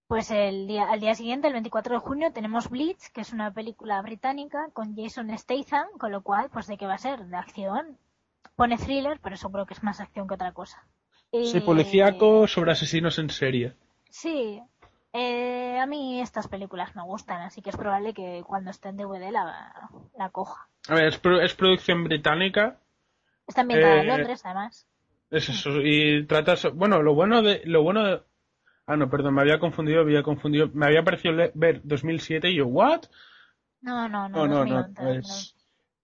Pues 0.09 0.31
el 0.31 0.65
día, 0.65 0.89
al 0.91 0.99
día 0.99 1.13
siguiente, 1.13 1.45
el 1.45 1.53
24 1.53 1.93
de 1.93 1.99
junio, 1.99 2.31
tenemos 2.33 2.67
Blitz, 2.67 3.11
que 3.11 3.21
es 3.21 3.31
una 3.31 3.53
película 3.53 4.01
británica 4.01 4.69
con 4.73 4.95
Jason 4.95 5.29
Statham, 5.37 5.85
con 5.99 6.11
lo 6.11 6.23
cual, 6.23 6.49
pues 6.51 6.65
de 6.65 6.77
qué 6.77 6.87
va 6.87 6.95
a 6.95 6.97
ser, 6.97 7.19
de 7.25 7.37
acción. 7.37 7.95
Pone 8.55 8.77
thriller, 8.79 9.19
pero 9.21 9.37
seguro 9.37 9.67
que 9.67 9.75
es 9.75 9.83
más 9.83 9.99
acción 9.99 10.27
que 10.27 10.33
otra 10.33 10.51
cosa. 10.51 10.83
Sí, 11.31 11.57
Y- 11.57 11.61
policíaco 11.61 12.47
sobre 12.47 12.71
asesinos 12.71 13.19
en 13.19 13.29
serie. 13.29 13.75
Sí. 14.09 14.59
Eh, 15.13 15.77
a 15.79 15.85
mí 15.85 16.19
estas 16.21 16.47
películas 16.47 16.95
me 16.95 17.03
gustan, 17.03 17.41
así 17.43 17.61
que 17.61 17.69
es 17.69 17.77
probable 17.77 18.15
que 18.15 18.43
cuando 18.47 18.71
esté 18.71 18.89
en 18.89 18.97
DVD 18.97 19.29
la, 19.31 19.91
la 20.17 20.29
coja. 20.29 20.67
A 20.87 20.95
ver, 20.95 21.05
es, 21.05 21.19
pro- 21.19 21.39
es 21.39 21.53
producción 21.53 22.03
británica. 22.03 22.77
Está 23.47 23.61
ambientada 23.61 24.01
en 24.01 24.09
Eh, 24.09 24.17
Londres, 24.17 24.41
además. 24.43 24.87
Es 25.29 25.49
eso. 25.49 25.69
Y 25.83 26.25
trata. 26.25 26.55
so- 26.55 26.73
Bueno, 26.73 27.03
lo 27.03 27.13
bueno 27.13 27.43
de. 27.43 27.61
Lo 27.65 27.83
bueno 27.83 28.03
de- 28.03 28.21
Ah, 28.89 28.97
no, 28.97 29.07
perdón, 29.07 29.35
me 29.35 29.41
había 29.41 29.59
confundido, 29.59 30.01
había 30.01 30.23
confundido. 30.23 30.69
Me 30.73 30.87
había 30.87 31.03
parecido 31.03 31.35
ver 31.53 31.81
2007 31.83 32.49
y 32.49 32.55
yo, 32.55 32.65
¿what? 32.65 33.03
No, 33.81 34.09
no, 34.09 34.27
No, 34.27 34.47
no. 34.47 34.65
no, 34.65 34.65
no. 34.65 34.75
2011, 34.75 35.21
pues, 35.21 35.55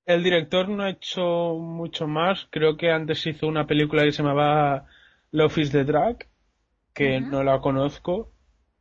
el 0.05 0.23
director 0.23 0.69
no 0.69 0.83
ha 0.83 0.89
hecho 0.91 1.55
mucho 1.55 2.07
más. 2.07 2.47
Creo 2.51 2.77
que 2.77 2.91
antes 2.91 3.25
hizo 3.25 3.47
una 3.47 3.65
película 3.65 4.03
que 4.03 4.11
se 4.11 4.21
llamaba 4.21 4.86
Love 5.31 5.57
is 5.57 5.71
the 5.71 5.83
Drag, 5.83 6.27
que 6.93 7.19
Ujú. 7.21 7.31
no 7.31 7.43
la 7.43 7.59
conozco. 7.59 8.31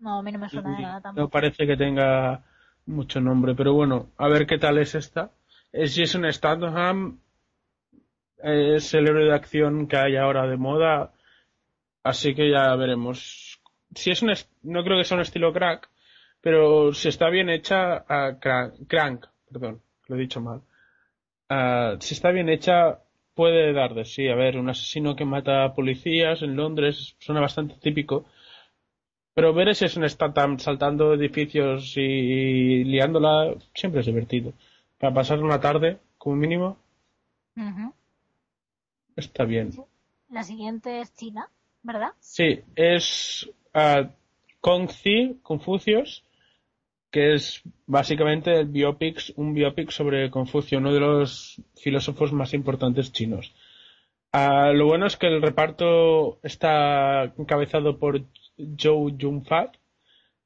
No, 0.00 0.18
a 0.18 0.22
mí 0.22 0.32
no 0.32 0.38
me 0.38 0.50
suena 0.50 0.76
de 0.76 0.82
nada 0.82 0.94
No 0.96 1.02
tampoco. 1.02 1.30
parece 1.30 1.66
que 1.66 1.76
tenga 1.76 2.44
mucho 2.84 3.20
nombre, 3.22 3.54
pero 3.54 3.72
bueno, 3.72 4.10
a 4.18 4.28
ver 4.28 4.46
qué 4.46 4.58
tal 4.58 4.76
es 4.78 4.94
esta. 4.94 5.30
Es 5.72 5.96
Jason 5.96 6.30
Statham, 6.30 7.20
es 8.38 8.92
el 8.94 9.08
héroe 9.08 9.24
de 9.24 9.34
acción 9.34 9.88
que 9.88 9.96
hay 9.96 10.16
ahora 10.16 10.46
de 10.46 10.56
moda, 10.56 11.12
así 12.02 12.34
que 12.34 12.50
ya 12.50 12.74
veremos. 12.76 13.53
Si 13.94 14.10
es 14.10 14.22
un 14.22 14.32
no 14.62 14.84
creo 14.84 14.98
que 14.98 15.04
sea 15.04 15.16
un 15.16 15.22
estilo 15.22 15.52
crack, 15.52 15.88
pero 16.40 16.92
si 16.92 17.08
está 17.08 17.30
bien 17.30 17.48
hecha, 17.48 18.04
ah, 18.08 18.36
crank, 18.40 18.86
crank, 18.86 19.26
perdón, 19.50 19.80
lo 20.08 20.16
he 20.16 20.18
dicho 20.18 20.40
mal. 20.40 20.62
Ah, 21.48 21.96
si 22.00 22.14
está 22.14 22.30
bien 22.30 22.48
hecha, 22.48 23.00
puede 23.34 23.72
dar 23.72 23.94
de 23.94 24.04
sí. 24.04 24.28
A 24.28 24.34
ver, 24.34 24.58
un 24.58 24.68
asesino 24.68 25.16
que 25.16 25.24
mata 25.24 25.64
a 25.64 25.74
policías 25.74 26.42
en 26.42 26.56
Londres 26.56 27.16
suena 27.18 27.40
bastante 27.40 27.76
típico. 27.76 28.26
Pero 29.34 29.52
ver 29.52 29.68
ese 29.68 29.86
es 29.86 29.96
un 29.96 30.08
Statham 30.08 30.58
saltando 30.58 31.14
edificios 31.14 31.94
y 31.96 32.84
liándola 32.84 33.54
siempre 33.74 34.00
es 34.00 34.06
divertido. 34.06 34.52
Para 34.98 35.12
pasar 35.12 35.42
una 35.42 35.60
tarde, 35.60 35.98
como 36.18 36.36
mínimo, 36.36 36.78
está 39.16 39.44
bien. 39.44 39.72
La 40.30 40.44
siguiente 40.44 41.00
es 41.00 41.14
China, 41.14 41.48
¿verdad? 41.82 42.12
Sí, 42.20 42.60
es 42.76 43.50
uh, 43.74 44.08
Kongzi, 44.60 45.38
Confucius, 45.42 46.24
que 47.10 47.34
es 47.34 47.62
básicamente 47.86 48.52
el 48.60 48.66
biopic, 48.66 49.32
un 49.36 49.54
biopic 49.54 49.90
sobre 49.90 50.30
Confucio, 50.30 50.78
uno 50.78 50.92
de 50.92 51.00
los 51.00 51.62
filósofos 51.76 52.32
más 52.32 52.54
importantes 52.54 53.12
chinos. 53.12 53.54
Ah, 54.32 54.72
lo 54.74 54.86
bueno 54.86 55.06
es 55.06 55.16
que 55.16 55.28
el 55.28 55.42
reparto 55.42 56.40
está 56.42 57.24
encabezado 57.38 57.98
por 57.98 58.22
Zhou 58.78 59.16
Yunfat, 59.16 59.76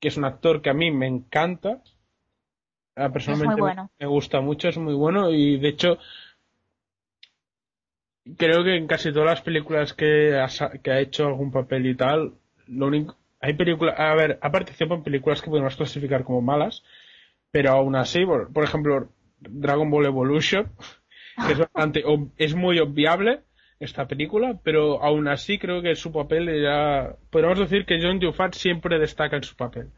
que 0.01 0.09
es 0.09 0.17
un 0.19 0.27
actor 0.27 0.63
que 0.63 0.71
a 0.71 0.75
mí 0.75 0.91
me 0.91 1.07
encanta. 1.07 1.83
Ah, 2.97 3.11
personalmente 3.13 3.57
me- 3.57 3.63
bueno. 3.63 3.91
me 3.99 4.07
gusta 4.07 4.41
mucho, 4.41 4.69
es 4.69 4.77
muy 4.79 4.95
bueno 4.95 5.31
y 5.31 5.59
de 5.59 5.69
hecho 5.69 5.99
creo 8.39 8.65
que 8.65 8.77
en 8.77 8.87
casi 8.87 9.13
todas 9.13 9.27
las 9.29 9.43
películas 9.43 9.93
que 9.93 10.37
ha, 10.39 10.49
que 10.83 10.91
ha 10.91 11.01
hecho 11.01 11.27
algún 11.27 11.51
papel 11.51 11.87
y 11.87 11.95
tal, 11.97 12.35
lo 12.69 12.87
único, 12.87 13.18
hay 13.41 13.55
películas, 13.55 13.95
a 13.99 14.15
ver, 14.15 14.39
ha 14.43 14.51
participado 14.51 14.97
en 14.97 15.05
películas 15.05 15.43
que 15.43 15.51
podemos 15.51 15.77
clasificar 15.77 16.25
como 16.25 16.43
malas, 16.43 16.83
pero 17.51 17.71
aún 17.73 17.97
así, 17.97 18.25
por, 18.27 18.65
ejemplo, 18.65 19.09
Dragon 19.39 19.91
Ball 19.91 20.07
Evolution, 20.07 20.71
que 21.47 21.53
es 21.53 21.59
bastante, 21.59 22.05
es 22.37 22.55
muy 22.55 22.79
obviable 22.79 23.43
esta 23.79 24.09
película, 24.09 24.59
pero 24.63 25.03
aún 25.03 25.29
así 25.29 25.59
creo 25.59 25.83
que 25.83 25.95
su 25.95 26.13
papel 26.13 26.63
ya, 26.63 27.17
podemos 27.31 27.59
decir 27.59 27.87
que 27.87 28.01
John 28.03 28.21
Yufat 28.21 28.55
siempre 28.55 28.99
destaca 28.99 29.37
en 29.37 29.45
su 29.45 29.55
papel. 29.55 29.91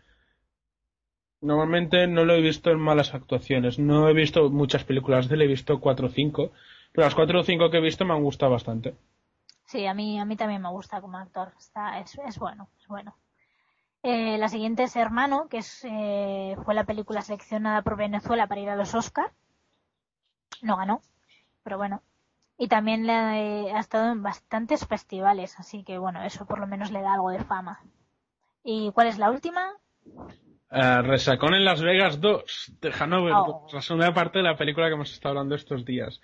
Normalmente 1.40 2.06
no 2.06 2.26
lo 2.26 2.34
he 2.34 2.42
visto 2.42 2.70
en 2.70 2.78
malas 2.78 3.14
actuaciones, 3.14 3.78
no 3.78 4.06
he 4.10 4.12
visto 4.12 4.50
muchas 4.50 4.84
películas 4.84 5.28
de 5.28 5.36
él, 5.36 5.42
he 5.42 5.46
visto 5.46 5.80
cuatro 5.80 6.08
o 6.08 6.10
cinco, 6.10 6.52
pero 6.92 7.06
las 7.06 7.14
cuatro 7.14 7.40
o 7.40 7.42
cinco 7.42 7.70
que 7.70 7.78
he 7.78 7.80
visto 7.80 8.04
me 8.04 8.12
han 8.12 8.22
gustado 8.22 8.52
bastante. 8.52 8.94
Sí, 9.64 9.86
a 9.86 9.94
mí, 9.94 10.18
a 10.18 10.26
mí 10.26 10.36
también 10.36 10.60
me 10.60 10.68
gusta 10.68 11.00
como 11.00 11.16
actor. 11.16 11.52
Está, 11.58 12.00
es, 12.00 12.18
es 12.26 12.38
bueno, 12.38 12.68
es 12.78 12.86
bueno. 12.88 13.16
Eh, 14.02 14.38
la 14.38 14.48
siguiente 14.48 14.84
es 14.84 14.96
Hermano, 14.96 15.48
que 15.48 15.58
es, 15.58 15.84
eh, 15.84 16.56
fue 16.64 16.74
la 16.74 16.84
película 16.84 17.20
seleccionada 17.20 17.82
por 17.82 17.96
Venezuela 17.96 18.46
para 18.46 18.60
ir 18.60 18.70
a 18.70 18.76
los 18.76 18.94
Oscar. 18.94 19.32
No 20.62 20.76
ganó, 20.76 21.02
pero 21.62 21.76
bueno. 21.76 22.02
Y 22.56 22.68
también 22.68 23.06
le 23.06 23.12
ha, 23.12 23.38
eh, 23.40 23.72
ha 23.72 23.80
estado 23.80 24.12
en 24.12 24.22
bastantes 24.22 24.86
festivales, 24.86 25.58
así 25.58 25.82
que 25.84 25.98
bueno, 25.98 26.22
eso 26.22 26.46
por 26.46 26.58
lo 26.60 26.66
menos 26.66 26.90
le 26.90 27.00
da 27.02 27.14
algo 27.14 27.30
de 27.30 27.44
fama. 27.44 27.80
¿Y 28.62 28.90
cuál 28.92 29.06
es 29.06 29.18
la 29.18 29.30
última? 29.30 29.70
Eh, 30.70 31.02
Resacón 31.02 31.54
en 31.54 31.64
Las 31.64 31.82
Vegas 31.82 32.20
2 32.20 32.72
de 32.80 32.92
Hanover, 32.98 33.32
Oh. 33.34 33.66
la 33.72 33.80
segunda 33.82 34.12
parte 34.14 34.38
de 34.38 34.44
la 34.44 34.56
película 34.56 34.88
que 34.88 34.94
hemos 34.94 35.12
estado 35.12 35.30
hablando 35.32 35.54
estos 35.54 35.84
días. 35.84 36.20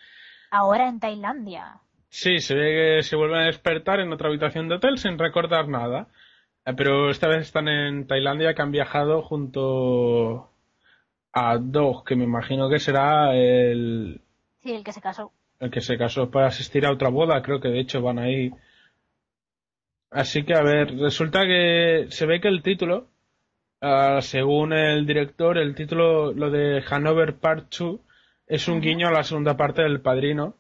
Ahora 0.51 0.89
en 0.89 1.01
Tailandia. 1.01 1.81
Sí, 2.09 2.39
se 2.39 2.55
ve 2.55 2.97
que 2.99 3.03
se 3.03 3.17
vuelven 3.17 3.41
a 3.41 3.47
despertar 3.47 4.01
en 4.01 4.13
otra 4.13 4.29
habitación 4.29 4.69
de 4.69 4.77
hotel 4.77 4.99
sin 4.99 5.19
recordar 5.19 5.69
nada. 5.69 6.09
Eh, 6.67 6.75
Pero 6.77 7.11
esta 7.11 7.29
vez 7.29 7.43
están 7.43 7.69
en 7.69 8.07
Tailandia 8.07 8.55
que 8.55 8.63
han 8.63 8.73
viajado 8.73 9.23
junto 9.23 10.51
a 11.33 11.59
Dog, 11.59 12.05
que 12.05 12.17
me 12.17 12.25
imagino 12.25 12.69
que 12.69 12.79
será 12.79 13.35
el, 13.35 14.21
Sí, 14.63 14.73
el 14.75 14.85
que 14.85 14.93
se 14.93 15.01
casó. 15.01 15.33
el 15.61 15.71
que 15.71 15.81
se 15.81 15.97
casó 15.97 16.31
para 16.31 16.49
asistir 16.49 16.85
a 16.87 16.93
otra 16.93 17.09
boda. 17.09 17.43
Creo 17.43 17.61
que 17.61 17.69
de 17.69 17.81
hecho 17.81 18.03
van 18.03 18.19
ahí. 18.19 18.53
Así 20.11 20.45
que 20.45 20.55
a 20.55 20.63
ver, 20.63 20.97
resulta 20.99 21.43
que 21.45 22.07
se 22.11 22.27
ve 22.27 22.41
que 22.41 22.49
el 22.49 22.63
título, 22.63 23.09
ah, 23.81 24.19
según 24.23 24.73
el 24.73 25.07
director, 25.07 25.59
el 25.59 25.75
título, 25.75 26.33
lo 26.33 26.51
de 26.51 26.83
Hanover 26.89 27.37
Part 27.37 27.73
2, 27.79 28.01
es 28.47 28.69
un 28.69 28.81
guiño 28.81 29.09
a 29.09 29.13
la 29.13 29.25
segunda 29.25 29.57
parte 29.57 29.83
del 29.83 30.01
Padrino. 30.01 30.55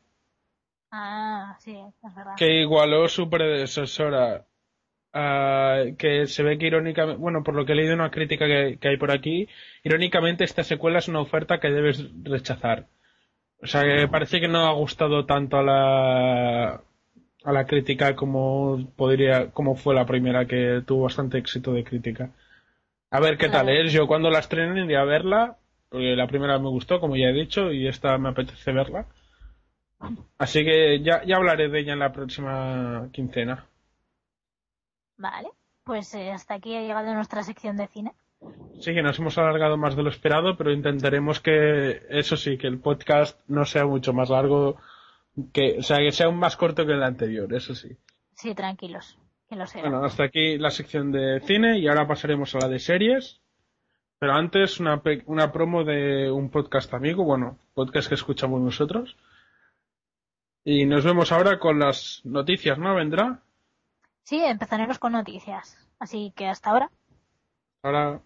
Ah, 0.91 1.57
sí, 1.61 1.77
es 2.05 2.15
verdad. 2.15 2.35
que 2.37 2.61
igualó 2.61 3.09
su 3.09 3.29
predecesora. 3.31 4.45
Ah, 5.17 5.85
que 5.99 6.27
se 6.27 6.43
ve 6.43 6.59
que 6.59 6.67
irónicamente, 6.67 7.21
bueno, 7.21 7.43
por 7.43 7.55
lo 7.55 7.65
que 7.65 7.73
he 7.73 7.77
leído 7.77 7.95
una 7.95 8.11
crítica 8.11 8.47
que, 8.47 8.79
que 8.81 8.89
hay 8.89 8.97
por 8.99 9.11
aquí, 9.11 9.49
irónicamente 9.83 10.45
esta 10.45 10.63
secuela 10.63 10.99
es 10.99 11.09
una 11.09 11.21
oferta 11.21 11.59
que 11.59 11.71
debes 11.71 12.05
rechazar. 12.23 12.87
O 13.63 13.67
sea, 13.67 13.83
que 13.83 14.09
parece 14.09 14.41
que 14.41 14.49
no 14.49 14.67
ha 14.67 14.73
gustado 14.73 15.25
tanto 15.25 15.57
a 15.57 15.63
la, 15.63 16.83
a 17.45 17.53
la 17.53 17.67
crítica 17.67 18.15
como 18.15 18.93
podría, 18.97 19.51
como 19.51 19.77
fue 19.77 19.95
la 19.95 20.07
primera, 20.07 20.47
que 20.47 20.83
tuvo 20.87 21.05
bastante 21.05 21.39
éxito 21.39 21.73
de 21.73 21.85
crítica. 21.85 22.31
A 23.11 23.21
ver 23.21 23.39
qué 23.39 23.49
tal 23.49 23.69
es. 23.69 23.93
Yo 23.93 24.07
cuando 24.07 24.31
la 24.31 24.41
estrenen 24.41 24.85
iré 24.85 24.97
a 24.97 25.05
verla, 25.05 25.57
porque 25.89 26.17
la 26.17 26.27
primera 26.27 26.59
me 26.59 26.69
gustó, 26.69 27.01
como 27.01 27.17
ya 27.17 27.29
he 27.29 27.33
dicho, 27.33 27.73
y 27.73 27.87
esta 27.89 28.19
me 28.19 28.29
apetece 28.29 28.73
verla. 28.73 29.07
Así 30.39 30.65
que 30.65 31.01
ya, 31.01 31.25
ya 31.25 31.37
hablaré 31.37 31.69
de 31.69 31.81
ella 31.81 31.95
en 31.95 32.01
la 32.01 32.13
próxima 32.13 33.09
quincena. 33.13 33.65
Vale, 35.17 35.49
pues 35.85 36.15
eh, 36.15 36.31
hasta 36.31 36.55
aquí 36.55 36.77
ha 36.77 36.83
llegado 36.83 37.15
nuestra 37.15 37.43
sección 37.43 37.77
de 37.77 37.89
cine. 37.89 38.15
Sí, 38.81 38.93
que 38.93 39.03
nos 39.03 39.19
hemos 39.19 39.39
alargado 39.39 39.77
más 39.77 39.97
de 39.97 40.03
lo 40.03 40.11
esperado, 40.11 40.57
pero 40.57 40.73
intentaremos 40.73 41.41
que, 41.41 42.03
eso 42.11 42.37
sí, 42.37 42.59
que 42.59 42.67
el 42.67 42.81
podcast 42.81 43.41
no 43.49 43.65
sea 43.65 43.87
mucho 43.87 44.13
más 44.13 44.29
largo, 44.29 44.77
que, 45.53 45.79
o 45.79 45.83
sea, 45.83 45.99
que 45.99 46.13
sea 46.13 46.29
un 46.29 46.39
más 46.39 46.57
corto 46.57 46.85
que 46.85 46.93
el 46.93 47.03
anterior, 47.03 47.53
eso 47.55 47.75
sí. 47.75 47.97
Sí, 48.35 48.55
tranquilos, 48.55 49.19
que 49.49 49.57
lo 49.57 49.67
sea. 49.67 49.81
Bueno, 49.81 50.05
hasta 50.05 50.25
aquí 50.25 50.59
la 50.59 50.71
sección 50.71 51.11
de 51.13 51.41
cine 51.41 51.79
y 51.79 51.89
ahora 51.89 52.07
pasaremos 52.07 52.55
a 52.55 52.59
la 52.59 52.69
de 52.69 52.79
series. 52.79 53.41
Pero 54.19 54.33
antes 54.33 54.81
una, 54.81 55.03
una 55.27 55.53
promo 55.53 55.85
de 55.85 56.31
un 56.31 56.51
podcast 56.51 56.93
amigo, 56.95 57.25
bueno, 57.25 57.59
podcast 57.75 58.09
que 58.09 58.15
escuchamos 58.15 58.61
nosotros. 58.63 59.17
Y 60.65 60.87
nos 60.87 61.05
vemos 61.05 61.33
ahora 61.33 61.59
con 61.59 61.79
las 61.79 62.23
noticias, 62.25 62.79
¿no? 62.79 62.95
¿Vendrá? 62.95 63.43
Sí, 64.27 64.43
empezaremos 64.45 64.99
con 64.99 65.13
noticias. 65.13 65.79
Así 66.01 66.33
que 66.35 66.49
hasta 66.49 66.71
ahora. 66.71 66.91
Ahora. 67.85 68.21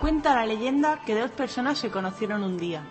Cuenta 0.00 0.34
la 0.34 0.44
leyenda 0.44 1.00
que 1.06 1.14
dos 1.14 1.30
personas 1.30 1.78
se 1.78 1.92
conocieron 1.92 2.42
un 2.42 2.58
día 2.58 2.82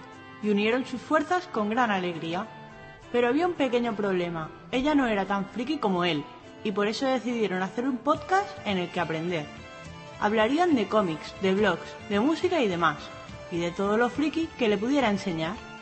y 0.41 0.52
unieron 0.52 0.86
sus 0.86 1.02
fuerzas 1.02 1.48
con 1.48 1.70
gran 1.70 1.91
alegría. 1.91 2.48
Pero 3.12 3.28
había 3.28 3.45
un 3.45 3.56
pequeño 3.56 3.94
problema. 3.94 4.50
Ella 4.72 4.95
no 4.95 5.06
era 5.06 5.26
tan 5.26 5.45
friki 5.48 5.80
como 5.80 6.06
él 6.06 6.24
y 6.64 6.72
por 6.72 6.88
eso 6.88 7.06
decidieron 7.06 7.62
hacer 7.62 7.86
un 7.86 7.98
podcast 7.98 8.48
en 8.66 8.78
el 8.78 8.90
que 8.90 9.02
aprender. 9.02 9.45
Hablarían 10.22 10.76
de 10.76 10.88
cómics, 10.88 11.36
de 11.41 11.54
blogs, 11.56 11.94
de 12.08 12.22
música 12.22 12.62
y 12.62 12.70
demás, 12.70 13.00
y 13.52 13.58
de 13.58 13.72
todo 13.72 13.98
lo 13.98 14.10
friki 14.10 14.48
que 14.58 14.70
le 14.70 14.78
pudiera 14.78 15.10
enseñar. 15.10 15.73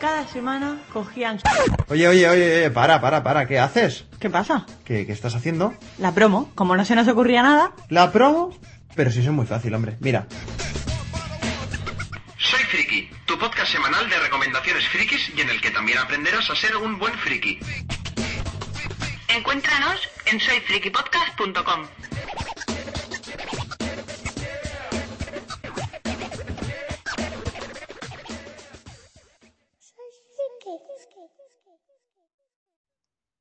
Cada 0.00 0.26
semana 0.28 0.78
cogían... 0.92 1.40
Oye, 1.88 2.06
oye, 2.06 2.28
oye, 2.28 2.56
oye, 2.58 2.70
para, 2.70 3.00
para, 3.00 3.22
para, 3.24 3.46
¿qué 3.48 3.58
haces? 3.58 4.04
¿Qué 4.20 4.30
pasa? 4.30 4.64
¿Qué, 4.84 5.04
qué 5.06 5.12
estás 5.12 5.34
haciendo? 5.34 5.74
La 5.98 6.12
promo, 6.12 6.52
como 6.54 6.76
no 6.76 6.84
se 6.84 6.94
nos 6.94 7.08
ocurría 7.08 7.42
nada, 7.42 7.72
¿La 7.88 8.12
promo? 8.12 8.56
Pero 8.94 9.10
si 9.10 9.20
eso 9.20 9.30
es 9.30 9.34
muy 9.34 9.46
fácil, 9.46 9.74
hombre. 9.74 9.96
Mira, 10.00 10.26
Soy 12.38 12.60
Friki, 12.64 13.10
tu 13.26 13.38
podcast 13.38 13.72
semanal 13.72 14.08
de 14.08 14.18
recomendaciones 14.18 14.86
frikis 14.88 15.32
y 15.36 15.40
en 15.40 15.50
el 15.50 15.60
que 15.60 15.70
también 15.70 15.98
aprenderás 15.98 16.48
a 16.50 16.56
ser 16.56 16.76
un 16.76 16.98
buen 16.98 17.14
friki. 17.14 17.58
Encuéntranos 19.36 20.00
en 20.26 20.40
soyfrikipodcast.com. 20.40 21.86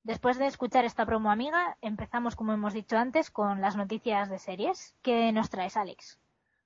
Después 0.08 0.40
de 0.40 0.48
escuchar 0.48 0.86
esta 0.86 1.06
promo 1.06 1.32
amiga, 1.32 1.76
empezamos, 1.82 2.38
como 2.38 2.54
hemos 2.54 2.74
dicho 2.74 2.98
antes, 2.98 3.30
con 3.30 3.60
las 3.60 3.76
noticias 3.76 4.30
de 4.30 4.40
series. 4.40 4.96
¿Qué 5.02 5.34
nos 5.34 5.50
traes, 5.50 5.76
Alex? 5.76 6.18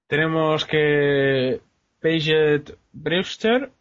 Tenemos 0.05 0.63
que 0.63 1.59
Paget 1.99 2.77
Brewster, 2.91 3.71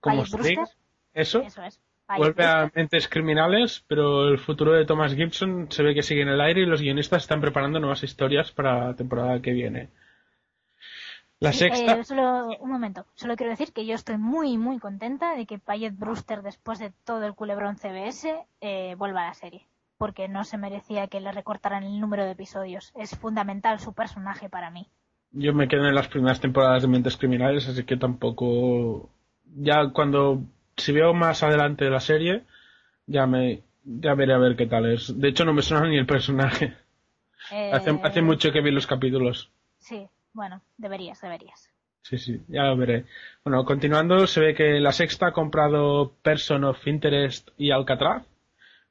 como 0.00 0.22
Brewster. 0.24 0.68
eso, 1.14 1.40
Eso 1.40 1.62
es. 1.62 1.80
Ahí 2.08 2.18
vuelve 2.18 2.44
a 2.44 2.70
Mentes 2.74 3.08
Criminales, 3.08 3.82
pero 3.88 4.28
el 4.28 4.38
futuro 4.38 4.74
de 4.74 4.84
Thomas 4.84 5.14
Gibson 5.14 5.68
se 5.70 5.82
ve 5.82 5.94
que 5.94 6.02
sigue 6.02 6.20
en 6.20 6.28
el 6.28 6.40
aire 6.42 6.60
y 6.60 6.66
los 6.66 6.82
guionistas 6.82 7.22
están 7.22 7.40
preparando 7.40 7.80
nuevas 7.80 8.02
historias 8.02 8.52
para 8.52 8.88
la 8.88 8.96
temporada 8.96 9.40
que 9.40 9.52
viene. 9.52 9.88
La 11.40 11.52
Sí, 11.52 11.58
sexta, 11.58 11.98
eh, 11.98 12.04
solo 12.04 12.48
un 12.60 12.70
momento. 12.70 13.06
Solo 13.14 13.36
quiero 13.36 13.50
decir 13.50 13.72
que 13.72 13.84
yo 13.86 13.94
estoy 13.94 14.16
muy, 14.16 14.56
muy 14.58 14.78
contenta 14.78 15.34
de 15.36 15.46
que 15.46 15.58
Payet 15.58 15.94
Brewster, 15.96 16.42
después 16.42 16.78
de 16.78 16.92
todo 17.04 17.24
el 17.26 17.34
culebrón 17.34 17.76
CBS, 17.76 18.46
eh, 18.60 18.94
vuelva 18.96 19.22
a 19.22 19.28
la 19.28 19.34
serie. 19.34 19.66
Porque 19.98 20.28
no 20.28 20.44
se 20.44 20.58
merecía 20.58 21.08
que 21.08 21.20
le 21.20 21.32
recortaran 21.32 21.82
el 21.84 22.00
número 22.00 22.24
de 22.24 22.32
episodios. 22.32 22.92
Es 22.96 23.16
fundamental 23.18 23.80
su 23.80 23.92
personaje 23.94 24.48
para 24.48 24.70
mí. 24.70 24.88
yo 25.32 25.52
me 25.54 25.68
quedé 25.68 25.88
en 25.88 25.94
las 25.94 26.08
primeras 26.08 26.40
temporadas 26.40 26.82
de 26.82 26.88
Mentes 26.88 27.16
Criminales, 27.16 27.68
así 27.68 27.84
que 27.84 27.96
tampoco. 27.96 29.10
Ya 29.56 29.90
cuando. 29.92 30.42
Si 30.76 30.92
veo 30.92 31.14
más 31.14 31.42
adelante 31.42 31.88
la 31.90 32.00
serie, 32.00 32.44
ya 33.06 33.26
me. 33.26 33.62
Ya 33.84 34.14
veré 34.14 34.34
a 34.34 34.38
ver 34.38 34.56
qué 34.56 34.66
tal 34.66 34.86
es. 34.92 35.18
De 35.18 35.28
hecho, 35.28 35.44
no 35.44 35.52
me 35.54 35.62
suena 35.62 35.86
ni 35.88 35.96
el 35.98 36.06
personaje. 36.06 36.74
Eh, 37.52 37.70
Hace, 37.72 37.98
hace 38.02 38.22
mucho 38.22 38.50
que 38.52 38.60
vi 38.60 38.70
los 38.72 38.86
capítulos. 38.86 39.50
Sí, 39.78 40.08
bueno, 40.36 40.60
deberías, 40.76 41.20
deberías. 41.20 41.70
Sí, 42.02 42.18
sí, 42.18 42.40
ya 42.46 42.64
lo 42.64 42.76
veré. 42.76 43.06
Bueno, 43.42 43.64
continuando, 43.64 44.26
se 44.26 44.40
ve 44.40 44.54
que 44.54 44.78
la 44.78 44.92
sexta 44.92 45.28
ha 45.28 45.32
comprado 45.32 46.12
Person 46.22 46.62
of 46.64 46.86
Interest 46.86 47.48
y 47.56 47.70
Alcatraz, 47.72 48.24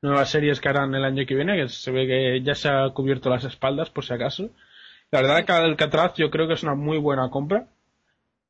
nuevas 0.01 0.29
series 0.29 0.59
que 0.59 0.69
harán 0.69 0.93
el 0.95 1.05
año 1.05 1.23
que 1.25 1.35
viene, 1.35 1.55
que 1.55 1.69
se 1.69 1.91
ve 1.91 2.07
que 2.07 2.41
ya 2.41 2.55
se 2.55 2.67
ha 2.67 2.89
cubierto 2.89 3.29
las 3.29 3.45
espaldas, 3.45 3.89
por 3.91 4.03
si 4.03 4.13
acaso. 4.13 4.49
La 5.11 5.21
verdad 5.21 5.45
que 5.45 5.51
Alcatraz 5.53 6.15
yo 6.15 6.29
creo 6.31 6.47
que 6.47 6.55
es 6.55 6.63
una 6.63 6.75
muy 6.75 6.97
buena 6.97 7.29
compra. 7.29 7.67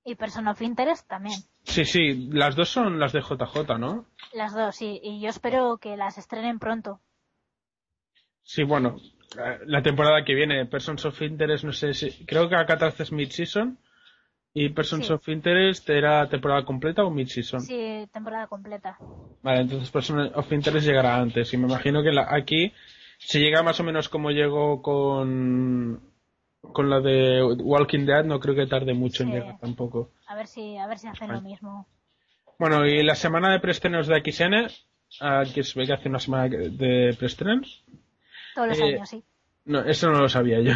Y 0.05 0.15
Person 0.15 0.47
of 0.47 0.61
Interest 0.61 1.07
también. 1.07 1.37
Sí, 1.63 1.83
sí, 1.83 2.29
las 2.31 2.55
dos 2.55 2.69
son 2.69 2.99
las 2.99 3.11
de 3.11 3.21
JJ, 3.21 3.77
¿no? 3.77 4.05
Las 4.33 4.55
dos, 4.55 4.75
sí. 4.75 5.01
Y 5.03 5.19
yo 5.19 5.29
espero 5.29 5.77
que 5.77 5.97
las 5.97 6.17
estrenen 6.17 6.59
pronto. 6.59 7.01
Sí, 8.41 8.63
bueno, 8.63 8.97
la 9.65 9.81
temporada 9.81 10.23
que 10.23 10.33
viene, 10.35 10.65
Persons 10.65 11.05
of 11.05 11.21
Interest, 11.21 11.63
no 11.63 11.73
sé 11.73 11.93
si. 11.93 12.25
Creo 12.25 12.47
que 12.49 12.55
Alcatraz 12.55 12.99
es 13.01 13.11
mid-season. 13.11 13.77
Y 14.57 14.69
Persons 14.69 15.07
Sí. 15.07 15.11
of 15.13 15.27
Interest 15.27 15.89
era 15.89 16.29
temporada 16.29 16.63
completa 16.63 17.03
o 17.03 17.11
mid-season. 17.11 17.59
Sí, 17.61 18.07
temporada 18.13 18.47
completa. 18.47 18.97
Vale, 19.43 19.61
entonces 19.61 19.91
Person 19.91 20.31
of 20.33 20.49
Interest 20.51 20.87
llegará 20.87 21.17
antes. 21.17 21.53
Y 21.53 21.57
me 21.57 21.67
imagino 21.67 22.01
que 22.01 22.11
la- 22.13 22.27
aquí, 22.33 22.71
si 23.17 23.39
llega 23.39 23.63
más 23.63 23.79
o 23.81 23.83
menos 23.83 24.07
como 24.07 24.31
llegó 24.31 24.81
con, 24.81 25.99
con 26.61 26.89
la 26.89 27.01
de 27.01 27.43
Walking 27.43 28.05
Dead, 28.05 28.23
no 28.23 28.39
creo 28.39 28.55
que 28.55 28.65
tarde 28.65 28.93
mucho 28.93 29.23
en 29.23 29.31
llegar 29.31 29.57
tampoco. 29.59 30.11
A 30.27 30.35
ver 30.35 30.47
si, 30.47 30.77
a 30.77 30.87
ver 30.87 30.99
si 30.99 31.07
hacen 31.07 31.33
lo 31.33 31.41
mismo. 31.41 31.85
Bueno, 32.57 32.85
y 32.85 33.03
la 33.03 33.15
semana 33.15 33.51
de 33.51 33.59
preestrenos 33.59 34.07
de 34.07 34.21
XN, 34.23 34.67
ah, 35.19 35.43
que 35.53 35.63
se 35.63 35.77
ve 35.77 35.85
que 35.85 35.93
hace 35.93 36.07
una 36.07 36.19
semana 36.19 36.47
de 36.47 37.13
preestrenos. 37.19 37.83
Todos 38.55 38.69
los 38.69 38.79
Eh, 38.79 38.83
años, 38.95 39.09
sí. 39.09 39.23
No, 39.65 39.81
eso 39.83 40.09
no 40.09 40.21
lo 40.21 40.29
sabía 40.29 40.59
yo. 40.61 40.71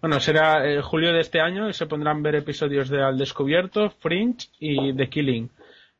Bueno, 0.00 0.18
será 0.20 0.66
eh, 0.66 0.80
julio 0.80 1.12
de 1.12 1.20
este 1.20 1.40
año 1.40 1.68
y 1.68 1.74
se 1.74 1.86
pondrán 1.86 2.22
ver 2.22 2.36
episodios 2.36 2.88
de 2.88 3.02
Al 3.02 3.18
Descubierto, 3.18 3.90
Fringe 3.90 4.48
y 4.58 4.94
The 4.94 5.10
Killing. 5.10 5.50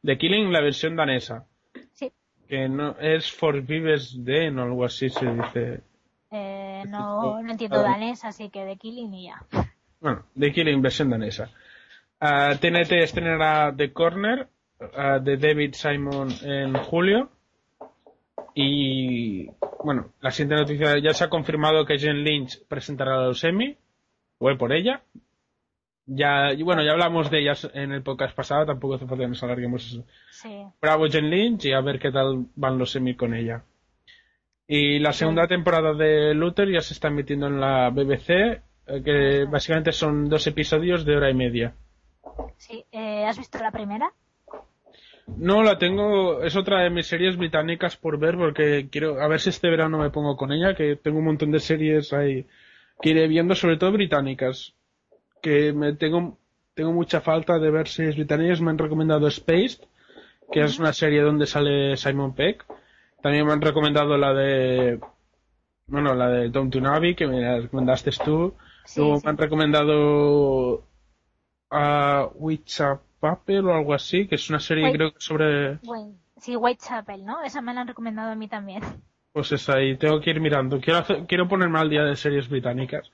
The 0.03 0.17
Killing, 0.17 0.51
la 0.53 0.63
versión 0.63 0.97
danesa. 0.97 1.45
Sí. 1.93 2.11
Que 2.49 2.69
no 2.69 2.97
es 2.99 3.31
For 3.31 3.61
Vives 3.61 4.25
Den 4.25 4.59
o 4.59 4.63
algo 4.63 4.85
así 4.87 5.11
se 5.11 5.27
dice. 5.27 5.81
Eh, 6.31 6.85
no, 6.89 7.43
no 7.43 7.51
entiendo 7.51 7.81
Ah. 7.81 7.83
danés, 7.91 8.25
así 8.25 8.49
que 8.49 8.65
de 8.65 8.77
Killing 8.77 9.13
y 9.13 9.25
ya. 9.27 9.43
Bueno, 10.01 10.25
The 10.39 10.53
Killing, 10.53 10.81
versión 10.81 11.11
danesa. 11.11 11.51
Ah, 12.21 12.55
TNT 12.59 12.93
estrenará 13.03 13.75
The 13.77 13.93
Corner 13.93 14.49
ah, 14.97 15.19
de 15.19 15.37
David 15.37 15.75
Simon 15.75 16.29
en 16.43 16.75
julio. 16.75 17.31
Y 18.55 19.49
bueno, 19.85 20.13
la 20.21 20.31
siguiente 20.31 20.57
noticia 20.57 20.99
ya 20.99 21.15
se 21.15 21.25
ha 21.25 21.31
confirmado 21.31 21.85
que 21.85 21.99
Jen 21.99 22.25
Lynch 22.25 22.67
presentará 22.67 23.25
los 23.25 23.43
Emmy. 23.45 23.77
Voy 24.39 24.57
por 24.57 24.73
ella. 24.73 25.03
Ya, 26.07 26.53
y 26.53 26.63
bueno, 26.63 26.83
ya 26.83 26.93
hablamos 26.93 27.31
de 27.31 27.41
ellas 27.41 27.71
en 27.73 27.93
el 27.93 28.03
podcast 28.03 28.35
pasado, 28.35 28.67
tampoco 28.67 28.95
hace 28.95 29.07
falta 29.07 29.23
que 29.23 29.29
nos 29.29 29.43
alarguemos 29.45 29.87
eso. 29.87 30.05
Sí. 30.31 30.65
Bravo 30.81 31.07
Jen 31.07 31.31
Lynch 31.31 31.67
y 31.67 31.73
a 31.73 31.81
ver 31.81 32.01
qué 32.01 32.11
tal 32.11 32.47
van 32.57 32.79
los 32.79 32.97
Emmy 32.97 33.15
con 33.15 33.35
ella. 33.35 33.63
Y 34.67 34.99
la 34.99 35.13
segunda 35.13 35.47
temporada 35.47 35.95
de 35.95 36.35
Luther 36.35 36.71
ya 36.71 36.81
se 36.81 36.95
está 36.95 37.09
emitiendo 37.09 37.47
en 37.47 37.61
la 37.61 37.91
BBC, 37.91 38.31
eh, 38.31 38.63
que 39.05 39.45
básicamente 39.45 39.93
son 39.93 40.29
dos 40.29 40.47
episodios 40.47 41.05
de 41.05 41.17
hora 41.17 41.31
y 41.31 41.35
media. 41.35 41.75
Sí. 42.57 42.85
Eh, 42.93 43.25
¿Has 43.25 43.39
visto 43.39 43.59
la 43.59 43.71
primera? 43.71 44.13
No, 45.39 45.63
la 45.63 45.79
tengo, 45.79 46.43
es 46.43 46.57
otra 46.57 46.81
de 46.83 46.91
mis 46.91 47.07
series 47.07 47.37
británicas 47.37 47.97
por 47.97 48.19
ver 48.19 48.37
porque 48.37 48.89
quiero, 48.91 49.21
a 49.21 49.29
ver 49.29 49.41
si 49.41 49.51
este 49.51 49.71
verano 49.71 49.99
me 49.99 50.11
pongo 50.11 50.37
con 50.37 50.53
ella, 50.53 50.75
que 50.75 50.97
tengo 50.97 51.19
un 51.19 51.25
montón 51.27 51.51
de 51.51 51.61
series 51.61 52.13
ahí 52.13 52.47
que 53.01 53.11
iré 53.11 53.27
viendo, 53.29 53.55
sobre 53.55 53.77
todo 53.79 53.93
británicas, 53.93 54.75
que 55.43 55.73
me 55.73 55.95
tengo, 55.95 56.39
tengo 56.75 56.93
mucha 56.93 57.21
falta 57.21 57.59
de 57.59 57.71
ver 57.71 57.89
series 57.89 58.17
británicas, 58.17 58.61
me 58.61 58.71
han 58.71 58.79
recomendado 58.79 59.31
Spaced, 59.31 59.81
que 60.53 60.63
es 60.63 60.79
una 60.79 60.93
serie 60.93 61.23
donde 61.23 61.47
sale 61.47 61.97
Simon 61.97 62.35
Peck, 62.35 62.67
también 63.23 63.47
me 63.47 63.53
han 63.53 63.63
recomendado 63.63 64.17
la 64.19 64.35
de, 64.35 65.01
bueno, 65.87 66.15
la 66.15 66.29
de 66.29 66.49
Downton 66.51 66.87
Abbey, 66.87 67.15
que 67.15 67.27
me 67.27 67.41
la 67.41 67.61
recomendaste 67.61 68.11
tú, 68.25 68.55
Sí, 68.85 69.01
luego 69.01 69.17
sí. 69.17 69.23
me 69.25 69.31
han 69.31 69.39
recomendado 69.39 70.85
uh, 71.71 72.31
Whitechapel 73.21 73.67
o 73.69 73.75
algo 73.75 73.95
así, 73.95 74.27
que 74.27 74.35
es 74.37 74.49
una 74.51 74.61
serie 74.61 74.85
White- 74.85 74.97
creo 74.97 75.13
que 75.15 75.21
sobre... 75.21 75.75
Bueno, 75.83 76.15
sí, 76.37 76.57
Whitechapel, 76.57 77.25
¿no? 77.25 77.43
Esa 77.43 77.61
me 77.61 77.75
la 77.75 77.83
han 77.83 77.89
recomendado 77.89 78.31
a 78.31 78.35
mí 78.35 78.49
también. 78.49 78.83
Pues 79.33 79.53
es 79.53 79.69
ahí, 79.69 79.97
tengo 79.97 80.21
que 80.21 80.31
ir 80.31 80.41
mirando. 80.41 80.81
Quiero, 80.81 81.01
hacer- 81.01 81.27
quiero 81.27 81.49
ponerme 81.49 81.79
al 81.79 81.91
día 81.91 82.03
de 82.03 82.17
series 82.17 82.49
británicas. 82.49 83.11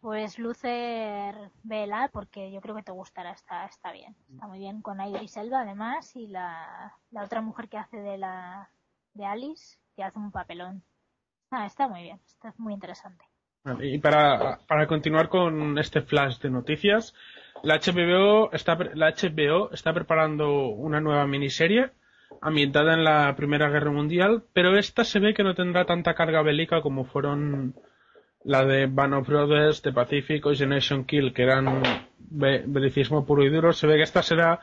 Pues 0.00 0.38
Lucer, 0.38 1.34
vela, 1.62 2.08
porque 2.12 2.52
yo 2.52 2.60
creo 2.60 2.74
que 2.76 2.82
te 2.82 2.92
gustará, 2.92 3.32
está, 3.32 3.64
está 3.66 3.92
bien. 3.92 4.14
Está 4.32 4.46
muy 4.46 4.58
bien 4.58 4.82
con 4.82 5.00
Idris 5.00 5.36
Elba, 5.36 5.60
además, 5.62 6.14
y 6.16 6.26
la, 6.28 6.92
la 7.10 7.24
otra 7.24 7.40
mujer 7.40 7.68
que 7.68 7.78
hace 7.78 7.96
de 7.98 8.18
la 8.18 8.68
de 9.14 9.24
Alice, 9.24 9.78
que 9.96 10.02
hace 10.04 10.18
un 10.18 10.30
papelón. 10.30 10.82
Ah, 11.50 11.66
está 11.66 11.88
muy 11.88 12.02
bien, 12.02 12.20
está 12.26 12.52
muy 12.58 12.72
interesante. 12.74 13.24
Y 13.80 13.98
para, 13.98 14.58
para 14.68 14.86
continuar 14.86 15.28
con 15.28 15.78
este 15.78 16.02
flash 16.02 16.38
de 16.38 16.50
noticias, 16.50 17.14
la 17.62 17.78
HBO 17.78 18.52
está, 18.52 18.76
la 18.94 19.10
HBO 19.14 19.70
está 19.72 19.92
preparando 19.94 20.66
una 20.68 21.00
nueva 21.00 21.26
miniserie 21.26 21.90
ambientada 22.40 22.94
en 22.94 23.04
la 23.04 23.34
Primera 23.36 23.70
Guerra 23.70 23.90
Mundial, 23.90 24.42
pero 24.52 24.76
esta 24.76 25.04
se 25.04 25.18
ve 25.20 25.32
que 25.34 25.44
no 25.44 25.54
tendrá 25.54 25.84
tanta 25.86 26.14
carga 26.14 26.42
bélica 26.42 26.82
como 26.82 27.04
fueron 27.04 27.74
la 28.44 28.64
de 28.66 28.86
Band 28.86 29.14
of 29.14 29.28
Brothers, 29.28 29.80
The 29.80 29.92
Pacific 29.92 30.44
o 30.44 30.54
Generation 30.54 31.04
Kill, 31.04 31.32
que 31.32 31.42
eran 31.44 31.82
be- 32.18 32.64
belicismo 32.66 33.24
puro 33.24 33.44
y 33.44 33.48
duro. 33.48 33.72
Se 33.72 33.86
ve 33.86 33.96
que 33.96 34.02
esta 34.02 34.22
será 34.22 34.60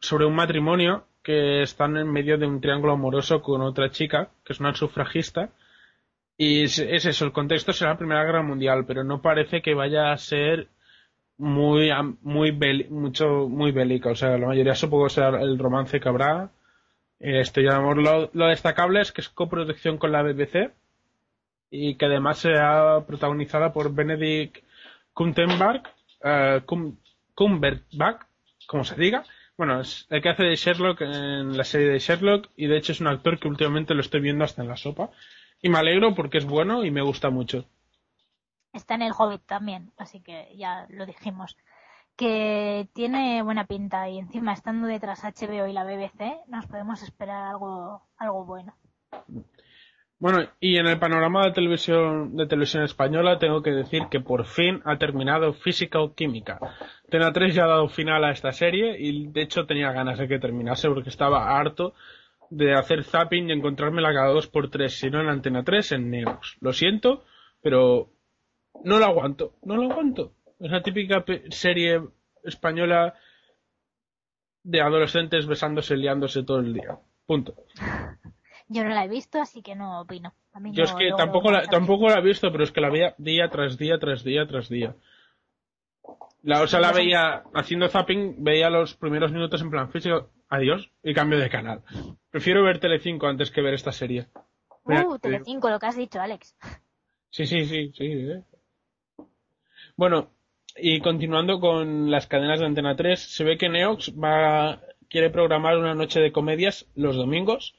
sobre 0.00 0.26
un 0.26 0.34
matrimonio 0.34 1.06
que 1.22 1.62
están 1.62 1.96
en 1.96 2.12
medio 2.12 2.36
de 2.36 2.46
un 2.46 2.60
triángulo 2.60 2.92
amoroso 2.92 3.40
con 3.40 3.62
otra 3.62 3.90
chica, 3.90 4.28
que 4.44 4.52
es 4.52 4.60
una 4.60 4.74
sufragista, 4.74 5.48
y 6.36 6.64
es 6.64 6.78
eso, 6.80 7.24
el 7.24 7.32
contexto 7.32 7.72
será 7.72 7.92
la 7.92 7.98
Primera 7.98 8.24
Guerra 8.24 8.42
Mundial, 8.42 8.84
pero 8.86 9.04
no 9.04 9.22
parece 9.22 9.62
que 9.62 9.72
vaya 9.72 10.12
a 10.12 10.18
ser 10.18 10.68
muy, 11.38 11.90
muy, 12.22 12.50
beli- 12.52 12.88
mucho, 12.90 13.48
muy 13.48 13.72
bélica. 13.72 14.10
O 14.10 14.14
sea, 14.16 14.38
la 14.38 14.46
mayoría 14.46 14.74
supongo 14.74 15.08
será 15.08 15.40
el 15.42 15.58
romance 15.58 16.00
que 16.00 16.08
habrá. 16.08 16.50
Eh, 17.20 17.40
Esto 17.40 17.60
ya 17.60 17.76
amor. 17.76 17.98
Lo, 17.98 18.30
lo 18.34 18.46
destacable 18.48 19.00
es 19.00 19.12
que 19.12 19.20
es 19.22 19.28
coproducción 19.28 19.98
con 19.98 20.12
la 20.12 20.22
BBC 20.22 20.72
y 21.70 21.96
que 21.96 22.06
además 22.06 22.38
será 22.38 23.04
protagonizada 23.06 23.72
por 23.72 23.94
Benedict 23.94 24.58
Cumberbatch, 25.14 25.86
Cum- 26.66 26.96
Cumberbatch, 27.34 28.22
como 28.66 28.84
se 28.84 28.96
diga. 28.96 29.24
Bueno, 29.56 29.80
es 29.80 30.06
el 30.10 30.20
que 30.22 30.30
hace 30.30 30.44
de 30.44 30.56
Sherlock 30.56 31.00
en 31.02 31.56
la 31.56 31.64
serie 31.64 31.88
de 31.88 31.98
Sherlock 32.00 32.50
y 32.56 32.66
de 32.66 32.76
hecho 32.78 32.92
es 32.92 33.00
un 33.00 33.06
actor 33.08 33.38
que 33.38 33.48
últimamente 33.48 33.94
lo 33.94 34.00
estoy 34.00 34.20
viendo 34.20 34.44
hasta 34.44 34.62
en 34.62 34.68
la 34.68 34.76
sopa. 34.76 35.10
Y 35.62 35.68
me 35.68 35.78
alegro 35.78 36.14
porque 36.14 36.38
es 36.38 36.44
bueno 36.46 36.84
y 36.84 36.90
me 36.90 37.02
gusta 37.02 37.30
mucho. 37.30 37.66
Está 38.74 38.96
en 38.96 39.02
el 39.02 39.12
Hobbit 39.16 39.46
también, 39.46 39.92
así 39.96 40.20
que 40.20 40.54
ya 40.56 40.86
lo 40.90 41.06
dijimos. 41.06 41.56
Que 42.16 42.88
tiene 42.92 43.42
buena 43.42 43.66
pinta 43.66 44.08
y 44.08 44.18
encima 44.18 44.52
estando 44.52 44.86
detrás 44.86 45.24
HBO 45.24 45.66
y 45.66 45.72
la 45.72 45.84
BBC, 45.84 46.46
nos 46.48 46.66
podemos 46.66 47.02
esperar 47.02 47.44
algo, 47.44 48.02
algo 48.18 48.44
bueno. 48.44 48.74
Bueno, 50.18 50.48
y 50.60 50.76
en 50.78 50.86
el 50.86 50.98
panorama 50.98 51.44
de 51.44 51.52
televisión, 51.52 52.36
de 52.36 52.46
televisión 52.46 52.82
española 52.84 53.38
tengo 53.38 53.62
que 53.62 53.72
decir 53.72 54.04
que 54.10 54.20
por 54.20 54.46
fin 54.46 54.80
ha 54.84 54.96
terminado 54.96 55.52
Física 55.52 56.00
o 56.00 56.14
Química. 56.14 56.58
Tena 57.10 57.32
3 57.32 57.54
ya 57.54 57.64
ha 57.64 57.68
dado 57.68 57.88
final 57.88 58.24
a 58.24 58.30
esta 58.30 58.52
serie 58.52 58.96
y 58.98 59.26
de 59.26 59.42
hecho 59.42 59.66
tenía 59.66 59.92
ganas 59.92 60.18
de 60.18 60.28
que 60.28 60.38
terminase 60.38 60.88
porque 60.88 61.10
estaba 61.10 61.58
harto 61.58 61.94
de 62.50 62.74
hacer 62.74 63.04
zapping 63.04 63.50
y 63.50 63.52
encontrármela 63.52 64.14
cada 64.14 64.32
dos 64.32 64.46
por 64.46 64.70
tres, 64.70 64.98
si 64.98 65.10
no 65.10 65.20
en 65.20 65.28
Antena 65.28 65.64
3, 65.64 65.92
en 65.92 66.10
Neox. 66.10 66.56
Lo 66.60 66.72
siento, 66.72 67.24
pero 67.60 68.13
no 68.82 68.98
lo 68.98 69.04
aguanto, 69.06 69.54
no 69.62 69.76
lo 69.76 69.90
aguanto. 69.90 70.32
Es 70.58 70.70
la 70.70 70.82
típica 70.82 71.24
serie 71.50 72.02
española 72.42 73.14
de 74.62 74.80
adolescentes 74.80 75.46
besándose, 75.46 75.96
liándose 75.96 76.42
todo 76.42 76.58
el 76.60 76.72
día. 76.74 76.98
Punto. 77.26 77.54
Yo 78.68 78.82
no 78.84 78.90
la 78.90 79.04
he 79.04 79.08
visto, 79.08 79.40
así 79.40 79.62
que 79.62 79.74
no 79.74 80.00
opino. 80.00 80.32
A 80.52 80.60
mí 80.60 80.72
Yo 80.72 80.84
no- 80.84 80.88
es 80.90 80.94
que 80.94 81.10
tampoco 81.16 81.50
la, 81.50 81.64
tampoco 81.66 82.08
la 82.08 82.18
he 82.18 82.22
visto, 82.22 82.50
pero 82.50 82.64
es 82.64 82.72
que 82.72 82.80
la 82.80 82.90
veía 82.90 83.14
día 83.18 83.48
tras 83.50 83.76
día, 83.76 83.98
tras 83.98 84.24
día, 84.24 84.46
tras 84.46 84.68
día. 84.68 84.94
La, 86.42 86.62
o 86.62 86.66
sea, 86.66 86.80
la 86.80 86.92
veía 86.92 87.42
haciendo 87.54 87.88
zapping, 87.88 88.42
veía 88.44 88.68
los 88.70 88.94
primeros 88.96 89.32
minutos 89.32 89.60
en 89.62 89.70
plan 89.70 89.90
físico, 89.90 90.30
adiós, 90.48 90.90
y 91.02 91.14
cambio 91.14 91.38
de 91.38 91.48
canal. 91.48 91.82
Prefiero 92.30 92.62
ver 92.62 92.78
Telecinco 92.80 93.26
antes 93.26 93.50
que 93.50 93.62
ver 93.62 93.74
esta 93.74 93.92
serie. 93.92 94.26
Mira, 94.84 95.06
Uh, 95.08 95.18
Telecinco, 95.18 95.70
lo 95.70 95.78
que 95.78 95.86
has 95.86 95.96
dicho, 95.96 96.20
Alex. 96.20 96.54
Sí, 97.30 97.46
sí, 97.46 97.64
sí, 97.64 97.92
sí. 97.94 98.04
eh. 98.04 98.42
Bueno, 99.96 100.30
y 100.76 101.00
continuando 101.00 101.60
con 101.60 102.10
las 102.10 102.26
cadenas 102.26 102.60
de 102.60 102.66
Antena 102.66 102.96
3, 102.96 103.20
se 103.20 103.44
ve 103.44 103.56
que 103.56 103.68
Neox 103.68 104.12
va 104.12 104.80
quiere 105.08 105.30
programar 105.30 105.76
una 105.78 105.94
noche 105.94 106.20
de 106.20 106.32
comedias 106.32 106.86
los 106.96 107.14
domingos, 107.14 107.76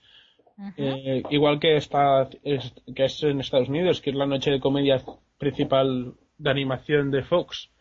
eh, 0.78 1.22
igual 1.30 1.60
que 1.60 1.76
está 1.76 2.30
es, 2.44 2.74
que 2.96 3.06
es 3.06 3.22
en 3.24 3.42
Estados 3.42 3.68
Unidos, 3.68 4.00
que 4.00 4.12
es 4.12 4.16
la 4.16 4.26
noche 4.26 4.52
de 4.52 4.62
comedia 4.62 5.02
principal 5.38 6.14
de 6.38 6.50
animación 6.50 7.12
de 7.12 7.24
Fox. 7.24 7.72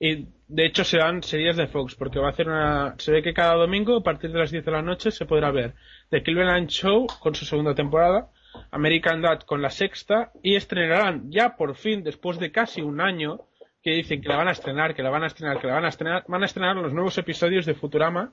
Y 0.00 0.28
de 0.48 0.66
hecho 0.66 0.82
serán 0.82 1.22
series 1.22 1.56
de 1.56 1.66
Fox, 1.66 1.94
porque 1.94 2.18
va 2.18 2.28
a 2.28 2.30
hacer 2.30 2.48
una. 2.48 2.94
Se 2.98 3.12
ve 3.12 3.22
que 3.22 3.34
cada 3.34 3.54
domingo, 3.54 3.98
a 3.98 4.02
partir 4.02 4.32
de 4.32 4.38
las 4.38 4.50
10 4.50 4.64
de 4.64 4.72
la 4.72 4.82
noche, 4.82 5.10
se 5.10 5.26
podrá 5.26 5.50
ver 5.50 5.74
The 6.08 6.22
Cleveland 6.22 6.68
Show 6.70 7.06
con 7.20 7.34
su 7.34 7.44
segunda 7.44 7.74
temporada, 7.74 8.30
American 8.70 9.20
Dad 9.20 9.40
con 9.40 9.60
la 9.60 9.70
sexta, 9.70 10.32
y 10.42 10.56
estrenarán 10.56 11.30
ya 11.30 11.56
por 11.56 11.76
fin, 11.76 12.02
después 12.02 12.38
de 12.38 12.50
casi 12.50 12.80
un 12.80 13.00
año, 13.00 13.42
que 13.82 13.90
dicen 13.90 14.20
que 14.20 14.28
la 14.28 14.36
van 14.36 14.48
a 14.48 14.52
estrenar, 14.52 14.94
que 14.94 15.02
la 15.02 15.10
van 15.10 15.24
a 15.24 15.26
estrenar, 15.26 15.60
que 15.60 15.66
la 15.66 15.74
van 15.74 15.84
a 15.84 15.88
estrenar, 15.88 16.24
van 16.28 16.42
a 16.42 16.46
estrenar 16.46 16.76
los 16.76 16.92
nuevos 16.92 17.18
episodios 17.18 17.66
de 17.66 17.74
Futurama 17.74 18.32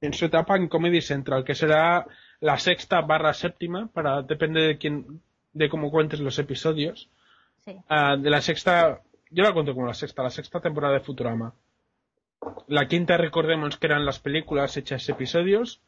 en 0.00 0.12
su 0.14 0.26
etapa 0.26 0.56
en 0.56 0.68
Comedy 0.68 1.00
Central, 1.00 1.44
que 1.44 1.54
será 1.54 2.06
la 2.40 2.58
sexta 2.58 3.00
barra 3.02 3.34
séptima, 3.34 3.88
para 3.92 4.22
depende 4.22 4.62
de 4.62 4.78
quién, 4.78 5.20
de 5.52 5.68
cómo 5.68 5.90
cuentes 5.90 6.20
los 6.20 6.38
episodios. 6.38 7.08
Sí. 7.64 7.76
Ah, 7.88 8.16
de 8.16 8.30
la 8.30 8.40
sexta, 8.40 9.02
yo 9.30 9.42
la 9.42 9.52
cuento 9.52 9.74
como 9.74 9.86
la 9.86 9.94
sexta, 9.94 10.22
la 10.22 10.30
sexta 10.30 10.60
temporada 10.60 10.94
de 10.94 11.00
Futurama. 11.00 11.54
La 12.68 12.88
quinta, 12.88 13.16
recordemos 13.18 13.76
que 13.76 13.86
eran 13.86 14.06
las 14.06 14.18
películas 14.18 14.76
hechas 14.76 15.08
episodios. 15.08 15.80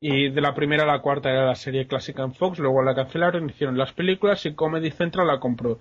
Y 0.00 0.28
de 0.30 0.40
la 0.40 0.54
primera 0.54 0.82
a 0.82 0.86
la 0.86 1.00
cuarta 1.00 1.30
era 1.30 1.46
la 1.46 1.54
serie 1.54 1.86
clásica 1.86 2.22
en 2.24 2.34
Fox, 2.34 2.58
luego 2.58 2.82
la 2.82 2.94
cancelaron, 2.94 3.48
hicieron 3.48 3.78
las 3.78 3.92
películas 3.92 4.44
y 4.44 4.54
Comedy 4.54 4.90
Central 4.90 5.28
la 5.28 5.40
compró. 5.40 5.78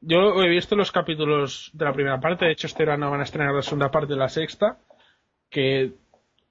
Yo 0.00 0.42
he 0.42 0.48
visto 0.48 0.76
los 0.76 0.92
capítulos 0.92 1.70
de 1.72 1.84
la 1.84 1.92
primera 1.92 2.20
parte, 2.20 2.44
de 2.44 2.52
hecho 2.52 2.66
este 2.66 2.84
verano 2.84 3.10
van 3.10 3.20
a 3.20 3.24
estrenar 3.24 3.54
la 3.54 3.62
segunda 3.62 3.90
parte 3.90 4.12
de 4.12 4.18
la 4.18 4.28
sexta, 4.28 4.78
que 5.50 5.92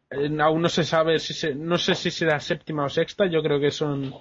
eh, 0.10 0.38
aún 0.40 0.62
no 0.62 0.70
se 0.70 0.84
sabe 0.84 1.20
si 1.20 1.34
se, 1.34 1.56
no 1.56 1.78
sé 1.78 1.96
si 1.96 2.12
será 2.12 2.40
séptima 2.40 2.86
o 2.86 2.90
sexta, 2.90 3.26
yo 3.26 3.42
creo 3.42 3.60
que 3.60 3.72
son 3.72 4.14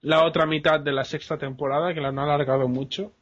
la 0.00 0.24
otra 0.24 0.46
mitad 0.46 0.80
de 0.80 0.92
la 0.92 1.04
sexta 1.04 1.36
temporada, 1.36 1.92
que 1.92 2.00
la 2.00 2.08
han 2.08 2.18
alargado 2.18 2.66
mucho. 2.66 3.12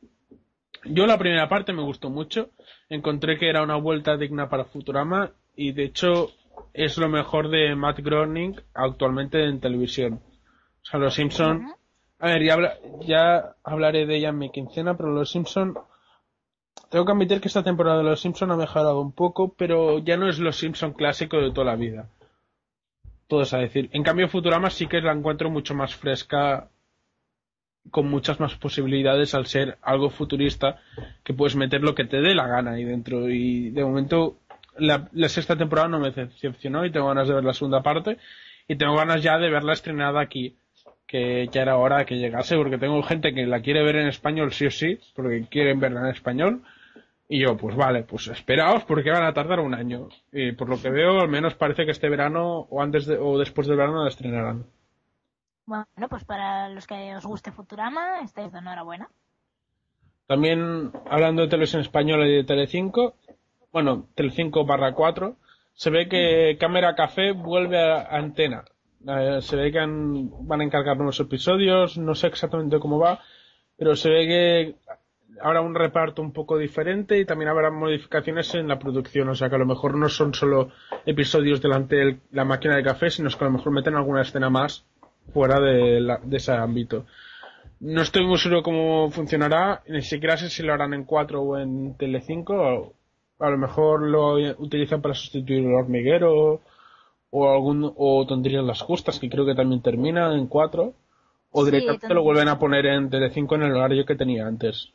Yo 0.84 1.06
la 1.06 1.18
primera 1.18 1.48
parte 1.48 1.72
me 1.72 1.82
gustó 1.82 2.10
mucho, 2.10 2.50
encontré 2.88 3.38
que 3.38 3.48
era 3.48 3.62
una 3.62 3.76
vuelta 3.76 4.16
digna 4.16 4.48
para 4.48 4.64
Futurama 4.64 5.32
y 5.56 5.72
de 5.72 5.84
hecho 5.84 6.30
es 6.72 6.96
lo 6.96 7.08
mejor 7.08 7.50
de 7.50 7.74
Matt 7.74 7.98
Groening 7.98 8.54
actualmente 8.72 9.44
en 9.44 9.60
televisión. 9.60 10.22
O 10.82 10.84
sea, 10.84 11.00
Los 11.00 11.14
Simpson. 11.14 11.74
A 12.20 12.26
ver, 12.26 12.42
ya, 12.44 12.54
habla- 12.54 12.78
ya 13.00 13.54
hablaré 13.64 14.06
de 14.06 14.16
ella 14.16 14.28
en 14.28 14.38
mi 14.38 14.50
quincena, 14.50 14.96
pero 14.96 15.10
Los 15.10 15.30
Simpson 15.30 15.76
tengo 16.90 17.04
que 17.04 17.12
admitir 17.12 17.40
que 17.40 17.48
esta 17.48 17.62
temporada 17.62 17.98
de 17.98 18.04
Los 18.04 18.20
Simpson 18.20 18.50
ha 18.50 18.56
mejorado 18.56 19.00
un 19.00 19.12
poco, 19.12 19.54
pero 19.56 19.98
ya 19.98 20.16
no 20.16 20.28
es 20.28 20.38
Los 20.38 20.56
Simpson 20.56 20.92
clásico 20.92 21.38
de 21.38 21.50
toda 21.52 21.66
la 21.66 21.76
vida. 21.76 22.08
Todo 23.28 23.42
es 23.42 23.52
a 23.54 23.58
decir. 23.58 23.88
En 23.92 24.02
cambio, 24.02 24.28
Futurama 24.28 24.70
sí 24.70 24.86
que 24.88 25.00
la 25.00 25.12
encuentro 25.12 25.50
mucho 25.50 25.74
más 25.74 25.94
fresca, 25.94 26.68
con 27.90 28.08
muchas 28.10 28.40
más 28.40 28.54
posibilidades 28.56 29.34
al 29.34 29.46
ser 29.46 29.78
algo 29.82 30.10
futurista, 30.10 30.80
que 31.24 31.32
puedes 31.32 31.56
meter 31.56 31.80
lo 31.80 31.94
que 31.94 32.04
te 32.04 32.20
dé 32.20 32.34
la 32.34 32.46
gana 32.48 32.72
ahí 32.72 32.84
dentro. 32.84 33.28
Y 33.30 33.70
de 33.70 33.84
momento, 33.84 34.38
la, 34.76 35.08
la 35.12 35.28
sexta 35.28 35.56
temporada 35.56 35.88
no 35.88 36.00
me 36.00 36.10
decepcionó 36.10 36.84
y 36.84 36.90
tengo 36.90 37.06
ganas 37.08 37.28
de 37.28 37.34
ver 37.34 37.44
la 37.44 37.54
segunda 37.54 37.82
parte. 37.82 38.18
Y 38.68 38.76
tengo 38.76 38.96
ganas 38.96 39.22
ya 39.22 39.38
de 39.38 39.48
verla 39.50 39.72
estrenada 39.72 40.20
aquí, 40.20 40.56
que 41.10 41.48
ya 41.50 41.62
era 41.62 41.76
hora 41.76 41.98
de 41.98 42.06
que 42.06 42.18
llegase, 42.18 42.54
porque 42.54 42.78
tengo 42.78 43.02
gente 43.02 43.34
que 43.34 43.44
la 43.44 43.60
quiere 43.62 43.82
ver 43.82 43.96
en 43.96 44.06
español 44.06 44.52
sí 44.52 44.66
o 44.66 44.70
sí, 44.70 45.00
porque 45.16 45.44
quieren 45.50 45.80
verla 45.80 46.02
en 46.02 46.14
español. 46.14 46.62
Y 47.28 47.40
yo, 47.40 47.56
pues 47.56 47.74
vale, 47.74 48.04
pues 48.04 48.28
esperaos 48.28 48.84
porque 48.84 49.10
van 49.10 49.24
a 49.24 49.32
tardar 49.32 49.58
un 49.58 49.74
año. 49.74 50.08
Y 50.30 50.52
por 50.52 50.68
lo 50.68 50.80
que 50.80 50.88
veo, 50.88 51.20
al 51.20 51.28
menos 51.28 51.54
parece 51.54 51.84
que 51.84 51.90
este 51.90 52.08
verano 52.08 52.60
o 52.70 52.80
antes 52.80 53.06
de, 53.06 53.18
o 53.18 53.38
después 53.38 53.66
del 53.66 53.76
verano 53.76 54.04
la 54.04 54.08
estrenarán. 54.08 54.66
Bueno, 55.66 56.08
pues 56.08 56.24
para 56.24 56.68
los 56.68 56.86
que 56.86 57.16
os 57.16 57.26
guste 57.26 57.50
Futurama, 57.50 58.20
estáis 58.20 58.52
de 58.52 58.58
enhorabuena. 58.60 59.08
También 60.28 60.92
hablando 61.10 61.42
de 61.42 61.48
televisión 61.48 61.82
española 61.82 62.24
y 62.24 62.36
de 62.36 62.44
Telecinco, 62.44 63.16
bueno, 63.72 64.06
Telecinco 64.14 64.64
barra 64.64 64.94
4, 64.94 65.34
se 65.72 65.90
ve 65.90 66.08
que 66.08 66.56
Cámara 66.60 66.94
Café 66.94 67.32
vuelve 67.32 67.82
a 67.82 68.16
antena. 68.16 68.64
Eh, 69.06 69.38
se 69.40 69.56
ve 69.56 69.72
que 69.72 69.78
van 69.80 70.60
a 70.60 70.64
encargar 70.64 70.96
nuevos 70.96 71.20
episodios, 71.20 71.96
no 71.98 72.14
sé 72.14 72.26
exactamente 72.26 72.78
cómo 72.78 72.98
va, 72.98 73.20
pero 73.76 73.96
se 73.96 74.10
ve 74.10 74.26
que 74.26 74.74
habrá 75.42 75.62
un 75.62 75.74
reparto 75.74 76.20
un 76.20 76.32
poco 76.32 76.58
diferente 76.58 77.18
y 77.18 77.24
también 77.24 77.48
habrá 77.48 77.70
modificaciones 77.70 78.54
en 78.54 78.68
la 78.68 78.78
producción. 78.78 79.28
O 79.30 79.34
sea 79.34 79.48
que 79.48 79.54
a 79.54 79.58
lo 79.58 79.64
mejor 79.66 79.96
no 79.96 80.08
son 80.08 80.34
solo 80.34 80.68
episodios 81.06 81.62
delante 81.62 81.96
de 81.96 82.18
la 82.32 82.44
máquina 82.44 82.76
de 82.76 82.82
café, 82.82 83.10
sino 83.10 83.30
que 83.30 83.36
a 83.44 83.48
lo 83.48 83.52
mejor 83.52 83.72
meten 83.72 83.94
alguna 83.94 84.20
escena 84.22 84.50
más 84.50 84.84
fuera 85.32 85.58
de, 85.60 86.00
la- 86.00 86.20
de 86.22 86.36
ese 86.36 86.52
ámbito. 86.52 87.06
No 87.80 88.02
estoy 88.02 88.26
muy 88.26 88.36
seguro 88.36 88.62
cómo 88.62 89.10
funcionará, 89.10 89.82
ni 89.88 90.02
siquiera 90.02 90.36
sé 90.36 90.50
si 90.50 90.62
lo 90.62 90.74
harán 90.74 90.92
en 90.92 91.04
4 91.04 91.40
o 91.40 91.56
en 91.56 91.96
Tele5. 91.96 92.92
A 93.38 93.48
lo 93.48 93.56
mejor 93.56 94.02
lo 94.02 94.34
utilizan 94.58 95.00
para 95.00 95.14
sustituir 95.14 95.60
el 95.64 95.72
hormiguero 95.74 96.60
o 97.30 97.50
algún 97.50 97.92
o 97.96 98.26
tonterías 98.26 98.64
las 98.64 98.82
justas, 98.82 99.18
que 99.18 99.30
creo 99.30 99.46
que 99.46 99.54
también 99.54 99.82
termina 99.82 100.34
en 100.34 100.46
4. 100.46 100.94
O 101.52 101.64
Sí, 101.64 101.70
directamente 101.70 102.14
lo 102.14 102.22
vuelven 102.22 102.48
a 102.48 102.58
poner 102.58 102.86
en 102.86 103.10
Tele5 103.10 103.56
en 103.56 103.62
el 103.62 103.72
horario 103.74 104.06
que 104.06 104.14
tenía 104.14 104.46
antes. 104.46 104.92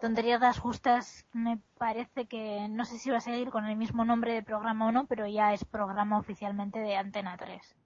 Tonterías 0.00 0.40
das 0.40 0.58
justas 0.58 1.26
me 1.32 1.58
parece 1.76 2.26
que 2.26 2.66
no 2.70 2.84
sé 2.84 2.98
si 2.98 3.10
va 3.10 3.16
a 3.18 3.20
seguir 3.20 3.50
con 3.50 3.66
el 3.66 3.76
mismo 3.76 4.04
nombre 4.04 4.32
de 4.32 4.42
programa 4.42 4.86
o 4.88 4.92
no, 4.92 5.06
pero 5.06 5.26
ya 5.26 5.52
es 5.52 5.64
programa 5.64 6.18
oficialmente 6.18 6.78
de 6.78 6.96
Antena 6.96 7.36
3. 7.36 7.76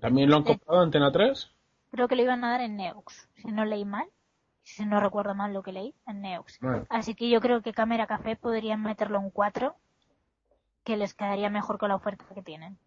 ¿También 0.00 0.30
lo 0.30 0.36
han 0.36 0.44
Sí. 0.44 0.48
comprado 0.52 0.80
Antena 0.82 1.10
3? 1.10 1.50
Creo 1.90 2.06
que 2.06 2.14
lo 2.16 2.22
iban 2.22 2.44
a 2.44 2.50
dar 2.52 2.60
en 2.60 2.76
Neux, 2.76 3.28
si 3.34 3.48
no 3.50 3.64
leí 3.64 3.84
mal, 3.84 4.06
si 4.62 4.86
no 4.86 5.00
recuerdo 5.00 5.34
mal 5.34 5.52
lo 5.52 5.62
que 5.62 5.72
leí, 5.72 5.94
en 6.06 6.20
Neux. 6.20 6.58
Bueno. 6.60 6.86
Así 6.88 7.14
que 7.16 7.28
yo 7.28 7.40
creo 7.40 7.60
que 7.60 7.72
Cámara 7.72 8.06
Café 8.06 8.36
podrían 8.36 8.80
meterlo 8.82 9.18
en 9.18 9.30
4, 9.30 9.74
que 10.84 10.96
les 10.96 11.12
quedaría 11.14 11.50
mejor 11.50 11.78
con 11.78 11.88
la 11.88 11.96
oferta 11.96 12.24
que 12.34 12.42
tienen. 12.42 12.78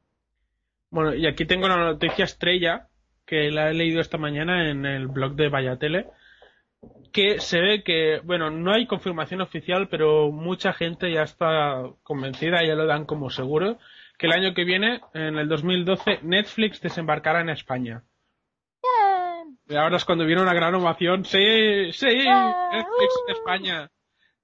Bueno, 0.94 1.16
y 1.16 1.26
aquí 1.26 1.46
tengo 1.46 1.68
la 1.68 1.78
noticia 1.78 2.24
estrella 2.24 2.88
que 3.26 3.50
la 3.50 3.72
he 3.72 3.74
leído 3.74 4.00
esta 4.00 4.20
mañana 4.20 4.70
en 4.70 4.86
el 4.86 5.08
blog 5.08 5.34
de 5.34 5.50
Vallatele, 5.50 6.06
que 7.12 7.40
se 7.40 7.60
ve 7.60 7.84
que, 7.84 8.20
bueno, 8.24 8.52
no 8.52 8.72
hay 8.72 8.86
confirmación 8.86 9.42
oficial, 9.42 9.88
pero 9.90 10.32
mucha 10.32 10.72
gente 10.72 11.12
ya 11.12 11.24
está 11.24 11.82
convencida, 12.04 12.64
ya 12.64 12.76
lo 12.76 12.86
dan 12.86 13.06
como 13.06 13.32
seguro, 13.32 13.80
que 14.20 14.28
el 14.28 14.34
año 14.34 14.54
que 14.54 14.66
viene, 14.66 15.02
en 15.16 15.40
el 15.40 15.50
2012, 15.50 16.20
Netflix 16.22 16.80
desembarcará 16.80 17.42
en 17.42 17.50
España. 17.50 18.04
Y 19.68 19.76
ahora 19.76 19.98
es 19.98 20.06
cuando 20.06 20.28
viene 20.28 20.44
una 20.44 20.54
gran 20.54 20.76
ovación. 20.76 21.26
Sí, 21.26 21.92
sí, 21.92 22.06
Netflix 22.06 23.24
en 23.28 23.34
España. 23.34 23.90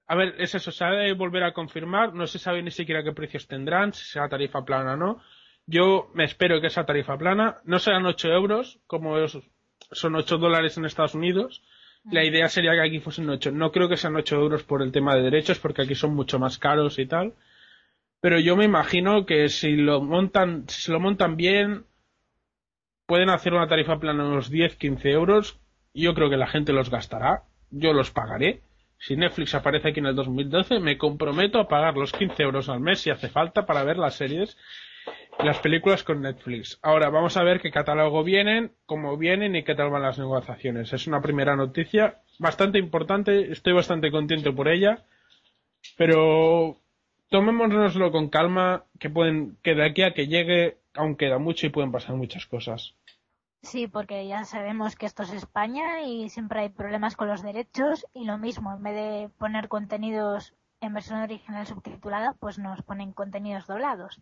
A 0.08 0.16
ver, 0.16 0.34
es 0.38 0.52
eso, 0.56 0.72
se 0.72 0.84
ha 0.84 0.90
de 0.90 1.12
volver 1.12 1.44
a 1.44 1.52
confirmar. 1.52 2.12
No 2.12 2.26
se 2.26 2.40
sabe 2.40 2.60
ni 2.60 2.72
siquiera 2.72 3.04
qué 3.04 3.12
precios 3.12 3.46
tendrán, 3.46 3.92
si 3.92 4.04
será 4.04 4.28
tarifa 4.28 4.64
plana 4.64 4.94
o 4.94 4.96
no. 4.96 5.22
Yo 5.70 6.10
me 6.14 6.24
espero 6.24 6.60
que 6.60 6.70
sea 6.70 6.84
tarifa 6.84 7.16
plana. 7.16 7.58
No 7.64 7.78
serán 7.78 8.04
8 8.06 8.28
euros, 8.28 8.80
como 8.86 9.18
es- 9.18 9.38
son 9.92 10.16
8 10.16 10.36
dólares 10.38 10.76
en 10.76 10.84
Estados 10.84 11.14
Unidos. 11.14 11.62
La 12.10 12.24
idea 12.24 12.48
sería 12.48 12.72
que 12.72 12.80
aquí 12.82 12.98
fuesen 12.98 13.28
8. 13.30 13.52
No 13.52 13.70
creo 13.70 13.88
que 13.88 13.96
sean 13.96 14.16
8 14.16 14.36
euros 14.36 14.62
por 14.64 14.82
el 14.82 14.90
tema 14.90 15.14
de 15.14 15.22
derechos, 15.22 15.58
porque 15.60 15.82
aquí 15.82 15.94
son 15.94 16.14
mucho 16.14 16.38
más 16.38 16.58
caros 16.58 16.98
y 16.98 17.06
tal. 17.06 17.34
Pero 18.20 18.40
yo 18.40 18.56
me 18.56 18.64
imagino 18.64 19.26
que 19.26 19.48
si 19.48 19.76
lo 19.76 20.00
montan, 20.00 20.64
si 20.68 20.82
se 20.82 20.92
lo 20.92 20.98
montan 20.98 21.36
bien, 21.36 21.84
pueden 23.06 23.30
hacer 23.30 23.52
una 23.54 23.68
tarifa 23.68 23.98
plana 24.00 24.24
de 24.24 24.30
unos 24.30 24.50
10, 24.50 24.76
15 24.76 25.10
euros. 25.10 25.58
Yo 25.94 26.14
creo 26.14 26.30
que 26.30 26.36
la 26.36 26.46
gente 26.46 26.72
los 26.72 26.90
gastará. 26.90 27.44
Yo 27.70 27.92
los 27.92 28.10
pagaré. 28.10 28.60
Si 28.98 29.16
Netflix 29.16 29.54
aparece 29.54 29.88
aquí 29.88 30.00
en 30.00 30.06
el 30.06 30.14
2012, 30.16 30.80
me 30.80 30.98
comprometo 30.98 31.58
a 31.60 31.68
pagar 31.68 31.96
los 31.96 32.12
15 32.12 32.42
euros 32.42 32.68
al 32.68 32.80
mes 32.80 33.00
si 33.00 33.10
hace 33.10 33.28
falta 33.28 33.66
para 33.66 33.84
ver 33.84 33.96
las 33.98 34.14
series 34.16 34.56
las 35.44 35.58
películas 35.58 36.04
con 36.04 36.22
Netflix. 36.22 36.78
Ahora 36.82 37.10
vamos 37.10 37.36
a 37.36 37.42
ver 37.42 37.60
qué 37.60 37.70
catálogo 37.70 38.22
vienen, 38.24 38.72
cómo 38.86 39.16
vienen 39.16 39.56
y 39.56 39.62
qué 39.62 39.74
tal 39.74 39.90
van 39.90 40.02
las 40.02 40.18
negociaciones. 40.18 40.92
Es 40.92 41.06
una 41.06 41.22
primera 41.22 41.56
noticia 41.56 42.20
bastante 42.38 42.78
importante. 42.78 43.52
Estoy 43.52 43.72
bastante 43.72 44.10
contento 44.10 44.54
por 44.54 44.68
ella. 44.68 45.04
Pero 45.96 46.76
tomémonoslo 47.30 48.12
con 48.12 48.28
calma, 48.28 48.84
que 48.98 49.08
pueden, 49.08 49.56
que 49.62 49.74
de 49.74 49.84
aquí 49.84 50.02
a 50.02 50.12
que 50.12 50.26
llegue 50.26 50.78
aún 50.94 51.16
queda 51.16 51.38
mucho 51.38 51.66
y 51.66 51.70
pueden 51.70 51.92
pasar 51.92 52.16
muchas 52.16 52.46
cosas. 52.46 52.94
Sí, 53.62 53.86
porque 53.86 54.26
ya 54.26 54.44
sabemos 54.44 54.96
que 54.96 55.06
esto 55.06 55.22
es 55.22 55.32
España 55.32 56.02
y 56.02 56.28
siempre 56.30 56.60
hay 56.60 56.68
problemas 56.70 57.16
con 57.16 57.28
los 57.28 57.42
derechos 57.42 58.06
y 58.14 58.24
lo 58.24 58.38
mismo, 58.38 58.72
en 58.74 58.82
vez 58.82 58.94
de 58.94 59.30
poner 59.38 59.68
contenidos 59.68 60.54
en 60.80 60.94
versión 60.94 61.20
original 61.20 61.66
subtitulada, 61.66 62.34
pues 62.40 62.58
nos 62.58 62.82
ponen 62.82 63.12
contenidos 63.12 63.66
doblados. 63.66 64.20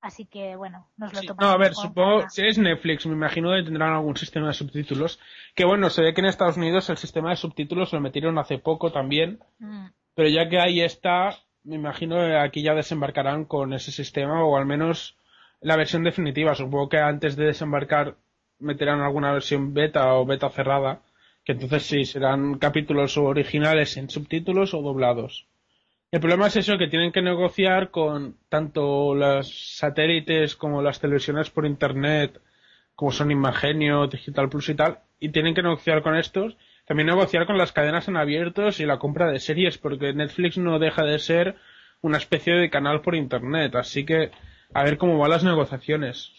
Así 0.00 0.26
que 0.26 0.54
bueno, 0.56 0.86
nos 0.96 1.12
lo 1.12 1.20
Sí. 1.20 1.28
No, 1.38 1.48
a 1.48 1.56
ver, 1.56 1.74
supongo, 1.74 2.18
calma. 2.18 2.30
si 2.30 2.46
es 2.46 2.58
Netflix, 2.58 3.06
me 3.06 3.14
imagino 3.14 3.52
que 3.52 3.64
tendrán 3.64 3.92
algún 3.92 4.16
sistema 4.16 4.46
de 4.48 4.54
subtítulos. 4.54 5.18
Que 5.54 5.64
bueno, 5.64 5.90
se 5.90 6.02
ve 6.02 6.14
que 6.14 6.20
en 6.20 6.26
Estados 6.26 6.56
Unidos 6.56 6.88
el 6.90 6.98
sistema 6.98 7.30
de 7.30 7.36
subtítulos 7.36 7.92
lo 7.92 8.00
metieron 8.00 8.38
hace 8.38 8.58
poco 8.58 8.92
también. 8.92 9.40
Mm, 9.58 9.86
Pero 10.14 10.28
ya 10.28 10.48
que 10.48 10.60
ahí 10.60 10.80
está, 10.80 11.36
me 11.64 11.74
imagino 11.76 12.16
que 12.16 12.36
aquí 12.36 12.62
ya 12.62 12.74
desembarcarán 12.74 13.44
con 13.44 13.72
ese 13.72 13.90
sistema 13.90 14.44
o 14.44 14.56
al 14.56 14.66
menos 14.66 15.16
la 15.60 15.76
versión 15.76 16.04
definitiva. 16.04 16.54
Supongo 16.54 16.88
que 16.88 16.98
antes 16.98 17.34
de 17.34 17.46
desembarcar 17.46 18.16
meterán 18.60 19.00
alguna 19.00 19.32
versión 19.32 19.74
beta 19.74 20.14
o 20.14 20.24
beta 20.26 20.48
cerrada, 20.50 21.00
que 21.44 21.52
entonces 21.52 21.84
sí 21.84 22.04
serán 22.04 22.58
capítulos 22.58 23.16
originales 23.16 23.96
en 23.96 24.10
subtítulos 24.10 24.74
o 24.74 24.82
doblados. 24.82 25.46
El 26.10 26.20
problema 26.20 26.46
es 26.46 26.56
eso, 26.56 26.78
que 26.78 26.88
tienen 26.88 27.12
que 27.12 27.20
negociar 27.20 27.90
con 27.90 28.38
tanto 28.48 29.14
los 29.14 29.76
satélites 29.76 30.56
como 30.56 30.80
las 30.80 31.00
televisiones 31.00 31.50
por 31.50 31.66
internet, 31.66 32.40
como 32.94 33.12
son 33.12 33.30
Imagenio, 33.30 34.06
Digital 34.06 34.48
Plus 34.48 34.70
y 34.70 34.74
tal, 34.74 35.00
y 35.20 35.28
tienen 35.28 35.54
que 35.54 35.62
negociar 35.62 36.02
con 36.02 36.16
estos, 36.16 36.56
también 36.86 37.08
negociar 37.08 37.46
con 37.46 37.58
las 37.58 37.72
cadenas 37.72 38.08
en 38.08 38.16
abiertos 38.16 38.80
y 38.80 38.86
la 38.86 38.98
compra 38.98 39.30
de 39.30 39.38
series, 39.38 39.76
porque 39.76 40.14
Netflix 40.14 40.56
no 40.56 40.78
deja 40.78 41.04
de 41.04 41.18
ser 41.18 41.56
una 42.00 42.16
especie 42.16 42.54
de 42.54 42.70
canal 42.70 43.02
por 43.02 43.14
internet, 43.14 43.74
así 43.74 44.06
que 44.06 44.30
a 44.72 44.84
ver 44.84 44.96
cómo 44.96 45.18
van 45.18 45.30
las 45.30 45.44
negociaciones. 45.44 46.32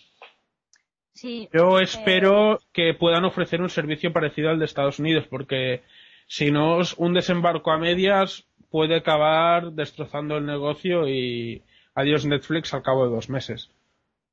Sí, 1.13 1.47
Yo 1.53 1.79
eh, 1.79 1.83
espero 1.83 2.59
que 2.73 2.95
puedan 2.95 3.25
ofrecer 3.25 3.61
un 3.61 3.69
servicio 3.69 4.11
parecido 4.11 4.49
al 4.49 4.57
de 4.57 4.65
Estados 4.65 4.97
Unidos, 4.97 5.27
porque 5.29 5.83
si 6.25 6.49
no, 6.49 6.81
es 6.81 6.93
un 6.97 7.13
desembarco 7.13 7.71
a 7.71 7.77
medias 7.77 8.48
puede 8.69 8.97
acabar 8.97 9.71
destrozando 9.71 10.37
el 10.37 10.45
negocio 10.45 11.07
y 11.07 11.63
adiós 11.95 12.25
Netflix 12.25 12.73
al 12.73 12.83
cabo 12.83 13.05
de 13.05 13.15
dos 13.15 13.29
meses. 13.29 13.71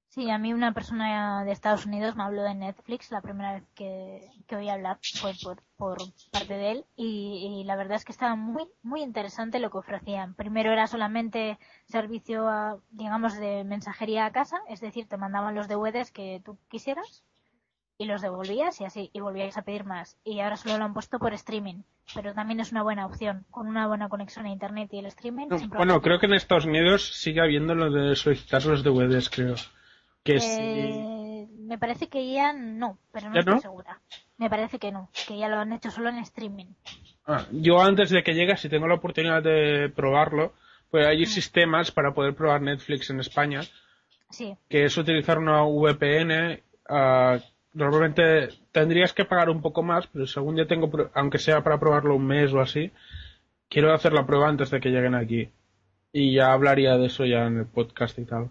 Sí, 0.09 0.31
a 0.31 0.39
mí 0.39 0.55
una 0.55 0.73
persona 0.73 1.45
de 1.45 1.53
Estados 1.53 1.85
Unidos 1.85 2.17
me 2.17 2.23
habló 2.23 2.43
de 2.43 2.55
Netflix, 2.55 3.11
la 3.11 3.21
primera 3.21 3.53
vez 3.53 3.65
que, 3.75 4.27
que 4.47 4.57
oí 4.57 4.71
hablar 4.71 4.99
fue 5.21 5.33
por, 5.43 5.63
por 5.77 5.99
parte 6.31 6.57
de 6.57 6.71
él 6.71 6.85
y, 6.97 7.61
y 7.61 7.65
la 7.65 7.77
verdad 7.77 7.97
es 7.97 8.07
que 8.07 8.13
estaba 8.13 8.35
muy, 8.35 8.65
muy 8.83 9.03
interesante 9.03 9.59
lo 9.59 9.71
que 9.71 9.77
ofrecían. 9.77 10.35
Primero 10.35 10.73
era 10.73 10.87
solamente 10.87 11.59
servicio, 11.85 12.81
digamos, 12.93 13.37
de 13.37 13.65
mensajería 13.65 14.25
a 14.25 14.33
casa, 14.33 14.59
es 14.71 14.81
decir, 14.81 15.07
te 15.07 15.19
mandaban 15.19 15.55
los 15.55 15.69
DVDs 15.69 16.11
que 16.13 16.41
tú 16.43 16.57
quisieras 16.69 17.23
y 17.99 18.05
los 18.07 18.21
devolvías 18.23 18.81
y 18.81 18.85
así, 18.85 19.11
y 19.13 19.21
volvíais 19.21 19.57
a 19.57 19.63
pedir 19.63 19.85
más. 19.85 20.17
Y 20.25 20.41
ahora 20.41 20.57
solo 20.57 20.79
lo 20.79 20.85
han 20.85 20.95
puesto 20.95 21.19
por 21.19 21.33
streaming, 21.35 21.83
pero 22.15 22.35
también 22.35 22.61
es 22.61 22.71
una 22.73 22.83
buena 22.83 23.07
opción, 23.07 23.45
con 23.51 23.67
una 23.69 23.87
buena 23.87 24.09
conexión 24.09 24.47
a 24.47 24.51
internet 24.51 24.89
y 24.93 24.99
el 24.99 25.07
streaming. 25.07 25.47
No, 25.49 25.59
bueno, 25.69 26.01
creo 26.03 26.19
que 26.19 26.27
en 26.27 26.35
Estados 26.35 26.67
Unidos 26.67 27.15
sigue 27.15 27.41
habiendo 27.41 27.75
lo 27.75 27.91
de 27.91 28.15
solicitar 28.17 28.65
los 28.67 28.83
DVDs, 28.83 29.31
creo. 29.31 29.55
Que 30.23 30.41
sí. 30.41 30.59
Eh, 30.63 31.47
Me 31.61 31.79
parece 31.79 32.09
que 32.09 32.33
ya 32.33 32.53
no, 32.53 32.99
pero 33.13 33.29
no 33.29 33.35
¿Ya 33.35 33.41
estoy 33.41 33.55
no? 33.55 33.61
segura. 33.61 34.01
Me 34.39 34.49
parece 34.51 34.79
que 34.79 34.93
no, 34.93 35.11
que 35.27 35.37
ya 35.39 35.49
lo 35.49 35.57
han 35.57 35.73
hecho 35.73 35.91
solo 35.91 36.11
en 36.11 36.19
streaming. 36.19 36.67
Ah, 37.27 37.45
yo 37.51 37.81
antes 37.81 38.11
de 38.11 38.23
que 38.23 38.35
llegue, 38.35 38.57
si 38.57 38.69
tengo 38.69 38.87
la 38.87 38.95
oportunidad 38.95 39.43
de 39.43 39.91
probarlo, 39.95 40.53
pues 40.91 41.05
Mm. 41.07 41.09
hay 41.11 41.27
sistemas 41.27 41.91
para 41.91 42.13
poder 42.15 42.35
probar 42.35 42.61
Netflix 42.63 43.11
en 43.11 43.19
España, 43.21 43.63
Sí, 44.31 44.57
que 44.69 44.85
es 44.85 44.97
utilizar 44.97 45.39
una 45.39 45.63
VPN. 45.65 46.63
ah, 46.89 47.39
normalmente 47.77 48.49
tendrías 48.73 49.13
que 49.13 49.27
pagar 49.27 49.51
un 49.51 49.61
poco 49.61 49.83
más, 49.83 50.07
pero 50.07 50.25
algún 50.35 50.57
día 50.57 50.67
tengo, 50.67 50.91
aunque 51.15 51.39
sea 51.39 51.63
para 51.63 51.79
probarlo 51.79 52.17
un 52.17 52.27
mes 52.27 52.53
o 52.53 52.61
así, 52.61 52.91
quiero 53.69 53.93
hacer 53.93 54.13
la 54.13 54.27
prueba 54.27 54.49
antes 54.49 54.71
de 54.71 54.81
que 54.81 54.89
lleguen 54.89 55.15
aquí. 55.15 55.51
Y 56.11 56.35
ya 56.35 56.53
hablaría 56.53 56.97
de 56.97 57.07
eso 57.07 57.27
ya 57.27 57.47
en 57.47 57.59
el 57.59 57.67
podcast 57.67 58.19
y 58.19 58.25
tal. 58.25 58.51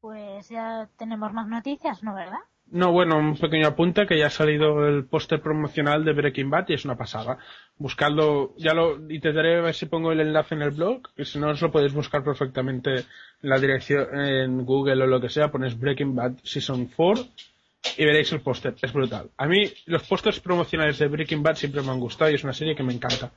pues 0.00 0.48
ya 0.48 0.88
tenemos 0.96 1.32
más 1.32 1.48
noticias, 1.48 2.02
¿no, 2.02 2.14
verdad? 2.14 2.38
No, 2.70 2.92
bueno, 2.92 3.16
un 3.16 3.36
pequeño 3.36 3.68
apunte 3.68 4.06
que 4.06 4.18
ya 4.18 4.26
ha 4.26 4.30
salido 4.30 4.86
el 4.86 5.06
póster 5.06 5.40
promocional 5.40 6.04
de 6.04 6.12
Breaking 6.12 6.50
Bad 6.50 6.66
y 6.68 6.74
es 6.74 6.84
una 6.84 6.96
pasada. 6.96 7.38
Buscadlo, 7.78 8.54
ya 8.58 8.74
lo 8.74 8.96
intentaré 9.10 9.60
ver 9.62 9.74
si 9.74 9.86
pongo 9.86 10.12
el 10.12 10.20
enlace 10.20 10.54
en 10.54 10.62
el 10.62 10.72
blog, 10.72 11.00
y 11.16 11.24
si 11.24 11.38
no 11.38 11.48
os 11.48 11.62
lo 11.62 11.70
podéis 11.70 11.94
buscar 11.94 12.22
perfectamente 12.22 12.94
en 12.94 13.04
la 13.48 13.58
dirección 13.58 14.20
en 14.20 14.66
Google 14.66 15.02
o 15.02 15.06
lo 15.06 15.20
que 15.20 15.30
sea, 15.30 15.50
ponéis 15.50 15.78
Breaking 15.78 16.14
Bad 16.14 16.32
Season 16.42 16.90
4 16.94 17.24
y 17.96 18.04
veréis 18.04 18.32
el 18.32 18.42
póster, 18.42 18.74
es 18.82 18.92
brutal. 18.92 19.30
A 19.38 19.46
mí 19.46 19.72
los 19.86 20.02
pósters 20.02 20.40
promocionales 20.40 20.98
de 20.98 21.08
Breaking 21.08 21.42
Bad 21.42 21.56
siempre 21.56 21.80
me 21.80 21.90
han 21.90 22.00
gustado 22.00 22.30
y 22.30 22.34
es 22.34 22.44
una 22.44 22.52
serie 22.52 22.76
que 22.76 22.82
me 22.82 22.92
encanta. 22.92 23.30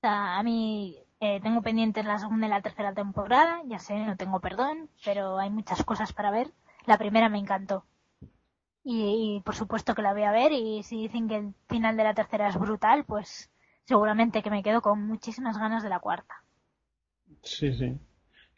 Sea, 0.00 0.36
a 0.36 0.42
mí 0.42 0.96
eh, 1.20 1.40
tengo 1.42 1.62
pendientes 1.62 2.04
la 2.04 2.18
segunda 2.18 2.48
y 2.48 2.50
la 2.50 2.60
tercera 2.60 2.92
temporada, 2.92 3.62
ya 3.66 3.78
sé, 3.78 3.94
no 3.94 4.16
tengo 4.16 4.40
perdón, 4.40 4.88
pero 5.04 5.38
hay 5.38 5.50
muchas 5.50 5.84
cosas 5.84 6.12
para 6.12 6.32
ver. 6.32 6.48
La 6.86 6.98
primera 6.98 7.28
me 7.28 7.38
encantó. 7.38 7.84
Y, 8.82 9.36
y, 9.36 9.40
por 9.40 9.54
supuesto 9.54 9.94
que 9.94 10.02
la 10.02 10.12
voy 10.12 10.24
a 10.24 10.32
ver 10.32 10.52
y 10.52 10.82
si 10.82 11.00
dicen 11.00 11.28
que 11.28 11.36
el 11.36 11.54
final 11.68 11.96
de 11.96 12.04
la 12.04 12.14
tercera 12.14 12.48
es 12.48 12.58
brutal, 12.58 13.04
pues 13.04 13.50
seguramente 13.84 14.42
que 14.42 14.50
me 14.50 14.62
quedo 14.62 14.82
con 14.82 15.06
muchísimas 15.06 15.58
ganas 15.58 15.82
de 15.82 15.88
la 15.88 16.00
cuarta. 16.00 16.42
Sí, 17.42 17.72
sí. 17.74 17.98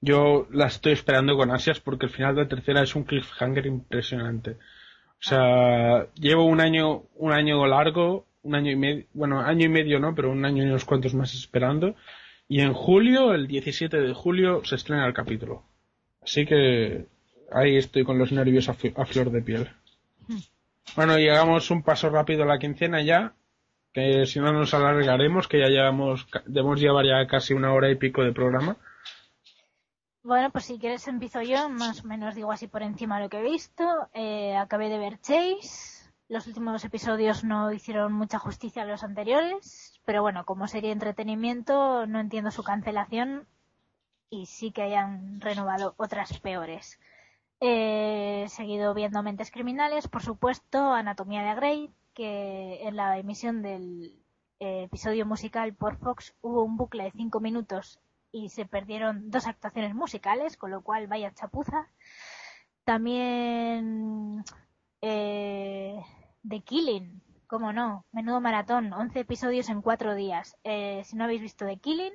Yo 0.00 0.46
la 0.50 0.66
estoy 0.66 0.92
esperando 0.92 1.36
con 1.36 1.50
ansias 1.50 1.80
porque 1.80 2.06
el 2.06 2.12
final 2.12 2.34
de 2.34 2.42
la 2.42 2.48
tercera 2.48 2.82
es 2.82 2.94
un 2.94 3.04
cliffhanger 3.04 3.66
impresionante. 3.66 4.52
O 4.52 5.28
sea, 5.28 6.06
llevo 6.14 6.44
un 6.44 6.60
año, 6.60 7.04
un 7.14 7.32
año 7.32 7.66
largo, 7.66 8.26
un 8.42 8.54
año 8.54 8.70
y 8.70 8.76
medio, 8.76 9.04
bueno, 9.14 9.40
año 9.40 9.66
y 9.66 9.68
medio 9.68 9.98
no, 9.98 10.14
pero 10.14 10.30
un 10.30 10.44
año 10.44 10.62
y 10.62 10.66
unos 10.66 10.84
cuantos 10.84 11.14
más 11.14 11.34
esperando. 11.34 11.96
Y 12.48 12.60
en 12.60 12.74
julio, 12.74 13.34
el 13.34 13.48
17 13.48 14.00
de 14.00 14.14
julio, 14.14 14.64
se 14.64 14.76
estrena 14.76 15.06
el 15.06 15.14
capítulo. 15.14 15.64
Así 16.22 16.46
que 16.46 17.06
ahí 17.52 17.76
estoy 17.76 18.04
con 18.04 18.18
los 18.18 18.32
nervios 18.32 18.68
a, 18.68 18.74
flor 18.74 19.30
de 19.30 19.42
piel. 19.42 19.70
Bueno, 20.94 21.18
llegamos 21.18 21.70
un 21.70 21.82
paso 21.82 22.10
rápido 22.10 22.44
a 22.44 22.46
la 22.46 22.58
quincena 22.58 23.02
ya, 23.02 23.34
que 23.92 24.26
si 24.26 24.40
no 24.40 24.52
nos 24.52 24.74
alargaremos, 24.74 25.48
que 25.48 25.60
ya 25.60 25.68
llevamos, 25.68 26.26
debemos 26.46 26.80
llevar 26.80 27.06
ya 27.06 27.26
casi 27.26 27.54
una 27.54 27.72
hora 27.72 27.90
y 27.90 27.96
pico 27.96 28.22
de 28.22 28.32
programa. 28.32 28.76
Bueno, 30.22 30.50
pues 30.50 30.64
si 30.64 30.78
quieres 30.78 31.06
empiezo 31.06 31.40
yo, 31.42 31.68
más 31.68 32.04
o 32.04 32.08
menos 32.08 32.34
digo 32.34 32.50
así 32.50 32.66
por 32.66 32.82
encima 32.82 33.20
lo 33.20 33.28
que 33.28 33.38
he 33.38 33.42
visto. 33.42 34.08
Eh, 34.12 34.56
acabé 34.56 34.88
de 34.88 34.98
ver 34.98 35.20
Chase. 35.20 36.10
Los 36.28 36.48
últimos 36.48 36.84
episodios 36.84 37.44
no 37.44 37.72
hicieron 37.72 38.12
mucha 38.12 38.40
justicia 38.40 38.82
a 38.82 38.86
los 38.86 39.04
anteriores, 39.04 40.00
pero 40.04 40.22
bueno, 40.22 40.44
como 40.44 40.66
serie 40.66 40.88
de 40.88 40.94
entretenimiento 40.94 42.06
no 42.08 42.18
entiendo 42.18 42.50
su 42.50 42.64
cancelación 42.64 43.46
y 44.28 44.46
sí 44.46 44.72
que 44.72 44.82
hayan 44.82 45.40
renovado 45.40 45.94
otras 45.96 46.40
peores. 46.40 46.98
He 47.60 48.46
seguido 48.48 48.92
viendo 48.94 49.22
Mentes 49.22 49.50
Criminales, 49.50 50.08
por 50.08 50.22
supuesto, 50.22 50.92
Anatomía 50.92 51.42
de 51.42 51.54
Grey, 51.54 51.90
que 52.14 52.86
en 52.86 52.96
la 52.96 53.18
emisión 53.18 53.62
del 53.62 54.22
eh, 54.60 54.84
episodio 54.84 55.26
musical 55.26 55.74
por 55.74 55.96
Fox 55.96 56.34
hubo 56.42 56.62
un 56.62 56.76
bucle 56.76 57.04
de 57.04 57.12
cinco 57.12 57.40
minutos 57.40 58.00
y 58.32 58.50
se 58.50 58.66
perdieron 58.66 59.30
dos 59.30 59.46
actuaciones 59.46 59.94
musicales, 59.94 60.56
con 60.56 60.70
lo 60.70 60.82
cual 60.82 61.06
vaya 61.06 61.32
chapuza. 61.34 61.88
También 62.84 64.44
eh, 65.00 66.02
The 66.46 66.60
Killing, 66.60 67.22
cómo 67.46 67.72
no, 67.72 68.04
menudo 68.12 68.40
maratón, 68.40 68.92
11 68.92 69.20
episodios 69.20 69.68
en 69.70 69.82
cuatro 69.82 70.14
días. 70.14 70.56
Eh, 70.64 71.02
si 71.04 71.16
no 71.16 71.24
habéis 71.24 71.42
visto 71.42 71.66
The 71.66 71.78
Killing, 71.78 72.14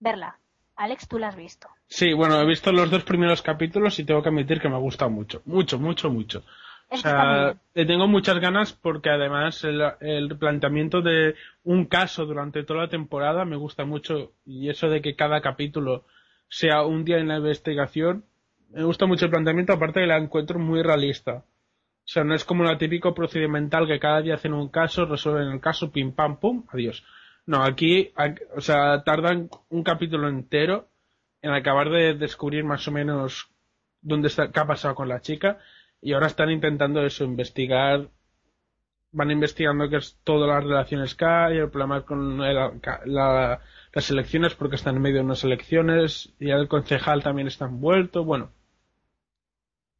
verla. 0.00 0.38
Alex, 0.82 1.06
tú 1.06 1.16
la 1.16 1.28
has 1.28 1.36
visto. 1.36 1.68
Sí, 1.86 2.12
bueno, 2.12 2.40
he 2.40 2.44
visto 2.44 2.72
los 2.72 2.90
dos 2.90 3.04
primeros 3.04 3.40
capítulos 3.40 3.96
y 4.00 4.04
tengo 4.04 4.20
que 4.20 4.30
admitir 4.30 4.60
que 4.60 4.68
me 4.68 4.74
ha 4.74 4.80
gustado 4.80 5.12
mucho, 5.12 5.40
mucho, 5.44 5.78
mucho, 5.78 6.10
mucho. 6.10 6.42
O 6.88 6.96
sea, 6.96 7.54
le 7.72 7.86
tengo 7.86 8.08
muchas 8.08 8.40
ganas 8.40 8.72
porque 8.72 9.08
además 9.08 9.64
el, 9.64 10.36
planteamiento 10.38 11.00
de 11.00 11.36
un 11.62 11.86
caso 11.86 12.26
durante 12.26 12.64
toda 12.64 12.80
la 12.82 12.88
temporada 12.88 13.44
me 13.44 13.54
gusta 13.54 13.84
mucho 13.84 14.32
y 14.44 14.70
eso 14.70 14.88
de 14.88 15.00
que 15.00 15.14
cada 15.14 15.40
capítulo 15.40 16.04
sea 16.48 16.82
un 16.82 17.04
día 17.04 17.18
en 17.18 17.28
la 17.28 17.36
investigación, 17.36 18.24
me 18.70 18.82
gusta 18.82 19.06
mucho 19.06 19.26
el 19.26 19.30
planteamiento, 19.30 19.72
aparte 19.72 20.00
que 20.00 20.06
la 20.06 20.18
encuentro 20.18 20.58
muy 20.58 20.82
realista. 20.82 21.44
O 22.04 22.08
sea, 22.12 22.24
no 22.24 22.34
es 22.34 22.44
como 22.44 22.64
la 22.64 22.76
típico 22.76 23.14
procedimental 23.14 23.86
que 23.86 24.00
cada 24.00 24.20
día 24.20 24.34
hacen 24.34 24.52
un 24.52 24.68
caso, 24.68 25.06
resuelven 25.06 25.52
el 25.52 25.60
caso, 25.60 25.92
pim 25.92 26.10
pam 26.10 26.40
pum, 26.40 26.64
adiós. 26.72 27.04
No, 27.46 27.62
aquí, 27.62 28.12
o 28.56 28.60
sea, 28.60 29.02
tardan 29.02 29.50
un 29.68 29.82
capítulo 29.82 30.28
entero 30.28 30.88
en 31.42 31.52
acabar 31.52 31.90
de 31.90 32.14
descubrir 32.14 32.64
más 32.64 32.86
o 32.86 32.92
menos 32.92 33.50
dónde 34.00 34.28
está, 34.28 34.50
qué 34.50 34.60
ha 34.60 34.66
pasado 34.66 34.94
con 34.94 35.08
la 35.08 35.20
chica 35.20 35.58
y 36.00 36.12
ahora 36.12 36.28
están 36.28 36.50
intentando 36.50 37.04
eso, 37.04 37.24
investigar, 37.24 38.08
van 39.12 39.30
investigando 39.30 39.88
qué 39.88 39.96
es 39.96 40.18
todas 40.24 40.48
las 40.48 40.64
relaciones 40.64 41.14
que 41.14 41.24
hay, 41.24 41.58
el 41.58 41.70
problema 41.70 42.02
con 42.02 42.38
las 42.38 44.10
elecciones 44.10 44.54
porque 44.54 44.76
están 44.76 44.96
en 44.96 45.02
medio 45.02 45.16
de 45.16 45.24
unas 45.24 45.44
elecciones 45.44 46.32
y 46.38 46.50
el 46.50 46.68
concejal 46.68 47.22
también 47.22 47.48
está 47.48 47.66
envuelto, 47.66 48.24
bueno. 48.24 48.50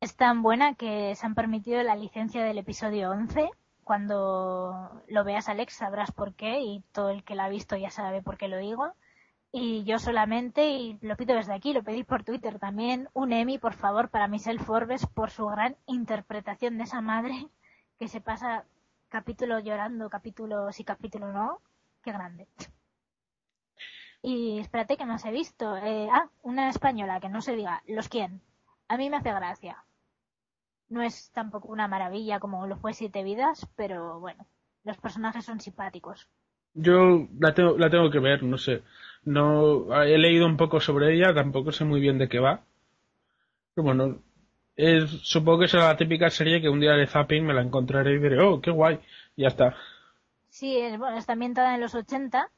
Es 0.01 0.17
tan 0.17 0.43
buena 0.43 0.75
que 0.75 1.15
se 1.15 1.27
han 1.27 1.35
permitido 1.35 1.83
la 1.83 1.95
licencia 1.95 2.43
del 2.43 2.59
episodio 2.59 3.11
11. 3.11 3.51
Cuando 3.85 5.03
lo 5.09 5.25
veas, 5.25 5.49
Alex, 5.49 5.75
sabrás 5.75 6.13
por 6.13 6.35
qué 6.35 6.61
y 6.61 6.83
todo 6.93 7.11
el 7.11 7.25
que 7.25 7.35
la 7.35 7.45
ha 7.47 7.49
visto 7.49 7.77
ya 7.77 7.91
sabe 7.91 8.23
por 8.23 8.37
qué 8.39 8.49
lo 8.49 8.59
digo. 8.59 8.95
Y 9.53 9.85
yo 9.85 9.99
solamente, 9.99 10.71
y 10.71 10.99
lo 11.03 11.17
pido 11.17 11.37
desde 11.37 11.53
aquí, 11.53 11.73
lo 11.75 11.83
pedí 11.83 12.05
por 12.05 12.25
Twitter 12.25 12.59
también, 12.59 13.09
un 13.13 13.33
Emmy, 13.33 13.59
por 13.59 13.75
favor, 13.75 14.09
para 14.09 14.29
Michelle 14.29 14.59
Forbes 14.59 15.07
por 15.07 15.31
su 15.31 15.47
gran 15.47 15.77
interpretación 15.87 16.79
de 16.79 16.85
esa 16.85 17.01
madre 17.03 17.49
que 17.99 18.09
se 18.09 18.21
pasa 18.21 18.65
capítulo 19.11 19.59
llorando, 19.61 20.09
capítulo 20.09 20.73
sí, 20.73 20.85
capítulo 20.85 21.33
no. 21.33 21.61
Qué 22.03 22.13
grande. 22.13 22.49
Y 24.23 24.59
espérate 24.61 24.97
que 24.97 25.05
más 25.05 25.25
he 25.25 25.31
visto. 25.31 25.77
Eh, 25.77 26.09
ah, 26.11 26.29
una 26.43 26.71
española, 26.71 27.21
que 27.21 27.29
no 27.29 27.43
se 27.43 27.55
diga, 27.55 27.83
¿los 27.87 28.09
quién? 28.09 28.41
A 28.89 28.97
mí 28.97 29.11
me 29.11 29.19
hace 29.19 29.33
gracia. 29.33 29.85
No 30.93 31.01
es 31.03 31.31
tampoco 31.33 31.69
una 31.69 31.89
maravilla 31.89 32.39
como 32.39 32.67
lo 32.67 32.77
fue 32.77 32.93
Siete 32.93 33.23
Vidas, 33.23 33.67
pero 33.77 34.21
bueno, 34.21 34.45
los 34.85 34.99
personajes 34.99 35.43
son 35.43 35.59
simpáticos. 35.59 36.29
Yo 36.75 37.29
la 37.39 37.55
tengo, 37.55 37.79
la 37.79 37.89
tengo 37.89 38.11
que 38.11 38.19
ver, 38.19 38.43
no 38.43 38.59
sé. 38.59 38.83
No, 39.25 39.91
he 40.03 40.19
leído 40.19 40.45
un 40.45 40.59
poco 40.59 40.81
sobre 40.81 41.15
ella, 41.15 41.33
tampoco 41.33 41.73
sé 41.73 41.87
muy 41.87 41.99
bien 41.99 42.19
de 42.19 42.29
qué 42.29 42.41
va. 42.41 42.61
Pero 43.75 43.87
bueno, 43.87 44.23
es, 44.77 45.09
supongo 45.23 45.61
que 45.61 45.69
será 45.69 45.87
la 45.87 45.97
típica 45.97 46.29
serie 46.29 46.61
que 46.61 46.69
un 46.69 46.81
día 46.81 46.93
de 46.93 47.07
zapping 47.07 47.47
me 47.47 47.55
la 47.55 47.63
encontraré 47.63 48.13
y 48.13 48.19
diré, 48.19 48.43
oh, 48.43 48.61
qué 48.61 48.71
guay, 48.71 49.01
y 49.35 49.43
ya 49.43 49.49
está. 49.49 49.75
Sí, 50.51 50.77
es, 50.77 50.99
bueno, 50.99 51.17
está 51.17 51.33
ambientada 51.33 51.75
en 51.75 51.81
los 51.81 51.95
80 51.95 52.51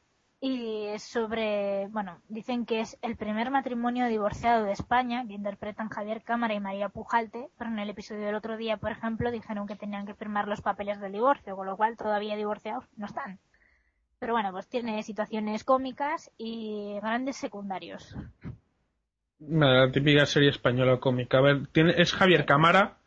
y 0.46 0.98
sobre, 0.98 1.88
bueno, 1.88 2.20
dicen 2.28 2.66
que 2.66 2.80
es 2.80 2.98
el 3.00 3.16
primer 3.16 3.50
matrimonio 3.50 4.08
divorciado 4.08 4.66
de 4.66 4.72
España, 4.72 5.24
que 5.26 5.32
interpretan 5.32 5.88
Javier 5.88 6.20
Cámara 6.22 6.52
y 6.52 6.60
María 6.60 6.90
Pujalte, 6.90 7.48
pero 7.56 7.70
en 7.70 7.78
el 7.78 7.88
episodio 7.88 8.26
del 8.26 8.34
otro 8.34 8.58
día, 8.58 8.76
por 8.76 8.92
ejemplo, 8.92 9.30
dijeron 9.30 9.66
que 9.66 9.74
tenían 9.74 10.04
que 10.04 10.12
firmar 10.12 10.46
los 10.46 10.60
papeles 10.60 11.00
del 11.00 11.12
divorcio, 11.12 11.56
con 11.56 11.66
lo 11.66 11.78
cual 11.78 11.96
todavía 11.96 12.36
divorciados 12.36 12.84
no 12.98 13.06
están. 13.06 13.38
Pero 14.18 14.34
bueno, 14.34 14.52
pues 14.52 14.68
tiene 14.68 15.02
situaciones 15.02 15.64
cómicas 15.64 16.30
y 16.36 16.98
grandes 17.00 17.36
secundarios. 17.36 18.14
La 19.38 19.90
típica 19.90 20.26
serie 20.26 20.50
española 20.50 21.00
cómica. 21.00 21.38
A 21.38 21.40
ver, 21.40 21.62
es 21.72 22.12
Javier 22.12 22.44
Cámara, 22.44 22.98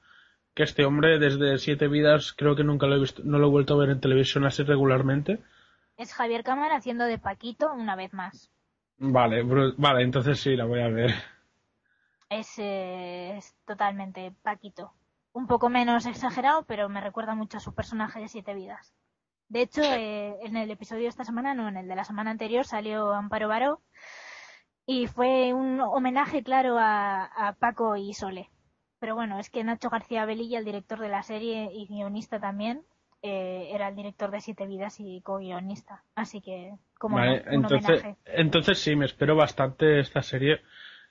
que 0.55 0.63
este 0.63 0.85
hombre 0.85 1.19
desde 1.19 1.59
Siete 1.59 1.87
Vidas 1.87 2.33
creo 2.35 2.55
que 2.55 2.63
nunca 2.63 2.87
lo 2.87 2.95
he 2.95 2.99
visto, 2.99 3.21
no 3.23 3.37
lo 3.37 3.45
he 3.45 3.51
vuelto 3.51 3.75
a 3.75 3.77
ver 3.77 3.91
en 3.91 4.01
televisión 4.01 4.43
así 4.43 4.63
regularmente. 4.63 5.39
Es 5.97 6.13
Javier 6.13 6.43
Cámara 6.43 6.77
haciendo 6.77 7.05
de 7.05 7.17
Paquito 7.17 7.73
una 7.73 7.95
vez 7.95 8.13
más. 8.13 8.51
Vale, 8.97 9.43
vale, 9.77 10.03
entonces 10.03 10.39
sí, 10.39 10.55
la 10.55 10.65
voy 10.65 10.81
a 10.81 10.87
ver. 10.87 11.11
Es, 12.29 12.59
es 12.59 13.55
totalmente 13.65 14.33
Paquito. 14.41 14.93
Un 15.33 15.47
poco 15.47 15.69
menos 15.69 16.05
exagerado, 16.05 16.63
pero 16.65 16.89
me 16.89 17.01
recuerda 17.01 17.35
mucho 17.35 17.57
a 17.57 17.61
su 17.61 17.73
personaje 17.73 18.19
de 18.19 18.27
Siete 18.27 18.53
Vidas. 18.53 18.93
De 19.49 19.61
hecho, 19.61 19.81
eh, 19.81 20.35
en 20.43 20.57
el 20.57 20.69
episodio 20.71 21.03
de 21.03 21.09
esta 21.09 21.23
semana, 21.23 21.53
no, 21.53 21.69
en 21.69 21.77
el 21.77 21.87
de 21.87 21.95
la 21.95 22.03
semana 22.03 22.31
anterior, 22.31 22.65
salió 22.65 23.13
Amparo 23.13 23.47
Baró 23.47 23.81
y 24.85 25.07
fue 25.07 25.53
un 25.53 25.79
homenaje 25.79 26.43
claro 26.43 26.77
a, 26.79 27.55
Paco 27.59 27.95
y 27.95 28.13
Sole. 28.13 28.49
Pero 28.99 29.15
bueno, 29.15 29.39
es 29.39 29.49
que 29.49 29.63
Nacho 29.63 29.89
García 29.89 30.25
Belilla, 30.25 30.59
el 30.59 30.65
director 30.65 30.99
de 30.99 31.09
la 31.09 31.23
serie 31.23 31.69
y 31.71 31.87
guionista 31.87 32.39
también, 32.39 32.83
eh, 33.21 33.69
era 33.71 33.89
el 33.89 33.95
director 33.95 34.31
de 34.31 34.41
Siete 34.41 34.67
Vidas 34.67 34.99
y 34.99 35.21
co-guionista. 35.21 36.03
Así 36.15 36.41
que, 36.41 36.73
como 36.97 37.17
un 37.17 37.23
entonces, 37.23 38.01
homenaje. 38.01 38.17
entonces 38.25 38.79
sí, 38.79 38.95
me 38.95 39.05
espero 39.05 39.35
bastante 39.35 39.99
esta 39.99 40.21
serie. 40.21 40.61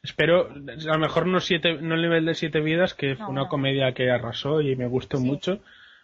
Espero, 0.02 0.48
a 0.50 0.92
lo 0.92 0.98
mejor 0.98 1.26
no 1.26 1.40
siete, 1.40 1.80
no 1.80 1.94
el 1.94 2.02
nivel 2.02 2.26
de 2.26 2.34
Siete 2.34 2.60
Vidas, 2.60 2.94
que 2.94 3.16
fue 3.16 3.26
una 3.26 3.48
comedia 3.48 3.92
que 3.92 4.10
arrasó 4.10 4.60
y 4.60 4.76
me 4.76 4.86
gustó 4.86 5.18
mucho. 5.18 5.60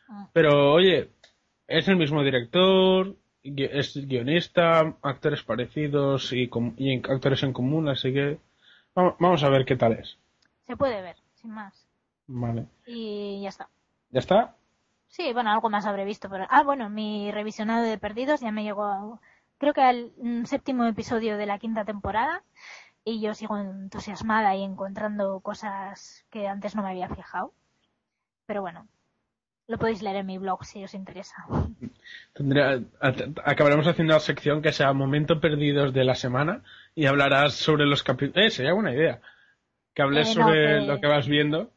Ah. 0.09 0.29
Pero 0.33 0.73
oye, 0.73 1.11
es 1.69 1.87
el 1.89 1.97
mismo 1.97 2.25
director, 2.25 3.15
es 3.45 3.97
guionista, 4.07 4.97
actores 5.03 5.43
parecidos 5.43 6.33
y, 6.33 6.51
actores 7.09 7.43
en 7.43 7.53
común, 7.53 7.89
así 7.89 8.13
que 8.13 8.39
vamos 8.95 9.43
a 9.43 9.49
ver 9.49 9.65
qué 9.65 9.77
tal 9.77 9.93
es. 9.93 10.19
Se 10.67 10.77
puede 10.77 11.01
ver, 11.01 11.17
sin 11.35 11.53
más. 11.53 11.87
Vale. 12.27 12.67
Y 12.87 13.41
ya 13.43 13.49
está. 13.49 13.69
¿Ya 14.11 14.21
está? 14.21 14.57
Sí, 15.13 15.31
bueno, 15.35 15.51
algo 15.51 15.69
más 15.69 15.85
habré 15.85 16.07
visto, 16.07 16.31
pero... 16.31 16.47
Ah, 16.49 16.63
bueno, 16.63 16.89
mi 16.89 17.31
revisionado 17.31 17.85
de 17.85 17.99
Perdidos 17.99 18.41
ya 18.41 18.51
me 18.51 18.65
llegó, 18.65 19.21
creo 19.59 19.75
que 19.75 19.83
al 19.83 20.11
séptimo 20.47 20.87
episodio 20.87 21.37
de 21.37 21.45
la 21.45 21.59
quinta 21.59 21.85
temporada 21.85 22.43
y 23.05 23.21
yo 23.21 23.35
sigo 23.35 23.59
entusiasmada 23.59 24.57
y 24.57 24.63
encontrando 24.63 25.41
cosas 25.41 26.25
que 26.31 26.49
antes 26.49 26.75
no 26.75 26.83
me 26.83 26.89
había 26.89 27.11
fijado. 27.11 27.53
Pero 28.47 28.63
bueno, 28.63 28.89
lo 29.69 29.77
podéis 29.77 30.01
leer 30.01 30.17
en 30.17 30.27
mi 30.27 30.39
blog 30.39 30.65
si 30.65 30.83
os 30.83 30.95
interesa. 30.95 31.45
acabaremos 33.45 33.87
haciendo 33.87 34.15
la 34.15 34.21
sección 34.21 34.63
que 34.63 34.73
sea 34.73 34.95
Momento 34.95 35.41
Perdidos 35.41 35.93
de 35.93 36.05
la 36.05 36.15
semana 36.15 36.63
y 36.95 37.05
hablarás 37.05 37.53
sobre 37.53 37.85
los 37.85 38.03
capítulos. 38.03 38.47
Eh, 38.47 38.51
sería 38.51 38.73
buena 38.73 38.95
idea. 38.95 39.21
Que 39.93 40.01
hables 40.01 40.31
eh, 40.31 40.33
sobre 40.33 40.87
lo 40.87 40.99
que 41.03 41.07
vas 41.07 41.29
viendo. 41.29 41.71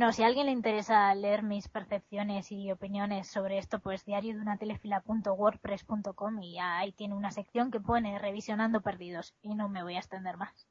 No, 0.00 0.12
si 0.14 0.22
a 0.22 0.28
alguien 0.28 0.46
le 0.46 0.52
interesa 0.52 1.14
leer 1.14 1.42
mis 1.42 1.68
percepciones 1.68 2.50
y 2.52 2.72
opiniones 2.72 3.28
sobre 3.28 3.58
esto, 3.58 3.80
pues 3.80 4.02
diario 4.06 4.34
de 4.34 4.40
una 4.40 4.56
telefila.wordpress.com 4.56 6.42
y 6.42 6.56
ahí 6.58 6.92
tiene 6.92 7.14
una 7.14 7.30
sección 7.30 7.70
que 7.70 7.80
pone 7.80 8.18
revisionando 8.18 8.80
perdidos 8.80 9.34
y 9.42 9.54
no 9.54 9.68
me 9.68 9.82
voy 9.82 9.96
a 9.96 9.98
extender 9.98 10.38
más. 10.38 10.66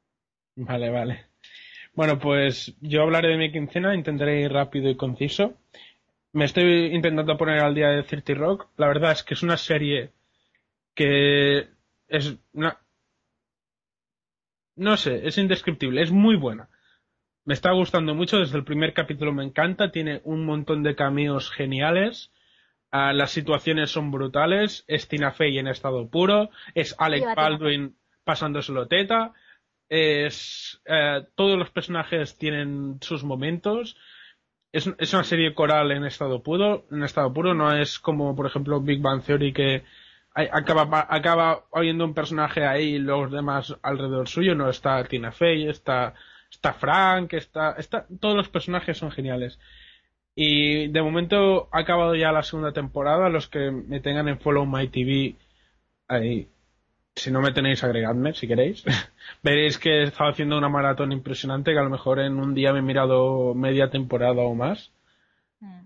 Vale, 0.56 0.89
vale. 0.89 1.27
Bueno, 1.93 2.18
pues 2.18 2.76
yo 2.81 3.03
hablaré 3.03 3.27
de 3.30 3.38
mi 3.38 3.51
quincena, 3.51 3.93
intentaré 3.93 4.41
ir 4.41 4.51
rápido 4.51 4.89
y 4.89 4.97
conciso. 4.97 5.53
Me 6.34 6.45
estoy 6.45 6.88
intentando 6.95 7.38
poner 7.38 7.60
al 7.60 7.76
día 7.76 7.89
de 7.89 8.01
30 8.01 8.34
Rock. 8.34 8.69
La 8.77 8.88
verdad 8.88 9.11
es 9.11 9.22
que 9.22 9.35
es 9.35 9.43
una 9.43 9.57
serie 9.57 10.11
que 10.95 11.69
es 12.07 12.35
una... 12.53 12.80
No 14.76 14.97
sé, 14.97 15.27
es 15.27 15.38
indescriptible, 15.38 16.01
es 16.01 16.10
muy 16.10 16.35
buena. 16.35 16.68
Me 17.45 17.53
está 17.53 17.72
gustando 17.72 18.14
mucho, 18.16 18.38
desde 18.38 18.57
el 18.57 18.64
primer 18.64 18.94
capítulo 18.94 19.34
me 19.34 19.44
encanta, 19.44 19.91
tiene 19.91 20.22
un 20.24 20.45
montón 20.45 20.84
de 20.84 20.95
cameos 20.95 21.49
geniales, 21.49 22.32
ah, 22.91 23.14
las 23.14 23.32
situaciones 23.32 23.91
son 23.91 24.11
brutales, 24.11 24.84
es 24.88 25.07
Tina 25.07 25.32
Fey 25.32 25.57
en 25.57 25.68
estado 25.68 26.10
puro, 26.10 26.49
es 26.76 26.95
Alec 26.99 27.22
Viva 27.22 27.36
Baldwin 27.36 27.95
pasándoselo 28.24 28.88
teta, 28.88 29.34
es 29.88 30.82
eh, 30.86 31.26
todos 31.36 31.57
los 31.57 31.72
personajes 31.72 32.38
tienen 32.38 32.99
sus 33.02 33.24
momentos, 33.24 33.98
es, 34.72 34.88
es 34.99 35.14
una 35.14 35.24
serie 35.24 35.56
coral 35.56 35.91
en 35.91 36.06
estado 36.06 36.44
puro, 36.44 36.86
en 36.91 37.03
estado 37.03 37.34
puro, 37.34 37.56
no 37.56 37.76
es 37.76 37.99
como 37.99 38.36
por 38.36 38.45
ejemplo 38.45 38.82
Big 38.82 39.02
Bang 39.02 39.24
Theory 39.24 39.53
que 39.53 39.84
acaba, 40.34 41.07
acaba 41.10 41.66
habiendo 41.74 42.06
un 42.06 42.14
personaje 42.14 42.66
ahí 42.66 42.95
y 42.95 42.99
los 42.99 43.32
demás 43.32 43.76
alrededor 43.82 44.28
suyo, 44.28 44.56
no 44.56 44.70
está 44.70 45.03
Tina 45.06 45.32
Fey, 45.32 45.68
está, 45.68 46.14
está 46.51 46.73
Frank, 46.73 47.34
está, 47.34 47.73
está, 47.77 48.05
todos 48.19 48.35
los 48.35 48.49
personajes 48.49 48.97
son 48.97 49.11
geniales. 49.11 49.59
Y 50.35 50.88
de 50.88 51.01
momento 51.01 51.67
ha 51.71 51.80
acabado 51.80 52.15
ya 52.15 52.31
la 52.31 52.43
segunda 52.43 52.71
temporada, 52.71 53.30
los 53.30 53.47
que 53.49 53.71
me 53.71 53.99
tengan 53.99 54.27
en 54.27 54.39
Follow 54.39 54.65
My 54.65 54.88
TV, 54.88 55.35
ahí, 56.07 56.47
si 57.15 57.31
no 57.31 57.41
me 57.41 57.51
tenéis 57.51 57.84
agregadme, 57.84 58.34
si 58.34 58.47
queréis. 58.47 58.84
Veréis 59.43 59.77
que 59.77 59.89
he 59.89 60.03
estado 60.03 60.30
haciendo 60.30 60.57
una 60.57 60.69
maratón 60.69 61.11
impresionante, 61.11 61.73
que 61.73 61.80
a 61.80 61.84
lo 61.84 61.89
mejor 61.89 62.19
en 62.19 62.39
un 62.39 62.53
día 62.53 62.71
me 62.71 62.80
he 62.80 62.84
mirado 62.84 63.53
media 63.53 63.89
temporada 63.89 64.41
o 64.41 64.55
más. 64.55 64.91
Mm. 65.59 65.80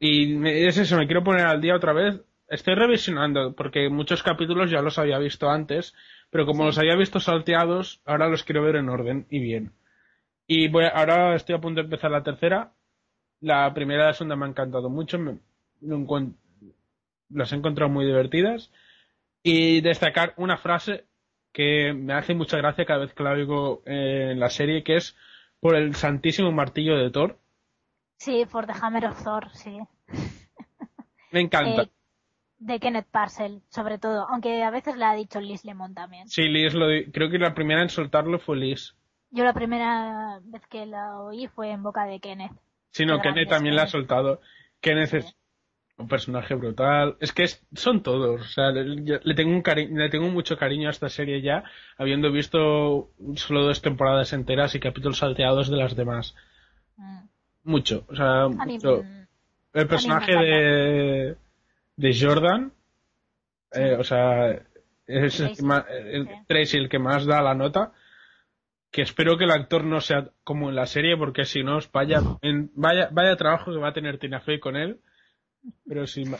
Y 0.00 0.26
me- 0.36 0.66
es 0.66 0.78
eso, 0.78 0.96
me 0.96 1.06
quiero 1.06 1.22
poner 1.22 1.46
al 1.46 1.60
día 1.60 1.76
otra 1.76 1.92
vez. 1.92 2.20
Estoy 2.48 2.74
revisionando, 2.74 3.54
porque 3.54 3.88
muchos 3.88 4.22
capítulos 4.22 4.70
ya 4.70 4.80
los 4.82 4.98
había 4.98 5.18
visto 5.18 5.50
antes, 5.50 5.94
pero 6.30 6.44
como 6.46 6.64
los 6.64 6.78
había 6.78 6.96
visto 6.96 7.20
salteados, 7.20 8.00
ahora 8.04 8.28
los 8.28 8.42
quiero 8.44 8.62
ver 8.62 8.76
en 8.76 8.88
orden 8.88 9.26
y 9.30 9.38
bien. 9.40 9.72
Y 10.54 10.68
voy 10.68 10.84
a- 10.84 10.88
ahora 10.88 11.34
estoy 11.34 11.54
a 11.54 11.60
punto 11.62 11.80
de 11.80 11.86
empezar 11.86 12.10
la 12.10 12.22
tercera. 12.22 12.72
La 13.40 13.72
primera 13.72 14.02
y 14.04 14.06
la 14.08 14.12
segunda 14.12 14.36
me 14.36 14.44
ha 14.44 14.48
encantado 14.50 14.90
mucho, 14.90 15.18
me- 15.18 15.38
encuen- 15.82 16.34
las 17.30 17.52
he 17.52 17.56
encontrado 17.56 17.90
muy 17.90 18.04
divertidas. 18.04 18.70
Y 19.42 19.80
destacar 19.80 20.34
una 20.36 20.58
frase 20.58 21.06
que 21.52 21.94
me 21.94 22.12
hace 22.12 22.34
mucha 22.34 22.58
gracia 22.58 22.84
cada 22.84 23.00
vez 23.00 23.14
que 23.14 23.22
la 23.22 23.30
oigo 23.32 23.82
en 23.86 24.38
la 24.38 24.50
serie, 24.50 24.84
que 24.84 24.96
es 24.96 25.16
por 25.58 25.74
el 25.74 25.94
santísimo 25.94 26.52
martillo 26.52 26.98
de 26.98 27.10
Thor. 27.10 27.38
Sí, 28.18 28.44
For 28.46 28.66
the 28.66 28.74
Hammer 28.80 29.06
of 29.06 29.24
Thor, 29.24 29.48
sí. 29.54 29.78
Me 31.30 31.40
encanta. 31.40 31.82
Eh, 31.82 31.90
de 32.58 32.78
Kenneth 32.78 33.08
Parcell, 33.10 33.62
sobre 33.70 33.98
todo, 33.98 34.28
aunque 34.28 34.62
a 34.62 34.70
veces 34.70 34.96
le 34.96 35.04
ha 35.06 35.14
dicho 35.14 35.40
Liz 35.40 35.64
Lemon 35.64 35.94
también. 35.94 36.28
Sí, 36.28 36.42
Liz, 36.42 36.74
lo 36.74 36.86
creo 37.10 37.30
que 37.30 37.38
la 37.38 37.54
primera 37.54 37.80
en 37.82 37.88
soltarlo 37.88 38.38
fue 38.38 38.58
Liz. 38.58 38.94
Yo 39.32 39.44
la 39.44 39.52
primera 39.54 40.38
vez 40.44 40.62
que 40.68 40.86
la 40.86 41.18
oí 41.20 41.48
fue 41.48 41.70
en 41.70 41.82
boca 41.82 42.04
de 42.04 42.20
Kenneth. 42.20 42.52
Sí, 42.90 43.06
no, 43.06 43.20
Kenneth 43.20 43.48
también 43.48 43.74
la 43.76 43.82
ha 43.84 43.86
soltado. 43.86 44.40
Kenneth 44.80 45.14
es 45.14 45.36
un 45.96 46.06
personaje 46.06 46.54
brutal. 46.54 47.16
Es 47.20 47.32
que 47.32 47.44
es- 47.44 47.64
son 47.74 48.02
todos. 48.02 48.42
O 48.42 48.44
sea, 48.44 48.70
le, 48.72 49.34
tengo 49.34 49.52
un 49.52 49.62
cari- 49.62 49.88
le 49.88 50.10
tengo 50.10 50.28
mucho 50.28 50.58
cariño 50.58 50.88
a 50.88 50.90
esta 50.90 51.08
serie 51.08 51.40
ya, 51.40 51.64
habiendo 51.96 52.30
visto 52.30 53.10
solo 53.36 53.62
dos 53.64 53.80
temporadas 53.80 54.32
enteras 54.34 54.74
y 54.74 54.80
capítulos 54.80 55.18
salteados 55.18 55.70
de 55.70 55.76
las 55.76 55.96
demás. 55.96 56.34
Mm. 56.96 57.20
Mucho. 57.64 58.04
O 58.08 58.14
sea, 58.14 58.48
mí, 58.48 58.78
El 59.72 59.86
personaje 59.88 60.36
de, 60.36 61.36
de 61.96 62.16
Jordan, 62.20 62.72
eh, 63.72 63.96
o 63.98 64.04
sea, 64.04 64.50
es 65.06 65.40
el 65.40 65.56
que 65.56 65.62
más- 65.62 65.86
el- 65.88 66.26
sí. 66.26 66.34
Tracy 66.46 66.76
el 66.76 66.88
que 66.90 66.98
más 66.98 67.24
da 67.24 67.40
la 67.40 67.54
nota. 67.54 67.92
Que 68.92 69.02
espero 69.02 69.36
que 69.38 69.44
el 69.44 69.50
actor 69.50 69.82
no 69.84 70.00
sea 70.00 70.28
como 70.44 70.68
en 70.68 70.76
la 70.76 70.86
serie, 70.86 71.16
porque 71.16 71.44
si 71.44 71.64
no, 71.64 71.78
vaya, 71.92 72.20
en- 72.42 72.70
vaya, 72.74 73.08
vaya 73.10 73.34
trabajo 73.36 73.72
que 73.72 73.78
va 73.78 73.88
a 73.88 73.92
tener 73.94 74.18
Tina 74.18 74.40
Fey 74.40 74.60
con 74.60 74.76
él. 74.76 75.00
Pero 75.86 76.06
sí, 76.06 76.24
ma- 76.26 76.38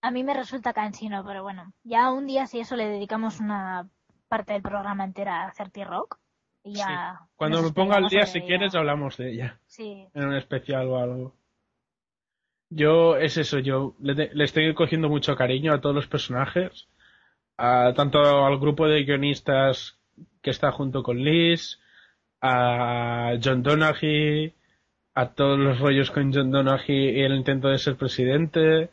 a 0.00 0.10
mí 0.10 0.22
me 0.22 0.34
resulta 0.34 0.72
cansino, 0.72 1.24
pero 1.26 1.42
bueno, 1.42 1.72
ya 1.82 2.10
un 2.12 2.26
día 2.26 2.46
si 2.46 2.60
eso 2.60 2.76
le 2.76 2.86
dedicamos 2.88 3.40
una 3.40 3.88
parte 4.28 4.52
del 4.52 4.62
programa 4.62 5.04
entera 5.04 5.42
a 5.42 5.48
hacer 5.48 5.70
T-Rock. 5.70 6.18
Y 6.62 6.74
ya. 6.76 7.20
cuando 7.36 7.58
nos 7.60 7.70
me 7.70 7.74
ponga 7.74 7.96
al 7.96 8.08
día, 8.08 8.24
si 8.26 8.38
ella. 8.38 8.46
quieres, 8.46 8.74
hablamos 8.74 9.16
de 9.18 9.32
ella. 9.32 9.58
Sí, 9.66 10.06
En 10.14 10.26
un 10.28 10.34
especial 10.34 10.88
o 10.88 10.98
algo. 10.98 11.34
Yo, 12.70 13.16
es 13.16 13.36
eso, 13.36 13.58
yo 13.58 13.94
le, 14.00 14.14
le 14.32 14.44
estoy 14.44 14.72
cogiendo 14.74 15.08
mucho 15.08 15.36
cariño 15.36 15.72
a 15.72 15.80
todos 15.80 15.94
los 15.94 16.06
personajes. 16.06 16.88
A, 17.56 17.92
tanto 17.94 18.18
al 18.18 18.58
grupo 18.58 18.86
de 18.88 19.04
guionistas 19.04 19.98
que 20.42 20.50
está 20.50 20.72
junto 20.72 21.02
con 21.02 21.22
Liz, 21.22 21.78
a 22.40 23.38
John 23.42 23.62
Donaghy, 23.62 24.52
a 25.14 25.32
todos 25.32 25.58
los 25.58 25.78
rollos 25.78 26.10
con 26.10 26.32
John 26.32 26.50
Donaghy 26.50 27.10
y 27.10 27.22
el 27.22 27.34
intento 27.34 27.68
de 27.68 27.78
ser 27.78 27.96
presidente. 27.96 28.90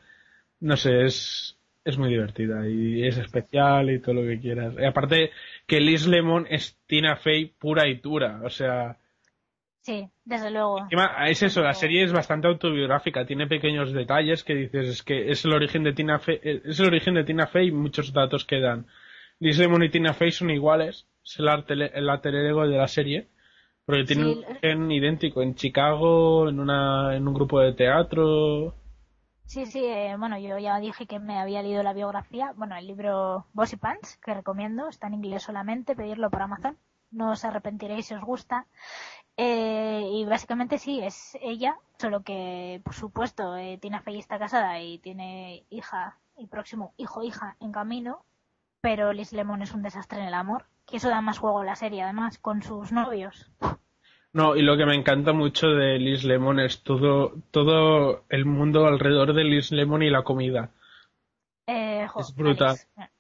No 0.60 0.78
sé, 0.78 1.04
es, 1.04 1.58
es 1.84 1.98
muy 1.98 2.10
divertida 2.10 2.68
y 2.68 3.06
es 3.06 3.18
especial 3.18 3.90
y 3.90 4.00
todo 4.00 4.16
lo 4.16 4.22
que 4.22 4.40
quieras. 4.40 4.76
Y 4.80 4.86
aparte 4.86 5.32
que 5.66 5.82
Liz 5.82 6.08
Lemon 6.08 6.48
es 6.50 6.78
Tina 6.86 7.16
Fey 7.18 7.46
pura 7.46 7.88
y 7.88 7.96
dura, 7.96 8.42
o 8.44 8.50
sea, 8.50 8.98
sí, 9.82 10.08
desde 10.24 10.52
luego. 10.52 10.80
Encima, 10.80 11.28
es 11.28 11.42
eso, 11.44 11.62
la 11.62 11.74
serie 11.74 12.04
es 12.04 12.14
bastante 12.14 12.48
autobiográfica, 12.48 13.26
tiene 13.26 13.48
pequeños 13.48 13.92
detalles 13.92 14.44
que 14.44 14.56
dices, 14.56 14.88
es 14.88 15.04
que 15.04 15.32
es 15.32 15.44
el 15.44 15.54
origen 15.54 15.84
de 15.84 15.94
Tina 15.94 16.20
Fey, 16.20 16.40
es 16.44 16.80
el 16.80 16.88
origen 16.88 17.16
de 17.16 17.24
Tina 17.24 17.48
Fey 17.48 17.68
y 17.68 17.72
muchos 17.72 18.14
datos 18.14 18.46
que 18.46 18.60
dan. 18.60 18.86
Liz 19.40 19.58
Lemon 19.58 19.84
y 19.84 19.90
Tina 19.90 20.14
Fey 20.14 20.32
son 20.32 20.52
iguales, 20.52 21.08
es 21.24 21.40
el, 21.40 21.48
arte- 21.50 21.92
el 21.98 22.10
alter 22.10 22.36
ego 22.36 22.68
de 22.68 22.78
la 22.78 22.88
serie, 22.88 23.30
porque 23.86 24.06
tienen 24.06 24.28
Sí, 24.28 24.32
un 24.38 24.46
origen 24.46 24.92
idéntico 24.92 25.42
en 25.42 25.56
Chicago, 25.56 26.50
en 26.50 26.60
una, 26.60 27.16
en 27.16 27.28
un 27.28 27.34
grupo 27.34 27.60
de 27.60 27.74
teatro. 27.74 28.76
Sí, 29.46 29.66
sí, 29.66 29.84
eh, 29.86 30.16
bueno, 30.18 30.38
yo 30.40 30.58
ya 30.60 30.80
dije 30.80 31.06
que 31.08 31.20
me 31.20 31.38
había 31.38 31.62
leído 31.62 31.84
la 31.84 31.94
biografía, 31.94 32.54
bueno, 32.56 32.76
el 32.78 32.88
libro 32.88 33.46
Bossy 33.54 33.76
Pants, 33.76 34.18
que 34.24 34.34
recomiendo, 34.34 34.88
está 34.88 35.08
en 35.08 35.16
inglés 35.16 35.44
solamente, 35.44 35.96
pedirlo 35.96 36.30
por 36.30 36.42
Amazon, 36.42 36.78
no 37.12 37.32
os 37.32 37.44
arrepentiréis 37.44 38.06
si 38.08 38.14
os 38.14 38.22
gusta. 38.22 38.66
Eh, 39.38 40.04
y 40.12 40.26
básicamente 40.26 40.78
sí, 40.80 41.02
es 41.02 41.38
ella, 41.42 41.78
solo 42.00 42.24
que, 42.24 42.82
por 42.86 42.94
supuesto, 42.96 43.58
eh, 43.58 43.78
Tina 43.82 44.02
Fey 44.02 44.20
está 44.20 44.40
casada 44.40 44.80
y 44.82 45.00
tiene 45.00 45.66
hija 45.70 46.20
y 46.38 46.48
próximo 46.48 46.94
hijo 46.98 47.24
hija 47.24 47.58
en 47.60 47.72
camino, 47.74 48.26
pero 48.82 49.14
Liz 49.14 49.34
Lemon 49.34 49.62
es 49.64 49.74
un 49.74 49.84
desastre 49.84 50.20
en 50.22 50.28
el 50.28 50.34
amor, 50.34 50.66
que 50.92 50.98
eso 50.98 51.10
da 51.10 51.22
más 51.22 51.40
juego 51.40 51.62
a 51.62 51.66
la 51.66 51.76
serie, 51.76 52.04
además, 52.04 52.38
con 52.38 52.62
sus 52.62 52.92
novios. 52.92 53.50
No, 54.34 54.56
y 54.56 54.62
lo 54.62 54.78
que 54.78 54.86
me 54.86 54.96
encanta 54.96 55.34
mucho 55.34 55.68
de 55.68 55.98
Liz 56.00 56.24
Lemon 56.24 56.60
es 56.60 56.84
todo, 56.84 57.34
todo 57.52 58.24
el 58.30 58.46
mundo 58.46 58.86
alrededor 58.86 59.34
de 59.34 59.44
Liz 59.44 59.72
Lemon 59.72 60.04
y 60.04 60.10
la 60.10 60.24
comida. 60.24 60.70
Eh, 61.68 62.08
jo, 62.08 62.20
Es 62.20 62.36
brutal. 62.36 62.78
Alex. 62.96 63.12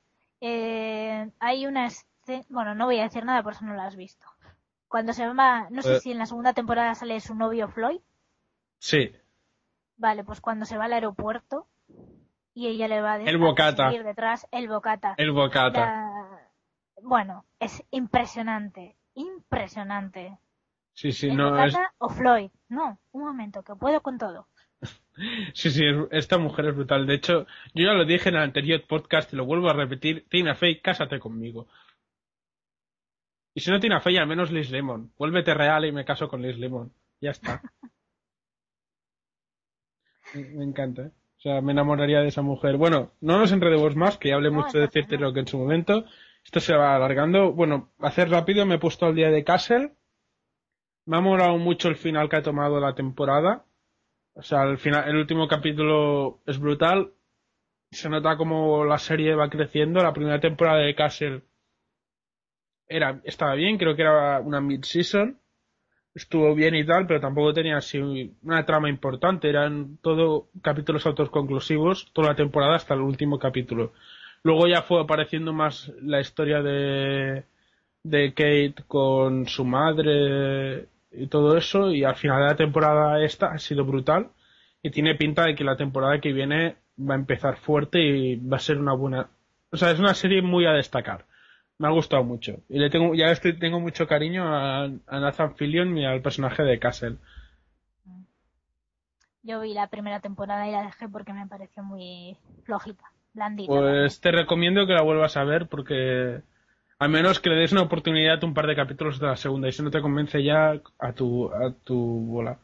Eh, 0.41 1.29
hay 1.39 1.65
una 1.67 1.85
escena, 1.87 2.43
bueno, 2.49 2.75
no 2.75 2.85
voy 2.85 2.99
a 2.99 3.03
decir 3.03 3.25
nada 3.25 3.43
por 3.43 3.53
eso 3.53 3.65
no 3.65 3.73
la 3.73 3.85
has 3.85 3.95
visto. 3.95 4.25
Cuando 4.87 5.13
se 5.13 5.27
va, 5.27 5.67
no 5.69 5.81
sé 5.81 5.95
Eh. 5.97 5.99
si 5.99 6.11
en 6.11 6.17
la 6.17 6.25
segunda 6.25 6.53
temporada 6.53 6.95
sale 6.95 7.19
su 7.19 7.35
novio 7.35 7.67
Floyd, 7.69 7.99
Sí, 8.79 9.11
vale, 9.97 10.23
pues 10.23 10.41
cuando 10.41 10.65
se 10.65 10.75
va 10.77 10.85
al 10.85 10.93
aeropuerto 10.93 11.67
y 12.55 12.67
ella 12.67 12.87
le 12.87 12.99
va 13.01 13.13
a 13.13 13.21
El 13.21 13.37
bocata. 13.37 13.91
detrás, 13.91 14.47
el 14.51 14.67
bocata. 14.67 15.13
el 15.17 15.31
bocata. 15.31 15.79
La- 15.79 16.10
Bueno, 17.03 17.45
es 17.59 17.83
impresionante, 17.91 18.95
impresionante. 19.15 20.37
Sí, 20.93 21.11
sí, 21.11 21.27
¿El 21.29 21.37
no, 21.37 21.63
es, 21.63 21.73
bocata 21.73 21.93
o 21.99 22.09
Floyd? 22.09 22.51
No, 22.69 22.99
un 23.11 23.23
momento, 23.23 23.63
que 23.63 23.75
puedo 23.75 24.01
con 24.01 24.17
todo. 24.17 24.47
Sí, 25.53 25.69
sí, 25.71 25.85
es- 25.85 26.07
esta 26.11 26.37
mujer 26.37 26.67
es 26.67 26.75
brutal. 26.75 27.05
De 27.05 27.15
hecho, 27.15 27.45
yo 27.75 27.85
ya 27.85 27.93
lo 27.93 28.05
dije 28.05 28.29
en 28.29 28.35
el 28.35 28.41
anterior 28.41 28.81
podcast 28.87 29.31
y 29.33 29.35
lo 29.35 29.45
vuelvo 29.45 29.69
a 29.69 29.73
repetir. 29.73 30.25
Tina 30.29 30.55
Fey, 30.55 30.79
cásate 30.81 31.19
conmigo. 31.19 31.67
Y 33.53 33.59
si 33.59 33.69
no 33.69 33.79
Tina 33.79 33.99
Fey, 33.99 34.17
al 34.17 34.25
menos 34.27 34.51
Liz 34.51 34.71
Lemon. 34.71 35.11
Vuélvete 35.17 35.53
real 35.53 35.85
y 35.85 35.91
me 35.91 36.05
caso 36.05 36.29
con 36.29 36.41
Liz 36.41 36.57
Lemon. 36.57 36.93
Ya 37.19 37.31
está. 37.31 37.61
me, 40.33 40.63
encanta, 40.63 41.03
¿eh? 41.03 41.11
O 41.37 41.41
sea, 41.41 41.61
me 41.61 41.73
enamoraría 41.73 42.21
de 42.21 42.29
esa 42.29 42.41
mujer. 42.41 42.77
Bueno, 42.77 43.11
no 43.19 43.37
nos 43.37 43.51
enredemos 43.51 43.95
más, 43.95 44.17
que 44.17 44.29
ya 44.29 44.35
hablé 44.35 44.49
No, 44.49 44.61
mucho 44.61 44.77
de 44.77 44.85
decirte 44.85 45.17
no. 45.17 45.27
lo 45.27 45.33
que 45.33 45.41
en 45.41 45.47
su 45.47 45.57
momento. 45.57 46.05
Esto 46.43 46.59
se 46.59 46.75
va 46.75 46.95
alargando. 46.95 47.51
Bueno, 47.53 47.91
hacer 47.99 48.29
rápido, 48.29 48.65
me 48.65 48.75
he 48.75 48.79
puesto 48.79 49.05
al 49.05 49.15
día 49.15 49.29
de 49.29 49.43
Castle. 49.43 49.93
me 51.05 51.17
ha 51.17 51.21
molado 51.21 51.57
mucho 51.57 51.87
el 51.87 51.95
final 51.95 52.29
que 52.29 52.37
ha 52.37 52.43
tomado 52.43 52.79
la 52.79 52.93
temporada. 52.95 53.65
O 54.33 54.41
sea, 54.41 54.63
el, 54.63 54.77
final, 54.77 55.07
el 55.09 55.17
último 55.17 55.47
capítulo 55.47 56.41
es 56.45 56.59
brutal. 56.59 57.13
Se 57.91 58.09
nota 58.09 58.37
como 58.37 58.85
la 58.85 58.97
serie 58.97 59.35
va 59.35 59.49
creciendo. 59.49 60.01
La 60.01 60.13
primera 60.13 60.39
temporada 60.39 60.79
de 60.79 60.95
Castle 60.95 61.43
era, 62.87 63.21
estaba 63.23 63.55
bien, 63.55 63.77
creo 63.77 63.95
que 63.95 64.01
era 64.01 64.39
una 64.39 64.61
mid-season. 64.61 65.37
Estuvo 66.13 66.53
bien 66.55 66.75
y 66.75 66.85
tal, 66.85 67.07
pero 67.07 67.21
tampoco 67.21 67.53
tenía 67.53 67.77
así 67.77 67.97
una 68.43 68.65
trama 68.65 68.89
importante. 68.89 69.49
Eran 69.49 69.97
todo 70.01 70.49
capítulos 70.61 71.05
autoconclusivos, 71.05 72.11
toda 72.13 72.29
la 72.29 72.35
temporada 72.35 72.75
hasta 72.75 72.93
el 72.93 73.01
último 73.01 73.39
capítulo. 73.39 73.93
Luego 74.43 74.67
ya 74.67 74.81
fue 74.81 75.01
apareciendo 75.01 75.53
más 75.53 75.91
la 76.01 76.19
historia 76.19 76.61
de, 76.61 77.43
de 78.03 78.33
Kate 78.33 78.83
con 78.87 79.47
su 79.47 79.65
madre 79.65 80.87
y 81.11 81.27
todo 81.27 81.57
eso 81.57 81.91
y 81.91 82.03
al 82.03 82.15
final 82.15 82.41
de 82.41 82.47
la 82.47 82.55
temporada 82.55 83.23
esta 83.23 83.51
ha 83.51 83.59
sido 83.59 83.85
brutal 83.85 84.29
y 84.81 84.89
tiene 84.89 85.15
pinta 85.15 85.45
de 85.45 85.55
que 85.55 85.63
la 85.63 85.77
temporada 85.77 86.19
que 86.19 86.33
viene 86.33 86.77
va 86.97 87.15
a 87.15 87.17
empezar 87.17 87.57
fuerte 87.57 88.01
y 88.01 88.35
va 88.35 88.57
a 88.57 88.61
ser 88.61 88.77
una 88.77 88.93
buena 88.93 89.29
o 89.71 89.77
sea 89.77 89.91
es 89.91 89.99
una 89.99 90.13
serie 90.13 90.41
muy 90.41 90.65
a 90.65 90.71
destacar. 90.71 91.25
Me 91.77 91.87
ha 91.87 91.91
gustado 91.91 92.23
mucho. 92.23 92.59
Y 92.69 92.77
le 92.77 92.89
tengo 92.89 93.15
ya 93.15 93.31
estoy 93.31 93.57
tengo 93.57 93.79
mucho 93.79 94.07
cariño 94.07 94.43
a, 94.45 94.87
Nathan 95.09 95.55
Fillion 95.55 95.97
y 95.97 96.05
al 96.05 96.21
personaje 96.21 96.63
de 96.63 96.79
Castle. 96.79 97.17
Yo 99.43 99.59
vi 99.61 99.73
la 99.73 99.87
primera 99.87 100.19
temporada 100.19 100.67
y 100.67 100.71
la 100.71 100.83
dejé 100.83 101.09
porque 101.09 101.33
me 101.33 101.47
pareció 101.47 101.81
muy 101.81 102.37
flojita, 102.63 103.11
blandita. 103.33 103.71
pues 103.75 104.21
te 104.21 104.31
recomiendo 104.31 104.85
que 104.87 104.93
la 104.93 105.01
vuelvas 105.03 105.37
a 105.37 105.43
ver 105.43 105.67
porque 105.67 106.41
al 106.99 107.09
menos 107.09 107.39
que 107.39 107.49
le 107.49 107.55
des 107.57 107.71
una 107.71 107.83
oportunidad 107.83 108.43
un 108.43 108.53
par 108.53 108.67
de 108.67 108.75
capítulos 108.75 109.19
de 109.19 109.27
la 109.27 109.35
segunda 109.37 109.67
y 109.67 109.71
si 109.71 109.83
no 109.83 109.91
te 109.91 110.01
convence 110.01 110.43
ya 110.43 110.79
a 110.99 111.13
tu 111.13 111.51
a 111.53 111.73
tu 111.83 111.97
bola 111.97 112.59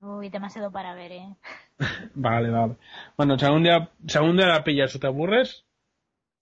Uy, 0.00 0.28
demasiado 0.28 0.70
para 0.70 0.94
ver, 0.94 1.12
¿eh? 1.12 1.36
Vale, 2.14 2.50
vale. 2.50 2.76
Bueno, 3.16 3.38
si 3.38 3.44
algún 3.44 3.62
día, 3.64 3.90
si 4.06 4.18
algún 4.18 4.36
día 4.36 4.46
la 4.46 4.64
pillas 4.64 4.94
o 4.94 4.98
te 5.00 5.06
aburres, 5.06 5.64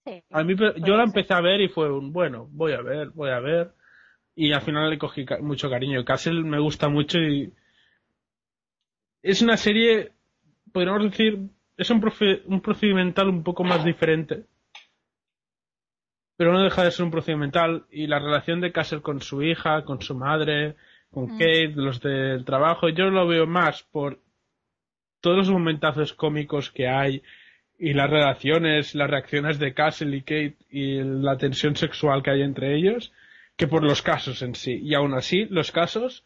Sí. 0.05 0.23
a 0.31 0.43
mí 0.43 0.55
yo 0.57 0.95
la 0.97 1.03
ser. 1.05 1.05
empecé 1.05 1.33
a 1.33 1.41
ver 1.41 1.61
y 1.61 1.69
fue 1.69 1.91
un, 1.91 2.11
bueno, 2.11 2.47
voy 2.51 2.73
a 2.73 2.81
ver, 2.81 3.09
voy 3.11 3.29
a 3.31 3.39
ver. 3.39 3.73
Y 4.35 4.53
al 4.53 4.61
final 4.61 4.89
le 4.89 4.97
cogí 4.99 5.25
ca- 5.25 5.39
mucho 5.41 5.69
cariño. 5.69 6.05
Castle 6.05 6.43
me 6.43 6.59
gusta 6.59 6.89
mucho 6.89 7.19
y 7.19 7.53
es 9.21 9.41
una 9.41 9.57
serie, 9.57 10.11
podríamos 10.71 11.03
decir, 11.03 11.49
es 11.81 11.89
un, 11.89 11.99
profe- 12.01 12.41
un 12.45 12.61
procedimental 12.61 13.27
un 13.27 13.43
poco 13.43 13.63
más 13.63 13.83
diferente. 13.83 14.45
Pero 16.37 16.53
no 16.53 16.63
deja 16.63 16.83
de 16.83 16.91
ser 16.91 17.05
un 17.05 17.11
procedimental 17.11 17.85
y 17.91 18.07
la 18.07 18.19
relación 18.19 18.61
de 18.61 18.71
Castle 18.71 19.01
con 19.01 19.21
su 19.21 19.41
hija, 19.43 19.83
con 19.83 20.01
su 20.01 20.15
madre, 20.15 20.75
con 21.11 21.25
Mm. 21.25 21.37
Kate, 21.37 21.73
los 21.75 21.99
del 22.01 22.45
trabajo, 22.45 22.89
yo 22.89 23.09
lo 23.09 23.27
veo 23.27 23.45
más 23.45 23.83
por 23.83 24.19
todos 25.21 25.37
los 25.37 25.49
momentazos 25.49 26.13
cómicos 26.13 26.71
que 26.71 26.87
hay 26.87 27.21
y 27.77 27.93
las 27.93 28.09
relaciones, 28.09 28.95
las 28.95 29.09
reacciones 29.09 29.59
de 29.59 29.73
Castle 29.73 30.15
y 30.17 30.21
Kate 30.21 30.57
y 30.69 31.01
la 31.03 31.37
tensión 31.37 31.75
sexual 31.75 32.23
que 32.23 32.31
hay 32.31 32.41
entre 32.43 32.75
ellos, 32.75 33.11
que 33.57 33.67
por 33.67 33.83
los 33.83 34.01
casos 34.01 34.41
en 34.41 34.55
sí. 34.55 34.79
Y 34.83 34.93
aún 34.95 35.13
así, 35.13 35.45
los 35.49 35.71
casos 35.71 36.23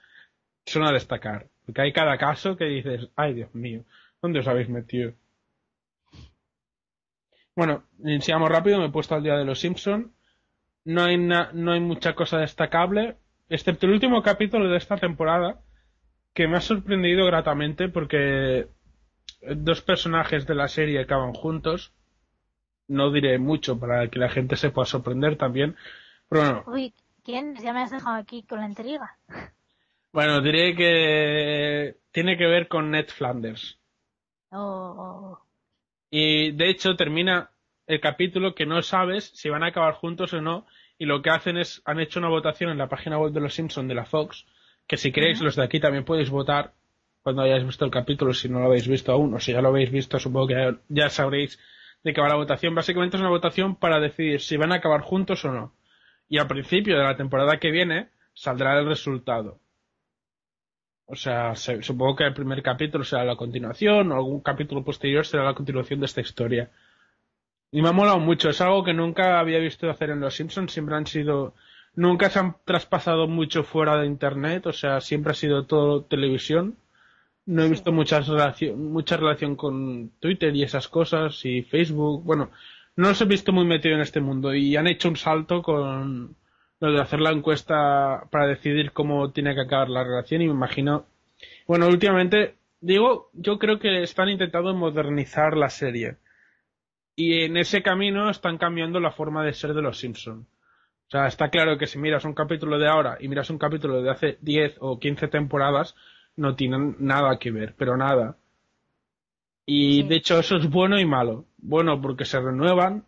son 0.66 0.84
a 0.86 0.92
destacar. 0.92 1.48
Porque 1.66 1.82
hay 1.82 1.92
cada 1.94 2.18
caso 2.18 2.56
que 2.58 2.66
dices, 2.66 3.10
ay 3.16 3.34
Dios 3.34 3.54
mío, 3.56 3.84
¿dónde 4.22 4.40
os 4.40 4.48
habéis 4.48 4.70
metido? 4.70 5.14
Bueno, 7.56 7.84
iniciamos 8.04 8.50
rápido, 8.50 8.80
me 8.80 8.86
he 8.88 8.90
puesto 8.92 9.16
al 9.16 9.24
día 9.24 9.36
de 9.38 9.46
los 9.46 9.60
Simpson. 9.60 10.14
No 10.86 11.04
hay, 11.06 11.18
na- 11.18 11.52
no 11.54 11.74
hay 11.74 11.80
mucha 11.82 12.16
cosa 12.16 12.40
destacable, 12.40 13.18
excepto 13.50 13.86
el 13.88 13.94
último 13.94 14.24
capítulo 14.24 14.70
de 14.70 14.78
esta 14.78 14.98
temporada, 14.98 15.62
que 16.34 16.48
me 16.48 16.58
ha 16.58 16.62
sorprendido 16.62 17.26
gratamente 17.28 17.90
porque 17.90 18.70
dos 19.56 19.82
personajes 19.82 20.48
de 20.48 20.56
la 20.56 20.68
serie 20.70 21.02
acaban 21.02 21.34
juntos. 21.34 21.94
No 22.88 23.12
diré 23.12 23.40
mucho 23.40 23.80
para 23.80 24.10
que 24.10 24.20
la 24.20 24.30
gente 24.30 24.58
se 24.58 24.72
pueda 24.72 24.86
sorprender 24.88 25.38
también. 25.38 25.76
Pero 26.30 26.42
bueno, 26.44 26.68
Uy, 26.68 26.94
¿quién? 27.24 27.56
Ya 27.56 27.72
me 27.74 27.82
has 27.82 27.92
dejado 27.92 28.18
aquí 28.18 28.44
con 28.44 28.60
la 28.60 28.68
intriga. 28.68 29.18
bueno, 30.12 30.42
diré 30.42 30.76
que 30.76 31.98
tiene 32.12 32.38
que 32.38 32.46
ver 32.48 32.68
con 32.68 32.90
Ned 32.92 33.08
Flanders. 33.10 33.80
Oh, 34.52 35.45
Y 36.10 36.52
de 36.52 36.70
hecho 36.70 36.96
termina 36.96 37.52
el 37.88 38.00
capítulo 38.00 38.56
que 38.56 38.66
no 38.66 38.82
sabes 38.82 39.32
si 39.34 39.50
van 39.50 39.64
a 39.64 39.68
acabar 39.68 39.94
juntos 39.94 40.34
o 40.34 40.42
no. 40.42 40.66
Y 40.98 41.06
lo 41.06 41.22
que 41.22 41.30
hacen 41.30 41.58
es, 41.58 41.82
han 41.86 42.00
hecho 42.00 42.20
una 42.20 42.30
votación 42.30 42.72
en 42.72 42.78
la 42.78 42.88
página 42.88 43.18
web 43.18 43.34
de 43.34 43.42
los 43.42 43.54
Simpsons 43.54 43.88
de 43.88 43.96
la 43.96 44.06
Fox, 44.06 44.46
que 44.88 44.98
si 44.98 45.12
queréis 45.12 45.42
los 45.42 45.56
de 45.56 45.64
aquí 45.64 45.80
también 45.80 46.06
podéis 46.06 46.30
votar 46.30 46.74
cuando 47.22 47.42
hayáis 47.42 47.66
visto 47.66 47.84
el 47.84 47.92
capítulo, 47.92 48.34
si 48.34 48.50
no 48.50 48.60
lo 48.60 48.68
habéis 48.68 48.88
visto 48.88 49.12
aún, 49.12 49.34
o 49.34 49.40
si 49.40 49.52
ya 49.52 49.62
lo 49.62 49.70
habéis 49.70 49.92
visto, 49.92 50.20
supongo 50.20 50.48
que 50.48 50.54
ya, 50.54 50.78
ya 50.90 51.10
sabréis 51.10 51.60
de 52.04 52.14
qué 52.14 52.22
va 52.22 52.30
la 52.30 52.36
votación. 52.36 52.76
Básicamente 52.76 53.18
es 53.18 53.22
una 53.22 53.32
votación 53.32 53.76
para 53.76 54.00
decidir 54.00 54.40
si 54.42 54.58
van 54.58 54.72
a 54.72 54.76
acabar 54.76 55.02
juntos 55.02 55.44
o 55.44 55.52
no. 55.52 55.74
Y 56.30 56.38
al 56.38 56.48
principio 56.48 56.98
de 56.98 57.04
la 57.04 57.18
temporada 57.18 57.58
que 57.60 57.72
viene 57.72 58.10
saldrá 58.34 58.78
el 58.78 58.86
resultado. 58.86 59.60
O 61.08 61.16
sea, 61.16 61.56
se- 61.56 61.82
supongo 61.84 62.16
que 62.16 62.24
el 62.26 62.34
primer 62.34 62.62
capítulo 62.64 63.04
será 63.04 63.24
la 63.26 63.36
continuación, 63.36 64.12
o 64.12 64.16
algún 64.16 64.42
capítulo 64.42 64.84
posterior 64.84 65.26
será 65.26 65.44
la 65.44 65.54
continuación 65.54 66.00
de 66.00 66.06
esta 66.08 66.22
historia. 66.22 66.70
Y 67.72 67.82
me 67.82 67.90
ha 67.90 67.92
molado 67.92 68.20
mucho, 68.20 68.50
es 68.50 68.62
algo 68.62 68.84
que 68.84 68.94
nunca 68.94 69.40
había 69.40 69.60
visto 69.60 69.90
hacer 69.90 70.10
en 70.10 70.20
Los 70.22 70.36
Simpsons, 70.36 70.72
siempre 70.72 70.96
han 70.96 71.06
sido, 71.08 71.54
nunca 71.96 72.30
se 72.30 72.40
han 72.40 72.56
traspasado 72.66 73.28
mucho 73.28 73.64
fuera 73.64 73.98
de 73.98 74.08
internet, 74.08 74.66
o 74.68 74.74
sea, 74.74 75.02
siempre 75.02 75.32
ha 75.32 75.36
sido 75.36 75.66
todo 75.66 76.04
televisión. 76.04 76.78
No 77.46 77.64
he 77.64 77.70
visto 77.70 77.92
muchas 77.92 78.28
relación, 78.28 78.92
mucha 78.92 79.18
relación 79.18 79.56
con 79.56 80.10
Twitter 80.20 80.56
y 80.56 80.64
esas 80.64 80.88
cosas, 80.88 81.46
y 81.46 81.62
Facebook, 81.62 82.24
bueno, 82.24 82.50
no 82.96 83.10
los 83.10 83.22
he 83.22 83.26
visto 83.26 83.52
muy 83.54 83.66
metido 83.66 83.94
en 83.96 84.02
este 84.02 84.22
mundo, 84.22 84.54
y 84.56 84.76
han 84.76 84.88
hecho 84.88 85.10
un 85.10 85.16
salto 85.18 85.62
con 85.62 86.36
lo 86.80 86.92
de 86.92 87.02
hacer 87.02 87.22
la 87.22 87.32
encuesta 87.32 88.28
para 88.32 88.48
decidir 88.48 88.92
cómo 88.92 89.32
tiene 89.32 89.56
que 89.56 89.62
acabar 89.62 89.90
la 89.90 90.04
relación, 90.04 90.42
y 90.42 90.48
me 90.48 90.54
imagino, 90.54 91.06
bueno, 91.68 91.88
últimamente, 91.88 92.56
digo, 92.82 93.30
yo 93.34 93.58
creo 93.60 93.80
que 93.80 94.04
están 94.04 94.30
intentando 94.30 94.74
modernizar 94.74 95.56
la 95.58 95.70
serie. 95.70 96.18
Y 97.16 97.44
en 97.44 97.56
ese 97.58 97.82
camino 97.82 98.30
están 98.30 98.58
cambiando 98.58 99.00
la 99.00 99.12
forma 99.12 99.44
de 99.46 99.54
ser 99.54 99.74
de 99.74 99.82
los 99.82 99.98
Simpson. 99.98 100.48
O 101.08 101.10
sea, 101.10 101.28
está 101.28 101.50
claro 101.50 101.78
que 101.78 101.88
si 101.88 101.98
miras 101.98 102.26
un 102.26 102.34
capítulo 102.34 102.78
de 102.78 102.88
ahora 102.90 103.18
y 103.22 103.28
miras 103.30 103.50
un 103.50 103.58
capítulo 103.58 104.02
de 104.02 104.10
hace 104.10 104.38
10 104.42 104.78
o 104.80 105.00
15 105.00 105.28
temporadas, 105.30 105.96
no 106.36 106.56
tienen 106.56 106.96
nada 107.00 107.38
que 107.40 107.52
ver, 107.52 107.74
pero 107.78 107.96
nada. 107.96 108.38
Y 109.66 110.02
Sí. 110.02 110.08
de 110.10 110.16
hecho 110.16 110.40
eso 110.40 110.58
es 110.58 110.70
bueno 110.70 111.00
y 111.00 111.06
malo. 111.06 111.46
Bueno 111.58 112.02
porque 112.02 112.26
se 112.26 112.40
renuevan 112.40 113.06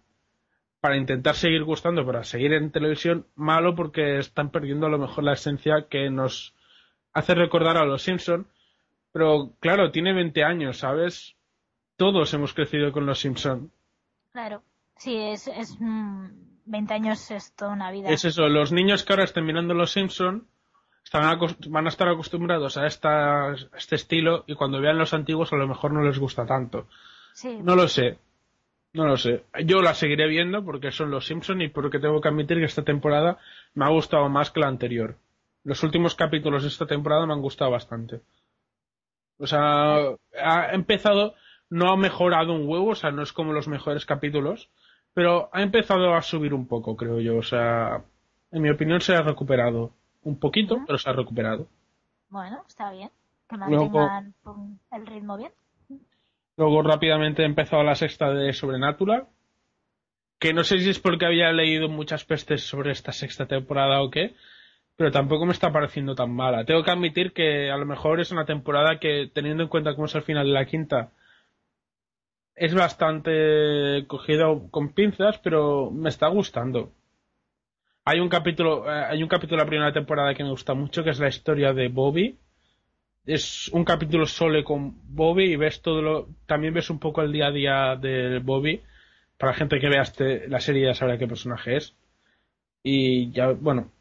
para 0.79 0.97
intentar 0.97 1.35
seguir 1.35 1.63
gustando, 1.63 2.05
para 2.05 2.23
seguir 2.23 2.53
en 2.53 2.71
televisión. 2.71 3.25
Malo 3.35 3.75
porque 3.75 4.19
están 4.19 4.51
perdiendo 4.51 4.85
a 4.87 4.89
lo 4.89 4.99
mejor 4.99 5.23
la 5.23 5.33
esencia 5.33 5.87
que 5.89 6.09
nos 6.09 6.53
hace 7.13 7.33
recordar 7.35 7.77
a 7.77 7.85
los 7.85 8.03
Simpson. 8.03 8.47
Pero 9.11 9.53
claro, 9.59 9.91
tiene 9.91 10.13
20 10.13 10.43
años, 10.43 10.77
¿sabes? 10.77 11.35
Todos 11.95 12.33
hemos 12.33 12.53
crecido 12.53 12.91
con 12.91 13.05
los 13.05 13.19
Simpson. 13.19 13.71
claro. 14.31 14.61
Sí, 14.99 15.15
es, 15.15 15.47
es 15.47 15.77
mm, 15.79 16.25
20 16.65 16.93
años 16.95 17.29
es 17.29 17.53
toda 17.53 17.71
una 17.73 17.91
vida. 17.91 18.09
Es 18.09 18.25
eso, 18.25 18.47
los 18.47 18.71
niños 18.71 19.03
que 19.03 19.13
ahora 19.13 19.25
estén 19.25 19.45
mirando 19.45 19.75
Los 19.75 19.91
Simpson 19.91 20.47
van 21.69 21.85
a 21.85 21.89
estar 21.89 22.07
acostumbrados 22.09 22.77
a, 22.77 22.87
esta- 22.87 23.51
a 23.51 23.55
este 23.77 23.95
estilo 23.95 24.43
y 24.47 24.55
cuando 24.55 24.81
vean 24.81 24.97
los 24.97 25.13
antiguos 25.13 25.53
a 25.53 25.55
lo 25.55 25.67
mejor 25.67 25.93
no 25.93 26.01
les 26.01 26.17
gusta 26.17 26.45
tanto. 26.47 26.87
Sí, 27.33 27.59
No 27.61 27.75
lo 27.75 27.87
sé. 27.87 28.17
No 28.97 29.05
lo 29.05 29.15
sé. 29.15 29.45
Yo 29.63 29.83
la 29.83 29.93
seguiré 29.93 30.27
viendo 30.27 30.65
porque 30.65 30.91
son 30.91 31.11
Los 31.11 31.27
Simpson 31.27 31.61
y 31.61 31.67
porque 31.67 31.99
tengo 31.99 32.19
que 32.19 32.29
admitir 32.29 32.57
que 32.57 32.65
esta 32.65 32.83
temporada 32.83 33.37
me 33.75 33.85
ha 33.85 33.89
gustado 33.89 34.27
más 34.27 34.49
que 34.49 34.59
la 34.59 34.69
anterior. 34.69 35.17
Los 35.63 35.83
últimos 35.83 36.15
capítulos 36.15 36.63
de 36.63 36.69
esta 36.69 36.87
temporada 36.87 37.27
me 37.27 37.33
han 37.33 37.41
gustado 37.41 37.69
bastante. 37.69 38.21
O 39.37 39.45
sea, 39.45 39.97
ha 40.43 40.73
empezado, 40.73 41.35
no 41.69 41.91
ha 41.91 41.95
mejorado 41.95 42.53
un 42.53 42.67
huevo, 42.67 42.89
o 42.89 42.95
sea, 42.95 43.11
no 43.11 43.21
es 43.21 43.31
como 43.31 43.53
los 43.53 43.67
mejores 43.67 44.03
capítulos, 44.07 44.71
pero 45.13 45.51
ha 45.53 45.61
empezado 45.61 46.15
a 46.15 46.23
subir 46.23 46.55
un 46.55 46.67
poco, 46.67 46.97
creo 46.97 47.19
yo. 47.19 47.37
O 47.37 47.43
sea, 47.43 48.03
en 48.51 48.61
mi 48.63 48.71
opinión 48.71 48.99
se 49.01 49.13
ha 49.13 49.21
recuperado. 49.21 49.91
Un 50.23 50.39
poquito, 50.39 50.79
pero 50.87 50.97
se 50.97 51.07
ha 51.07 51.13
recuperado. 51.13 51.67
bueno, 52.29 52.63
está 52.67 52.91
bien. 52.91 53.11
Que 53.47 53.57
mantengan 53.57 54.33
el 54.91 55.05
ritmo 55.05 55.37
bien. 55.37 55.51
Luego 56.57 56.81
rápidamente 56.81 57.43
he 57.43 57.45
empezado 57.45 57.83
la 57.83 57.95
sexta 57.95 58.31
de 58.31 58.51
Sobrenatural. 58.51 59.27
Que 60.39 60.53
no 60.53 60.63
sé 60.63 60.79
si 60.79 60.89
es 60.89 60.99
porque 60.99 61.25
había 61.25 61.51
leído 61.51 61.87
muchas 61.87 62.25
pestes 62.25 62.63
sobre 62.63 62.91
esta 62.91 63.11
sexta 63.11 63.45
temporada 63.45 64.01
o 64.01 64.09
qué. 64.09 64.35
Pero 64.95 65.11
tampoco 65.11 65.45
me 65.45 65.51
está 65.51 65.71
pareciendo 65.71 66.15
tan 66.15 66.31
mala. 66.31 66.65
Tengo 66.65 66.83
que 66.83 66.91
admitir 66.91 67.31
que 67.31 67.69
a 67.69 67.77
lo 67.77 67.85
mejor 67.85 68.19
es 68.19 68.31
una 68.31 68.45
temporada 68.45 68.99
que, 68.99 69.29
teniendo 69.31 69.63
en 69.63 69.69
cuenta 69.69 69.93
cómo 69.93 70.07
es 70.07 70.15
el 70.15 70.23
final 70.23 70.47
de 70.47 70.53
la 70.53 70.65
quinta, 70.65 71.11
es 72.55 72.73
bastante 72.73 74.05
cogido 74.07 74.69
con 74.71 74.93
pinzas, 74.93 75.37
pero 75.37 75.91
me 75.91 76.09
está 76.09 76.27
gustando. 76.27 76.91
Hay 78.03 78.19
un 78.19 78.29
capítulo, 78.29 78.91
eh, 78.91 79.05
hay 79.09 79.21
un 79.21 79.29
capítulo 79.29 79.57
de 79.59 79.65
la 79.65 79.69
primera 79.69 79.93
temporada 79.93 80.33
que 80.33 80.43
me 80.43 80.49
gusta 80.49 80.73
mucho, 80.73 81.03
que 81.03 81.11
es 81.11 81.19
la 81.19 81.27
historia 81.27 81.73
de 81.73 81.89
Bobby. 81.89 82.39
Es 83.27 83.67
un 83.73 83.83
capítulo 83.83 84.25
solo 84.25 84.63
con 84.63 84.95
Bobby 85.13 85.51
y 85.51 85.57
ves 85.57 85.81
todo 85.81 86.01
lo, 86.01 86.29
también 86.45 86.73
ves 86.73 86.89
un 86.89 86.97
poco 86.97 87.21
el 87.21 87.33
día 87.33 87.47
a 87.47 87.51
día 87.51 87.95
de 87.97 88.39
Bobby. 88.39 88.81
Para 89.37 89.51
la 89.51 89.57
gente 89.57 89.79
que 89.81 89.89
vea 89.89 90.03
este, 90.03 90.47
la 90.47 90.61
serie 90.61 90.85
ya 90.85 90.95
sabrá 90.95 91.17
qué 91.17 91.27
personaje 91.27 91.75
es. 91.75 91.93
Y 92.83 93.29
ya, 93.31 93.51
bueno, 93.51 93.91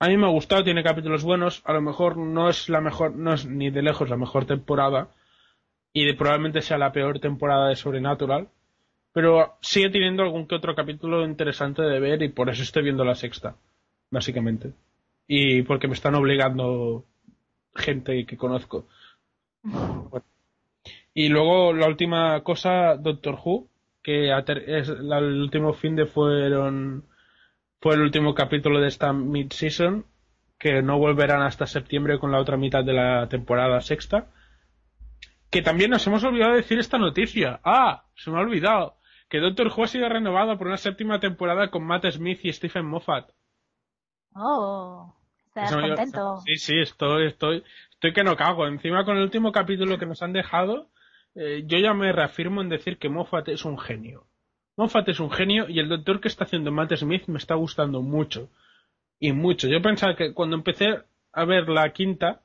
a 0.00 0.08
mí 0.08 0.16
me 0.16 0.26
ha 0.26 0.30
gustado, 0.30 0.64
tiene 0.64 0.82
capítulos 0.82 1.22
buenos. 1.22 1.62
A 1.64 1.72
lo 1.72 1.80
mejor 1.80 2.16
no 2.16 2.48
es 2.48 2.68
la 2.68 2.80
mejor, 2.80 3.14
no 3.14 3.32
es 3.34 3.46
ni 3.46 3.70
de 3.70 3.82
lejos 3.82 4.10
la 4.10 4.16
mejor 4.16 4.46
temporada. 4.46 5.10
Y 5.92 6.12
probablemente 6.14 6.60
sea 6.60 6.76
la 6.76 6.90
peor 6.90 7.20
temporada 7.20 7.68
de 7.68 7.76
Sobrenatural. 7.76 8.48
Pero 9.12 9.58
sigue 9.60 9.90
teniendo 9.90 10.24
algún 10.24 10.48
que 10.48 10.56
otro 10.56 10.74
capítulo 10.74 11.24
interesante 11.24 11.82
de 11.82 12.00
ver 12.00 12.20
y 12.22 12.30
por 12.30 12.50
eso 12.50 12.64
estoy 12.64 12.82
viendo 12.82 13.04
la 13.04 13.14
sexta, 13.14 13.54
básicamente. 14.10 14.72
Y 15.28 15.62
porque 15.62 15.86
me 15.86 15.94
están 15.94 16.16
obligando 16.16 17.04
gente 17.74 18.24
que 18.26 18.36
conozco. 18.36 18.86
Y 21.14 21.28
luego 21.28 21.72
la 21.72 21.86
última 21.88 22.42
cosa, 22.42 22.96
Doctor 22.96 23.38
Who, 23.44 23.68
que 24.02 24.30
es 24.66 24.88
la- 24.88 25.18
el 25.18 25.40
último 25.40 25.72
fin 25.72 25.96
de 25.96 26.06
fueron 26.06 27.04
fue 27.80 27.94
el 27.94 28.02
último 28.02 28.34
capítulo 28.34 28.80
de 28.80 28.88
esta 28.88 29.12
mid-season, 29.12 30.04
que 30.58 30.82
no 30.82 30.98
volverán 30.98 31.42
hasta 31.42 31.66
septiembre 31.66 32.18
con 32.18 32.30
la 32.30 32.38
otra 32.38 32.56
mitad 32.56 32.84
de 32.84 32.92
la 32.92 33.28
temporada 33.28 33.80
sexta. 33.80 34.28
Que 35.50 35.62
también 35.62 35.90
nos 35.90 36.06
hemos 36.06 36.22
olvidado 36.22 36.52
de 36.52 36.58
decir 36.58 36.78
esta 36.78 36.98
noticia. 36.98 37.60
Ah, 37.64 38.04
se 38.14 38.30
me 38.30 38.38
ha 38.38 38.40
olvidado. 38.40 38.96
Que 39.28 39.38
Doctor 39.40 39.68
Who 39.68 39.84
ha 39.84 39.86
sido 39.88 40.08
renovado 40.08 40.56
por 40.58 40.66
una 40.66 40.76
séptima 40.76 41.18
temporada 41.18 41.70
con 41.70 41.84
Matt 41.84 42.06
Smith 42.10 42.40
y 42.44 42.52
Stephen 42.52 42.84
Moffat. 42.86 43.30
Oh, 44.34 45.16
estás 45.54 45.76
me- 45.76 45.88
contento. 45.88 46.38
Sí, 46.46 46.56
sí, 46.56 46.78
estoy, 46.80 47.26
estoy, 47.26 47.64
estoy 47.90 48.12
que 48.12 48.24
no 48.24 48.36
cago. 48.36 48.66
Encima 48.66 49.04
con 49.04 49.16
el 49.16 49.22
último 49.24 49.52
capítulo 49.52 49.98
que 49.98 50.06
nos 50.06 50.22
han 50.22 50.32
dejado, 50.32 50.88
eh, 51.34 51.62
yo 51.66 51.78
ya 51.78 51.94
me 51.94 52.12
reafirmo 52.12 52.60
en 52.62 52.68
decir 52.68 52.98
que 52.98 53.08
Moffat 53.08 53.48
es 53.48 53.64
un 53.64 53.78
genio. 53.78 54.26
Moffat 54.76 55.08
es 55.08 55.20
un 55.20 55.30
genio 55.30 55.68
y 55.68 55.78
el 55.78 55.88
doctor 55.88 56.20
que 56.20 56.28
está 56.28 56.44
haciendo 56.44 56.72
Matt 56.72 56.94
Smith 56.96 57.24
me 57.26 57.38
está 57.38 57.54
gustando 57.54 58.02
mucho. 58.02 58.48
Y 59.18 59.32
mucho. 59.32 59.68
Yo 59.68 59.82
pensaba 59.82 60.16
que 60.16 60.32
cuando 60.32 60.56
empecé 60.56 61.02
a 61.32 61.44
ver 61.44 61.68
la 61.68 61.92
quinta, 61.92 62.40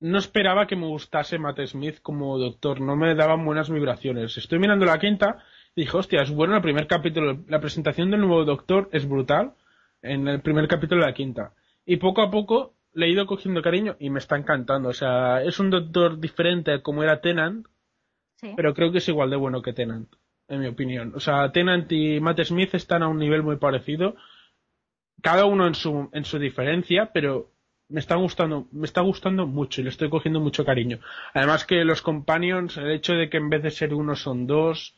no 0.00 0.16
esperaba 0.18 0.66
que 0.66 0.76
me 0.76 0.86
gustase 0.86 1.38
Matt 1.38 1.60
Smith 1.66 1.98
como 2.00 2.38
doctor. 2.38 2.80
No 2.80 2.96
me 2.96 3.14
daban 3.14 3.44
buenas 3.44 3.68
vibraciones. 3.68 4.36
Estoy 4.38 4.58
mirando 4.58 4.86
la 4.86 4.98
quinta 4.98 5.44
y 5.74 5.82
dije, 5.82 5.96
hostia, 5.96 6.22
es 6.22 6.30
bueno 6.30 6.56
el 6.56 6.62
primer 6.62 6.86
capítulo. 6.86 7.44
La 7.48 7.60
presentación 7.60 8.10
del 8.10 8.20
nuevo 8.20 8.44
doctor 8.46 8.88
es 8.92 9.06
brutal 9.06 9.52
en 10.00 10.26
el 10.28 10.40
primer 10.40 10.66
capítulo 10.68 11.02
de 11.02 11.08
la 11.08 11.14
quinta. 11.14 11.52
Y 11.84 11.96
poco 11.96 12.22
a 12.22 12.30
poco 12.30 12.74
le 12.92 13.06
he 13.06 13.10
ido 13.10 13.26
cogiendo 13.26 13.62
cariño 13.62 13.96
y 14.00 14.10
me 14.10 14.18
está 14.18 14.36
encantando. 14.36 14.88
O 14.88 14.92
sea, 14.92 15.42
es 15.42 15.58
un 15.60 15.70
doctor 15.70 16.18
diferente 16.18 16.72
a 16.72 16.82
como 16.82 17.02
era 17.02 17.20
Tennant, 17.20 17.66
Sí. 18.36 18.52
pero 18.56 18.72
creo 18.74 18.90
que 18.90 18.98
es 18.98 19.08
igual 19.08 19.28
de 19.30 19.36
bueno 19.36 19.60
que 19.60 19.72
Tennant, 19.74 20.08
en 20.48 20.60
mi 20.60 20.66
opinión. 20.66 21.12
O 21.14 21.20
sea, 21.20 21.52
Tennant 21.52 21.90
y 21.92 22.20
Matt 22.20 22.40
Smith 22.42 22.74
están 22.74 23.02
a 23.02 23.08
un 23.08 23.18
nivel 23.18 23.42
muy 23.42 23.56
parecido, 23.56 24.16
cada 25.22 25.44
uno 25.44 25.66
en 25.66 25.74
su, 25.74 26.08
en 26.12 26.24
su 26.24 26.38
diferencia, 26.38 27.10
pero 27.12 27.52
me 27.88 28.00
está 28.00 28.14
gustando, 28.16 28.66
me 28.72 28.86
está 28.86 29.02
gustando 29.02 29.46
mucho 29.46 29.80
y 29.80 29.84
le 29.84 29.90
estoy 29.90 30.08
cogiendo 30.08 30.40
mucho 30.40 30.64
cariño. 30.64 31.00
Además 31.34 31.66
que 31.66 31.84
los 31.84 32.00
companions, 32.00 32.76
el 32.78 32.90
hecho 32.92 33.12
de 33.12 33.28
que 33.28 33.36
en 33.36 33.50
vez 33.50 33.62
de 33.62 33.70
ser 33.70 33.92
uno 33.92 34.16
son 34.16 34.46
dos, 34.46 34.96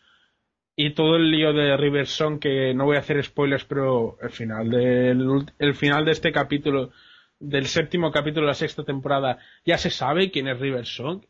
y 0.84 0.94
todo 0.94 1.14
el 1.14 1.30
lío 1.30 1.52
de 1.52 1.76
River 1.76 2.08
Song, 2.08 2.40
que 2.40 2.74
no 2.74 2.86
voy 2.86 2.96
a 2.96 3.00
hacer 3.00 3.22
spoilers, 3.22 3.64
pero 3.64 4.18
el 4.20 4.30
final 4.30 4.68
del 4.68 5.46
el 5.60 5.74
final 5.76 6.04
de 6.04 6.10
este 6.10 6.32
capítulo, 6.32 6.90
del 7.38 7.66
séptimo 7.66 8.10
capítulo 8.10 8.46
de 8.46 8.50
la 8.50 8.54
sexta 8.54 8.82
temporada, 8.82 9.38
ya 9.64 9.78
se 9.78 9.90
sabe 9.90 10.32
quién 10.32 10.48
es 10.48 10.58
River 10.58 10.84
Song. 10.84 11.24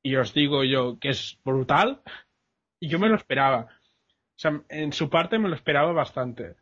Y 0.00 0.14
os 0.14 0.32
digo 0.32 0.62
yo 0.62 0.98
que 1.00 1.08
es 1.08 1.40
brutal. 1.44 2.02
Y 2.78 2.88
yo 2.88 3.00
me 3.00 3.08
lo 3.08 3.16
esperaba. 3.16 3.62
O 3.62 4.36
sea, 4.36 4.62
en 4.68 4.92
su 4.92 5.10
parte 5.10 5.40
me 5.40 5.48
lo 5.48 5.56
esperaba 5.56 5.92
bastante. 5.92 6.54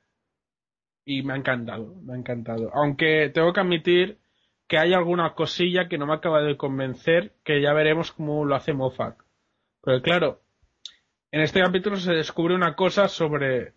Y 1.04 1.22
me 1.22 1.34
ha 1.34 1.36
encantado, 1.36 1.96
me 2.02 2.14
ha 2.14 2.16
encantado. 2.16 2.70
Aunque 2.72 3.30
tengo 3.34 3.52
que 3.52 3.60
admitir 3.60 4.18
que 4.68 4.78
hay 4.78 4.94
alguna 4.94 5.34
cosilla 5.34 5.86
que 5.86 5.98
no 5.98 6.06
me 6.06 6.14
acaba 6.14 6.40
de 6.40 6.56
convencer, 6.56 7.34
que 7.44 7.60
ya 7.60 7.74
veremos 7.74 8.12
cómo 8.12 8.46
lo 8.46 8.54
hace 8.54 8.72
Moffat. 8.72 9.18
Pero 9.82 10.00
claro, 10.00 10.41
en 11.32 11.40
este 11.40 11.60
capítulo 11.60 11.96
se 11.96 12.12
descubre 12.12 12.54
una 12.54 12.76
cosa 12.76 13.08
sobre 13.08 13.74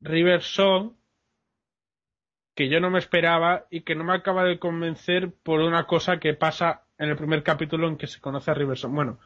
River 0.00 0.42
Song 0.42 0.92
que 2.56 2.68
yo 2.68 2.80
no 2.80 2.90
me 2.90 2.98
esperaba 2.98 3.66
y 3.70 3.82
que 3.82 3.94
no 3.94 4.04
me 4.04 4.14
acaba 4.14 4.44
de 4.44 4.58
convencer 4.58 5.32
por 5.42 5.60
una 5.60 5.86
cosa 5.86 6.18
que 6.20 6.34
pasa 6.34 6.84
en 6.98 7.10
el 7.10 7.16
primer 7.16 7.42
capítulo 7.42 7.88
en 7.88 7.96
que 7.96 8.06
se 8.06 8.20
conoce 8.20 8.50
a 8.50 8.54
River 8.54 8.78
Song. 8.78 8.94
Bueno, 8.94 9.18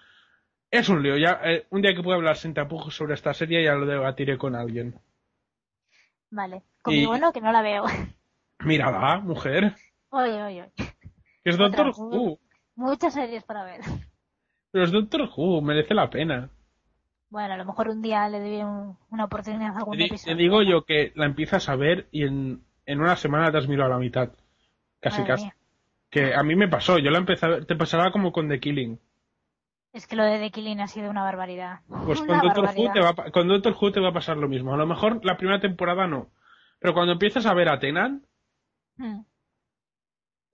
es 0.70 0.88
un 0.88 1.02
lío. 1.02 1.16
Ya, 1.16 1.40
eh, 1.44 1.66
un 1.70 1.82
día 1.82 1.94
que 1.94 2.02
pueda 2.02 2.16
hablar 2.16 2.36
sin 2.36 2.54
tapujos 2.54 2.96
sobre 2.96 3.14
esta 3.14 3.34
serie 3.34 3.62
ya 3.62 3.74
lo 3.74 3.86
debatiré 3.86 4.38
con 4.38 4.54
alguien. 4.56 4.98
Vale. 6.30 6.62
Conmigo 6.82 7.16
Y- 7.16 7.20
no, 7.20 7.32
que 7.32 7.40
no 7.40 7.52
la 7.52 7.62
veo. 7.62 7.84
Mírala, 8.60 9.20
mujer. 9.20 9.74
Oye, 10.10 10.42
oye, 10.42 10.62
oye. 10.62 10.72
Es 11.44 11.56
Doctor 11.56 11.88
Otra. 11.88 12.02
Who. 12.02 12.40
Muchas 12.76 13.12
series 13.14 13.44
para 13.44 13.64
ver. 13.64 13.80
Pero 14.70 14.84
es 14.84 14.90
Doctor 14.90 15.28
Who, 15.36 15.60
merece 15.60 15.94
la 15.94 16.08
pena. 16.10 16.50
Bueno, 17.30 17.54
a 17.54 17.56
lo 17.58 17.64
mejor 17.66 17.88
un 17.88 18.00
día 18.00 18.28
le 18.28 18.40
doy 18.40 18.62
un- 18.62 18.96
una 19.10 19.24
oportunidad 19.24 19.68
a 19.70 19.72
Te, 19.72 19.78
algún 19.78 19.96
di- 19.98 20.04
episodio. 20.06 20.36
te 20.36 20.42
digo 20.42 20.62
yo 20.62 20.84
que 20.84 21.12
la 21.14 21.26
empiezas 21.26 21.68
a 21.68 21.76
ver 21.76 22.08
y 22.10 22.24
en, 22.24 22.62
en 22.86 23.00
una 23.00 23.16
semana 23.16 23.50
te 23.52 23.58
has 23.58 23.68
mirado 23.68 23.90
a 23.90 23.94
la 23.94 23.98
mitad. 24.00 24.30
Casi, 25.00 25.20
Madre 25.20 25.32
casi. 25.32 25.44
mía. 25.44 25.54
Que 26.10 26.34
a 26.34 26.42
mí 26.42 26.56
me 26.56 26.68
pasó, 26.68 26.98
yo 26.98 27.10
la 27.10 27.18
empecé 27.18 27.44
a 27.46 27.48
ver, 27.50 27.66
te 27.66 27.76
pasará 27.76 28.10
como 28.10 28.32
con 28.32 28.48
The 28.48 28.60
Killing. 28.60 28.98
Es 29.92 30.06
que 30.06 30.16
lo 30.16 30.24
de 30.24 30.38
The 30.38 30.50
Killing 30.50 30.80
ha 30.80 30.86
sido 30.86 31.10
una 31.10 31.22
barbaridad. 31.22 31.80
Pues 32.06 32.20
con 32.22 32.38
Doctor, 32.40 32.70
Who 32.76 32.92
te 32.92 33.00
va, 33.00 33.14
con 33.30 33.48
Doctor 33.48 33.76
Who 33.78 33.92
te 33.92 34.00
va 34.00 34.08
a 34.08 34.12
pasar 34.14 34.38
lo 34.38 34.48
mismo. 34.48 34.72
A 34.72 34.78
lo 34.78 34.86
mejor 34.86 35.22
la 35.24 35.36
primera 35.36 35.60
temporada 35.60 36.06
no. 36.06 36.30
Pero 36.78 36.94
cuando 36.94 37.12
empiezas 37.12 37.44
a 37.44 37.54
ver 37.54 37.68
a 37.68 37.78
Tenant, 37.78 38.24
Hmm. 38.96 39.20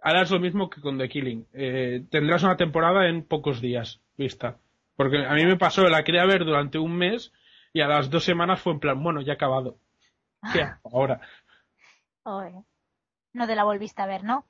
harás 0.02 0.30
lo 0.30 0.38
mismo 0.40 0.68
que 0.68 0.80
con 0.80 0.98
The 0.98 1.08
Killing. 1.08 1.46
Eh, 1.52 2.04
tendrás 2.10 2.42
una 2.42 2.56
temporada 2.56 3.08
en 3.08 3.22
pocos 3.24 3.60
días 3.60 4.00
vista. 4.18 4.58
Porque 4.96 5.24
a 5.26 5.32
mí 5.34 5.44
me 5.44 5.56
pasó, 5.56 5.82
la 5.88 6.04
quería 6.04 6.24
ver 6.24 6.44
durante 6.44 6.78
un 6.78 6.96
mes 6.96 7.32
y 7.72 7.80
a 7.80 7.88
las 7.88 8.10
dos 8.10 8.24
semanas 8.24 8.60
fue 8.60 8.72
en 8.74 8.80
plan, 8.80 9.02
bueno, 9.02 9.20
ya 9.20 9.32
he 9.32 9.36
acabado. 9.36 9.78
¿Qué 10.52 10.62
hago 10.62 10.80
ahora? 10.92 11.20
Oye. 12.24 12.62
No 13.32 13.46
te 13.46 13.56
la 13.56 13.64
volviste 13.64 14.00
a 14.00 14.06
ver, 14.06 14.22
¿no? 14.22 14.46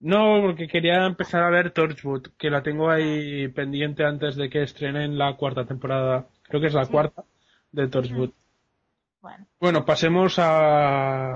No, 0.00 0.40
porque 0.42 0.66
quería 0.68 1.04
empezar 1.06 1.42
a 1.42 1.50
ver 1.50 1.70
Torchwood, 1.70 2.28
que 2.38 2.48
la 2.50 2.62
tengo 2.62 2.90
ahí 2.90 3.48
pendiente 3.48 4.04
antes 4.04 4.36
de 4.36 4.48
que 4.50 4.62
estrenen 4.62 5.18
la 5.18 5.36
cuarta 5.36 5.64
temporada. 5.66 6.26
Creo 6.44 6.60
que 6.60 6.68
es 6.68 6.74
la 6.74 6.84
Sí. 6.86 6.92
cuarta 6.92 7.24
de 7.72 7.88
Torchwood. 7.88 8.30
Bueno. 9.20 9.46
Bueno, 9.60 9.84
pasemos 9.84 10.38
a... 10.38 11.32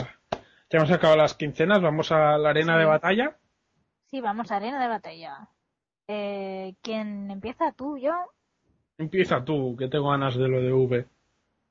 Ya 0.71 0.79
hemos 0.79 0.91
acabado 0.91 1.17
las 1.19 1.35
quincenas, 1.35 1.81
vamos 1.81 2.13
a 2.13 2.37
la 2.39 2.51
arena 2.51 2.75
Sí. 2.75 2.79
de 2.81 2.85
batalla. 2.85 3.37
Sí, 4.11 4.21
vamos 4.21 4.51
a 4.51 4.57
arena 4.57 4.81
de 4.83 4.89
batalla. 4.89 5.49
Eh, 6.09 6.75
¿Quién 6.83 7.31
empieza? 7.31 7.73
¿Tú? 7.73 7.99
¿Yo? 7.99 8.13
Empieza 8.97 9.45
tú, 9.45 9.77
que 9.77 9.89
tengo 9.89 10.11
ganas 10.11 10.37
de 10.37 10.49
lo 10.49 10.61
de 10.61 10.73
V. 10.73 11.07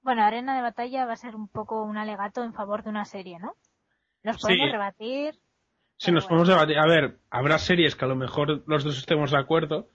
Bueno, 0.03 0.23
arena 0.23 0.55
de 0.55 0.61
batalla 0.61 1.05
va 1.05 1.13
a 1.13 1.17
ser 1.17 1.35
un 1.35 1.47
poco 1.47 1.81
un 1.83 1.97
alegato 1.97 2.43
en 2.43 2.53
favor 2.53 2.83
de 2.83 2.91
una 2.91 3.03
serie, 3.03 3.39
¿no? 3.39 3.55
Nos 4.23 4.37
Sí. 4.37 4.43
podemos 4.43 4.71
rebatir. 4.71 5.35
Si 5.97 6.11
nos 6.11 6.25
bueno. 6.25 6.43
podemos 6.43 6.47
debatir, 6.49 6.77
a 6.77 6.85
ver, 6.85 7.17
habrá 7.31 7.57
series 7.57 7.95
que 7.95 8.05
a 8.05 8.07
lo 8.07 8.15
mejor 8.15 8.63
los 8.67 8.83
dos 8.83 8.97
estemos 8.99 9.31
de 9.31 9.39
acuerdo 9.39 9.89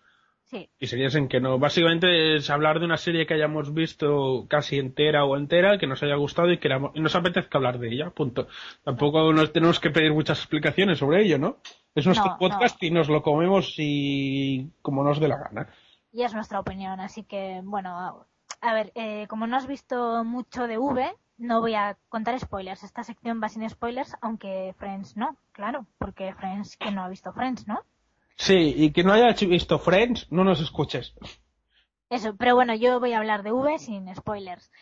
Sí, 0.53 0.69
y 0.79 0.87
series 0.87 1.15
en 1.15 1.29
que 1.29 1.41
no. 1.41 1.59
Básicamente 1.59 2.37
es 2.37 2.51
hablar 2.51 2.79
de 2.79 2.85
una 2.85 2.99
serie 2.99 3.27
que 3.27 3.33
hayamos 3.33 3.73
visto 3.73 4.45
casi 4.49 4.79
entera 4.79 5.25
o 5.25 5.39
entera, 5.39 5.79
que 5.79 5.87
nos 5.87 6.03
haya 6.03 6.17
gustado 6.17 6.53
y 6.53 6.59
que 6.59 6.69
nos 6.69 7.17
apetezca 7.17 7.57
hablar 7.57 7.79
de 7.79 7.89
ella, 7.89 8.11
punto. 8.11 8.49
Tampoco 8.85 9.33
nos 9.33 9.51
tenemos 9.55 9.81
que 9.81 9.89
pedir 9.91 10.13
muchas 10.13 10.39
explicaciones 10.41 10.99
sobre 10.99 11.23
ello, 11.23 11.39
¿no? 11.39 11.57
Es 11.95 12.05
nuestro 12.05 12.33
No, 12.33 12.39
podcast 12.39 12.83
y 12.83 12.91
nos 12.91 13.09
lo 13.09 13.23
comemos 13.23 13.75
y 13.79 14.71
como 14.83 15.03
nos 15.03 15.19
dé 15.21 15.29
la 15.29 15.39
gana. 15.39 15.69
y 16.13 16.23
es 16.23 16.35
nuestra 16.35 16.61
opinión, 16.61 17.01
así 17.01 17.25
que, 17.25 17.63
bueno, 17.65 18.27
a 18.61 18.75
ver, 18.75 18.93
eh, 18.95 19.27
como 19.29 19.47
no 19.47 19.57
has 19.57 19.67
visto 19.67 20.23
mucho 20.23 20.67
de 20.67 20.77
V, 20.77 21.17
no 21.39 21.61
voy 21.63 21.75
a 21.75 21.97
contar 22.11 22.39
spoilers. 22.39 22.83
Esta 22.85 23.03
sección 23.05 23.41
va 23.43 23.49
sin 23.49 23.69
spoilers, 23.71 24.15
aunque 24.21 24.75
Friends 24.77 25.17
no, 25.17 25.39
claro, 25.53 25.87
porque 25.99 26.35
Friends, 26.35 26.77
que 26.77 26.91
no 26.91 27.03
ha 27.03 27.09
visto 27.09 27.33
Friends, 27.33 27.67
¿no? 27.67 27.81
Sí, 28.43 28.75
y 28.77 28.91
que 28.91 29.05
no 29.05 29.13
haya 29.13 29.33
visto 29.47 29.79
Friends, 29.79 30.27
no 30.33 30.43
nos 30.43 30.61
escuches. 30.61 31.15
Eso, 32.11 32.35
pero 32.37 32.57
bueno, 32.57 32.75
yo 32.75 32.99
voy 32.99 33.13
a 33.13 33.19
hablar 33.19 33.45
de 33.45 33.53
V 33.53 33.79
sin 33.79 34.13
spoilers. 34.17 34.73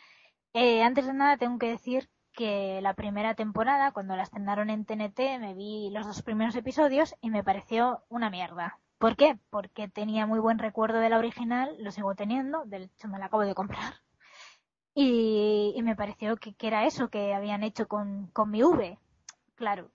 Eh, 0.55 0.83
antes 0.83 1.05
de 1.05 1.13
nada 1.13 1.37
tengo 1.37 1.59
que 1.59 1.69
decir 1.69 2.09
que 2.33 2.81
la 2.81 2.95
primera 2.95 3.35
temporada, 3.35 3.93
cuando 3.93 4.17
la 4.17 4.23
estrenaron 4.23 4.71
en 4.71 4.87
TNT, 4.87 5.39
me 5.39 5.53
vi 5.53 5.91
los 5.91 6.07
dos 6.07 6.23
primeros 6.23 6.57
episodios 6.57 7.15
y 7.21 7.29
me 7.29 7.45
pareció 7.45 8.03
una 8.09 8.31
mierda. 8.31 8.79
¿Por 8.97 9.15
qué? 9.15 9.39
Porque 9.51 9.89
tenía 9.89 10.27
muy 10.27 10.39
buen 10.39 10.59
recuerdo 10.59 10.99
de 10.99 11.11
la 11.11 11.19
original, 11.19 11.77
lo 11.81 11.91
sigo 11.91 12.15
teniendo, 12.15 12.65
de 12.65 12.85
hecho 12.85 13.09
me 13.09 13.19
la 13.19 13.27
acabo 13.27 13.43
de 13.43 13.55
comprar. 13.55 13.93
Y, 14.95 15.79
me 15.85 15.97
pareció 15.97 16.37
que, 16.39 16.55
que 16.55 16.67
era 16.67 16.87
eso 16.87 17.11
que 17.11 17.35
habían 17.35 17.63
hecho 17.63 17.89
con, 17.89 18.29
con 18.29 18.51
mi 18.51 18.63
V. 18.63 18.99
Claro, 19.55 19.91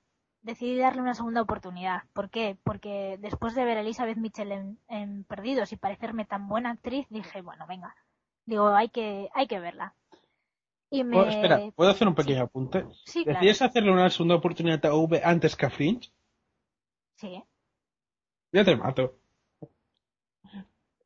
decidí 0.45 0.77
darle 0.77 1.01
una 1.01 1.15
segunda 1.15 1.41
oportunidad. 1.41 2.03
¿Por 2.13 2.29
qué? 2.29 2.57
Porque 2.63 3.17
después 3.19 3.55
de 3.55 3.65
ver 3.65 3.77
a 3.77 3.81
Elizabeth 3.81 4.17
Mitchell 4.17 4.51
en, 4.51 4.79
en 4.87 5.23
Perdidos 5.25 5.73
y 5.73 5.77
parecerme 5.77 6.25
tan 6.25 6.47
buena 6.47 6.71
actriz, 6.71 7.07
dije, 7.09 7.41
bueno, 7.41 7.65
venga, 7.67 7.95
digo, 8.45 8.69
hay 8.69 8.89
que, 8.89 9.29
hay 9.33 9.47
que 9.47 9.59
verla. 9.59 9.95
Y 10.91 11.03
me... 11.03 11.17
Oh, 11.17 11.25
espera, 11.25 11.59
¿puedo 11.75 11.89
hacer 11.89 12.07
un 12.07 12.15
pequeño 12.15 12.43
apunte? 12.43 12.85
Sí, 13.05 13.23
claro. 13.23 13.39
¿Decides 13.39 13.63
hacerle 13.63 13.91
una 13.91 14.09
segunda 14.09 14.35
oportunidad 14.35 14.85
a 14.85 14.93
V 14.93 15.21
antes 15.23 15.55
que 15.55 15.65
a 15.65 15.69
Fringe? 15.71 16.11
Sí. 17.15 17.43
Ya 18.53 18.63
te 18.63 18.75
mato. 18.75 19.15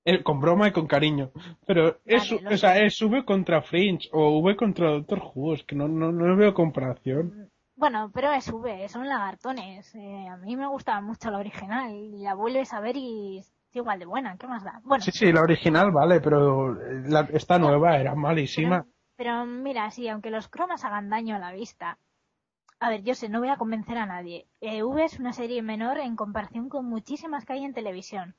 Eh, 0.03 0.21
con 0.21 0.41
broma 0.41 0.67
y 0.67 0.71
con 0.71 0.85
cariño. 0.85 1.31
Pero 1.65 1.99
es, 2.03 2.29
Vale, 2.29 2.55
o 2.55 2.57
sea, 2.57 2.77
es 2.79 3.01
V 3.01 3.23
contra 3.23 3.61
Fringe 3.61 4.09
o 4.11 4.39
V 4.39 4.55
contra 4.57 4.91
Doctor 4.91 5.21
Who. 5.33 5.53
Es 5.53 5.63
que 5.63 5.75
no, 5.75 5.87
no, 5.87 6.11
no 6.11 6.35
veo 6.35 6.53
comparación. 6.53 7.49
Bueno, 7.79 8.11
pero 8.13 8.29
es 8.33 8.49
V, 8.51 8.89
son 8.89 9.07
lagartones. 9.07 9.95
Eh, 9.95 10.27
a 10.27 10.35
mí 10.35 10.57
me 10.57 10.67
gustaba 10.67 10.99
mucho 10.99 11.31
la 11.31 11.37
original 11.37 11.93
y 11.95 12.23
la 12.23 12.33
vuelves 12.33 12.73
a 12.73 12.81
ver 12.81 12.97
y 12.97 13.37
es 13.39 13.53
igual 13.71 13.99
de 13.99 14.05
buena. 14.05 14.35
¿Qué 14.37 14.47
más 14.47 14.65
da? 14.65 14.81
Bueno, 14.83 15.01
Sí, 15.01 15.11
sí, 15.11 15.31
la 15.31 15.41
original 15.41 15.89
vale, 15.91 16.19
pero 16.19 16.73
la, 16.73 17.21
esta 17.31 17.57
nueva 17.57 17.97
era 17.97 18.15
malísima. 18.15 18.85
pero 19.15 19.45
mira, 19.45 19.89
sí, 19.91 20.09
aunque 20.09 20.29
los 20.29 20.49
cromas 20.49 20.83
hagan 20.83 21.09
daño 21.09 21.37
a 21.37 21.39
la 21.39 21.53
vista. 21.53 21.97
A 22.81 22.89
ver, 22.89 23.03
yo 23.03 23.15
sé, 23.15 23.29
no 23.29 23.39
voy 23.39 23.49
a 23.49 23.55
convencer 23.57 23.97
a 23.97 24.05
nadie. 24.05 24.45
Eh, 24.59 24.83
v 24.83 25.03
es 25.05 25.17
una 25.17 25.31
serie 25.31 25.61
menor 25.61 25.99
en 25.99 26.17
comparación 26.17 26.67
con 26.67 26.85
muchísimas 26.85 27.45
que 27.45 27.53
hay 27.53 27.63
en 27.63 27.73
televisión. 27.73 28.35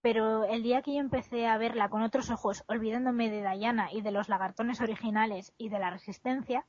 Pero 0.00 0.44
el 0.44 0.62
día 0.62 0.80
que 0.80 0.94
yo 0.94 1.00
empecé 1.00 1.46
a 1.46 1.58
verla 1.58 1.90
con 1.90 2.00
otros 2.00 2.30
ojos, 2.30 2.64
olvidándome 2.66 3.28
de 3.30 3.42
Diana 3.42 3.92
y 3.92 4.00
de 4.00 4.10
los 4.10 4.30
lagartones 4.30 4.80
originales 4.80 5.52
y 5.58 5.68
de 5.68 5.78
la 5.78 5.90
resistencia, 5.90 6.64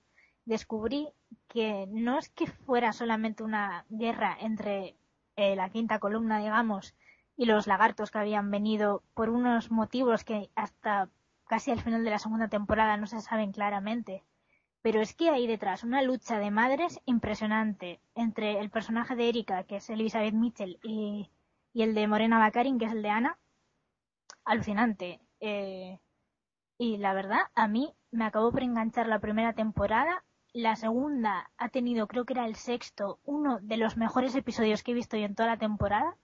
descubrí 0.46 1.10
que 1.48 1.88
no 1.90 2.18
es 2.18 2.30
que 2.30 2.48
fuera 2.48 2.94
solamente 2.94 3.44
una 3.44 3.86
guerra 3.90 4.38
entre 4.40 4.96
eh, 5.36 5.56
la 5.56 5.70
quinta 5.70 6.00
columna, 6.00 6.40
digamos, 6.40 6.96
y 7.38 7.46
los 7.46 7.68
lagartos 7.68 8.12
que 8.12 8.20
habían 8.20 8.52
venido 8.52 9.04
por 9.14 9.30
unos 9.30 9.72
motivos 9.72 10.24
que 10.24 10.50
hasta 10.56 11.10
casi 11.48 11.72
al 11.72 11.82
final 11.82 12.04
de 12.04 12.12
la 12.12 12.20
segunda 12.20 12.48
temporada 12.48 12.98
no 12.98 13.08
se 13.08 13.20
saben 13.20 13.52
claramente. 13.52 14.24
Pero 14.82 15.02
es 15.02 15.14
que 15.14 15.30
hay 15.30 15.48
detrás 15.48 15.84
una 15.84 16.02
lucha 16.02 16.40
de 16.40 16.50
madres 16.50 17.00
impresionante 17.06 18.00
entre 18.16 18.60
el 18.60 18.70
personaje 18.70 19.16
de 19.16 19.30
Erika, 19.30 19.64
que 19.64 19.78
es 19.78 19.90
Elizabeth 19.90 20.34
Mitchell, 20.34 20.80
y, 20.84 21.30
el 21.74 21.94
de 21.94 22.08
Morena 22.08 22.40
Baccarin, 22.40 22.80
que 22.80 22.86
es 22.86 22.92
el 22.92 23.02
de 23.02 23.10
Ana. 23.10 23.38
Alucinante. 24.44 25.20
Eh, 25.40 26.00
y 26.78 26.98
la 26.98 27.14
verdad, 27.14 27.42
a 27.54 27.68
mí 27.68 27.94
me 28.12 28.26
acabó 28.26 28.52
por 28.52 28.64
enganchar 28.64 29.08
la 29.08 29.20
primera 29.20 29.54
temporada. 29.54 30.24
La 30.54 30.76
segunda 30.76 31.50
ha 31.58 31.70
tenido, 31.70 32.08
creo 32.08 32.26
que 32.26 32.34
era 32.34 32.46
el 32.46 32.56
sexto, 32.56 33.20
uno 33.24 33.60
de 33.62 33.78
los 33.78 33.96
mejores 33.96 34.36
episodios 34.36 34.84
que 34.84 34.92
he 34.92 34.96
visto 34.96 35.16
yo 35.16 35.26
en 35.26 35.36
toda 35.36 35.50
la 35.50 35.58
temporada. 35.58 36.18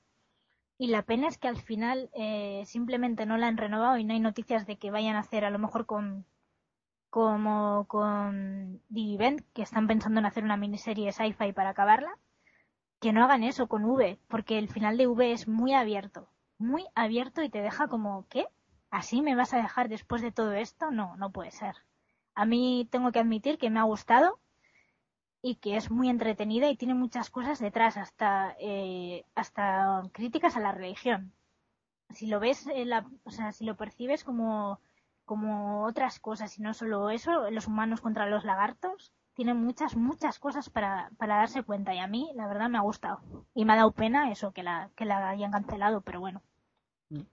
Y 0.78 0.88
la 0.88 1.04
pena 1.04 1.28
es 1.28 1.38
que 1.38 1.48
al 1.48 1.58
final 1.58 2.10
eh, 2.14 2.64
simplemente 2.66 3.26
no 3.26 3.38
la 3.38 3.48
han 3.48 3.58
renovado 3.58 3.98
y 3.98 4.04
no 4.04 4.14
hay 4.14 4.20
noticias 4.20 4.68
de 4.68 4.78
que 4.78 4.91
vayan 4.91 5.16
a 5.16 5.20
hacer 5.20 5.45
a 5.45 5.49
lo 5.49 5.60
mejor 5.60 5.86
con 5.86 6.26
como 7.10 7.86
con 7.88 8.82
The 8.94 9.14
Event, 9.16 9.41
que 9.54 9.62
están 9.62 9.88
pensando 9.88 10.20
en 10.20 10.26
hacer 10.26 10.44
una 10.44 10.58
miniserie 10.58 11.12
sci-fi 11.14 11.54
para 11.54 11.70
acabarla, 11.70 12.18
que 12.99 13.14
no 13.14 13.24
hagan 13.24 13.44
eso 13.44 13.68
con 13.68 13.86
V, 13.86 14.20
porque 14.28 14.58
el 14.60 14.70
final 14.70 14.98
de 14.98 15.08
V 15.08 15.32
es 15.32 15.48
muy 15.48 15.74
abierto, 15.74 16.30
muy 16.58 16.86
abierto 16.95 17.41
y 17.44 17.49
te 17.49 17.62
deja 17.62 17.88
como, 17.88 18.28
¿qué? 18.30 18.48
¿Así 18.91 19.22
me 19.22 19.36
vas 19.36 19.54
a 19.54 19.58
dejar 19.58 19.90
después 19.90 20.22
de 20.22 20.32
todo 20.34 20.54
esto? 20.54 20.91
No, 20.91 21.16
no 21.16 21.32
puede 21.32 21.52
ser. 21.52 21.76
A 22.38 22.45
mí 22.45 22.88
tengo 22.91 23.11
que 23.11 23.18
admitir 23.18 23.57
que 23.57 23.72
me 23.72 23.80
ha 23.80 23.84
gustado 23.84 24.39
y 25.41 25.55
que 25.55 25.76
es 25.76 25.89
muy 25.89 26.07
entretenida 26.07 26.69
y 26.69 26.77
tiene 26.77 26.93
muchas 26.93 27.31
cosas 27.31 27.57
detrás, 27.57 27.97
hasta, 27.97 28.55
eh, 28.59 29.26
hasta 29.34 30.03
críticas 30.11 30.55
a 30.55 30.59
la 30.59 30.72
religión. 30.72 31.34
Si 32.11 32.27
lo 32.27 32.39
ves, 32.39 32.69
la, 32.76 33.09
o 33.23 33.31
sea, 33.31 33.51
si 33.53 33.65
lo 33.65 33.76
percibes 33.76 34.23
como, 34.23 34.80
como 35.26 35.84
otras 35.85 36.19
cosas 36.19 36.59
y 36.59 36.61
no 36.61 36.76
solo 36.76 37.09
eso, 37.09 37.49
los 37.49 37.65
humanos 37.65 38.01
contra 38.01 38.30
los 38.30 38.43
lagartos, 38.43 39.11
tiene 39.34 39.55
muchas, 39.55 39.95
muchas 39.95 40.38
cosas 40.38 40.69
para, 40.69 41.09
para 41.18 41.38
darse 41.38 41.64
cuenta 41.64 41.95
y 41.95 41.97
a 41.97 42.05
mí, 42.05 42.30
la 42.35 42.47
verdad, 42.47 42.69
me 42.69 42.77
ha 42.77 42.81
gustado. 42.81 43.19
Y 43.55 43.65
me 43.65 43.73
ha 43.73 43.77
dado 43.77 43.93
pena 43.93 44.31
eso, 44.31 44.51
que 44.51 44.61
la, 44.61 44.91
que 44.95 45.05
la 45.05 45.27
hayan 45.27 45.51
cancelado, 45.51 46.01
pero 46.01 46.19
bueno. 46.19 46.43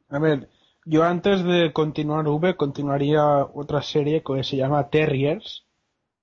A 0.09 0.19
ver, 0.19 0.49
yo 0.85 1.05
antes 1.05 1.43
de 1.45 1.73
continuar 1.73 2.27
V, 2.29 2.57
continuaría 2.57 3.25
otra 3.55 3.83
serie 3.83 4.23
que 4.23 4.45
se 4.45 4.57
llama 4.57 4.89
Terriers, 4.91 5.65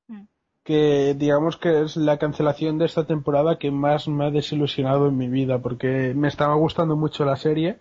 Mm. 0.08 0.24
que 0.64 1.16
digamos 1.16 1.58
que 1.58 1.82
es 1.82 1.96
la 1.96 2.18
cancelación 2.18 2.78
de 2.78 2.86
esta 2.86 3.06
temporada 3.06 3.58
que 3.58 3.72
más 3.72 4.08
me 4.08 4.26
ha 4.26 4.32
desilusionado 4.32 5.08
en 5.08 5.18
mi 5.18 5.30
vida, 5.30 5.60
porque 5.60 6.14
me 6.16 6.28
estaba 6.28 6.56
gustando 6.56 6.96
mucho 6.96 7.26
la 7.26 7.36
serie. 7.36 7.80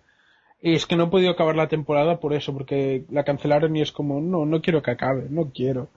Y 0.63 0.75
es 0.75 0.87
que 0.87 0.97
no 0.97 1.05
he 1.05 1.09
podido 1.09 1.31
acabar 1.31 1.57
la 1.57 1.69
temporada 1.69 2.21
por 2.21 2.35
eso, 2.35 2.53
porque 2.53 3.07
la 3.11 3.25
cancelaron 3.25 3.75
y 3.77 3.81
es 3.81 3.93
como, 3.93 4.21
no, 4.21 4.45
no 4.45 4.61
quiero 4.61 4.83
que 4.83 4.91
acabe, 4.91 5.27
no 5.31 5.51
quiero. 5.51 5.89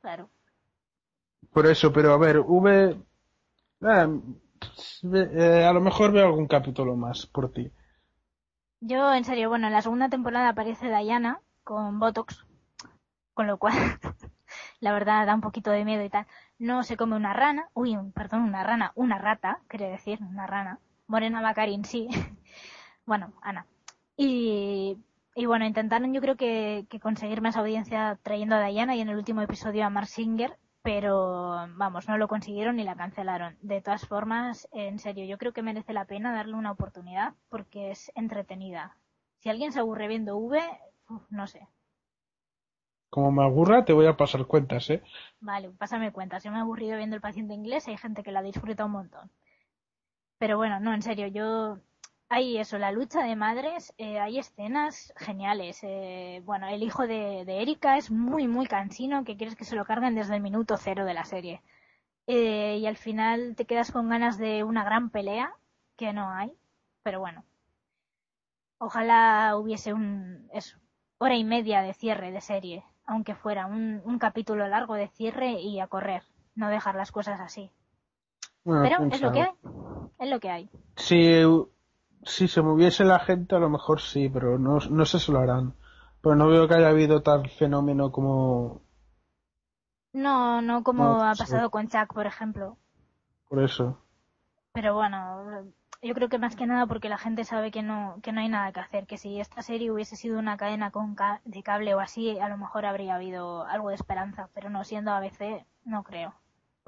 Claro. 0.00 0.28
Por 1.52 1.66
eso, 1.66 1.92
pero 1.92 2.12
a 2.12 2.18
ver, 2.18 2.40
V, 2.40 2.96
eh, 3.82 4.08
eh, 5.02 5.64
a 5.64 5.72
lo 5.72 5.80
mejor 5.80 6.12
veo 6.12 6.26
algún 6.26 6.48
capítulo 6.48 6.96
más 6.96 7.26
por 7.26 7.52
ti. 7.52 7.70
Yo, 8.80 9.12
en 9.12 9.24
serio, 9.24 9.48
bueno, 9.48 9.66
en 9.66 9.72
la 9.72 9.82
segunda 9.82 10.08
temporada 10.08 10.50
aparece 10.50 10.86
Diana 10.88 11.40
con 11.64 11.98
Botox, 11.98 12.46
con 13.34 13.46
lo 13.48 13.58
cual, 13.58 13.74
la 14.80 14.92
verdad, 14.92 15.26
da 15.26 15.34
un 15.34 15.40
poquito 15.40 15.70
de 15.70 15.84
miedo 15.84 16.04
y 16.04 16.10
tal. 16.10 16.26
No 16.58 16.84
se 16.84 16.96
come 16.96 17.16
una 17.16 17.32
rana, 17.32 17.68
uy, 17.74 17.98
perdón, 18.14 18.42
una 18.42 18.62
rana, 18.62 18.92
una 18.94 19.18
rata, 19.18 19.60
quiere 19.66 19.88
decir, 19.90 20.20
una 20.22 20.46
rana. 20.46 20.78
Morena 21.08 21.42
Bacarin, 21.42 21.84
sí. 21.84 22.08
bueno, 23.06 23.32
Ana. 23.42 23.66
Y, 24.16 24.98
y 25.34 25.46
bueno, 25.46 25.64
intentaron 25.66 26.14
yo 26.14 26.20
creo 26.20 26.36
que, 26.36 26.86
que 26.88 27.00
conseguir 27.00 27.40
más 27.40 27.56
audiencia 27.56 28.18
trayendo 28.22 28.54
a 28.56 28.64
Diana 28.64 28.94
y 28.94 29.00
en 29.00 29.08
el 29.08 29.16
último 29.16 29.42
episodio 29.42 29.86
a 29.86 29.90
Mark 29.90 30.06
Singer, 30.08 30.56
pero 30.82 31.68
vamos, 31.76 32.08
no 32.08 32.18
lo 32.18 32.28
consiguieron 32.28 32.78
y 32.78 32.84
la 32.84 32.96
cancelaron. 32.96 33.56
De 33.60 33.80
todas 33.80 34.06
formas, 34.06 34.68
en 34.72 34.98
serio, 34.98 35.24
yo 35.24 35.38
creo 35.38 35.52
que 35.52 35.62
merece 35.62 35.92
la 35.92 36.04
pena 36.04 36.32
darle 36.32 36.54
una 36.54 36.72
oportunidad 36.72 37.34
porque 37.48 37.90
es 37.90 38.12
entretenida. 38.14 38.96
Si 39.38 39.48
alguien 39.48 39.72
se 39.72 39.80
aburre 39.80 40.08
viendo 40.08 40.36
V, 40.36 40.60
uf, 41.08 41.22
no 41.30 41.46
sé. 41.46 41.68
Como 43.10 43.32
me 43.32 43.42
aburra, 43.42 43.84
te 43.84 43.92
voy 43.92 44.06
a 44.06 44.16
pasar 44.16 44.46
cuentas, 44.46 44.90
¿eh? 44.90 45.02
Vale, 45.40 45.70
pásame 45.70 46.12
cuenta. 46.12 46.40
Si 46.40 46.50
me 46.50 46.56
he 46.56 46.60
aburrido 46.60 46.96
viendo 46.96 47.16
el 47.16 47.22
paciente 47.22 47.54
inglés, 47.54 47.88
hay 47.88 47.96
gente 47.96 48.22
que 48.22 48.32
la 48.32 48.42
disfruta 48.42 48.84
un 48.84 48.92
montón. 48.92 49.30
Pero 50.38 50.56
bueno, 50.56 50.78
no, 50.80 50.92
en 50.92 51.02
serio, 51.02 51.26
yo. 51.26 51.78
Hay 52.30 52.58
eso, 52.58 52.76
la 52.76 52.92
lucha 52.92 53.22
de 53.22 53.36
madres, 53.36 53.94
eh, 53.96 54.18
hay 54.20 54.38
escenas 54.38 55.14
geniales. 55.16 55.80
Eh, 55.82 56.42
bueno, 56.44 56.68
el 56.68 56.82
hijo 56.82 57.06
de, 57.06 57.44
de 57.46 57.62
Erika 57.62 57.96
es 57.96 58.10
muy, 58.10 58.46
muy 58.46 58.66
cansino, 58.66 59.24
que 59.24 59.36
quieres 59.36 59.56
que 59.56 59.64
se 59.64 59.76
lo 59.76 59.86
carguen 59.86 60.14
desde 60.14 60.34
el 60.34 60.42
minuto 60.42 60.76
cero 60.76 61.06
de 61.06 61.14
la 61.14 61.24
serie. 61.24 61.62
Eh, 62.26 62.76
y 62.78 62.86
al 62.86 62.98
final 62.98 63.54
te 63.56 63.64
quedas 63.64 63.90
con 63.90 64.10
ganas 64.10 64.36
de 64.36 64.62
una 64.62 64.84
gran 64.84 65.08
pelea, 65.08 65.54
que 65.96 66.12
no 66.12 66.30
hay. 66.30 66.52
Pero 67.02 67.20
bueno. 67.20 67.44
Ojalá 68.78 69.56
hubiese 69.56 69.94
un. 69.94 70.48
Eso, 70.52 70.78
hora 71.16 71.34
y 71.34 71.44
media 71.44 71.80
de 71.80 71.94
cierre 71.94 72.30
de 72.30 72.42
serie, 72.42 72.84
aunque 73.06 73.34
fuera 73.34 73.66
un, 73.66 74.02
un 74.04 74.18
capítulo 74.18 74.68
largo 74.68 74.94
de 74.94 75.08
cierre 75.08 75.52
y 75.52 75.80
a 75.80 75.86
correr, 75.86 76.22
no 76.54 76.68
dejar 76.68 76.94
las 76.94 77.10
cosas 77.10 77.40
así. 77.40 77.70
Bueno, 78.64 78.82
Pero 78.82 79.14
es 79.14 79.20
lo 79.22 79.32
que 79.32 79.42
hay, 79.42 79.50
es 80.18 80.28
lo 80.28 80.40
que 80.40 80.50
hay. 80.50 80.70
Si, 80.96 81.42
si 82.24 82.48
se 82.48 82.62
moviese 82.62 83.04
la 83.04 83.18
gente, 83.18 83.56
a 83.56 83.58
lo 83.58 83.68
mejor 83.70 84.00
sí, 84.00 84.28
pero 84.28 84.58
no, 84.58 84.78
no 84.90 85.04
sé 85.06 85.18
si 85.18 85.32
lo 85.32 85.40
harán. 85.40 85.74
Pero 86.22 86.36
no 86.36 86.48
veo 86.48 86.68
que 86.68 86.74
haya 86.74 86.88
habido 86.90 87.22
tal 87.22 87.48
fenómeno 87.50 88.12
como 88.12 88.82
No, 90.12 90.60
no 90.60 90.82
como 90.84 91.04
No, 91.04 91.24
ha 91.24 91.34
sí. 91.34 91.34
pasado 91.34 91.70
con 91.70 91.88
Chuck, 91.88 92.12
por 92.12 92.26
ejemplo. 92.26 92.76
por 93.48 93.62
eso. 93.62 93.98
Pero 94.72 94.94
bueno, 94.94 95.66
yo 96.00 96.14
creo 96.14 96.30
que 96.30 96.38
más 96.38 96.56
que 96.56 96.66
nada 96.66 96.86
porque 96.86 97.10
la 97.10 97.18
gente 97.18 97.44
sabe 97.44 97.70
que 97.70 97.82
no, 97.82 98.18
que 98.22 98.32
no 98.32 98.40
hay 98.40 98.48
nada 98.48 98.72
que 98.72 98.80
hacer, 98.80 99.06
que 99.06 99.18
si 99.18 99.40
esta 99.40 99.60
serie 99.60 99.90
hubiese 99.90 100.16
sido 100.16 100.38
una 100.38 100.56
cadena 100.56 100.90
con 100.90 101.14
ca- 101.14 101.42
de 101.44 101.62
cable 101.62 101.94
o 101.94 102.00
así, 102.00 102.38
a 102.38 102.48
lo 102.48 102.56
mejor 102.56 102.86
habría 102.86 103.16
habido 103.16 103.64
algo 103.66 103.90
de 103.90 103.96
esperanza, 103.96 104.48
pero 104.54 104.70
no 104.70 104.84
siendo 104.84 105.12
ABC, 105.12 105.66
no 105.84 106.02
creo. 106.02 106.32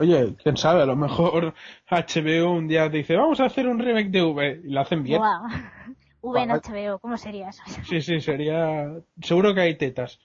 Oye, 0.01 0.35
quién 0.43 0.57
sabe, 0.57 0.83
a 0.83 0.87
lo 0.87 0.97
mejor 0.97 1.55
HBO 1.91 2.53
un 2.53 2.67
día 2.67 2.89
dice, 2.89 3.17
vamos 3.17 3.39
a 3.41 3.45
hacer 3.45 3.69
un 3.69 3.79
remake 3.79 4.09
de 4.11 4.23
V 4.23 4.61
y 4.65 4.71
lo 4.71 4.81
hacen 4.81 5.03
bien. 5.05 5.19
Guau. 5.19 5.43
V 6.23 6.43
en. 6.43 6.51
HBO, 6.51 6.99
¿cómo 6.99 7.17
sería 7.17 7.51
eso? 7.51 7.63
Sí, 7.89 8.01
sí, 8.01 8.21
sería. 8.21 8.91
Seguro 9.23 9.55
que 9.55 9.61
hay 9.61 9.77
tetas. 9.77 10.19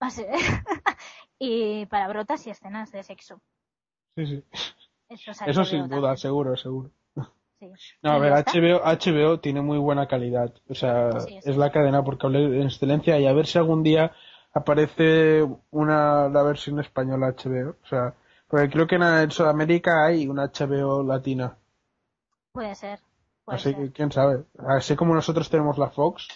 Ah, 0.00 0.10
sí. 0.10 0.24
y 1.38 1.86
palabrotas 1.86 2.46
y 2.46 2.50
escenas 2.50 2.90
de 2.92 3.02
sexo. 3.02 3.40
Sí, 4.16 4.26
sí. 4.26 4.44
Eso, 5.08 5.30
es 5.32 5.42
Eso 5.46 5.64
sin 5.64 5.82
duda, 5.88 5.90
también, 5.90 6.16
seguro, 6.16 6.56
seguro. 6.56 6.90
sí. 7.58 7.66
No, 8.02 8.12
a 8.12 8.18
¿Y 8.18 8.20
ver? 8.20 8.32
HBO, 8.32 8.80
HBO 8.84 9.40
tiene 9.40 9.60
muy 9.60 9.78
buena 9.78 10.06
calidad. 10.08 10.52
O 10.68 10.74
sea, 10.74 11.20
Sí, 11.20 11.38
sí. 11.42 11.50
es 11.50 11.56
la 11.56 11.70
cadena 11.70 12.02
por 12.02 12.18
cable 12.18 12.44
en 12.60 12.62
excelencia 12.66 13.18
y 13.18 13.26
a 13.26 13.32
ver 13.32 13.46
si 13.46 13.58
algún 13.58 13.82
día 13.82 14.12
aparece 14.52 15.46
una 15.70 16.28
la 16.28 16.42
versión 16.42 16.80
española 16.80 17.34
HBO. 17.36 17.76
O 17.82 17.86
sea, 17.86 18.14
porque 18.50 18.68
creo 18.70 18.86
que 18.86 18.96
en, 18.96 19.30
Sudamérica 19.30 20.04
hay 20.04 20.26
una 20.28 20.46
HBO 20.46 21.02
latina. 21.02 21.56
Puede 22.52 22.74
ser. 22.74 23.00
Puede 23.44 23.58
Así 23.58 23.72
ser. 23.72 23.76
que 23.78 23.92
quién 23.92 24.10
sabe. 24.12 24.44
Así 24.58 24.96
como 24.96 25.14
nosotros 25.14 25.48
tenemos 25.48 25.78
la 25.78 25.90
Fox. 25.90 26.28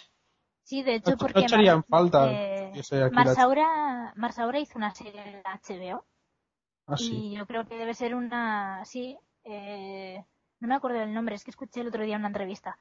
Sí, 0.63 0.81
de 0.81 0.95
hecho, 0.95 1.11
No- 1.11 1.17
porque 1.17 1.41
no 1.41 1.45
echarían 1.45 1.77
Mar- 1.77 1.85
falta 1.89 2.31
eh, 2.31 2.71
Marsaura, 3.11 4.13
Marsaura 4.15 4.59
hizo 4.59 4.77
una 4.77 4.93
serie 4.95 5.21
en 5.21 5.43
la 5.43 5.59
HBO 5.61 6.05
Así. 6.87 7.13
y 7.15 7.37
yo 7.37 7.45
creo 7.45 7.67
que 7.67 7.77
debe 7.77 7.93
ser 7.93 8.15
una, 8.15 8.83
sí, 8.85 9.17
eh, 9.43 10.23
no 10.59 10.67
me 10.67 10.75
acuerdo 10.75 10.99
del 10.99 11.13
nombre, 11.13 11.35
es 11.35 11.43
que 11.43 11.51
escuché 11.51 11.81
el 11.81 11.87
otro 11.89 12.03
día 12.03 12.17
una 12.17 12.27
entrevista, 12.27 12.79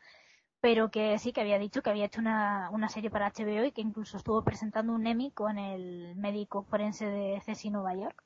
pero 0.60 0.90
que 0.90 1.18
sí 1.18 1.32
que 1.32 1.42
había 1.42 1.58
dicho 1.58 1.82
que 1.82 1.90
había 1.90 2.06
hecho 2.06 2.20
una, 2.20 2.70
una 2.72 2.88
serie 2.88 3.10
para 3.10 3.30
HBO 3.30 3.64
y 3.66 3.72
que 3.72 3.82
incluso 3.82 4.16
estuvo 4.16 4.42
presentando 4.42 4.94
un 4.94 5.06
Emmy 5.06 5.30
con 5.30 5.58
el 5.58 6.16
médico 6.16 6.62
forense 6.64 7.04
de 7.06 7.42
CSI 7.44 7.68
Nueva 7.70 7.94
York. 7.94 8.22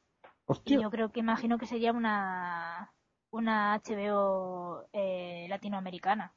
Y 0.65 0.81
yo 0.81 0.91
creo 0.91 1.11
que 1.11 1.21
imagino 1.21 1.59
que 1.59 1.67
sería 1.67 1.93
una 1.93 2.93
una 3.31 3.75
HBO 3.77 4.85
eh, 4.93 5.47
latinoamericana. 5.49 6.33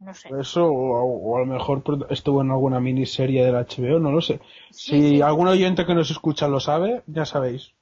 No 0.00 0.14
sé. 0.14 0.30
Eso, 0.40 0.66
o, 0.66 1.04
o 1.04 1.36
a 1.36 1.40
lo 1.40 1.46
mejor 1.46 1.82
estuvo 2.10 2.42
en 2.42 2.50
alguna 2.50 2.80
miniserie 2.80 3.44
del 3.44 3.54
HBO, 3.54 4.00
no 4.00 4.10
lo 4.10 4.20
sé. 4.20 4.40
Sí, 4.70 5.00
si 5.00 5.08
sí. 5.10 5.22
algún 5.22 5.46
oyente 5.48 5.86
que 5.86 5.94
nos 5.94 6.10
escucha 6.10 6.48
lo 6.48 6.58
sabe, 6.58 7.04
ya 7.06 7.24
sabéis. 7.24 7.72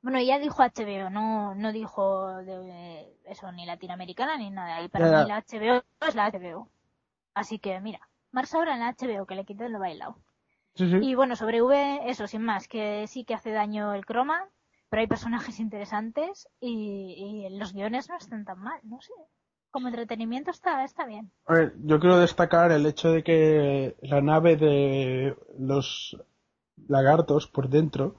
Bueno, 0.00 0.18
ella 0.18 0.38
dijo 0.38 0.62
HBO, 0.62 1.10
no, 1.10 1.54
no 1.54 1.72
dijo 1.72 2.28
de, 2.38 3.12
eso 3.24 3.50
ni 3.52 3.66
latinoamericana 3.66 4.36
ni 4.38 4.50
nada. 4.50 4.80
Y 4.82 4.88
para 4.88 5.10
Ya, 5.10 5.18
mí 5.22 5.24
la 5.24 5.38
HBO 5.40 5.82
es 6.06 6.14
la 6.14 6.30
HBO. 6.30 6.70
Así 7.34 7.58
que 7.58 7.80
mira, 7.80 8.00
Mars 8.30 8.54
ahora 8.54 8.74
en 8.74 8.80
la 8.80 8.92
HBO, 8.94 9.26
que 9.26 9.34
le 9.34 9.44
quité 9.44 9.68
lo 9.68 9.78
bailado. 9.80 10.16
Sí. 10.74 10.84
Y 11.00 11.14
bueno, 11.14 11.36
sobre 11.36 11.62
V, 11.62 12.08
eso, 12.10 12.26
sin 12.26 12.42
más, 12.42 12.68
que 12.68 13.06
sí 13.08 13.24
que 13.24 13.34
hace 13.34 13.50
daño 13.50 13.94
el 13.94 14.06
croma, 14.06 14.48
pero 14.88 15.00
hay 15.00 15.06
personajes 15.06 15.58
interesantes 15.60 16.48
y, 16.60 17.46
los 17.50 17.72
guiones 17.72 18.08
no 18.08 18.16
están 18.16 18.44
tan 18.44 18.58
mal, 18.60 18.80
no 18.84 19.00
sé. 19.00 19.12
Como 19.70 19.88
entretenimiento 19.88 20.50
está, 20.50 20.84
está 20.84 21.06
bien. 21.06 21.30
A 21.46 21.54
ver, 21.54 21.74
yo 21.84 22.00
quiero 22.00 22.18
destacar 22.18 22.72
el 22.72 22.86
hecho 22.86 23.10
de 23.10 23.22
que 23.22 23.96
la 24.00 24.20
nave 24.20 24.56
de 24.56 25.36
los 25.58 26.16
lagartos 26.88 27.46
por 27.46 27.68
dentro, 27.68 28.16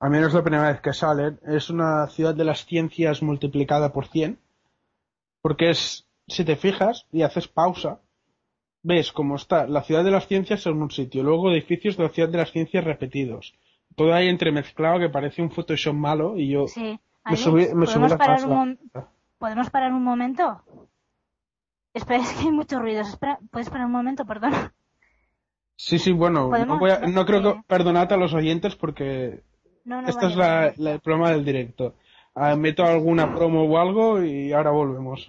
a 0.00 0.08
menos 0.08 0.34
la 0.34 0.42
primera 0.42 0.70
vez 0.70 0.80
que 0.80 0.92
salen, 0.92 1.40
es 1.46 1.70
una 1.70 2.06
ciudad 2.08 2.34
de 2.34 2.44
las 2.44 2.66
ciencias 2.66 3.22
multiplicada 3.22 3.92
por 3.92 4.06
100. 4.06 4.38
Porque 5.40 5.70
es, 5.70 6.06
si 6.28 6.44
te 6.44 6.56
fijas 6.56 7.06
y 7.10 7.22
haces 7.22 7.48
pausa, 7.48 8.00
ves 8.82 9.12
cómo 9.12 9.36
está 9.36 9.66
la 9.66 9.82
ciudad 9.82 10.04
de 10.04 10.10
las 10.10 10.26
ciencias 10.26 10.66
en 10.66 10.82
un 10.82 10.90
sitio, 10.90 11.22
luego 11.22 11.50
edificios 11.50 11.96
de 11.96 12.02
la 12.04 12.10
ciudad 12.10 12.28
de 12.28 12.38
las 12.38 12.52
ciencias 12.52 12.84
repetidos. 12.84 13.54
Todo 13.96 14.14
ahí 14.14 14.28
entremezclado 14.28 14.98
que 14.98 15.08
parece 15.08 15.42
un 15.42 15.50
Photoshop 15.50 15.94
malo 15.94 16.36
y 16.36 16.48
yo 16.50 16.66
Sí. 16.68 16.98
me 17.24 17.36
subí, 17.36 17.62
me 17.74 17.86
subí 17.86 17.94
¿podemos, 18.06 18.10
la 18.12 18.18
parar 18.18 18.44
un 18.46 18.78
¿Podemos 19.38 19.70
parar 19.70 19.92
un 19.92 20.02
momento? 20.04 20.62
Espera, 21.94 22.22
es 22.22 22.32
que 22.32 22.40
hay 22.46 22.50
muchos 22.52 22.80
ruidos. 22.80 23.08
Espera, 23.08 23.38
¿puedes 23.50 23.68
parar 23.68 23.86
un 23.86 23.92
momento? 23.92 24.24
Perdón. 24.24 24.52
Sí, 25.76 25.98
sí, 25.98 26.12
bueno, 26.12 26.48
no, 26.64 26.78
voy 26.78 26.90
a- 26.90 27.00
no 27.00 27.26
creo 27.26 27.42
que 27.42 27.60
perdonad 27.66 28.12
a 28.12 28.16
los 28.16 28.32
oyentes 28.34 28.76
porque 28.76 29.42
No, 29.84 30.00
no, 30.00 30.08
vale, 30.14 30.26
es 30.28 30.36
la, 30.36 30.72
la- 30.76 30.92
el 30.92 31.00
programa 31.00 31.30
del 31.32 31.44
directo. 31.44 31.96
Ah, 32.34 32.54
meto 32.56 32.84
alguna 32.84 33.34
promo 33.34 33.64
o 33.64 33.78
algo 33.78 34.22
y 34.22 34.52
ahora 34.52 34.70
volvemos. 34.70 35.26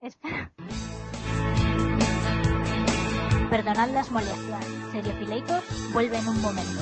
Espera. 0.00 0.50
Perdonad 3.50 3.90
las 3.90 4.10
molestias. 4.10 4.64
Seriofileitos 4.92 5.92
vuelve 5.92 6.16
en 6.18 6.28
un 6.28 6.40
momento. 6.40 6.80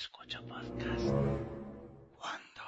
Escucho 0.00 0.40
podcast. 0.46 1.08
¿Cuándo? 2.16 2.64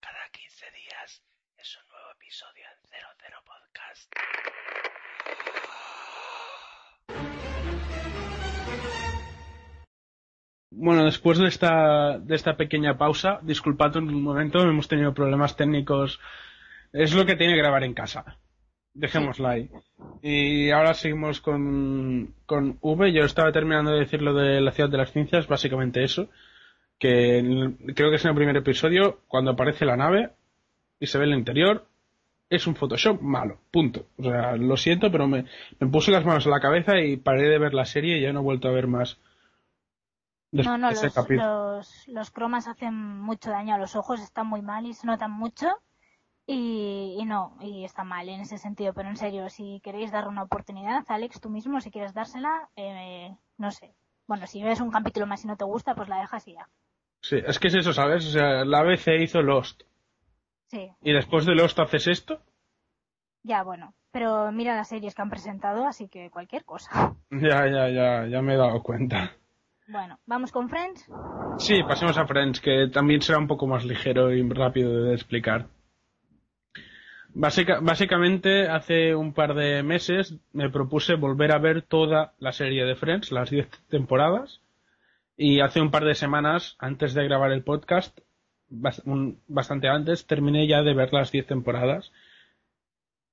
Cada 0.00 0.28
15 0.32 0.66
días 0.72 1.22
es 1.56 1.78
un 1.78 1.88
nuevo 1.88 2.10
episodio 2.16 2.64
en 2.66 2.78
00 2.90 3.44
Podcast. 3.46 4.12
Bueno, 10.72 11.04
después 11.04 11.38
de 11.38 11.46
esta, 11.46 12.18
de 12.18 12.34
esta 12.34 12.56
pequeña 12.56 12.98
pausa, 12.98 13.38
disculpad 13.42 13.94
un 13.94 14.20
momento, 14.20 14.62
hemos 14.62 14.88
tenido 14.88 15.14
problemas 15.14 15.56
técnicos. 15.56 16.18
Es 16.92 17.14
lo 17.14 17.24
que 17.24 17.36
tiene 17.36 17.56
grabar 17.56 17.84
en 17.84 17.94
casa. 17.94 18.36
Dejémosla 18.94 19.50
ahí. 19.50 19.70
Y 20.22 20.70
ahora 20.70 20.92
seguimos 20.94 21.40
con, 21.40 22.34
con 22.46 22.78
V. 22.80 23.12
Yo 23.12 23.24
estaba 23.24 23.50
terminando 23.52 23.90
de 23.92 24.00
decir 24.00 24.20
lo 24.22 24.34
de 24.34 24.60
la 24.60 24.72
ciudad 24.72 24.90
de 24.90 24.98
las 24.98 25.12
ciencias, 25.12 25.46
básicamente 25.48 26.04
eso. 26.04 26.28
Que 26.98 27.38
el- 27.38 27.76
creo 27.96 28.10
que 28.10 28.16
es 28.16 28.24
en 28.24 28.30
el 28.30 28.36
primer 28.36 28.56
episodio, 28.56 29.20
cuando 29.28 29.52
aparece 29.52 29.84
la 29.86 29.96
nave 29.96 30.30
y 31.00 31.06
se 31.06 31.18
ve 31.18 31.24
el 31.24 31.32
interior, 31.34 31.86
es 32.50 32.66
un 32.66 32.76
Photoshop 32.76 33.20
malo. 33.22 33.58
Punto. 33.70 34.06
O 34.18 34.24
sea, 34.24 34.56
lo 34.56 34.76
siento, 34.76 35.10
pero 35.10 35.26
me, 35.26 35.46
me 35.80 35.86
puse 35.88 36.10
las 36.10 36.24
manos 36.26 36.44
en 36.44 36.52
la 36.52 36.60
cabeza 36.60 37.00
y 37.00 37.16
paré 37.16 37.48
de 37.48 37.58
ver 37.58 37.72
la 37.72 37.86
serie 37.86 38.18
y 38.18 38.22
ya 38.22 38.32
no 38.32 38.40
he 38.40 38.44
vuelto 38.44 38.68
a 38.68 38.72
ver 38.72 38.86
más. 38.88 39.18
No, 40.66 40.76
no, 40.76 40.90
los, 40.90 41.14
los, 41.38 42.08
los 42.08 42.30
cromas 42.30 42.68
hacen 42.68 42.94
mucho 42.94 43.50
daño 43.50 43.74
a 43.74 43.78
los 43.78 43.96
ojos, 43.96 44.20
están 44.20 44.46
muy 44.48 44.60
mal 44.60 44.84
y 44.84 44.92
se 44.92 45.06
notan 45.06 45.30
mucho. 45.30 45.66
Y, 46.46 47.16
y 47.20 47.24
no, 47.24 47.56
y 47.60 47.84
está 47.84 48.02
mal 48.04 48.28
en 48.28 48.40
ese 48.40 48.58
sentido, 48.58 48.92
pero 48.94 49.08
en 49.08 49.16
serio, 49.16 49.48
si 49.48 49.80
queréis 49.82 50.10
darle 50.10 50.30
una 50.30 50.42
oportunidad, 50.42 51.04
Alex, 51.08 51.40
tú 51.40 51.48
mismo, 51.50 51.80
si 51.80 51.90
quieres 51.90 52.14
dársela, 52.14 52.68
eh, 52.76 53.36
no 53.58 53.70
sé. 53.70 53.94
Bueno, 54.26 54.46
si 54.46 54.62
ves 54.62 54.80
un 54.80 54.90
capítulo 54.90 55.26
más 55.26 55.44
y 55.44 55.46
no 55.46 55.56
te 55.56 55.64
gusta, 55.64 55.94
pues 55.94 56.08
la 56.08 56.18
dejas 56.20 56.46
y 56.48 56.54
ya. 56.54 56.68
Sí, 57.20 57.36
es 57.46 57.58
que 57.60 57.68
es 57.68 57.74
eso, 57.76 57.92
¿sabes? 57.92 58.26
O 58.26 58.30
sea, 58.30 58.64
la 58.64 58.80
ABC 58.80 59.08
hizo 59.20 59.40
Lost. 59.42 59.82
Sí, 60.66 60.90
Y 61.02 61.12
después 61.12 61.44
de 61.46 61.54
Lost 61.54 61.78
haces 61.78 62.06
esto. 62.08 62.40
ya, 63.42 63.62
bueno. 63.62 63.94
Pero 64.10 64.52
mira 64.52 64.76
las 64.76 64.88
series 64.88 65.14
que 65.14 65.22
han 65.22 65.30
presentado, 65.30 65.86
así 65.86 66.06
que 66.08 66.28
cualquier 66.30 66.64
cosa. 66.66 67.14
Ya, 67.30 67.66
ya, 67.66 67.88
ya, 67.88 68.26
ya 68.26 68.42
me 68.42 68.52
he 68.54 68.56
dado 68.58 68.82
cuenta. 68.82 69.32
Bueno, 69.88 70.18
¿vamos 70.26 70.52
con 70.52 70.68
Friends? 70.68 71.08
Sí, 71.58 71.82
pasemos 71.82 72.18
a 72.18 72.26
Friends, 72.26 72.60
que 72.60 72.88
también 72.92 73.22
será 73.22 73.38
un 73.38 73.46
poco 73.46 73.66
más 73.66 73.84
ligero 73.86 74.30
y 74.30 74.46
rápido 74.48 75.04
de 75.04 75.14
explicar. 75.14 75.66
Básica- 77.34 77.80
básicamente, 77.80 78.68
hace 78.68 79.14
un 79.14 79.32
par 79.32 79.54
de 79.54 79.82
meses 79.82 80.34
me 80.52 80.68
propuse 80.70 81.14
volver 81.14 81.52
a 81.52 81.58
ver 81.58 81.82
toda 81.82 82.34
la 82.38 82.52
serie 82.52 82.84
de 82.84 82.94
Friends, 82.94 83.32
las 83.32 83.50
10 83.50 83.68
temporadas. 83.88 84.60
Y 85.36 85.60
hace 85.60 85.80
un 85.80 85.90
par 85.90 86.04
de 86.04 86.14
semanas, 86.14 86.76
antes 86.78 87.14
de 87.14 87.24
grabar 87.24 87.52
el 87.52 87.62
podcast, 87.64 88.18
bastante 88.68 89.88
antes, 89.88 90.26
terminé 90.26 90.66
ya 90.66 90.82
de 90.82 90.94
ver 90.94 91.12
las 91.12 91.32
10 91.32 91.46
temporadas. 91.46 92.12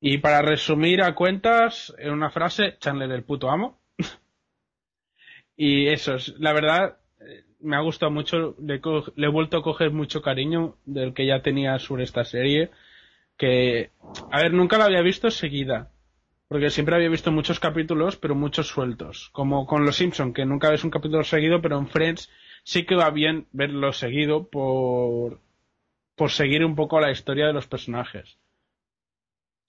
Y 0.02 0.20
para 0.20 0.42
resumir 0.42 1.02
a 1.02 1.14
cuentas, 1.14 1.94
en 1.98 2.12
una 2.14 2.30
frase, 2.30 2.78
Chandler 2.80 3.12
el 3.12 3.24
puto 3.24 3.50
amo. 3.50 3.78
y 5.58 5.88
eso, 5.88 6.16
es, 6.16 6.30
la 6.40 6.54
verdad, 6.54 6.98
eh, 7.20 7.44
me 7.60 7.76
ha 7.76 7.82
gustado 7.82 8.12
mucho, 8.12 8.56
le, 8.62 8.80
le 9.16 9.28
he 9.28 9.30
vuelto 9.30 9.58
a 9.58 9.64
coger 9.64 9.92
mucho 9.92 10.22
cariño 10.22 10.78
del 10.86 11.14
que 11.14 11.26
ya 11.26 11.42
tenía 11.42 11.78
sobre 11.80 12.04
esta 12.06 12.24
serie. 12.24 12.72
Que, 13.40 13.90
a 14.32 14.42
ver, 14.42 14.54
nunca 14.54 14.78
la 14.78 14.86
había 14.86 15.02
visto 15.02 15.32
seguida. 15.32 15.90
Porque 16.50 16.70
siempre 16.70 16.96
había 16.96 17.10
visto 17.10 17.32
muchos 17.32 17.60
capítulos, 17.60 18.18
pero 18.18 18.36
muchos 18.36 18.68
sueltos. 18.68 19.30
Como 19.32 19.66
con 19.66 19.86
Los 19.86 19.96
Simpson, 19.96 20.34
que 20.34 20.46
nunca 20.46 20.70
ves 20.70 20.84
un 20.84 20.92
capítulo 20.92 21.24
seguido, 21.24 21.62
pero 21.62 21.78
en 21.78 21.88
Friends 21.88 22.30
sí 22.64 22.86
que 22.86 22.96
va 22.96 23.10
bien 23.12 23.48
verlo 23.52 23.94
seguido 23.94 24.50
por, 24.50 25.40
por 26.16 26.32
seguir 26.32 26.66
un 26.66 26.76
poco 26.76 27.00
la 27.00 27.12
historia 27.12 27.48
de 27.48 27.54
los 27.54 27.68
personajes. 27.68 28.38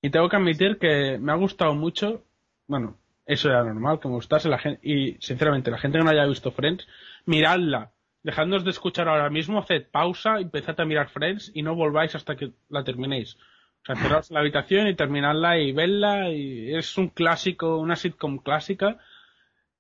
Y 0.02 0.10
tengo 0.10 0.28
que 0.28 0.36
admitir 0.36 0.78
que 0.78 1.18
me 1.18 1.32
ha 1.32 1.36
gustado 1.36 1.74
mucho, 1.74 2.24
bueno, 2.66 2.98
eso 3.26 3.50
era 3.50 3.62
normal, 3.62 4.00
que 4.00 4.08
me 4.08 4.14
gustase 4.14 4.48
la 4.48 4.58
gente, 4.58 4.80
y 4.82 5.16
sinceramente, 5.20 5.70
la 5.70 5.78
gente 5.78 5.98
que 5.98 6.04
no 6.04 6.10
haya 6.10 6.26
visto 6.26 6.50
Friends, 6.50 6.88
miradla. 7.26 7.92
Dejadnos 8.22 8.64
de 8.64 8.70
escuchar 8.70 9.08
ahora 9.08 9.30
mismo, 9.30 9.60
haced 9.60 9.86
pausa, 9.90 10.40
empezad 10.40 10.80
a 10.80 10.84
mirar 10.84 11.10
Friends 11.10 11.52
y 11.54 11.62
no 11.62 11.74
volváis 11.74 12.14
hasta 12.14 12.36
que 12.36 12.52
la 12.68 12.84
terminéis. 12.84 13.36
O 13.82 13.86
sea, 13.86 13.96
cerraos 13.96 14.30
en 14.30 14.34
la 14.34 14.40
habitación 14.40 14.88
y 14.88 14.94
terminadla 14.94 15.58
y 15.58 15.72
vedla, 15.72 16.30
y 16.30 16.74
es 16.74 16.98
un 16.98 17.08
clásico, 17.08 17.78
una 17.78 17.96
sitcom 17.96 18.38
clásica, 18.38 18.98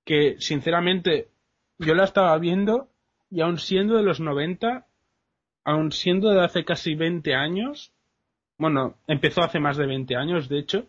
que 0.04 0.36
sinceramente 0.38 1.28
yo 1.78 1.94
la 1.94 2.04
estaba 2.04 2.36
viendo 2.38 2.88
y 3.30 3.40
aun 3.42 3.58
siendo 3.58 3.96
de 3.96 4.02
los 4.02 4.20
90, 4.20 4.86
aun 5.64 5.92
siendo 5.92 6.30
de 6.30 6.42
hace 6.42 6.64
casi 6.64 6.94
20 6.94 7.34
años, 7.34 7.92
bueno, 8.60 8.96
empezó 9.06 9.42
hace 9.42 9.58
más 9.58 9.78
de 9.78 9.86
20 9.86 10.16
años, 10.16 10.48
de 10.48 10.58
hecho. 10.58 10.86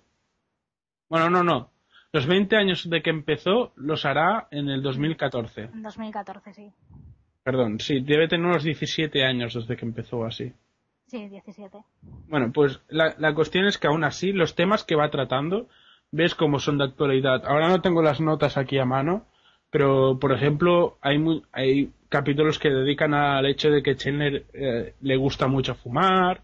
Bueno, 1.08 1.30
no, 1.30 1.44
no. 1.44 1.72
Los 2.12 2.26
20 2.28 2.58
años 2.58 2.90
de 2.90 3.02
que 3.02 3.10
empezó 3.10 3.72
los 3.78 4.06
hará 4.06 4.50
en 4.52 4.68
el 4.68 4.82
2014. 4.82 5.70
En 5.74 5.82
2014, 5.82 6.54
sí. 6.54 6.74
Perdón, 7.44 7.80
sí, 7.80 8.02
debe 8.02 8.28
tener 8.28 8.46
unos 8.46 8.64
17 8.64 9.24
años 9.24 9.54
desde 9.54 9.78
que 9.78 9.86
empezó 9.86 10.26
así. 10.26 10.52
Sí, 11.12 11.28
17. 11.28 11.78
Bueno, 12.30 12.52
pues 12.54 12.80
la, 12.90 13.16
la 13.18 13.34
cuestión 13.36 13.66
es 13.66 13.78
que 13.78 13.88
aún 13.88 14.04
así 14.06 14.32
los 14.32 14.56
temas 14.56 14.84
que 14.86 14.96
va 14.96 15.12
tratando 15.12 15.68
ves 16.12 16.36
cómo 16.36 16.60
son 16.60 16.78
de 16.78 16.86
actualidad. 16.86 17.44
Ahora 17.46 17.68
no 17.70 17.82
tengo 17.82 18.02
las 18.02 18.22
notas 18.22 18.56
aquí 18.58 18.78
a 18.80 18.86
mano, 18.86 19.26
pero 19.70 20.18
por 20.20 20.32
ejemplo 20.32 20.98
hay 21.02 21.18
mu- 21.18 21.42
hay 21.52 21.92
capítulos 22.10 22.60
que 22.60 22.70
dedican 22.70 23.14
al 23.14 23.46
hecho 23.46 23.70
de 23.70 23.84
que 23.84 23.96
Chandler 23.98 24.46
eh, 24.54 24.94
le 25.02 25.16
gusta 25.18 25.48
mucho 25.48 25.76
fumar, 25.76 26.42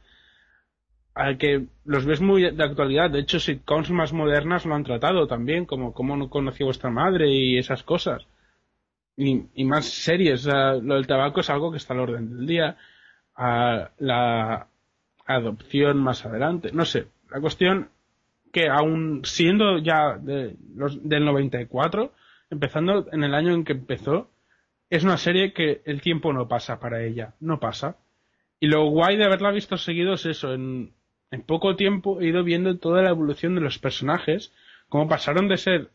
al 1.16 1.38
que 1.38 1.66
los 1.86 2.06
ves 2.06 2.22
muy 2.22 2.42
de 2.52 2.64
actualidad. 2.64 3.10
De 3.10 3.20
hecho, 3.20 3.40
sitcoms 3.40 3.90
más 3.92 4.14
modernas 4.14 4.66
lo 4.66 4.76
han 4.76 4.84
tratado 4.84 5.28
también, 5.28 5.66
como 5.66 5.94
cómo 5.94 6.16
no 6.16 6.30
conocí 6.30 6.64
a 6.64 6.68
vuestra 6.68 6.90
madre 6.92 7.30
y 7.30 7.58
esas 7.58 7.84
cosas. 7.84 8.26
Y, 9.18 9.64
más 9.66 9.86
series. 9.86 10.46
Lo 10.46 10.96
del 10.96 11.08
tabaco 11.08 11.40
es 11.42 11.50
algo 11.50 11.72
que 11.72 11.78
está 11.78 11.94
al 11.94 12.02
orden 12.02 12.38
del 12.38 12.46
día. 12.46 12.78
A 13.38 13.92
la 14.00 14.68
adopción 15.26 15.98
más 16.00 16.26
adelante. 16.26 16.72
No 16.74 16.86
sé. 16.86 17.08
La 17.30 17.40
cuestión 17.40 17.90
que 18.52 18.68
aún 18.70 19.22
siendo 19.24 19.78
ya 19.78 20.18
de 20.18 20.56
los, 20.76 21.08
del 21.08 21.26
94, 21.26 22.12
empezando 22.50 23.08
en 23.12 23.24
el 23.24 23.36
año 23.36 23.54
en 23.54 23.64
que 23.64 23.74
empezó, 23.74 24.30
es 24.90 25.04
una 25.04 25.18
serie 25.18 25.54
que 25.54 25.82
el 25.86 26.02
tiempo 26.02 26.34
no 26.34 26.48
pasa 26.48 26.80
para 26.80 27.04
ella. 27.04 27.36
No 27.40 27.60
pasa. 27.60 27.98
Y 28.60 28.68
lo 28.68 28.86
guay 28.90 29.18
de 29.18 29.26
haberla 29.26 29.52
visto 29.52 29.78
seguido 29.78 30.14
es 30.14 30.26
eso. 30.26 30.54
En, 30.54 30.94
en 31.30 31.42
poco 31.44 31.76
tiempo 31.76 32.22
he 32.22 32.28
ido 32.28 32.44
viendo 32.44 32.78
toda 32.78 33.04
la 33.04 33.10
evolución 33.10 33.56
de 33.56 33.62
los 33.62 33.78
personajes, 33.80 34.54
cómo 34.90 35.08
pasaron 35.08 35.48
de 35.48 35.58
ser 35.58 35.90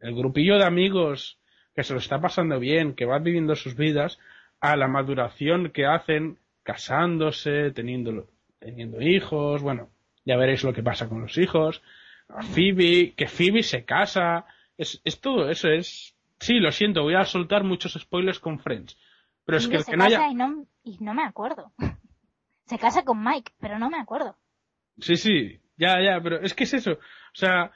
el 0.00 0.14
grupillo 0.14 0.58
de 0.58 0.64
amigos 0.64 1.38
que 1.74 1.84
se 1.84 1.92
lo 1.92 2.00
está 2.00 2.20
pasando 2.20 2.58
bien, 2.58 2.94
que 2.94 3.04
van 3.04 3.22
viviendo 3.22 3.54
sus 3.54 3.76
vidas, 3.76 4.18
a 4.60 4.76
la 4.76 4.88
maduración 4.88 5.70
que 5.70 5.86
hacen 5.86 6.38
casándose, 6.70 7.72
teniendo, 7.72 8.28
teniendo 8.60 9.02
hijos, 9.02 9.60
bueno, 9.60 9.90
ya 10.24 10.36
veréis 10.36 10.62
lo 10.62 10.72
que 10.72 10.84
pasa 10.84 11.08
con 11.08 11.20
los 11.20 11.36
hijos, 11.36 11.82
a 12.28 12.42
Phoebe, 12.42 13.12
que 13.16 13.26
Phoebe 13.26 13.64
se 13.64 13.84
casa, 13.84 14.44
es, 14.78 15.00
es 15.04 15.20
todo 15.20 15.50
eso, 15.50 15.68
es... 15.68 16.14
Sí, 16.38 16.60
lo 16.60 16.70
siento, 16.70 17.02
voy 17.02 17.16
a 17.16 17.24
soltar 17.24 17.64
muchos 17.64 17.94
spoilers 17.94 18.38
con 18.38 18.60
Friends, 18.60 18.96
pero 19.44 19.58
es 19.58 19.66
que 19.66 19.78
el 19.78 19.82
se 19.82 19.90
que 19.90 19.96
no 19.96 20.04
haya... 20.04 20.18
casa 20.18 20.30
y, 20.30 20.34
no, 20.36 20.64
y 20.84 20.96
no 21.00 21.12
me 21.12 21.24
acuerdo. 21.24 21.72
se 22.66 22.78
casa 22.78 23.02
con 23.02 23.20
Mike, 23.22 23.50
pero 23.58 23.76
no 23.80 23.90
me 23.90 23.98
acuerdo. 23.98 24.36
Sí, 25.00 25.16
sí, 25.16 25.60
ya, 25.76 26.00
ya, 26.00 26.20
pero 26.22 26.40
es 26.40 26.54
que 26.54 26.64
es 26.64 26.74
eso. 26.74 26.92
O 26.92 27.34
sea, 27.34 27.72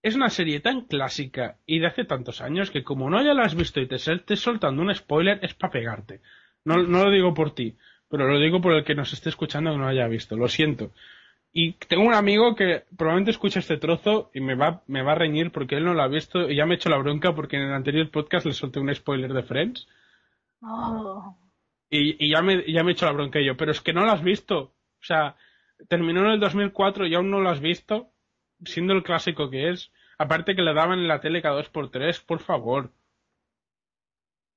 es 0.00 0.14
una 0.14 0.30
serie 0.30 0.60
tan 0.60 0.82
clásica 0.82 1.58
y 1.66 1.80
de 1.80 1.88
hace 1.88 2.04
tantos 2.04 2.40
años 2.40 2.70
que 2.70 2.84
como 2.84 3.10
no 3.10 3.20
ya 3.20 3.34
la 3.34 3.42
has 3.42 3.56
visto 3.56 3.80
y 3.80 3.88
te 3.88 3.96
estés 3.96 4.38
soltando 4.38 4.80
un 4.80 4.94
spoiler 4.94 5.40
es 5.42 5.54
para 5.54 5.72
pegarte. 5.72 6.20
No, 6.64 6.76
no 6.76 7.04
lo 7.04 7.10
digo 7.10 7.34
por 7.34 7.52
ti, 7.54 7.76
pero 8.12 8.28
lo 8.28 8.38
digo 8.38 8.60
por 8.60 8.74
el 8.74 8.84
que 8.84 8.94
nos 8.94 9.14
esté 9.14 9.30
escuchando 9.30 9.70
que 9.70 9.78
no 9.78 9.84
lo 9.84 9.88
haya 9.88 10.06
visto. 10.06 10.36
Lo 10.36 10.46
siento. 10.46 10.90
Y 11.50 11.72
tengo 11.72 12.04
un 12.04 12.12
amigo 12.12 12.54
que 12.54 12.84
probablemente 12.94 13.30
escucha 13.30 13.58
este 13.58 13.78
trozo 13.78 14.30
y 14.34 14.40
me 14.40 14.54
va, 14.54 14.82
me 14.86 15.02
va 15.02 15.12
a 15.12 15.14
reñir 15.14 15.50
porque 15.50 15.76
él 15.76 15.86
no 15.86 15.94
lo 15.94 16.02
ha 16.02 16.08
visto 16.08 16.50
y 16.50 16.56
ya 16.56 16.66
me 16.66 16.74
he 16.74 16.76
hecho 16.76 16.90
la 16.90 16.98
bronca 16.98 17.34
porque 17.34 17.56
en 17.56 17.62
el 17.62 17.72
anterior 17.72 18.10
podcast 18.10 18.44
le 18.44 18.52
solté 18.52 18.80
un 18.80 18.94
spoiler 18.94 19.32
de 19.32 19.42
Friends 19.42 19.88
Oh. 20.60 21.38
y, 21.88 22.22
y 22.26 22.30
ya, 22.30 22.42
me, 22.42 22.70
ya 22.70 22.84
me 22.84 22.90
he 22.90 22.92
hecho 22.92 23.06
la 23.06 23.12
bronca 23.12 23.40
yo. 23.40 23.56
Pero 23.56 23.72
es 23.72 23.80
que 23.80 23.94
no 23.94 24.04
lo 24.04 24.12
has 24.12 24.22
visto. 24.22 24.58
O 24.58 25.04
sea, 25.04 25.36
terminó 25.88 26.20
en 26.20 26.32
el 26.32 26.40
2004 26.40 27.06
y 27.06 27.14
aún 27.14 27.30
no 27.30 27.40
lo 27.40 27.48
has 27.48 27.60
visto, 27.60 28.10
siendo 28.62 28.92
el 28.92 29.02
clásico 29.04 29.48
que 29.48 29.70
es. 29.70 29.90
Aparte 30.18 30.54
que 30.54 30.60
le 30.60 30.74
daban 30.74 30.98
en 30.98 31.08
la 31.08 31.22
tele 31.22 31.40
cada 31.40 31.54
dos 31.56 31.70
por 31.70 31.90
tres, 31.90 32.20
por 32.20 32.40
favor. 32.40 32.92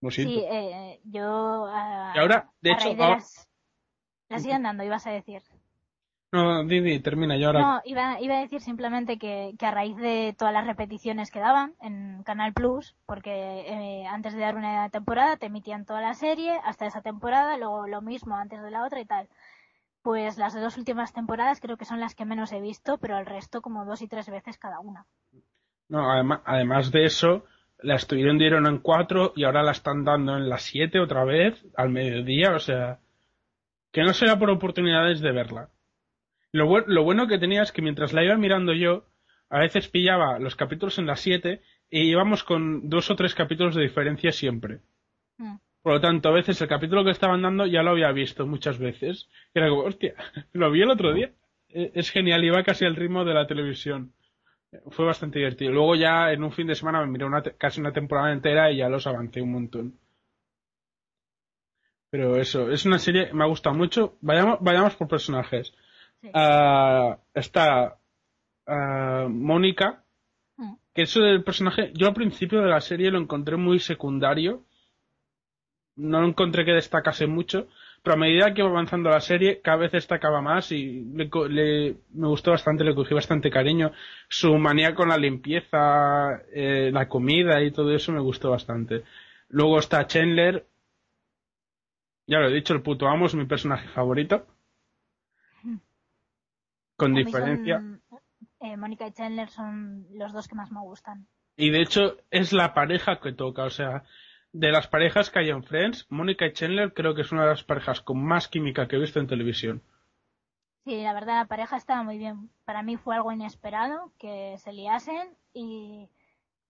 Lo 0.05 0.11
siento. 0.11 0.33
Sí, 0.39 0.45
eh, 0.47 1.01
yo... 1.05 1.65
ah, 1.67 2.13
Y 2.15 2.19
ahora, 2.19 2.49
de 2.61 2.71
a 2.71 2.73
hecho, 2.73 2.85
raíz 2.85 2.97
de 2.97 3.03
ahora- 3.03 3.15
las, 3.17 3.49
las 4.29 4.41
siguen 4.43 4.63
dando, 4.63 4.83
ibas 4.83 5.07
a 5.07 5.11
decir. 5.11 5.41
No, 6.31 6.63
Didi, 6.65 6.99
termina 6.99 7.37
yo 7.37 7.47
ahora. 7.47 7.61
No, 7.61 7.81
iba, 7.85 8.19
iba 8.19 8.35
a 8.35 8.41
decir 8.41 8.59
simplemente 8.61 9.17
que, 9.17 9.55
que 9.57 9.65
a 9.65 9.71
raíz 9.71 9.95
de 9.95 10.35
todas 10.37 10.53
las 10.53 10.67
repeticiones 10.67 11.31
que 11.31 11.39
daban 11.39 11.73
en 11.81 12.23
Canal 12.23 12.53
Plus, 12.53 12.95
porque 13.05 13.31
eh, 13.67 14.05
antes 14.07 14.33
de 14.33 14.41
dar 14.41 14.55
una 14.57 14.89
temporada 14.89 15.37
te 15.37 15.45
emitían 15.45 15.85
toda 15.85 16.01
la 16.01 16.13
serie 16.13 16.59
hasta 16.65 16.85
esa 16.87 17.01
temporada, 17.01 17.57
luego 17.57 17.87
lo 17.87 18.01
mismo 18.01 18.35
antes 18.35 18.61
de 18.61 18.69
la 18.71 18.83
otra 18.85 18.99
y 18.99 19.05
tal. 19.05 19.29
Pues 20.01 20.37
las 20.37 20.53
dos 20.53 20.77
últimas 20.77 21.13
temporadas 21.13 21.59
creo 21.61 21.77
que 21.77 21.85
son 21.85 21.99
las 21.99 22.15
que 22.15 22.25
menos 22.25 22.51
he 22.51 22.59
visto, 22.59 22.97
pero 22.97 23.17
el 23.17 23.25
resto 23.25 23.61
como 23.61 23.85
dos 23.85 24.01
y 24.01 24.07
tres 24.07 24.29
veces 24.29 24.57
cada 24.57 24.79
una. 24.79 25.05
No, 25.87 26.11
además, 26.11 26.41
además 26.45 26.91
de 26.91 27.05
eso, 27.05 27.45
la 27.79 27.95
estuvieron 27.95 28.37
dieron 28.37 28.67
en 28.67 28.79
cuatro 28.79 29.33
y 29.35 29.43
ahora 29.43 29.63
la 29.63 29.71
están 29.71 30.03
dando 30.03 30.35
en 30.37 30.49
las 30.49 30.63
siete 30.63 30.99
otra 30.99 31.23
vez, 31.25 31.63
al 31.75 31.89
mediodía, 31.89 32.53
o 32.55 32.59
sea, 32.59 32.99
que 33.91 34.03
no 34.03 34.13
será 34.13 34.37
por 34.39 34.49
oportunidades 34.49 35.21
de 35.21 35.31
verla. 35.31 35.69
Lo, 36.51 36.67
buen- 36.67 36.85
lo 36.87 37.03
bueno 37.03 37.27
que 37.27 37.37
tenía 37.39 37.63
es 37.63 37.71
que 37.71 37.81
mientras 37.81 38.13
la 38.13 38.23
iba 38.23 38.37
mirando 38.37 38.73
yo, 38.73 39.05
a 39.49 39.59
veces 39.59 39.87
pillaba 39.87 40.39
los 40.39 40.55
capítulos 40.55 40.97
en 40.99 41.05
las 41.05 41.19
siete 41.19 41.61
y 41.89 42.09
íbamos 42.09 42.43
con 42.43 42.89
dos 42.89 43.09
o 43.11 43.15
tres 43.15 43.35
capítulos 43.35 43.75
de 43.75 43.83
diferencia 43.83 44.31
siempre. 44.31 44.79
Mm. 45.37 45.55
Por 45.81 45.93
lo 45.93 46.01
tanto, 46.01 46.29
a 46.29 46.33
veces 46.33 46.59
el 46.61 46.67
capítulo 46.67 47.03
que 47.03 47.11
estaban 47.11 47.41
dando 47.43 47.65
ya 47.67 47.83
lo 47.83 47.91
había 47.91 48.11
visto 48.11 48.47
muchas 48.47 48.79
veces. 48.79 49.29
Y 49.53 49.59
era 49.59 49.69
como, 49.69 49.83
hostia, 49.83 50.15
lo 50.53 50.71
vi 50.71 50.81
el 50.81 50.89
otro 50.89 51.13
día. 51.13 51.31
E- 51.69 51.91
Es 51.93 52.09
genial, 52.09 52.43
iba 52.43 52.63
casi 52.63 52.85
al 52.85 52.95
ritmo 52.95 53.23
de 53.25 53.33
la 53.33 53.45
televisión. 53.47 54.13
Fue 54.89 55.05
bastante 55.05 55.39
divertido. 55.39 55.71
Luego 55.71 55.95
ya 55.95 56.31
en 56.31 56.43
un 56.43 56.51
fin 56.51 56.67
de 56.67 56.75
semana 56.75 57.01
me 57.01 57.07
miré 57.07 57.25
una 57.25 57.41
casi 57.41 57.79
una 57.81 57.93
temporada 57.93 58.31
entera 58.31 58.71
y 58.71 58.77
ya 58.77 58.89
los 58.89 59.07
avancé 59.07 59.41
un 59.41 59.51
montón. 59.51 59.99
Pero 62.09 62.37
eso, 62.37 62.71
es 62.71 62.85
una 62.85 62.99
serie, 62.99 63.33
me 63.33 63.43
ha 63.43 63.47
gustado 63.47 63.75
mucho. 63.75 64.17
Vayamos, 64.21 64.59
vayamos 64.61 64.95
por 64.95 65.07
personajes. 65.07 65.73
Sí. 66.21 66.29
Ah, 66.33 67.17
está 67.33 67.99
ah, 68.67 69.27
Mónica, 69.29 70.05
Mm. 70.57 70.73
que 70.93 71.01
eso 71.03 71.21
del 71.21 71.43
personaje, 71.43 71.91
yo 71.93 72.07
al 72.07 72.13
principio 72.13 72.61
de 72.61 72.69
la 72.69 72.81
serie 72.81 73.11
lo 73.11 73.19
encontré 73.19 73.57
muy 73.57 73.79
secundario. 73.79 74.63
No 75.95 76.21
lo 76.21 76.27
encontré 76.27 76.65
que 76.65 76.71
destacase 76.73 77.25
mucho, 77.27 77.67
pero 78.05 78.13
a 78.13 78.19
medida 78.19 78.53
que 78.53 78.61
iba 78.61 78.69
avanzando 78.69 79.09
la 79.09 79.19
serie, 79.19 79.61
cada 79.61 79.77
vez 79.77 79.91
destacaba 79.91 80.39
más 80.39 80.71
y 80.71 81.03
le 81.49 81.95
me 82.13 82.27
gustó 82.27 82.51
bastante, 82.51 82.83
le 82.83 82.93
cogí 82.93 83.15
bastante 83.15 83.49
cariño. 83.49 83.91
Su 84.29 84.55
manía 84.59 84.93
con 84.93 85.09
la 85.09 85.17
limpieza, 85.17 86.43
eh, 86.53 86.91
la 86.93 87.09
comida 87.09 87.63
y 87.63 87.71
todo 87.71 87.91
eso 87.95 88.11
me 88.11 88.19
gustó 88.19 88.51
bastante. 88.51 89.03
Luego 89.49 89.79
está 89.79 90.05
Chandler, 90.05 90.67
ya 92.27 92.37
lo 92.37 92.49
he 92.49 92.53
dicho, 92.53 92.75
el 92.75 92.83
puto 92.83 93.07
amo 93.07 93.25
es 93.25 93.33
mi 93.33 93.45
personaje 93.45 93.87
favorito. 93.87 94.45
Con 96.95 97.13
A 97.13 97.17
diferencia. 97.17 97.79
son, 97.79 98.01
eh, 98.59 98.77
Mónica 98.77 99.07
y 99.07 99.13
Chandler 99.13 99.49
son 99.49 100.05
los 100.13 100.31
dos 100.31 100.47
que 100.47 100.53
más 100.53 100.71
me 100.71 100.81
gustan. 100.81 101.27
Y 101.57 101.71
de 101.71 101.81
hecho 101.81 102.17
es 102.29 102.53
la 102.53 102.75
pareja 102.75 103.19
que 103.19 103.33
toca, 103.33 103.63
o 103.63 103.71
sea, 103.71 104.03
de 104.59 104.71
las 104.71 104.87
parejas 104.87 105.29
que 105.29 105.39
hay 105.39 105.49
en 105.51 105.63
Friends, 105.63 106.07
Mónica 106.09 106.45
y 106.45 106.53
Chandler 106.53 106.93
creo 106.93 107.15
que 107.15 107.21
es 107.21 107.31
una 107.31 107.43
de 107.43 107.49
las 107.51 107.63
parejas 107.63 108.01
con 108.01 108.23
más 108.23 108.47
química 108.47 108.87
que 108.87 108.95
he 108.95 108.99
visto 108.99 109.19
en 109.19 109.27
televisión. 109.27 109.83
Sí, 110.85 111.01
la 111.03 111.13
verdad 111.13 111.35
la 111.41 111.45
pareja 111.47 111.75
estaba 111.77 112.03
muy 112.03 112.17
bien. 112.17 112.49
Para 112.63 112.81
mí 112.83 112.95
fue 112.97 113.15
algo 113.15 113.31
inesperado 113.31 114.11
que 114.19 114.55
se 114.59 114.71
liasen 114.71 115.35
y 115.53 116.09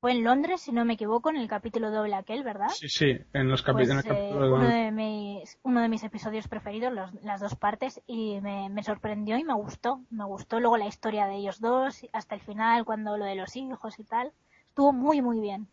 fue 0.02 0.14
en 0.14 0.24
Londres, 0.24 0.62
si 0.62 0.72
no 0.72 0.86
me 0.86 0.94
equivoco, 0.94 1.30
en 1.30 1.38
el 1.38 1.48
capítulo 1.50 1.92
doble 1.92 2.16
aquel, 2.16 2.44
¿verdad? 2.44 2.80
Sí, 2.80 2.90
sí, 2.90 3.18
en 3.34 3.50
los 3.50 3.64
Pues, 3.64 3.90
eh, 4.06 4.46
uno, 4.50 4.68
de 4.68 4.92
mis, 4.92 5.60
uno 5.64 5.82
de 5.82 5.90
mis 5.90 6.04
episodios 6.04 6.48
preferidos, 6.48 6.94
los- 6.94 7.14
las 7.24 7.42
dos 7.42 7.56
partes, 7.56 8.02
y 8.08 8.42
me, 8.42 8.70
me 8.70 8.84
sorprendió 8.84 9.38
y 9.38 9.44
me 9.44 9.54
gustó. 9.56 10.02
Me 10.12 10.26
gustó 10.26 10.60
luego 10.60 10.78
la 10.78 10.88
historia 10.88 11.28
de 11.28 11.36
ellos 11.38 11.60
dos, 11.62 12.06
hasta 12.14 12.36
el 12.36 12.42
final, 12.42 12.86
cuando 12.86 13.18
lo 13.18 13.26
de 13.26 13.36
los 13.36 13.56
hijos 13.58 14.00
y 14.00 14.04
tal. 14.06 14.34
Estuvo 14.70 14.94
muy, 14.94 15.22
muy 15.22 15.40
bien. 15.42 15.68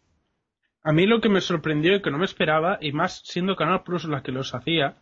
A 0.84 0.92
mí 0.92 1.06
lo 1.06 1.20
que 1.20 1.28
me 1.28 1.40
sorprendió 1.40 1.94
y 1.94 2.02
que 2.02 2.10
no 2.10 2.18
me 2.18 2.24
esperaba, 2.24 2.78
y 2.80 2.92
más 2.92 3.22
siendo 3.24 3.56
Canal 3.56 3.82
Plus 3.82 4.04
la 4.04 4.22
que 4.22 4.32
los 4.32 4.54
hacía, 4.54 4.96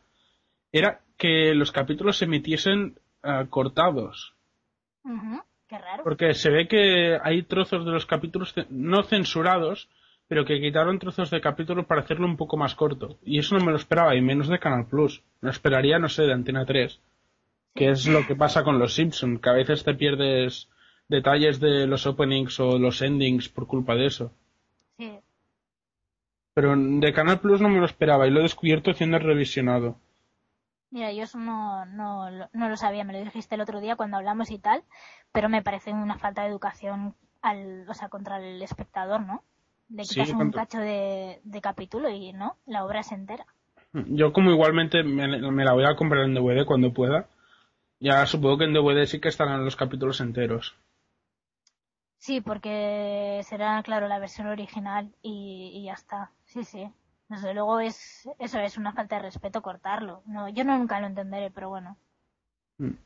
era 0.72 1.00
que 1.16 1.54
los 1.54 1.72
capítulos 1.72 2.18
se 2.18 2.26
emitiesen 2.26 2.98
ah, 3.22 3.46
cortados. 3.48 4.34
Ujú, 5.04 5.42
Qué 5.68 5.78
raro. 5.78 6.04
Porque 6.04 6.34
se 6.34 6.50
ve 6.50 6.68
que 6.68 7.18
hay 7.22 7.42
trozos 7.44 7.84
de 7.84 7.92
los 7.92 8.04
capítulos 8.04 8.54
no 8.68 9.02
censurados, 9.04 9.88
pero 10.28 10.44
que 10.44 10.60
quitaron 10.60 10.98
trozos 10.98 11.30
de 11.30 11.40
capítulos 11.40 11.86
para 11.86 12.02
hacerlo 12.02 12.26
un 12.26 12.36
poco 12.36 12.56
más 12.56 12.74
corto. 12.74 13.18
Y 13.24 13.38
eso 13.38 13.58
no 13.58 13.64
me 13.64 13.72
lo 13.72 13.78
esperaba, 13.78 14.14
y 14.14 14.20
menos 14.20 14.48
de 14.48 14.58
Canal 14.58 14.86
Plus. 14.86 15.22
Me 15.40 15.50
esperaría, 15.50 15.98
no 15.98 16.08
sé, 16.08 16.22
de 16.22 16.32
Antena 16.32 16.66
3. 16.66 17.00
Que 17.74 17.90
es 17.90 18.06
lo 18.06 18.26
que 18.26 18.36
pasa 18.36 18.62
con 18.62 18.78
los 18.78 18.94
Simpsons, 18.94 19.40
que 19.40 19.48
a 19.48 19.54
veces 19.54 19.82
te 19.82 19.94
pierdes 19.94 20.68
detalles 21.08 21.58
de 21.58 21.86
los 21.86 22.06
openings 22.06 22.60
o 22.60 22.78
los 22.78 23.02
endings 23.02 23.48
por 23.48 23.66
culpa 23.66 23.94
de 23.94 24.06
eso. 24.06 24.32
Sí. 24.98 25.18
Pero 26.54 26.74
de 26.76 27.12
Canal 27.12 27.40
Plus 27.40 27.60
no 27.60 27.68
me 27.68 27.78
lo 27.78 27.86
esperaba 27.86 28.26
y 28.26 28.30
lo 28.30 28.40
he 28.40 28.42
descubierto 28.44 28.90
haciendo 28.90 29.16
el 29.16 29.24
revisionado. 29.24 29.96
Mira, 30.90 31.12
yo 31.12 31.22
eso 31.22 31.38
no, 31.38 31.84
no, 31.86 32.30
lo- 32.30 32.48
no 32.52 32.68
lo 32.68 32.76
sabía, 32.76 33.04
me 33.04 33.12
lo 33.12 33.20
dijiste 33.20 33.54
el 33.54 33.60
otro 33.60 33.80
día 33.80 33.94
cuando 33.96 34.16
hablamos 34.16 34.50
y 34.50 34.58
tal, 34.58 34.82
pero 35.32 35.48
me 35.48 35.62
parece 35.62 35.92
una 35.92 36.18
falta 36.18 36.42
de 36.42 36.48
educación 36.48 37.14
al, 37.42 37.88
o 37.88 37.94
sea, 37.94 38.08
contra 38.08 38.38
el 38.38 38.60
espectador, 38.60 39.20
¿no? 39.20 39.44
Le 39.88 40.04
Sí, 40.04 40.14
quitas 40.14 40.30
un 40.30 40.36
cuando- 40.36 40.56
cacho 40.58 40.78
de, 40.78 41.40
de 41.44 41.60
capítulo 41.60 42.08
y 42.10 42.32
no, 42.32 42.56
la 42.66 42.84
obra 42.84 43.00
es 43.00 43.12
entera. 43.12 43.46
Yo 43.92 44.32
como 44.32 44.50
igualmente 44.50 45.02
me, 45.04 45.26
me 45.50 45.64
la 45.64 45.72
voy 45.72 45.84
a 45.84 45.96
comprar 45.96 46.24
en 46.24 46.34
DVD 46.34 46.64
cuando 46.64 46.92
pueda. 46.92 47.28
Ya 48.00 48.24
supongo 48.26 48.58
que 48.58 48.64
en 48.64 48.72
DVD 48.72 49.06
sí 49.06 49.20
que 49.20 49.28
estarán 49.28 49.64
los 49.64 49.76
capítulos 49.76 50.20
enteros. 50.20 50.76
Sí, 52.18 52.40
porque 52.40 53.40
será, 53.44 53.82
claro, 53.82 54.06
la 54.08 54.18
versión 54.18 54.46
original 54.46 55.14
y, 55.22 55.70
y 55.74 55.84
ya 55.86 55.94
está. 55.94 56.30
Sí, 56.52 56.64
sí. 56.64 56.92
Desde 57.28 57.54
luego 57.54 57.78
es, 57.78 58.28
eso 58.40 58.58
es 58.58 58.76
una 58.76 58.92
falta 58.92 59.16
de 59.16 59.22
respeto 59.22 59.62
cortarlo. 59.62 60.22
No, 60.26 60.48
yo 60.48 60.64
nunca 60.64 61.00
lo 61.00 61.06
entenderé, 61.06 61.50
pero 61.50 61.68
bueno. 61.68 61.96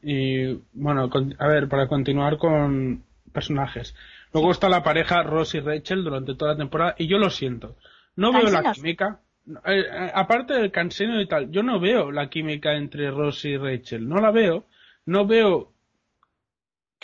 Y 0.02 0.54
bueno, 0.72 1.10
a 1.38 1.46
ver, 1.48 1.68
para 1.68 1.88
continuar 1.88 2.38
con 2.38 3.04
personajes. 3.32 3.94
Luego 4.32 4.50
está 4.52 4.68
la 4.68 4.82
pareja 4.82 5.22
Ross 5.22 5.54
y 5.54 5.60
Rachel 5.60 6.04
durante 6.04 6.34
toda 6.36 6.52
la 6.52 6.58
temporada 6.58 6.94
y 6.96 7.06
yo 7.06 7.18
lo 7.18 7.28
siento. 7.28 7.76
No 8.16 8.32
veo 8.32 8.48
la 8.50 8.72
química. 8.72 9.20
eh, 9.66 9.80
eh, 9.80 10.10
aparte 10.14 10.54
del 10.54 10.70
cansino 10.70 11.20
y 11.20 11.28
tal, 11.28 11.50
yo 11.50 11.62
no 11.62 11.78
veo 11.78 12.10
la 12.10 12.30
química 12.30 12.72
entre 12.74 13.10
Ross 13.10 13.44
y 13.44 13.58
Rachel. 13.58 14.08
No 14.08 14.16
la 14.16 14.30
veo. 14.30 14.64
No 15.04 15.26
veo 15.26 15.73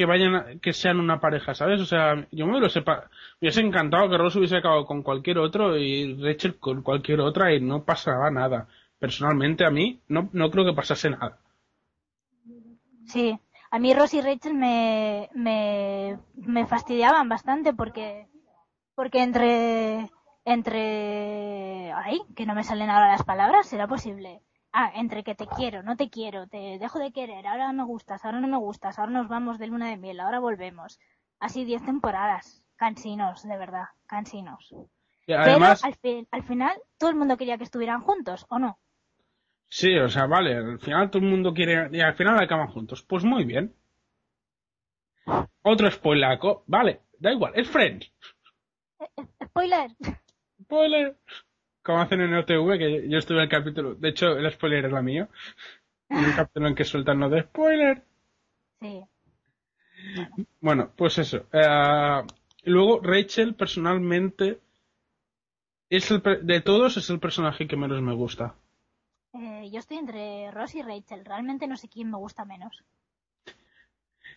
que 0.01 0.07
vayan 0.13 0.35
a- 0.37 0.47
que 0.63 0.73
sean 0.73 0.99
una 1.07 1.21
pareja, 1.25 1.55
¿sabes? 1.55 1.81
O 1.81 1.87
sea, 1.87 2.27
yo 2.33 2.47
me 2.47 2.61
lo 2.61 2.69
sepa. 2.71 2.95
Me 3.41 3.47
hubiese 3.49 3.61
encantado 3.61 4.09
que 4.11 4.19
Ross 4.19 4.37
hubiese 4.37 4.57
acabado 4.59 4.87
con 4.87 5.03
cualquier 5.03 5.39
otro 5.39 5.77
y 5.77 6.15
Rachel 6.23 6.59
con 6.59 6.83
cualquier 6.83 7.21
otra 7.21 7.53
y 7.55 7.61
no 7.61 7.85
pasaba 7.85 8.31
nada. 8.31 8.69
Personalmente 8.99 9.65
a 9.65 9.71
mí 9.71 10.01
no, 10.09 10.29
no 10.33 10.51
creo 10.51 10.65
que 10.67 10.75
pasase 10.81 11.11
nada. 11.11 11.39
Sí, 13.13 13.39
a 13.71 13.79
mí 13.79 13.93
Ross 13.95 14.15
y 14.15 14.21
Rachel 14.21 14.55
me, 14.55 15.29
me, 15.35 16.19
me 16.35 16.67
fastidiaban 16.67 17.29
bastante 17.29 17.73
porque, 17.75 18.29
porque 18.95 19.23
entre, 19.23 20.11
entre, 20.45 21.93
ay, 21.93 22.21
que 22.37 22.47
no 22.47 22.55
me 22.55 22.65
salen 22.65 22.91
ahora 22.91 23.13
las 23.13 23.25
palabras, 23.25 23.67
¿será 23.69 23.87
posible? 23.89 24.43
Ah, 24.73 24.93
entre 24.95 25.25
que 25.25 25.35
te 25.35 25.47
quiero, 25.49 25.83
no 25.83 25.97
te 25.97 26.11
quiero, 26.11 26.47
te 26.47 26.79
dejo 26.79 26.99
de 27.01 27.13
querer, 27.13 27.47
ahora 27.47 27.73
me 27.73 27.85
gustas, 27.85 28.25
ahora 28.25 28.41
no 28.41 28.47
me 28.49 28.57
gustas, 28.57 28.99
ahora 28.99 29.11
nos 29.11 29.29
vamos 29.29 29.59
de 29.59 29.67
luna 29.67 29.89
de 29.91 29.97
miel, 29.97 30.21
ahora 30.21 30.39
volvemos. 30.39 30.99
Así 31.41 31.65
diez 31.65 31.85
temporadas, 31.85 32.63
cansinos, 32.77 33.43
de 33.43 33.57
verdad, 33.59 33.87
cansinos. 34.07 34.73
Y 35.27 35.33
además, 35.33 35.81
Pero 35.83 35.93
al, 35.93 35.99
fin- 36.01 36.29
al 36.31 36.43
final 36.45 36.81
todo 36.99 37.11
el 37.11 37.17
mundo 37.17 37.37
quería 37.37 37.59
que 37.59 37.65
estuvieran 37.65 38.01
juntos, 38.03 38.47
¿o 38.49 38.59
no? 38.59 38.79
Sí, 39.69 39.97
o 39.99 40.09
sea, 40.09 40.27
vale, 40.27 40.57
al 40.57 40.79
final 40.81 41.11
todo 41.11 41.23
el 41.23 41.29
mundo 41.29 41.55
quiere... 41.55 41.89
Y 41.97 42.01
al 42.01 42.15
final 42.15 42.39
acaban 42.39 42.69
juntos. 42.69 43.03
Pues 43.03 43.23
muy 43.25 43.45
bien. 43.45 43.75
Otro 45.63 45.91
spoilaco. 45.91 46.65
Vale, 46.67 47.03
da 47.19 47.33
igual, 47.33 47.53
es 47.55 47.69
Friends. 47.71 48.13
Spoiler. 49.45 49.91
Spoiler. 50.63 51.17
Como 51.83 52.01
hacen 52.01 52.21
en 52.21 52.35
OTV, 52.35 52.79
que 52.79 53.09
yo 53.09 53.19
estuve 53.19 53.39
en 53.39 53.45
el 53.45 53.49
capítulo... 53.49 53.95
De 53.95 54.11
hecho, 54.11 54.37
el 54.37 54.51
spoiler 54.53 54.87
es 54.87 54.93
la 54.93 55.03
mío. 55.03 55.29
En 56.09 56.25
el 56.25 56.35
capítulo 56.35 56.69
en 56.69 56.75
que 56.75 56.85
sueltan 56.85 57.21
lo 57.21 57.29
de 57.29 57.43
spoiler. 57.43 58.03
Sí. 58.81 59.03
Bueno, 60.61 60.93
pues 60.97 61.19
eso. 61.19 61.47
Eh, 61.53 62.23
luego, 62.65 63.01
Rachel, 63.03 63.55
personalmente... 63.55 64.61
Es 65.89 66.11
el, 66.11 66.23
de 66.23 66.61
todos 66.61 66.97
es 66.97 67.11
el 67.11 67.19
personaje 67.19 67.67
que 67.67 67.77
menos 67.77 68.01
me 68.01 68.15
gusta. 68.15 68.55
Eh, 69.33 69.71
yo 69.73 69.81
estoy 69.81 69.99
entre 69.99 70.51
Ross 70.53 70.75
y 70.77 70.83
Rachel. 70.83 71.25
Realmente 71.25 71.67
no 71.67 71.77
sé 71.77 71.89
quién 71.89 72.11
me 72.11 72.19
gusta 72.19 72.45
menos. 72.45 72.85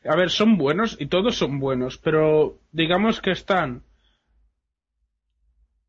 A 0.06 0.16
ver, 0.16 0.30
son 0.30 0.58
buenos 0.58 0.98
y 1.00 1.06
todos 1.06 1.36
son 1.36 1.60
buenos, 1.60 1.98
pero 1.98 2.60
digamos 2.72 3.22
que 3.22 3.32
están 3.32 3.84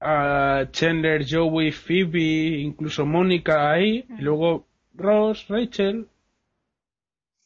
ah, 0.04 0.66
Chandler, 0.70 1.24
Joey, 1.28 1.72
Phoebe, 1.72 2.60
incluso 2.60 3.06
Mónica 3.06 3.72
ahí, 3.72 4.04
y 4.18 4.22
luego 4.22 4.66
Ross, 4.94 5.48
Rachel. 5.48 6.08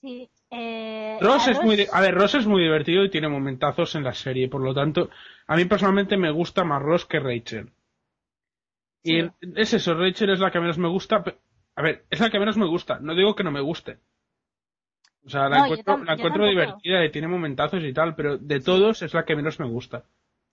Sí. 0.01 0.29
Eh, 0.51 1.19
Ross 1.21 1.49
a 1.49 1.51
es 1.51 1.63
muy, 1.63 1.87
a 1.93 2.01
ver, 2.01 2.15
Ross 2.15 2.35
es 2.35 2.47
muy 2.47 2.63
divertido 2.63 3.05
y 3.05 3.11
tiene 3.11 3.29
momentazos 3.29 3.95
en 3.95 4.05
la 4.05 4.15
serie, 4.15 4.49
por 4.49 4.63
lo 4.63 4.75
tanto, 4.75 5.11
a 5.47 5.57
mí 5.57 5.65
personalmente 5.67 6.17
me 6.17 6.31
gusta 6.31 6.65
más 6.65 6.83
Ross 6.83 7.05
que 7.05 7.21
Rachel. 7.21 7.71
Y 9.03 9.21
es 9.57 9.75
eso, 9.75 9.95
Rachel 9.95 10.31
es 10.31 10.41
la 10.41 10.51
que 10.51 10.61
menos 10.61 10.79
me 10.79 10.89
gusta. 10.89 11.23
A 11.77 11.83
ver, 11.83 12.05
es 12.11 12.21
la 12.21 12.31
que 12.31 12.39
menos 12.39 12.57
me 12.57 12.67
gusta, 12.67 12.99
no 13.01 13.15
digo 13.15 13.35
que 13.35 13.45
no 13.45 13.51
me 13.51 13.61
guste. 13.61 13.99
O 15.25 15.31
sea, 15.31 15.49
la 15.49 15.59
No, 15.59 15.65
encuentro, 15.67 16.05
la 16.05 16.15
encuentro 16.15 16.47
divertida 16.47 17.05
y 17.05 17.11
tiene 17.11 17.29
momentazos 17.29 17.83
y 17.85 17.93
tal, 17.93 18.15
pero 18.15 18.39
de 18.39 18.61
todos 18.61 19.03
es 19.03 19.13
la 19.13 19.25
que 19.25 19.37
menos 19.37 19.61
me 19.61 19.67
gusta. 19.67 20.05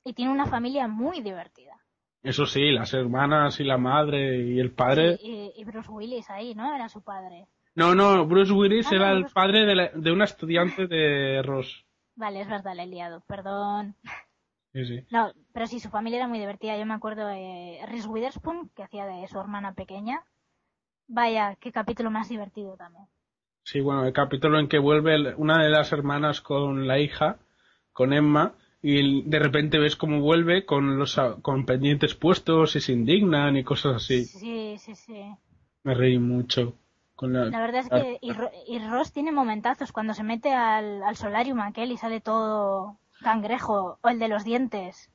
Y 0.03 0.13
tiene 0.13 0.31
una 0.31 0.45
familia 0.45 0.87
muy 0.87 1.21
divertida. 1.21 1.79
Eso 2.25 2.45
sí, 2.45 2.71
las 2.71 2.93
hermanas 2.93 3.59
y 3.59 3.63
la 3.63 3.77
madre 3.77 4.37
y 4.41 4.59
el 4.59 4.71
padre. 4.71 5.17
Y, 5.21 5.53
y 5.55 5.63
Bruce 5.63 5.89
Willis 5.91 6.29
ahí, 6.29 6.55
¿no? 6.55 6.73
Era 6.75 6.89
su 6.89 7.01
padre. 7.03 7.47
No, 7.75 7.93
no, 7.93 8.25
Bruce 8.25 8.51
Willis 8.53 8.87
Ah, 8.91 8.95
era 8.95 9.11
no, 9.11 9.17
el 9.17 9.25
padre 9.27 9.65
de, 9.65 9.75
la- 9.75 9.91
de 9.93 10.11
una 10.11 10.23
estudiante 10.25 10.87
de 10.87 11.41
Ross. 11.43 11.85
Vale, 12.15 12.41
es 12.41 12.47
verdad, 12.49 12.75
le 12.75 12.83
he 12.83 12.87
liado. 12.87 13.21
Perdón. 13.27 13.95
Sí, 14.73 14.85
sí. 14.85 15.05
No, 15.11 15.31
pero 15.53 15.67
sí, 15.67 15.79
su 15.79 15.89
familia 15.89 16.17
era 16.19 16.27
muy 16.27 16.39
divertida. 16.39 16.77
Yo 16.77 16.85
me 16.85 16.93
acuerdo 16.93 17.27
de 17.27 17.79
Reese 17.87 18.07
Witherspoon, 18.07 18.69
que 18.75 18.83
hacía 18.83 19.05
de 19.05 19.27
su 19.27 19.39
hermana 19.39 19.73
pequeña. 19.73 20.23
Vaya, 21.07 21.55
qué 21.59 21.71
capítulo 21.71 22.09
más 22.11 22.29
divertido 22.29 22.75
también. 22.75 23.05
Sí, 23.63 23.79
bueno, 23.81 24.05
el 24.05 24.13
capítulo 24.13 24.59
en 24.59 24.67
que 24.67 24.79
vuelve 24.79 25.15
el- 25.15 25.33
una 25.37 25.61
de 25.63 25.69
las 25.69 25.91
hermanas 25.91 26.41
con 26.41 26.87
la 26.87 26.99
hija, 26.99 27.37
con 27.93 28.13
Emma, 28.13 28.53
y 28.87 29.23
de 29.23 29.39
repente 29.39 29.79
ves 29.79 29.95
cómo 29.95 30.19
vuelve 30.21 30.65
con 30.65 30.99
los 30.99 31.19
con 31.41 31.65
pendientes 31.65 32.13
puestos 32.13 32.75
y 32.75 32.81
se 32.81 32.93
indignan 32.93 33.57
y 33.57 33.63
cosas 33.63 33.95
así. 33.95 34.25
Sí, 34.25 34.75
sí, 34.77 34.93
sí. 34.95 35.21
Me 35.83 35.93
reí 35.95 36.19
mucho. 36.19 36.75
Con 37.15 37.31
la, 37.33 37.45
La 37.45 37.59
verdad 37.61 37.79
es 37.81 37.89
que 37.89 38.17
y, 38.21 38.31
Ro- 38.33 38.51
y 38.67 38.77
Ross 38.79 39.13
tiene 39.13 39.31
momentazos 39.31 39.91
cuando 39.93 40.13
se 40.13 40.23
mete 40.23 40.53
al, 40.53 41.01
al 41.01 41.15
solarium 41.15 41.61
aquel 41.61 41.91
y 41.93 41.97
sale 41.97 42.19
todo 42.19 42.97
cangrejo, 43.21 43.97
o 44.03 44.09
el 44.09 44.19
de 44.19 44.27
los 44.27 44.43
dientes, 44.43 45.09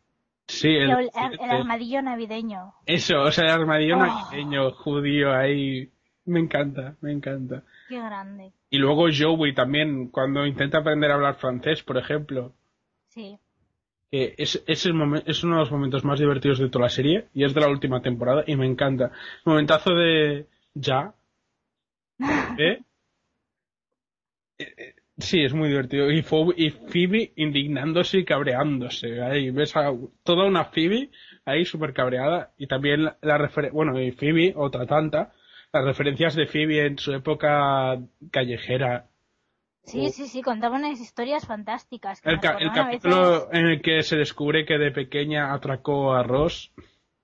Sí, 0.49 0.69
y 0.69 0.77
el, 0.79 0.91
el, 0.91 0.99
el- 1.15 1.41
el 1.41 1.51
armadillo 1.51 2.01
navideño. 2.03 2.73
eso, 2.87 3.21
o 3.23 3.31
sea, 3.31 3.45
el 3.45 3.51
armadillo 3.51 3.97
Oh. 3.99 4.07
navideño 4.07 4.71
judío 4.73 5.33
ahí. 5.35 5.91
Me 6.25 6.41
encanta, 6.41 6.97
me 7.03 7.13
encanta. 7.13 7.63
Qué 7.89 7.99
grande. 8.01 8.53
Y 8.71 8.79
luego 8.79 9.07
Joey 9.17 9.55
también, 9.55 10.09
cuando 10.09 10.47
intenta 10.47 10.79
aprender 10.79 11.11
a 11.11 11.15
hablar 11.15 11.37
francés, 11.37 11.83
por 11.83 11.99
ejemplo. 11.99 12.53
Sí. 13.09 13.39
Es, 14.11 14.63
es, 14.67 14.87
el 14.87 14.95
momen- 14.95 15.23
es 15.27 15.43
uno 15.45 15.55
de 15.57 15.61
los 15.61 15.71
momentos 15.71 16.05
más 16.05 16.19
divertidos 16.21 16.59
de 16.59 16.69
toda 16.69 16.85
la 16.87 16.91
serie 16.91 17.29
y 17.35 17.45
es 17.45 17.55
de 17.55 17.61
la 17.61 17.69
última 17.69 18.03
temporada 18.03 18.45
y 18.47 18.57
me 18.57 18.67
encanta. 18.67 19.13
Momentazo 19.45 19.95
de 19.95 20.47
ya. 20.75 21.15
¿Eh? 22.57 22.79
Eh, 24.59 24.75
eh, 24.77 24.95
Sí, 25.19 25.43
es 25.45 25.53
muy 25.53 25.69
divertido. 25.69 26.11
Y, 26.11 26.23
Phoebe, 26.23 26.55
y 26.57 26.71
Phoebe 26.71 27.33
indignándose 27.37 28.19
y 28.19 28.25
cabreándose. 28.25 29.21
Ahí 29.21 29.51
ves 29.51 29.77
a 29.77 29.93
toda 30.23 30.47
una 30.47 30.65
Phoebe 30.67 31.11
ahí 31.45 31.67
súper 31.67 31.93
cabreada. 31.93 32.55
Y 32.57 32.67
también 32.67 33.05
la, 33.05 33.19
la 33.21 33.37
refer- 33.39 33.71
bueno, 33.71 34.01
y 34.01 34.13
Phoebe, 34.13 34.55
otra 34.57 34.87
tanta, 34.87 35.33
las 35.75 35.85
referencias 35.85 36.35
de 36.37 36.47
Phoebe 36.47 36.87
en 36.87 36.97
su 36.99 37.13
época 37.13 37.99
callejera. 38.31 39.10
Sí, 39.91 40.11
sí, 40.11 40.27
sí, 40.29 40.43
contaba 40.43 40.77
unas 40.77 41.01
historias 41.01 41.47
fantásticas. 41.47 42.21
El, 42.25 42.41
ca- 42.41 42.59
capítulo 42.75 43.33
veces- 43.33 43.49
en 43.53 43.67
el 43.67 43.83
que 43.83 44.03
se 44.03 44.17
descubre 44.17 44.65
que 44.65 44.79
de 44.79 44.91
pequeña 44.91 45.53
atracó 45.53 46.13
a 46.15 46.23
Ross. 46.23 46.73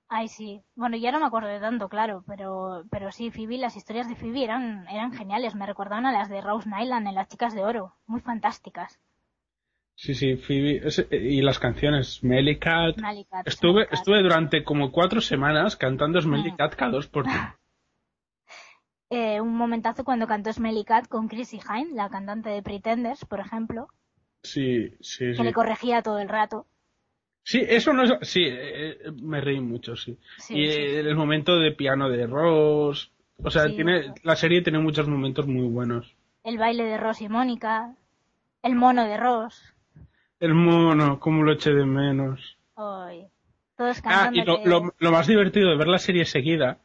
Ay, 0.09 0.29
sí. 0.29 0.63
Bueno, 0.77 0.97
ya 0.97 1.11
no 1.11 1.19
me 1.19 1.27
acuerdo 1.27 1.49
de 1.49 1.59
tanto, 1.59 1.89
claro, 1.89 2.23
pero, 2.29 2.85
pero 2.91 3.11
sí, 3.11 3.31
Phoebe, 3.33 3.59
las 3.59 3.77
historias 3.77 4.09
de 4.09 4.15
Phoebe 4.15 4.45
eran, 4.45 4.87
eran 4.89 5.13
geniales. 5.13 5.55
Me 5.57 5.67
recordaban 5.67 6.07
a 6.07 6.13
las 6.13 6.29
de 6.29 6.41
Rose 6.41 6.69
Nyland 6.69 7.09
en 7.09 7.15
Las 7.17 7.29
Chicas 7.29 7.55
de 7.55 7.65
Oro. 7.65 7.95
Muy 8.07 8.21
fantásticas. 8.21 9.01
Sí, 9.97 10.15
sí, 10.15 10.37
Phoebe. 10.37 10.83
y 11.11 11.41
las 11.43 11.59
canciones, 11.59 12.17
Smelly 12.21 12.59
Cat. 12.59 12.97
Estuve, 13.47 13.89
estuve 13.91 14.23
durante 14.23 14.63
como 14.63 14.93
cuatro 14.93 15.21
semanas 15.21 15.75
cantando 15.77 16.21
Smelly 16.21 16.53
Mm. 16.53 16.57
Cat 16.57 16.75
cada 16.77 16.93
dos 16.93 17.09
por 17.09 17.25
tres. 17.25 17.35
Eh, 19.11 19.41
un 19.41 19.55
momentazo 19.57 20.05
cuando 20.05 20.27
cantó 20.27 20.53
Smelly 20.53 20.85
Cat 20.85 21.07
con 21.09 21.29
Chrissy 21.29 21.59
Hine, 21.61 21.95
la 21.95 22.09
cantante 22.09 22.51
de 22.51 22.63
Pretenders, 22.63 23.25
por 23.25 23.41
ejemplo, 23.41 23.89
Sí, 24.43 24.91
sí, 25.01 25.27
que 25.27 25.35
sí. 25.35 25.43
le 25.43 25.53
corregía 25.53 26.03
todo 26.03 26.19
el 26.19 26.29
rato. 26.29 26.67
Sí, 27.45 27.63
eso 27.69 27.93
no 27.93 28.03
es. 28.03 28.13
Sí, 28.29 28.43
eh, 28.45 28.99
eh, 29.05 29.13
me 29.23 29.41
reí 29.41 29.61
mucho, 29.61 29.95
sí. 29.95 30.19
Sí, 30.39 30.55
y 30.59 30.65
eh, 30.65 31.01
el 31.01 31.15
momento 31.15 31.59
de 31.59 31.71
piano 31.73 32.09
de 32.09 32.27
Ross. 32.27 33.13
O 33.43 33.51
sea, 33.51 33.67
tiene, 33.67 34.15
la 34.23 34.35
serie 34.35 34.63
tiene 34.63 34.79
muchos 34.79 35.07
momentos 35.09 35.47
muy 35.47 35.69
buenos. 35.69 36.15
El 36.43 36.59
baile 36.59 36.85
de 36.85 36.97
Ross 36.97 37.21
y 37.21 37.29
Mónica, 37.29 37.95
el 38.63 38.75
mono 38.75 39.05
de 39.05 39.17
Ross. 39.17 39.75
El 40.41 40.55
mono, 40.55 41.21
como 41.21 41.43
lo 41.45 41.53
eché 41.53 41.73
de 41.73 41.85
menos. 41.85 42.57
Ay, 42.77 43.27
todos 43.77 44.01
Ah, 44.05 44.31
y 44.33 44.43
lo, 44.43 44.63
que- 44.63 44.69
lo- 44.69 44.95
lo 44.99 45.13
más 45.13 45.27
divertido 45.27 45.71
de 45.71 45.77
ver 45.77 45.87
la 45.89 45.99
serie 45.99 46.25
seguida 46.25 46.79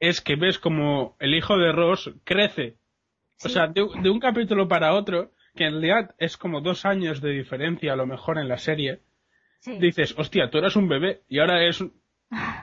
es 0.00 0.20
que 0.20 0.36
ves 0.36 0.58
como 0.58 1.16
el 1.20 1.34
hijo 1.34 1.56
de 1.58 1.72
Ross 1.72 2.10
crece. 2.24 2.76
O 3.44 3.48
sea, 3.48 3.68
de, 3.68 3.86
de 4.02 4.10
un 4.10 4.20
capítulo 4.20 4.66
para 4.68 4.92
otro, 4.94 5.30
que 5.54 5.64
en 5.64 5.72
realidad 5.80 6.14
es 6.18 6.36
como 6.36 6.60
dos 6.60 6.84
años 6.84 7.20
de 7.20 7.30
diferencia 7.30 7.92
a 7.92 7.96
lo 7.96 8.06
mejor 8.06 8.38
en 8.38 8.48
la 8.48 8.58
serie, 8.58 9.00
Sí. 9.60 9.78
dices, 9.78 10.14
hostia, 10.18 10.50
tú 10.50 10.56
eras 10.58 10.74
un 10.76 10.88
bebé 10.88 11.20
y 11.28 11.38
ahora 11.38 11.62
es, 11.66 11.84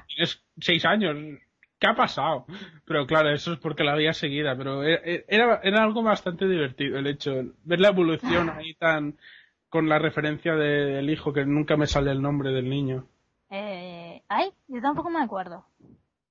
tienes 0.08 0.44
seis 0.60 0.84
años. 0.86 1.16
¿qué 1.80 1.86
ha 1.86 1.94
pasado? 1.96 2.48
Pero 2.86 3.06
claro, 3.06 3.30
eso 3.32 3.54
es 3.54 3.60
porque 3.60 3.84
la 3.84 3.94
había 3.94 4.14
seguida, 4.14 4.56
pero 4.58 4.84
e- 4.84 5.00
e- 5.06 5.26
era, 5.28 5.60
era 5.64 5.84
algo 5.84 6.02
bastante 6.02 6.48
divertido 6.48 6.98
el 6.98 7.06
hecho, 7.06 7.36
ver 7.66 7.80
la 7.80 7.90
evolución 7.90 8.50
ahí 8.50 8.74
tan, 8.74 9.16
con 9.70 9.88
la 9.88 10.00
referencia 10.00 10.56
de- 10.56 10.86
del 10.96 11.10
hijo, 11.12 11.34
que 11.34 11.46
nunca 11.46 11.78
me 11.78 11.86
sale 11.86 12.10
el 12.12 12.20
nombre 12.20 12.50
del 12.52 12.68
niño. 12.68 13.06
Eh, 13.52 14.24
ay, 14.28 14.50
yo 14.68 14.82
tampoco 14.82 15.12
me 15.12 15.22
acuerdo. 15.22 15.66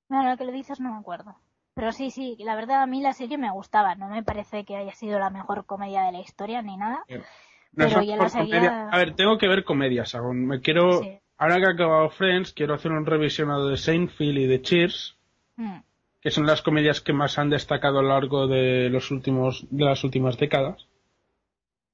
Bueno, 0.09 0.31
lo 0.31 0.37
que 0.37 0.45
le 0.45 0.53
dices 0.53 0.81
no 0.81 0.93
me 0.93 0.99
acuerdo. 0.99 1.37
Pero 1.75 1.93
sí, 1.93 2.11
sí, 2.11 2.37
la 2.41 2.55
verdad 2.55 2.83
a 2.83 2.87
mí 2.87 3.03
la 3.03 3.13
serie 3.13 3.37
me 3.39 3.51
gustaba. 3.51 3.95
No 3.97 4.09
me 4.09 4.23
parece 4.23 4.65
que 4.65 4.77
haya 4.77 4.93
sido 4.95 5.19
la 5.19 5.31
mejor 5.31 5.67
comedia 5.67 6.03
de 6.05 6.13
la 6.13 6.21
historia 6.21 6.63
ni 6.63 6.77
nada. 6.77 7.05
No 7.09 7.85
Pero 7.89 8.03
ya 8.03 8.17
la 8.17 8.29
seguía- 8.29 8.89
A 8.91 8.97
ver, 8.97 9.15
tengo 9.15 9.37
que 9.37 9.49
ver 9.49 9.65
comedias 9.65 10.15
aún. 10.15 10.47
Me 10.47 10.61
quiero, 10.61 11.03
Sí. 11.03 11.19
ahora 11.37 11.57
que 11.59 11.67
ha 11.67 11.73
acabado 11.75 12.09
Friends, 12.11 12.53
quiero 12.55 12.75
hacer 12.75 12.93
un 12.93 13.05
revisionado 13.05 13.69
de 13.69 13.77
Seinfeld 13.77 14.39
y 14.39 14.47
de 14.47 14.63
Cheers, 14.63 15.19
Mm, 15.57 15.79
que 16.21 16.31
son 16.31 16.47
las 16.47 16.63
comedias 16.63 17.01
que 17.03 17.13
más 17.13 17.39
han 17.39 17.51
destacado 17.51 17.99
a 17.99 18.03
lo 18.03 18.09
largo 18.09 18.47
de 18.47 18.89
los 18.91 19.11
últimos, 19.11 19.67
de 19.71 19.85
las 19.85 20.03
últimas 20.05 20.39
décadas. 20.39 20.87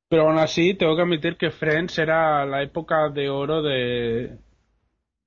Pero 0.09 0.23
aún 0.29 0.39
así, 0.39 0.75
tengo 0.75 0.95
que 0.95 1.03
admitir 1.03 1.37
que 1.37 1.51
Friends 1.51 1.99
era 1.99 2.45
la 2.47 2.63
época 2.63 3.09
de 3.09 3.31
oro 3.31 3.63
de, 3.63 4.39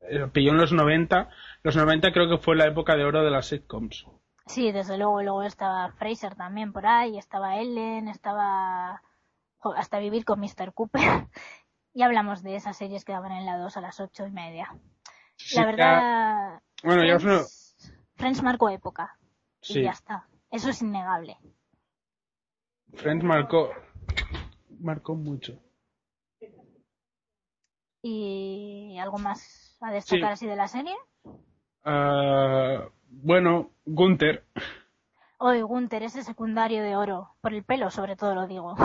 eh, 0.01 0.27
pilló 0.31 0.51
en 0.51 0.57
los 0.57 0.71
90. 0.71 1.29
Los 1.65 1.75
90 1.75 2.11
creo 2.13 2.29
que 2.29 2.37
fue 2.37 2.55
la 2.55 2.67
época 2.67 2.95
de 2.95 3.05
oro 3.05 3.23
de 3.23 3.31
las 3.31 3.47
sitcoms. 3.47 4.05
Sí, 4.45 4.71
desde 4.71 4.99
luego. 4.99 5.23
Luego 5.23 5.41
estaba 5.41 5.91
Fraser 5.93 6.35
también 6.35 6.71
por 6.71 6.85
ahí, 6.85 7.17
estaba 7.17 7.57
Ellen, 7.59 8.07
estaba 8.07 9.01
hasta 9.75 9.97
vivir 9.97 10.25
con 10.25 10.39
Mr. 10.39 10.73
Cooper. 10.75 11.01
y 11.95 12.03
hablamos 12.03 12.43
de 12.43 12.55
esas 12.55 12.77
series 12.77 13.03
que 13.03 13.13
daban 13.13 13.31
en 13.31 13.47
la 13.47 13.57
2 13.57 13.77
a 13.77 13.81
las 13.81 13.99
ocho 13.99 14.27
y 14.27 14.31
media. 14.31 14.77
Sí, 15.37 15.55
la 15.55 15.61
ya- 15.63 15.65
verdad, 15.65 16.61
bueno, 16.83 17.03
ya 17.03 17.15
os 17.15 17.23
lo- 17.23 17.31
Friends, 17.39 17.97
Friends 18.13 18.43
marcó 18.43 18.69
época. 18.69 19.17
Sí. 19.61 19.79
Y 19.79 19.83
ya 19.85 19.91
está. 19.91 20.27
Eso 20.51 20.69
es 20.69 20.79
innegable. 20.83 21.37
Friends 22.93 23.25
marcó, 23.25 23.71
marcó 24.79 25.15
mucho. 25.15 25.59
¿Y 28.03 28.97
algo 28.99 29.17
más 29.17 29.77
a 29.81 29.91
destacar 29.91 30.29
Sí. 30.29 30.33
así 30.33 30.45
de 30.47 30.55
la 30.55 30.67
serie? 30.67 30.93
Ah, 31.85 32.85
bueno, 33.09 33.71
Gunther. 33.85 34.43
Hoy 35.37 35.61
Gunther, 35.61 36.03
ese 36.03 36.23
secundario 36.23 36.81
de 36.83 36.95
oro. 36.95 37.29
Por 37.41 37.53
el 37.53 37.63
pelo, 37.63 37.89
sobre 37.91 38.15
todo 38.15 38.33
lo 38.35 38.47
digo. 38.47 38.75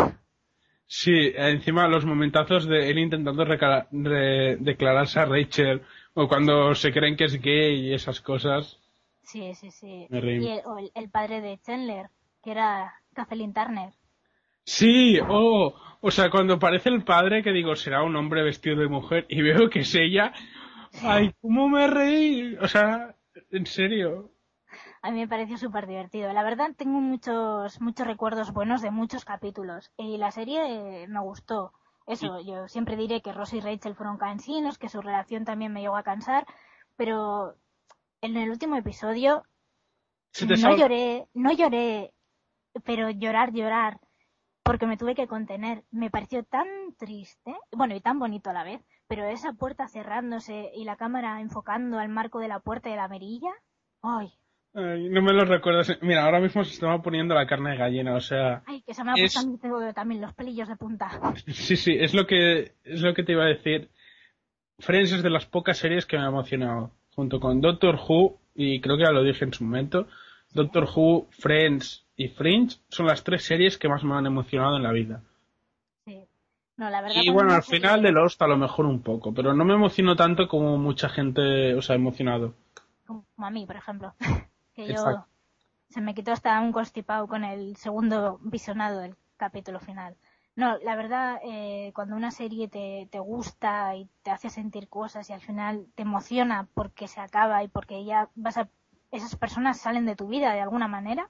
Sí, 0.86 1.32
encima 1.36 1.86
los 1.88 2.04
momentazos 2.04 2.66
de 2.66 2.90
él 2.90 2.98
intentando 2.98 3.44
re- 3.44 4.56
declararse 4.60 5.20
a 5.20 5.24
Rachel 5.24 5.82
o 6.14 6.26
cuando 6.28 6.74
se 6.74 6.92
creen 6.92 7.16
que 7.16 7.24
es 7.24 7.40
gay 7.40 7.88
y 7.88 7.94
esas 7.94 8.20
cosas. 8.20 8.78
Sí, 9.22 9.54
sí, 9.54 9.70
sí. 9.70 10.06
Me 10.10 10.20
reí. 10.20 10.44
Y 10.44 10.48
el, 10.48 10.60
o 10.66 10.78
el- 10.78 10.90
el 10.94 11.08
padre 11.08 11.40
de 11.40 11.58
Chandler, 11.64 12.06
que 12.42 12.50
era 12.50 12.92
Kathleen 13.14 13.54
Turner. 13.54 13.90
Sí, 14.64 15.18
oh, 15.28 15.74
o 16.00 16.10
sea, 16.10 16.28
cuando 16.30 16.54
aparece 16.54 16.88
el 16.88 17.04
padre 17.04 17.42
que 17.42 17.52
digo, 17.52 17.76
será 17.76 18.02
un 18.02 18.16
hombre 18.16 18.42
vestido 18.42 18.76
de 18.76 18.88
mujer 18.88 19.26
y 19.28 19.40
veo 19.42 19.70
que 19.70 19.80
es 19.80 19.94
ella. 19.94 20.32
Ay, 21.02 21.32
cómo 21.40 21.68
me 21.68 21.86
reí. 21.86 22.56
O 22.60 22.68
sea, 22.68 23.16
en 23.50 23.66
serio. 23.66 24.30
A 25.02 25.10
mí 25.10 25.20
me 25.20 25.28
pareció 25.28 25.56
súper 25.56 25.86
divertido. 25.86 26.32
La 26.32 26.42
verdad, 26.42 26.70
tengo 26.76 27.00
muchos, 27.00 27.80
muchos 27.80 28.06
recuerdos 28.06 28.52
buenos 28.52 28.82
de 28.82 28.90
muchos 28.90 29.24
capítulos. 29.24 29.90
Y 29.96 30.18
la 30.18 30.30
serie 30.30 31.06
me 31.08 31.20
gustó. 31.20 31.72
Eso, 32.06 32.40
yo 32.40 32.66
siempre 32.68 32.96
diré 32.96 33.22
que 33.22 33.32
Ross 33.32 33.52
y 33.52 33.60
Rachel 33.60 33.94
fueron 33.94 34.18
cansinos, 34.18 34.78
que 34.78 34.88
su 34.88 35.00
relación 35.00 35.44
también 35.44 35.72
me 35.72 35.80
llegó 35.80 35.96
a 35.96 36.02
cansar. 36.02 36.46
Pero 36.96 37.56
en 38.20 38.36
el 38.36 38.50
último 38.50 38.76
episodio 38.76 39.44
no 40.56 40.56
sal- 40.56 40.76
lloré, 40.78 41.28
no 41.34 41.52
lloré, 41.52 42.12
pero 42.84 43.10
llorar, 43.10 43.52
llorar, 43.52 44.00
porque 44.62 44.86
me 44.86 44.96
tuve 44.96 45.14
que 45.14 45.26
contener. 45.28 45.84
Me 45.90 46.10
pareció 46.10 46.44
tan 46.44 46.66
triste, 46.98 47.54
bueno, 47.72 47.94
y 47.94 48.00
tan 48.00 48.18
bonito 48.18 48.50
a 48.50 48.54
la 48.54 48.64
vez, 48.64 48.82
pero 49.10 49.26
esa 49.26 49.52
puerta 49.54 49.88
cerrándose 49.88 50.70
y 50.72 50.84
la 50.84 50.94
cámara 50.96 51.40
enfocando 51.40 51.98
al 51.98 52.08
marco 52.08 52.38
de 52.38 52.46
la 52.46 52.60
puerta 52.60 52.88
de 52.90 52.94
la 52.96 53.08
merilla, 53.08 53.50
ay, 54.02 54.28
Ay, 54.72 55.08
no 55.08 55.20
me 55.20 55.32
lo 55.32 55.44
recuerdas. 55.44 55.98
Mira, 56.00 56.24
ahora 56.24 56.38
mismo 56.38 56.62
se 56.62 56.72
estaba 56.74 57.02
poniendo 57.02 57.34
la 57.34 57.44
carne 57.48 57.70
de 57.72 57.76
gallina, 57.76 58.14
o 58.14 58.20
sea. 58.20 58.62
ay, 58.66 58.82
que 58.82 58.94
se 58.94 59.02
me 59.02 59.10
ha 59.10 59.14
Es- 59.16 59.34
puesto 59.34 59.92
también 59.94 60.20
los 60.20 60.32
pelillos 60.32 60.68
de 60.68 60.76
punta. 60.76 61.10
Sí, 61.48 61.76
sí, 61.76 61.96
es 61.98 62.14
lo 62.14 62.24
que 62.28 62.76
es 62.84 63.02
lo 63.02 63.12
que 63.12 63.24
te 63.24 63.32
iba 63.32 63.42
a 63.42 63.48
decir. 63.48 63.90
Friends 64.78 65.10
es 65.10 65.22
de 65.24 65.30
las 65.30 65.44
pocas 65.44 65.76
series 65.76 66.06
que 66.06 66.16
me 66.16 66.22
ha 66.22 66.28
emocionado, 66.28 66.92
junto 67.16 67.40
con 67.40 67.60
Doctor 67.60 67.96
Who 67.96 68.38
y 68.54 68.80
creo 68.80 68.96
que 68.96 69.02
ya 69.02 69.10
lo 69.10 69.24
dije 69.24 69.44
en 69.44 69.52
su 69.52 69.64
momento. 69.64 70.06
Doctor 70.52 70.84
Who, 70.94 71.26
Friends 71.32 72.06
y 72.14 72.28
Fringe 72.28 72.76
son 72.90 73.06
las 73.06 73.24
tres 73.24 73.42
series 73.42 73.76
que 73.76 73.88
más 73.88 74.04
me 74.04 74.14
han 74.14 74.26
emocionado 74.26 74.76
en 74.76 74.84
la 74.84 74.92
vida. 74.92 75.24
No, 76.80 76.88
la 76.88 77.02
verdad 77.02 77.20
Y 77.22 77.28
bueno, 77.28 77.52
al 77.52 77.62
final 77.62 78.00
de 78.00 78.10
Lost 78.10 78.40
a 78.40 78.46
lo 78.46 78.56
mejor 78.56 78.86
un 78.86 79.02
poco, 79.02 79.34
pero 79.34 79.52
no 79.52 79.66
me 79.66 79.74
emocionó 79.74 80.16
tanto 80.16 80.48
como 80.48 80.78
mucha 80.78 81.10
gente 81.10 81.74
os 81.74 81.90
ha 81.90 81.94
emocionado. 81.94 82.54
como 83.06 83.26
a 83.36 83.50
mí, 83.50 83.66
por 83.66 83.76
ejemplo, 83.76 84.14
que 84.74 84.86
yo 84.86 84.92
Exacto. 84.92 85.26
se 85.90 86.00
me 86.00 86.14
quitó 86.14 86.32
hasta 86.32 86.58
un 86.58 86.72
constipado 86.72 87.28
con 87.28 87.44
el 87.44 87.76
segundo 87.76 88.40
visionado 88.42 89.00
del 89.00 89.14
capítulo 89.36 89.78
final. 89.78 90.16
No, 90.56 90.78
la 90.78 90.96
verdad, 90.96 91.38
eh, 91.44 91.92
cuando 91.94 92.16
una 92.16 92.30
serie 92.30 92.66
te, 92.66 93.06
te 93.10 93.18
gusta 93.18 93.94
y 93.94 94.08
te 94.22 94.30
hace 94.30 94.48
sentir 94.48 94.88
cosas 94.88 95.28
y 95.28 95.34
al 95.34 95.42
final 95.42 95.86
te 95.96 96.04
emociona 96.04 96.66
porque 96.72 97.08
se 97.08 97.20
acaba 97.20 97.62
y 97.62 97.68
porque 97.68 98.06
ya 98.06 98.30
vas 98.36 98.56
a, 98.56 98.70
esas 99.10 99.36
personas 99.36 99.78
salen 99.78 100.06
de 100.06 100.16
tu 100.16 100.28
vida 100.28 100.54
de 100.54 100.62
alguna 100.62 100.88
manera, 100.88 101.28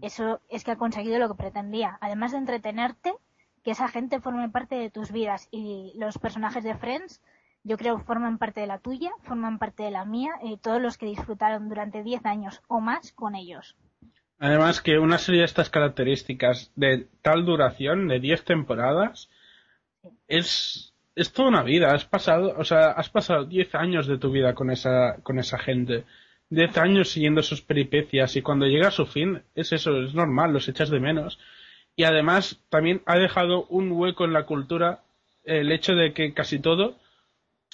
eso 0.00 0.40
es 0.48 0.64
que 0.64 0.70
ha 0.70 0.76
conseguido 0.76 1.18
lo 1.18 1.28
que 1.28 1.34
pretendía. 1.42 1.98
Además 2.00 2.32
de 2.32 2.38
entretenerte, 2.38 3.14
que 3.62 3.72
esa 3.72 3.88
gente 3.88 4.20
forme 4.20 4.48
parte 4.48 4.74
de 4.74 4.90
tus 4.90 5.12
vidas 5.12 5.48
y 5.50 5.92
los 5.96 6.18
personajes 6.18 6.64
de 6.64 6.74
Friends 6.74 7.20
yo 7.62 7.76
creo 7.76 7.98
que 7.98 8.04
forman 8.04 8.38
parte 8.38 8.60
de 8.60 8.66
la 8.66 8.78
tuya, 8.78 9.10
forman 9.22 9.58
parte 9.58 9.82
de 9.82 9.90
la 9.90 10.04
mía, 10.04 10.32
y 10.42 10.56
todos 10.56 10.80
los 10.80 10.96
que 10.96 11.06
disfrutaron 11.06 11.68
durante 11.68 12.02
10 12.02 12.24
años 12.24 12.62
o 12.68 12.80
más 12.80 13.12
con 13.12 13.34
ellos. 13.34 13.76
Además 14.38 14.80
que 14.80 14.98
una 14.98 15.18
serie 15.18 15.40
de 15.40 15.46
estas 15.46 15.68
características 15.68 16.72
de 16.74 17.08
tal 17.20 17.44
duración, 17.44 18.08
de 18.08 18.20
10 18.20 18.44
temporadas, 18.44 19.28
es, 20.26 20.94
es 21.14 21.32
toda 21.32 21.48
una 21.48 21.62
vida. 21.62 21.92
Has 21.92 22.06
pasado, 22.06 22.54
o 22.56 22.64
sea, 22.64 22.92
has 22.92 23.10
pasado 23.10 23.44
10 23.44 23.74
años 23.74 24.06
de 24.06 24.16
tu 24.16 24.30
vida 24.30 24.54
con 24.54 24.70
esa, 24.70 25.18
con 25.22 25.38
esa 25.38 25.58
gente. 25.58 26.04
10 26.48 26.78
años 26.78 27.10
siguiendo 27.10 27.42
sus 27.42 27.60
peripecias 27.60 28.34
y 28.36 28.42
cuando 28.42 28.66
llega 28.66 28.88
a 28.88 28.92
su 28.92 29.04
fin, 29.04 29.42
es 29.54 29.72
eso, 29.72 30.02
es 30.02 30.14
normal, 30.14 30.54
los 30.54 30.68
echas 30.68 30.88
de 30.88 31.00
menos. 31.00 31.38
Y 32.00 32.04
además 32.04 32.58
también 32.70 33.02
ha 33.04 33.18
dejado 33.18 33.66
un 33.66 33.92
hueco 33.92 34.24
en 34.24 34.32
la 34.32 34.46
cultura 34.46 35.02
el 35.44 35.70
hecho 35.70 35.92
de 35.92 36.14
que 36.14 36.32
casi 36.32 36.58
todo 36.58 36.94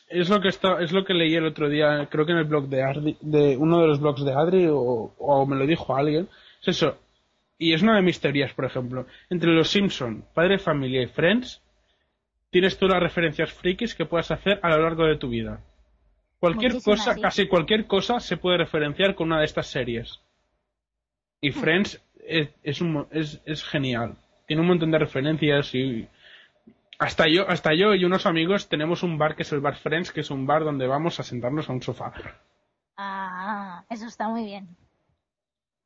es 0.08 0.28
lo 0.28 0.40
que 0.40 0.48
está, 0.48 0.82
es 0.82 0.90
lo 0.90 1.04
que 1.04 1.14
leí 1.14 1.36
el 1.36 1.46
otro 1.46 1.68
día, 1.68 2.08
creo 2.10 2.26
que 2.26 2.32
en 2.32 2.38
el 2.38 2.44
blog 2.46 2.66
de 2.66 2.82
Adri, 2.82 3.16
de 3.20 3.56
uno 3.56 3.80
de 3.80 3.86
los 3.86 4.00
blogs 4.00 4.24
de 4.24 4.32
Adri, 4.32 4.66
o, 4.66 5.14
o 5.16 5.46
me 5.46 5.54
lo 5.54 5.64
dijo 5.64 5.94
alguien, 5.94 6.28
es 6.60 6.66
eso. 6.66 6.98
Y 7.56 7.72
es 7.72 7.82
una 7.82 7.94
de 7.94 8.02
mis 8.02 8.18
teorías, 8.18 8.52
por 8.52 8.64
ejemplo. 8.64 9.06
Entre 9.30 9.52
los 9.52 9.68
Simpson, 9.68 10.24
Padre 10.34 10.58
Familia 10.58 11.02
y 11.02 11.06
Friends, 11.06 11.62
tienes 12.50 12.76
tú 12.78 12.88
las 12.88 13.00
referencias 13.00 13.52
frikis 13.52 13.94
que 13.94 14.06
puedas 14.06 14.32
hacer 14.32 14.58
a 14.60 14.70
lo 14.70 14.82
largo 14.82 15.04
de 15.04 15.18
tu 15.18 15.28
vida. 15.28 15.60
Cualquier 16.40 16.82
cosa, 16.82 17.14
sí. 17.14 17.20
casi 17.20 17.46
cualquier 17.46 17.86
cosa 17.86 18.18
se 18.18 18.38
puede 18.38 18.58
referenciar 18.58 19.14
con 19.14 19.28
una 19.28 19.38
de 19.38 19.44
estas 19.44 19.68
series. 19.68 20.18
Y 21.40 21.52
Friends 21.52 22.02
es, 22.26 22.50
es, 22.62 22.80
un 22.80 23.06
es, 23.10 23.40
es 23.44 23.64
genial. 23.64 24.16
Tiene 24.46 24.62
un 24.62 24.68
montón 24.68 24.90
de 24.90 24.98
referencias 24.98 25.74
y 25.74 26.08
hasta 26.98 27.26
yo, 27.28 27.48
hasta 27.48 27.74
yo 27.74 27.94
y 27.94 28.04
unos 28.04 28.26
amigos 28.26 28.68
tenemos 28.68 29.02
un 29.02 29.18
bar 29.18 29.34
que 29.36 29.42
es 29.42 29.52
el 29.52 29.60
Bar 29.60 29.76
Friends, 29.76 30.12
que 30.12 30.20
es 30.20 30.30
un 30.30 30.46
bar 30.46 30.64
donde 30.64 30.86
vamos 30.86 31.18
a 31.20 31.22
sentarnos 31.22 31.68
a 31.68 31.72
un 31.72 31.82
sofá. 31.82 32.12
Ah, 32.96 33.84
eso 33.90 34.06
está 34.06 34.28
muy 34.28 34.44
bien. 34.44 34.68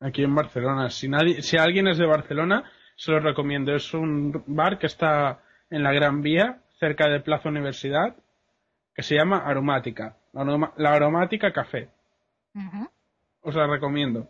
Aquí 0.01 0.23
en 0.23 0.35
Barcelona. 0.35 0.91
Si 0.91 1.09
nadie, 1.09 1.43
si 1.43 1.57
alguien 1.57 1.89
es 1.89 1.99
de 1.99 2.07
Barcelona, 2.07 2.65
se 2.97 3.11
lo 3.13 3.21
recomiendo. 3.21 3.75
Es 3.75 3.93
un 3.95 4.45
bar 4.47 4.79
que 4.79 4.87
está 4.87 5.41
en 5.71 5.83
la 5.83 5.93
Gran 5.93 6.23
Vía, 6.23 6.61
cerca 6.79 7.09
de 7.09 7.21
Plaza 7.21 7.49
Universidad, 7.49 8.17
que 8.95 9.03
se 9.03 9.15
llama 9.17 9.39
Aromática. 9.39 10.17
La, 10.33 10.43
aroma- 10.43 10.73
la 10.77 10.93
Aromática 10.95 11.53
Café. 11.53 11.89
Os 13.43 13.55
la 13.55 13.67
recomiendo. 13.67 14.29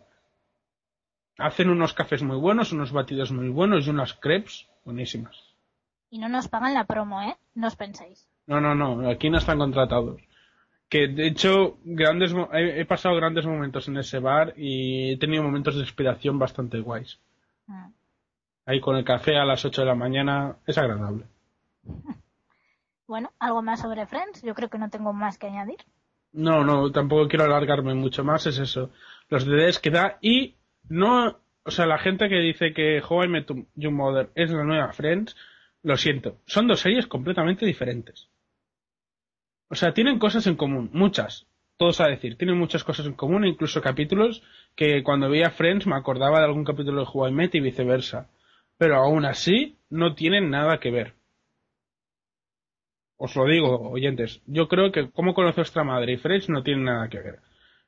Hacen 1.37 1.69
unos 1.69 1.93
cafés 1.93 2.21
muy 2.23 2.37
buenos, 2.37 2.71
unos 2.71 2.91
batidos 2.91 3.31
muy 3.31 3.49
buenos 3.49 3.87
y 3.87 3.89
unas 3.89 4.13
crepes 4.13 4.67
buenísimas. 4.85 5.35
Y 6.09 6.19
no 6.19 6.27
nos 6.29 6.47
pagan 6.47 6.73
la 6.73 6.83
promo, 6.85 7.21
¿eh? 7.21 7.35
No 7.55 7.67
os 7.67 7.75
penséis. 7.75 8.27
No, 8.47 8.59
no, 8.59 8.75
no, 8.75 9.09
aquí 9.09 9.29
no 9.29 9.37
están 9.37 9.57
contratados. 9.59 10.21
Que 10.89 11.07
de 11.07 11.27
hecho, 11.27 11.77
grandes, 11.85 12.33
mo- 12.33 12.49
he, 12.53 12.81
he 12.81 12.85
pasado 12.85 13.15
grandes 13.15 13.45
momentos 13.45 13.87
en 13.87 13.97
ese 13.97 14.19
bar 14.19 14.53
y 14.57 15.13
he 15.13 15.17
tenido 15.17 15.41
momentos 15.41 15.75
de 15.75 15.81
inspiración 15.81 16.37
bastante 16.37 16.79
guays. 16.81 17.17
Mm. 17.67 17.87
Ahí 18.65 18.81
con 18.81 18.95
el 18.97 19.05
café 19.05 19.37
a 19.37 19.45
las 19.45 19.63
8 19.63 19.81
de 19.81 19.87
la 19.87 19.95
mañana 19.95 20.57
es 20.67 20.77
agradable. 20.77 21.25
Bueno, 23.07 23.29
algo 23.39 23.61
más 23.61 23.81
sobre 23.81 24.05
Friends. 24.05 24.41
Yo 24.41 24.55
creo 24.55 24.69
que 24.69 24.77
no 24.77 24.89
tengo 24.89 25.11
más 25.11 25.37
que 25.37 25.47
añadir. 25.47 25.79
No, 26.31 26.63
no, 26.63 26.93
tampoco 26.93 27.27
quiero 27.27 27.43
alargarme 27.43 27.93
mucho 27.93 28.23
más, 28.23 28.45
es 28.45 28.57
eso. 28.57 28.89
Los 29.27 29.43
DDs 29.45 29.79
que 29.79 29.89
da 29.91 30.17
y 30.21 30.55
no, 30.89 31.39
o 31.63 31.71
sea, 31.71 31.85
la 31.85 31.97
gente 31.97 32.29
que 32.29 32.39
dice 32.39 32.73
que 32.73 33.01
How 33.07 33.25
I 33.25 33.27
Met 33.27 33.51
Your 33.75 33.93
Mother 33.93 34.29
es 34.35 34.51
la 34.51 34.63
nueva 34.63 34.93
Friends, 34.93 35.35
lo 35.83 35.97
siento, 35.97 36.37
son 36.45 36.67
dos 36.67 36.79
series 36.79 37.07
completamente 37.07 37.65
diferentes. 37.65 38.29
O 39.69 39.75
sea, 39.75 39.93
tienen 39.93 40.19
cosas 40.19 40.47
en 40.47 40.55
común, 40.55 40.89
muchas, 40.93 41.47
todos 41.77 41.99
a 41.99 42.07
decir, 42.07 42.37
tienen 42.37 42.59
muchas 42.59 42.83
cosas 42.83 43.07
en 43.07 43.13
común, 43.13 43.43
incluso 43.45 43.81
capítulos 43.81 44.43
que 44.75 45.01
cuando 45.01 45.29
veía 45.29 45.49
Friends 45.49 45.87
me 45.87 45.95
acordaba 45.95 46.39
de 46.39 46.45
algún 46.45 46.63
capítulo 46.63 47.01
de 47.01 47.07
How 47.11 47.29
I 47.29 47.31
Met 47.31 47.55
y 47.55 47.59
viceversa. 47.59 48.29
Pero 48.77 48.97
aún 48.97 49.25
así, 49.25 49.77
no 49.89 50.13
tienen 50.13 50.51
nada 50.51 50.79
que 50.79 50.91
ver. 50.91 51.15
Os 53.17 53.35
lo 53.35 53.45
digo, 53.45 53.89
oyentes. 53.91 54.41
Yo 54.45 54.67
creo 54.67 54.91
que 54.91 55.09
Cómo 55.09 55.33
conoce 55.33 55.61
vuestra 55.61 55.83
madre 55.83 56.13
y 56.13 56.17
Friends 56.17 56.49
no 56.49 56.61
tienen 56.61 56.85
nada 56.85 57.09
que 57.09 57.19
ver. 57.19 57.39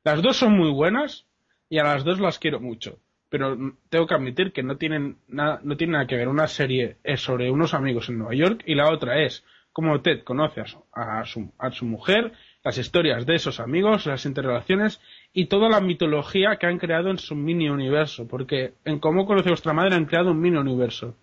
Las 0.03 0.21
dos 0.21 0.37
son 0.37 0.53
muy 0.57 0.71
buenas 0.71 1.27
y 1.69 1.77
a 1.79 1.83
las 1.83 2.03
dos 2.03 2.19
las 2.19 2.39
quiero 2.39 2.59
mucho. 2.59 2.99
Pero 3.29 3.57
tengo 3.89 4.05
que 4.05 4.13
admitir 4.13 4.51
que 4.51 4.61
no 4.63 4.77
tienen 4.77 5.17
nada, 5.27 5.59
no 5.63 5.75
tienen 5.75 5.93
nada 5.93 6.07
que 6.07 6.15
ver. 6.17 6.27
Una 6.27 6.47
serie 6.47 6.97
es 7.03 7.21
sobre 7.21 7.49
unos 7.49 7.73
amigos 7.73 8.09
en 8.09 8.19
Nueva 8.19 8.35
York 8.35 8.61
y 8.65 8.75
la 8.75 8.91
otra 8.91 9.21
es 9.23 9.43
cómo 9.71 10.01
Ted 10.01 10.23
conoce 10.23 10.61
a 10.61 10.65
su, 10.67 10.83
a 10.91 11.25
su, 11.25 11.51
a 11.57 11.71
su 11.71 11.85
mujer, 11.85 12.31
las 12.63 12.77
historias 12.77 13.25
de 13.25 13.33
esos 13.35 13.59
amigos, 13.59 14.05
las 14.05 14.25
interrelaciones 14.27 15.01
y 15.33 15.47
toda 15.47 15.67
la 15.67 15.81
mitología 15.81 16.57
que 16.57 16.67
han 16.67 16.77
creado 16.77 17.09
en 17.09 17.17
su 17.17 17.35
mini 17.35 17.69
universo. 17.69 18.27
Porque 18.27 18.75
en 18.85 18.99
Cómo 18.99 19.25
conoce 19.25 19.49
vuestra 19.49 19.73
madre 19.73 19.95
han 19.95 20.05
creado 20.05 20.29
un 20.29 20.39
mini 20.39 20.57
universo. 20.57 21.17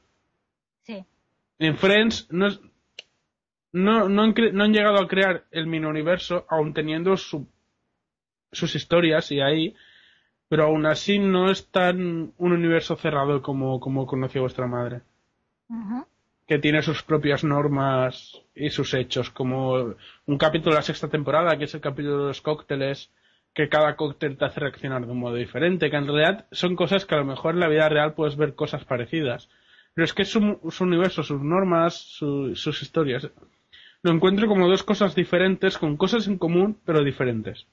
Sí. 0.83 1.05
En 1.61 1.77
Friends 1.77 2.27
no, 2.33 2.49
es- 2.49 2.61
no, 3.73 4.09
no, 4.09 4.23
han, 4.23 4.35
cre- 4.35 4.51
no 4.53 4.65
han 4.65 4.73
llegado 4.73 4.99
a 5.01 5.07
crear 5.07 5.45
el 5.53 5.69
mini 5.69 5.87
universo, 5.87 6.45
aun 6.49 6.75
teniendo 6.75 7.17
su, 7.17 7.47
sus 8.51 8.75
historias 8.75 9.31
y 9.31 9.41
ahí, 9.41 9.75
pero 10.51 10.64
aún 10.64 10.85
así 10.86 11.18
no 11.18 11.51
es 11.51 11.68
tan 11.68 12.35
un 12.39 12.52
universo 12.52 12.97
cerrado 12.97 13.40
como, 13.43 13.81
como 13.81 14.06
conoció 14.06 14.43
vuestra 14.43 14.66
madre. 14.68 15.02
Que 16.47 16.59
tiene 16.59 16.82
sus 16.82 17.02
propias 17.05 17.44
normas 17.44 18.43
y 18.55 18.70
sus 18.70 18.93
hechos, 18.94 19.31
como 19.31 19.94
un 20.27 20.39
capítulo 20.39 20.72
de 20.74 20.81
la 20.81 20.82
sexta 20.82 21.09
temporada, 21.09 21.56
que 21.56 21.64
es 21.64 21.74
el 21.74 21.81
capítulo 21.81 22.18
de 22.22 22.27
los 22.28 22.43
cócteles, 22.43 23.10
que 23.55 23.68
cada 23.70 23.97
cóctel 23.97 24.36
te 24.36 24.44
hace 24.47 24.60
reaccionar 24.60 25.06
de 25.06 25.12
un 25.12 25.20
modo 25.20 25.36
diferente, 25.36 25.90
que 25.90 25.97
en 25.97 26.06
realidad 26.09 26.47
son 26.52 26.77
cosas 26.77 27.06
que 27.06 27.14
a 27.14 27.18
lo 27.18 27.24
mejor 27.24 27.55
en 27.55 27.60
la 27.60 27.68
vida 27.68 27.89
real 27.89 28.14
puedes 28.14 28.36
ver 28.36 28.55
cosas 28.56 28.85
parecidas. 28.85 29.48
Pero 29.94 30.05
es 30.05 30.12
que 30.14 30.24
su, 30.24 30.59
su 30.70 30.85
universo, 30.85 31.22
sus 31.22 31.40
normas, 31.40 31.94
su- 31.94 32.55
sus 32.56 32.82
historias, 32.82 33.31
lo 34.02 34.12
encuentro 34.12 34.48
como 34.48 34.68
dos 34.68 34.82
cosas 34.82 35.14
diferentes, 35.14 35.78
con 35.78 35.97
cosas 35.97 36.27
en 36.28 36.39
común, 36.39 36.78
pero 36.85 37.05
diferentes. 37.05 37.66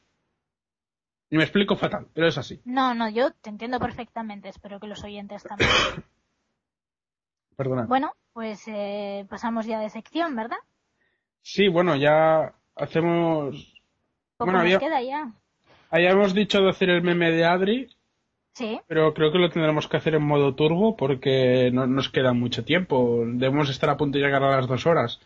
Y 1.29 1.37
me 1.37 1.43
explico 1.43 1.75
fatal, 1.75 2.07
pero 2.13 2.27
es 2.27 2.37
así. 2.37 2.61
No, 2.65 2.93
no, 2.93 3.09
yo 3.09 3.31
te 3.31 3.49
entiendo 3.49 3.79
perfectamente. 3.79 4.47
Espero 4.49 4.79
que 4.79 4.87
los 4.87 5.03
oyentes 5.03 5.43
también. 5.43 5.69
Perdona. 7.55 7.85
bueno, 7.87 8.11
pues 8.33 8.63
eh, 8.67 9.25
pasamos 9.29 9.65
ya 9.65 9.79
de 9.79 9.89
sección, 9.89 10.35
¿verdad? 10.35 10.57
Sí, 11.41 11.67
bueno, 11.69 11.95
ya 11.95 12.53
hacemos... 12.75 13.81
Bueno, 14.37 14.53
nos 14.53 14.61
había- 14.61 14.79
queda 14.79 15.01
ya. 15.01 15.31
Habíamos 15.89 16.33
dicho 16.35 16.61
de 16.61 16.69
hacer 16.69 16.89
el 16.89 17.01
meme 17.01 17.31
de 17.31 17.45
Adri, 17.45 17.87
Sí. 18.53 18.79
pero 18.87 19.13
creo 19.13 19.31
que 19.31 19.37
lo 19.39 19.49
tendremos 19.49 19.87
que 19.87 19.97
hacer 19.97 20.15
en 20.15 20.23
modo 20.23 20.53
turbo 20.53 20.95
porque 20.97 21.71
no 21.73 21.87
nos 21.87 22.09
queda 22.09 22.33
mucho 22.33 22.63
tiempo. 22.65 23.23
Debemos 23.25 23.69
estar 23.69 23.89
a 23.89 23.97
punto 23.97 24.17
de 24.17 24.23
llegar 24.25 24.43
a 24.43 24.55
las 24.57 24.67
dos 24.67 24.85
horas. 24.85 25.19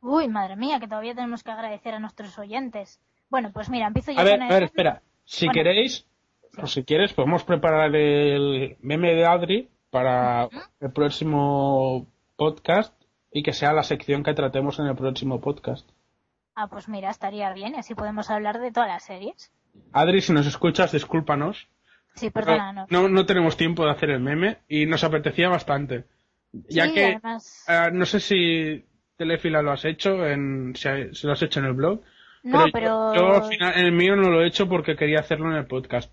Uy, 0.00 0.28
madre 0.28 0.54
mía, 0.56 0.78
que 0.80 0.86
todavía 0.88 1.14
tenemos 1.14 1.42
que 1.42 1.50
agradecer 1.50 1.94
a 1.94 1.98
nuestros 2.00 2.38
oyentes. 2.38 3.00
Bueno, 3.30 3.50
pues 3.52 3.70
mira, 3.70 3.86
empiezo 3.86 4.12
yo 4.12 4.20
A 4.20 4.24
ver, 4.24 4.34
con 4.34 4.42
a 4.42 4.46
el... 4.48 4.52
ver, 4.52 4.62
espera. 4.64 5.02
Si 5.24 5.46
Bueno. 5.46 5.52
queréis, 5.54 6.06
o 6.58 6.66
si 6.66 6.84
quieres, 6.84 7.12
podemos 7.12 7.44
preparar 7.44 7.94
el 7.94 8.76
meme 8.80 9.14
de 9.14 9.24
Adri 9.26 9.68
para 9.90 10.48
el 10.80 10.92
próximo 10.92 12.06
podcast 12.36 12.94
y 13.30 13.42
que 13.42 13.52
sea 13.52 13.72
la 13.72 13.82
sección 13.82 14.22
que 14.22 14.34
tratemos 14.34 14.78
en 14.78 14.86
el 14.86 14.96
próximo 14.96 15.40
podcast. 15.40 15.88
Ah, 16.54 16.66
pues 16.68 16.88
mira, 16.88 17.10
estaría 17.10 17.52
bien, 17.54 17.74
así 17.76 17.94
podemos 17.94 18.28
hablar 18.30 18.60
de 18.60 18.72
todas 18.72 18.88
las 18.88 19.04
series. 19.04 19.50
Adri, 19.92 20.20
si 20.20 20.32
nos 20.34 20.46
escuchas, 20.46 20.92
discúlpanos. 20.92 21.68
Sí, 22.14 22.28
perdónanos. 22.28 22.90
No, 22.90 23.08
no 23.08 23.24
tenemos 23.24 23.56
tiempo 23.56 23.86
de 23.86 23.92
hacer 23.92 24.10
el 24.10 24.20
meme 24.20 24.58
y 24.68 24.84
nos 24.84 25.02
apetecía 25.02 25.48
bastante. 25.48 26.04
Ya 26.68 26.86
Sí, 26.86 26.92
que 26.92 27.04
además- 27.06 27.64
eh, 27.68 27.88
no 27.90 28.04
sé 28.04 28.20
si 28.20 28.84
Telefila 29.16 29.62
lo 29.62 29.72
has 29.72 29.86
hecho, 29.86 30.26
en, 30.26 30.74
si 30.76 31.26
lo 31.26 31.32
has 31.32 31.42
hecho 31.42 31.60
en 31.60 31.66
el 31.66 31.72
blog. 31.72 32.02
No, 32.42 32.66
yo- 32.66 32.72
pero- 32.72 33.14
Yo, 33.14 33.28
al 33.34 33.44
final, 33.44 33.74
en 33.78 33.86
el 33.86 33.92
mío 33.92 34.16
no 34.16 34.30
lo 34.30 34.42
he 34.42 34.46
hecho 34.46 34.68
porque 34.68 34.96
quería 34.96 35.20
hacerlo 35.20 35.50
en 35.50 35.56
el 35.56 35.66
podcast. 35.66 36.12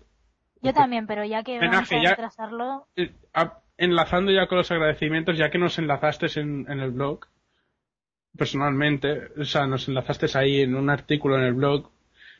Yo 0.62 0.72
también, 0.72 1.06
pero 1.06 1.24
ya 1.24 1.42
que 1.42 1.58
vamos 1.58 1.90
a 1.90 1.96
retrasarlo... 2.10 2.86
Eh, 2.96 3.12
enlazando 3.78 4.30
ya 4.30 4.46
con 4.46 4.58
los 4.58 4.70
agradecimientos, 4.70 5.38
ya 5.38 5.50
que 5.50 5.58
nos 5.58 5.78
enlazaste 5.78 6.26
en, 6.38 6.70
en 6.70 6.80
el 6.80 6.90
blog, 6.90 7.20
personalmente, 8.36 9.28
o 9.40 9.44
sea, 9.44 9.66
nos 9.66 9.88
enlazaste 9.88 10.26
ahí 10.38 10.60
en 10.60 10.74
un 10.74 10.90
artículo 10.90 11.36
en 11.36 11.44
el 11.44 11.54
blog. 11.54 11.90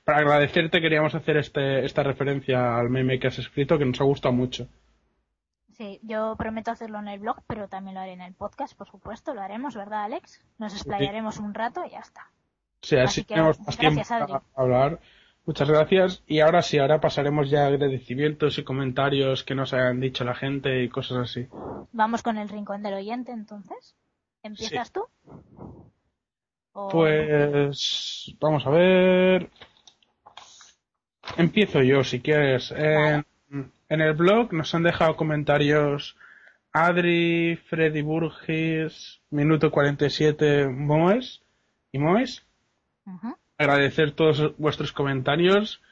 Para 0.05 0.19
agradecerte 0.19 0.81
queríamos 0.81 1.15
hacer 1.15 1.37
este, 1.37 1.85
esta 1.85 2.03
referencia 2.03 2.77
al 2.77 2.91
meme 2.91 3.19
que 3.19 3.29
has 3.29 3.39
escrito, 3.39 3.79
que 3.79 3.85
nos 3.87 4.01
ha 4.01 4.05
gustado 4.05 4.35
mucho. 4.35 4.69
Sí, 5.73 5.99
yo 6.03 6.35
prometo 6.37 6.71
hacerlo 6.71 6.99
en 6.99 7.09
el 7.09 7.21
blog, 7.21 7.39
pero 7.47 7.69
también 7.69 7.95
lo 7.95 8.01
haré 8.01 8.13
en 8.13 8.21
el 8.21 8.35
podcast, 8.35 8.77
por 8.77 8.87
supuesto, 8.89 9.33
lo 9.35 9.41
haremos, 9.41 9.75
¿verdad, 9.75 10.05
Alex? 10.05 10.45
Nos 10.59 10.75
explayaremos 10.75 11.39
un 11.39 11.55
rato 11.55 11.83
y 11.87 11.91
ya 11.91 12.01
está. 12.01 12.31
Sea, 12.83 13.05
Así 13.05 13.21
así 13.21 13.25
que, 13.25 13.35
tenemos 13.35 13.59
más 13.61 13.77
gracias, 13.79 14.09
tiempo 14.09 14.25
Adri. 14.25 14.33
para 14.33 14.45
hablar. 14.65 15.01
Muchas 15.47 15.69
gracias. 15.71 16.23
Y 16.27 16.41
ahora 16.41 16.63
sí, 16.63 16.79
ahora 16.79 17.01
pasaremos 17.01 17.51
ya 17.51 17.65
a 17.65 17.67
agradecimientos 17.67 18.59
y 18.59 18.65
comentarios 18.65 19.43
que 19.45 19.55
nos 19.55 19.73
hayan 19.75 20.01
dicho 20.01 20.25
la 20.25 20.35
gente 20.35 20.83
y 20.83 20.89
cosas 20.89 21.19
así. 21.19 21.47
Vamos 21.93 22.23
con 22.23 22.39
el 22.39 22.49
rincón 22.49 22.83
del 22.83 22.95
oyente, 22.95 23.33
entonces. 23.33 23.97
¿Empiezas 24.43 24.93
tú? 24.93 25.05
O- 26.73 26.89
Pues 26.89 28.35
vamos 28.41 28.67
a 28.67 28.71
ver. 28.71 29.51
Empiezo 31.37 31.83
yo, 31.83 32.03
si 32.05 32.21
quieres. 32.21 32.73
En, 32.77 33.25
en 33.89 34.01
el 34.01 34.15
blog 34.15 34.53
nos 34.53 34.75
han 34.75 34.83
dejado 34.83 35.17
comentarios 35.17 36.17
Adri, 36.73 37.57
Freddy 37.69 38.03
Burgess, 38.03 39.21
Minuto 39.31 39.71
47, 39.71 40.69
Moes 40.69 41.43
y 41.93 41.99
Moes. 41.99 42.47
Agradecer 43.59 44.13
todos 44.13 44.57
vuestros 44.57 44.93
comentarios. 44.93 45.83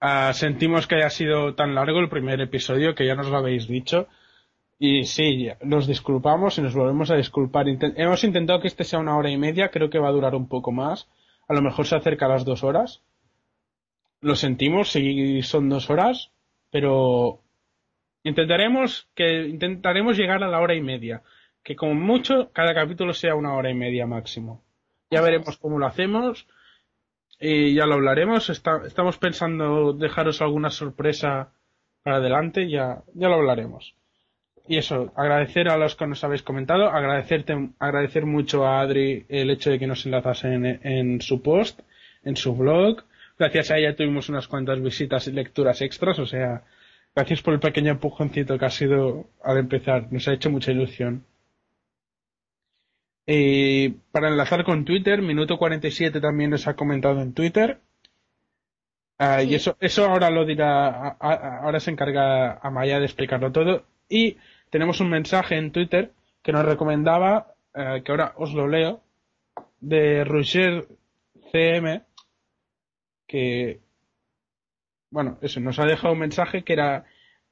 Ah, 0.00 0.32
sentimos 0.34 0.86
que 0.86 0.96
haya 0.96 1.10
sido 1.10 1.54
tan 1.54 1.74
largo 1.74 2.00
el 2.00 2.08
primer 2.08 2.40
episodio 2.40 2.94
que 2.94 3.06
ya 3.06 3.14
nos 3.14 3.28
lo 3.28 3.38
habéis 3.38 3.66
dicho. 3.66 4.08
Y 4.78 5.04
sí, 5.04 5.48
nos 5.62 5.86
disculpamos 5.86 6.58
y 6.58 6.62
nos 6.62 6.74
volvemos 6.74 7.10
a 7.10 7.16
disculpar. 7.16 7.66
Hemos 7.68 8.24
intentado 8.24 8.60
que 8.60 8.68
este 8.68 8.84
sea 8.84 8.98
una 8.98 9.16
hora 9.16 9.30
y 9.30 9.38
media, 9.38 9.70
creo 9.70 9.88
que 9.88 9.98
va 9.98 10.08
a 10.08 10.12
durar 10.12 10.34
un 10.34 10.48
poco 10.48 10.70
más. 10.70 11.08
A 11.48 11.54
lo 11.54 11.62
mejor 11.62 11.86
se 11.86 11.96
acerca 11.96 12.26
a 12.26 12.30
las 12.30 12.44
dos 12.44 12.62
horas. 12.62 13.02
Lo 14.20 14.34
sentimos 14.34 14.90
si 14.90 15.42
son 15.42 15.68
dos 15.68 15.88
horas, 15.88 16.30
pero 16.70 17.40
intentaremos 18.22 19.08
que 19.14 19.48
intentaremos 19.48 20.16
llegar 20.18 20.42
a 20.42 20.48
la 20.48 20.60
hora 20.60 20.74
y 20.74 20.82
media. 20.82 21.22
Que 21.62 21.74
como 21.74 21.94
mucho 21.94 22.50
cada 22.52 22.74
capítulo 22.74 23.14
sea 23.14 23.34
una 23.34 23.54
hora 23.54 23.70
y 23.70 23.74
media 23.74 24.06
máximo. 24.06 24.65
Ya 25.10 25.20
veremos 25.20 25.56
cómo 25.58 25.78
lo 25.78 25.86
hacemos 25.86 26.46
y 27.38 27.74
ya 27.74 27.86
lo 27.86 27.94
hablaremos. 27.94 28.50
Está- 28.50 28.82
estamos 28.86 29.18
pensando 29.18 29.92
dejaros 29.92 30.40
alguna 30.42 30.70
sorpresa 30.70 31.52
para 32.02 32.16
adelante, 32.16 32.68
ya, 32.68 33.02
ya 33.14 33.28
lo 33.28 33.34
hablaremos. 33.34 33.94
Y 34.68 34.78
eso, 34.78 35.12
agradecer 35.14 35.68
a 35.68 35.76
los 35.76 35.94
que 35.94 36.06
nos 36.08 36.24
habéis 36.24 36.42
comentado, 36.42 36.88
agradecerte, 36.88 37.70
agradecer 37.78 38.26
mucho 38.26 38.66
a 38.66 38.80
Adri 38.80 39.24
el 39.28 39.50
hecho 39.50 39.70
de 39.70 39.78
que 39.78 39.86
nos 39.86 40.04
enlazase 40.06 40.52
en, 40.54 40.66
en 40.66 41.20
su 41.20 41.40
post, 41.40 41.80
en 42.24 42.36
su 42.36 42.54
blog. 42.56 43.04
Gracias 43.38 43.70
a 43.70 43.78
ella 43.78 43.94
tuvimos 43.94 44.28
unas 44.28 44.48
cuantas 44.48 44.80
visitas 44.82 45.28
y 45.28 45.32
lecturas 45.32 45.82
extras, 45.82 46.18
o 46.18 46.26
sea, 46.26 46.64
gracias 47.14 47.42
por 47.42 47.54
el 47.54 47.60
pequeño 47.60 47.92
empujoncito 47.92 48.58
que 48.58 48.64
ha 48.64 48.70
sido 48.70 49.28
al 49.44 49.58
empezar, 49.58 50.12
nos 50.12 50.26
ha 50.26 50.32
hecho 50.32 50.50
mucha 50.50 50.72
ilusión. 50.72 51.24
Y 53.26 53.88
para 54.12 54.28
enlazar 54.28 54.64
con 54.64 54.84
Twitter, 54.84 55.20
Minuto 55.22 55.58
47 55.58 56.20
también 56.20 56.50
nos 56.50 56.66
ha 56.68 56.76
comentado 56.76 57.20
en 57.20 57.32
Twitter. 57.34 57.80
Ah, 59.18 59.42
Y 59.42 59.54
eso, 59.54 59.76
eso 59.80 60.04
ahora 60.06 60.30
lo 60.30 60.44
dirá, 60.44 60.88
a- 60.88 61.16
a- 61.20 61.58
ahora 61.62 61.80
se 61.80 61.90
encarga 61.90 62.58
Amaya 62.58 62.98
de 62.98 63.06
explicarlo 63.06 63.50
todo. 63.50 63.84
Y 64.08 64.36
tenemos 64.70 65.00
un 65.00 65.10
mensaje 65.10 65.56
en 65.56 65.72
Twitter 65.72 66.12
que 66.42 66.52
nos 66.52 66.64
recomendaba, 66.64 67.54
eh, 67.74 68.02
que 68.04 68.12
ahora 68.12 68.34
os 68.36 68.52
lo 68.54 68.68
leo, 68.68 69.02
de 69.80 70.24
Roger 70.24 70.86
CM, 71.52 72.02
que, 73.26 73.80
bueno, 75.10 75.38
eso, 75.40 75.60
nos 75.60 75.78
ha 75.78 75.86
dejado 75.86 76.12
un 76.14 76.20
mensaje 76.20 76.62
que 76.64 76.72
era, 76.72 77.04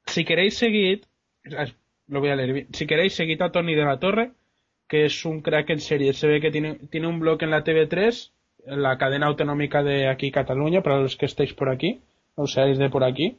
si 0.07 0.25
queréis 0.25 0.57
seguir, 0.57 1.07
lo 2.09 2.21
voy 2.21 2.31
a 2.31 2.37
leer 2.37 2.53
bien, 2.53 2.69
si 2.73 2.87
queréis 2.87 3.15
seguid 3.15 3.41
a 3.43 3.53
Tony 3.53 3.75
de 3.75 3.85
la 3.85 3.99
Torre, 3.99 4.33
que 4.89 5.07
es 5.07 5.25
un 5.25 5.41
crack 5.41 5.71
en 5.71 5.81
serie, 5.81 6.13
se 6.13 6.27
ve 6.27 6.41
que 6.41 6.51
tiene, 6.51 6.75
tiene 6.91 7.07
un 7.07 7.21
blog 7.21 7.43
en 7.43 7.51
la 7.51 7.65
TV3 7.65 8.31
la 8.67 8.97
cadena 8.99 9.27
autonómica 9.27 9.83
de 9.83 10.09
aquí 10.09 10.31
Cataluña, 10.31 10.83
para 10.83 10.99
los 11.01 11.17
que 11.17 11.27
estéis 11.27 11.53
por 11.55 11.69
aquí, 11.69 12.01
o 12.35 12.47
seáis 12.47 12.79
de 12.79 12.91
por 12.91 13.05
aquí. 13.05 13.39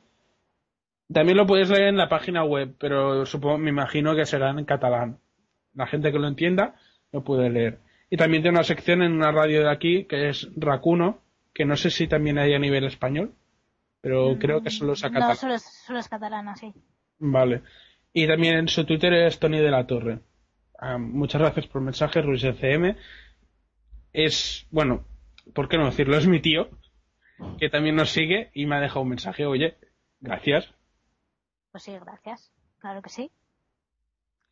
También 1.11 1.38
lo 1.38 1.45
podéis 1.45 1.69
leer 1.69 1.89
en 1.89 1.97
la 1.97 2.09
página 2.09 2.43
web, 2.43 2.76
pero 2.80 3.26
supongo, 3.26 3.57
me 3.57 3.69
imagino 3.69 4.15
que 4.15 4.26
será 4.26 4.49
en 4.51 4.65
catalán. 4.65 5.19
La 5.73 5.88
gente 5.88 6.11
que 6.11 6.19
lo 6.19 6.27
entienda 6.27 6.76
lo 7.11 7.23
puede 7.23 7.49
leer. 7.49 7.80
Y 8.09 8.17
también 8.17 8.43
tiene 8.43 8.57
una 8.57 8.63
sección 8.63 9.01
en 9.01 9.13
una 9.13 9.31
radio 9.31 9.61
de 9.63 9.72
aquí 9.72 10.05
que 10.05 10.30
es 10.30 10.47
Racuno, 10.55 11.19
que 11.53 11.65
no 11.65 11.76
sé 11.76 11.89
si 11.89 12.07
también 12.07 12.38
hay 12.38 12.53
a 12.53 12.59
nivel 12.59 12.85
español, 12.85 13.34
pero 14.01 14.38
creo 14.39 14.61
que 14.61 14.69
solo 14.69 14.93
es 14.93 15.03
a 15.03 15.09
No, 15.09 15.13
catalán. 15.13 15.35
solo 15.38 15.53
es, 15.55 15.63
solo 15.63 15.99
es 15.99 16.07
catalana, 16.07 16.55
sí. 16.55 16.73
Vale. 17.19 17.61
Y 18.13 18.27
también 18.27 18.57
en 18.57 18.67
su 18.67 18.85
Twitter 18.85 19.13
es 19.13 19.39
Tony 19.39 19.59
de 19.59 19.72
la 19.72 19.85
Torre. 19.85 20.19
Ah, 20.80 20.97
muchas 20.97 21.41
gracias 21.41 21.68
por 21.68 21.81
el 21.81 21.85
mensaje, 21.85 22.22
Ruiz 22.22 22.43
ECM. 22.43 22.95
Es, 24.14 24.68
bueno, 24.72 25.06
¿por 25.53 25.68
qué 25.69 25.77
no 25.77 25.85
decirlo? 25.85 26.18
Es 26.18 26.27
mi 26.27 26.41
tío, 26.41 26.69
que 27.60 27.69
también 27.69 27.95
nos 27.95 28.10
sigue 28.10 28.52
y 28.53 28.65
me 28.65 28.76
ha 28.76 28.81
dejado 28.81 29.02
un 29.02 29.10
mensaje. 29.10 29.45
Oye, 29.45 29.77
gracias. 30.19 30.73
Pues 31.72 31.84
sí, 31.84 31.93
gracias. 31.99 32.52
Claro 32.80 33.02
que 33.02 33.10
sí. 33.10 33.31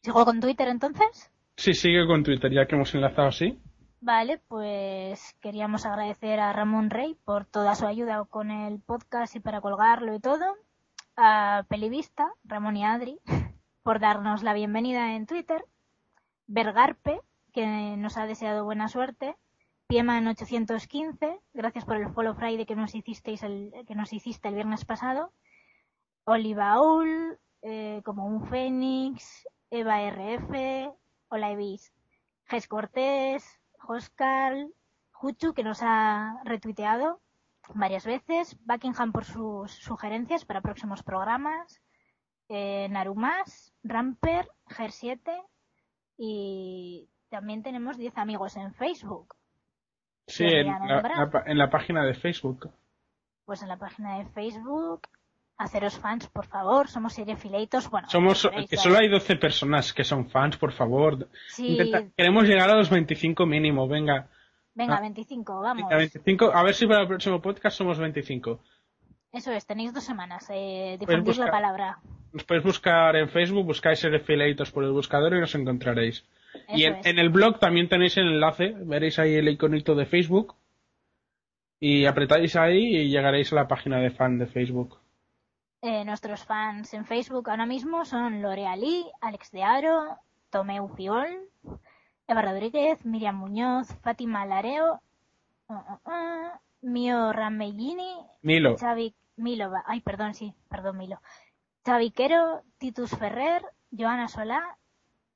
¿Sigo 0.02 0.26
con 0.26 0.41
Twitter 0.41 0.68
entonces? 0.68 1.32
Sí, 1.56 1.74
sigue 1.74 2.06
con 2.08 2.24
Twitter, 2.24 2.52
ya 2.52 2.66
que 2.66 2.76
hemos 2.76 2.94
enlazado 2.94 3.30
así. 3.30 3.62
Vale, 4.02 4.41
pues 4.50 5.34
queríamos 5.40 5.86
agradecer 5.86 6.41
a 6.41 6.52
Ramón 6.52 6.90
Rey 6.90 7.16
por 7.24 7.45
toda 7.45 7.76
su 7.76 7.86
ayuda 7.86 8.26
con 8.26 8.52
el 8.52 8.82
podcast 8.82 9.34
y 9.36 9.40
para 9.40 9.62
colgarlo 9.62 10.14
y 10.14 10.20
todo. 10.20 10.44
A 11.16 11.64
Pelivista, 11.70 12.28
Ramón 12.44 12.76
y 12.76 12.84
Adri, 12.84 13.20
por 13.84 14.02
darnos 14.02 14.44
la 14.44 14.54
bienvenida 14.54 15.16
en 15.16 15.26
Twitter. 15.26 15.64
Bergarpe, 16.48 17.22
que 17.53 17.95
nos 17.98 18.18
ha 18.18 18.26
deseado 18.26 18.65
buena 18.65 18.88
suerte. 18.88 19.36
Pieman 19.88 20.28
815, 20.28 21.40
gracias 21.53 21.86
por 21.86 21.98
el 21.98 22.11
follow 22.14 22.34
Friday 22.36 22.65
que 22.65 22.76
nos 22.76 22.95
hicisteis 22.95 23.44
el, 23.44 23.72
que 23.88 23.95
nos 23.95 24.11
hiciste 24.11 24.48
el 24.48 24.56
viernes 24.56 24.86
pasado. 24.86 25.32
Olivaul, 26.26 27.38
eh, 27.61 28.02
como 28.03 28.26
un 28.26 28.48
Fénix, 28.48 29.48
Eva 29.70 30.02
RF, 30.02 30.91
Hola 31.30 31.52
Evis, 31.52 31.94
Ges 32.45 32.68
Cortés, 32.68 33.60
Oscar, 33.88 34.56
Juchu, 35.11 35.53
que 35.53 35.64
nos 35.64 35.82
ha 35.82 36.40
retuiteado 36.44 37.22
varias 37.74 38.06
veces, 38.06 38.57
Buckingham 38.65 39.11
por 39.11 39.26
sus 39.26 39.72
sugerencias 39.72 40.45
para 40.45 40.61
próximos 40.61 41.03
programas, 41.03 41.82
eh, 42.49 42.88
Narumas, 42.90 43.74
Ramper, 43.84 44.49
Ger7 44.68 45.44
y 46.18 47.07
también 47.30 47.64
tenemos 47.64 47.98
10 47.98 48.18
amigos 48.18 48.56
en 48.57 48.73
Facebook. 48.73 49.35
Sí, 50.27 50.45
en 50.45 50.68
la, 50.68 51.44
en 51.45 51.57
la 51.57 51.69
página 51.69 52.06
de 52.06 52.14
Facebook. 52.14 52.69
Pues 53.45 53.61
en 53.61 53.68
la 53.68 53.77
página 53.77 54.19
de 54.19 54.26
Facebook, 54.27 55.02
haceros 55.57 55.98
fans, 55.99 56.27
por 56.27 56.45
favor, 56.45 56.88
somos 56.88 57.14
seriefileitos. 57.14 57.90
Bueno, 57.90 58.07
Somos, 58.10 58.49
que 58.69 58.77
solo 58.77 58.98
hay 58.99 59.10
12 59.10 59.35
personas 59.35 59.91
que 59.94 60.03
son 60.06 60.30
fans, 60.30 60.56
por 60.57 60.72
favor. 60.72 61.27
Sí. 61.49 61.77
Intenta- 61.77 62.10
queremos 62.15 62.44
llegar 62.45 62.69
a 62.69 62.76
los 62.77 62.90
25 62.90 63.45
mínimo, 63.45 63.88
venga. 63.88 64.30
Venga, 64.76 64.95
Ah. 64.98 65.02
25, 65.02 65.60
vamos. 65.61 65.84
Venga, 65.84 65.98
25. 65.98 66.52
A 66.53 66.64
ver 66.64 66.73
si 66.73 66.88
para 66.88 67.02
el 67.02 67.07
próximo 67.07 67.41
podcast 67.41 67.77
somos 67.77 67.99
25. 67.99 68.61
Eso 69.34 69.52
es, 69.52 69.66
tenéis 69.66 69.92
dos 69.94 70.04
semanas. 70.04 70.48
Eh, 70.52 70.96
difundir 71.00 71.38
la 71.38 71.50
palabra. 71.50 71.98
Nos 72.32 72.44
podéis 72.44 72.64
buscar 72.64 73.16
en 73.16 73.30
Facebook, 73.30 73.66
buscáis 73.66 74.08
Fileitos 74.26 74.72
por 74.72 74.84
el 74.84 74.92
buscador 74.92 75.36
y 75.36 75.40
nos 75.40 75.56
encontraréis. 75.56 76.24
y 76.70 76.84
en, 76.84 77.18
el 77.20 77.30
blog 77.30 77.60
también 77.60 77.90
tenéis 77.90 78.16
el 78.18 78.28
enlace, 78.28 78.76
veréis 78.78 79.18
ahí 79.18 79.34
el 79.34 79.50
iconito 79.50 79.96
de 79.96 80.06
Facebook. 80.06 80.56
Y 81.80 82.06
apretáis 82.06 82.56
ahí 82.56 82.96
y 82.96 83.10
llegaréis 83.10 83.52
a 83.52 83.56
la 83.56 83.68
página 83.68 83.98
de 83.98 84.12
fan 84.12 84.38
de 84.38 84.46
Facebook. 84.46 85.00
Eh, 85.82 86.06
nuestros 86.06 86.46
fans 86.46 86.94
en 86.94 87.06
Facebook 87.06 87.50
ahora 87.50 87.66
mismo 87.66 88.06
son 88.06 88.42
L'Orealí, 88.42 89.06
Alex 89.20 89.52
de 89.52 89.64
Aro, 89.64 90.18
Tomeu 90.52 90.88
Fiol, 90.90 91.50
Eva 92.28 92.42
Rodríguez, 92.42 93.04
Miriam 93.04 93.36
Muñoz, 93.36 93.88
Fátima 94.02 94.46
Lareo, 94.46 95.02
uh, 95.68 95.74
uh, 95.74 96.10
uh, 96.10 96.50
Mio 96.84 97.34
Ramellini, 97.34 98.16
Milo. 98.44 98.78
Xavi 98.78 99.14
Milo, 99.36 99.72
ay, 99.86 100.02
perdón, 100.02 100.34
sí, 100.34 100.53
perdón, 100.70 100.98
Milo. 100.98 101.22
Xavi 101.86 102.12
Quero, 102.12 102.62
Titus 102.78 103.12
Ferrer, 103.12 103.64
Joana 103.92 104.28
Solá 104.28 104.78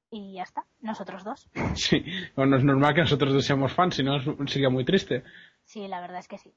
y 0.09 0.33
ya 0.35 0.43
está, 0.43 0.65
nosotros 0.81 1.23
dos. 1.23 1.49
Sí, 1.75 2.03
bueno, 2.35 2.57
es 2.57 2.63
normal 2.63 2.93
que 2.93 3.01
nosotros 3.01 3.33
dos 3.33 3.45
seamos 3.45 3.73
fans, 3.73 3.95
si 3.95 4.03
no 4.03 4.19
sería 4.47 4.69
muy 4.69 4.85
triste. 4.85 5.23
Sí, 5.63 5.87
la 5.87 5.99
verdad 5.99 6.19
es 6.19 6.27
que 6.27 6.37
sí. 6.37 6.53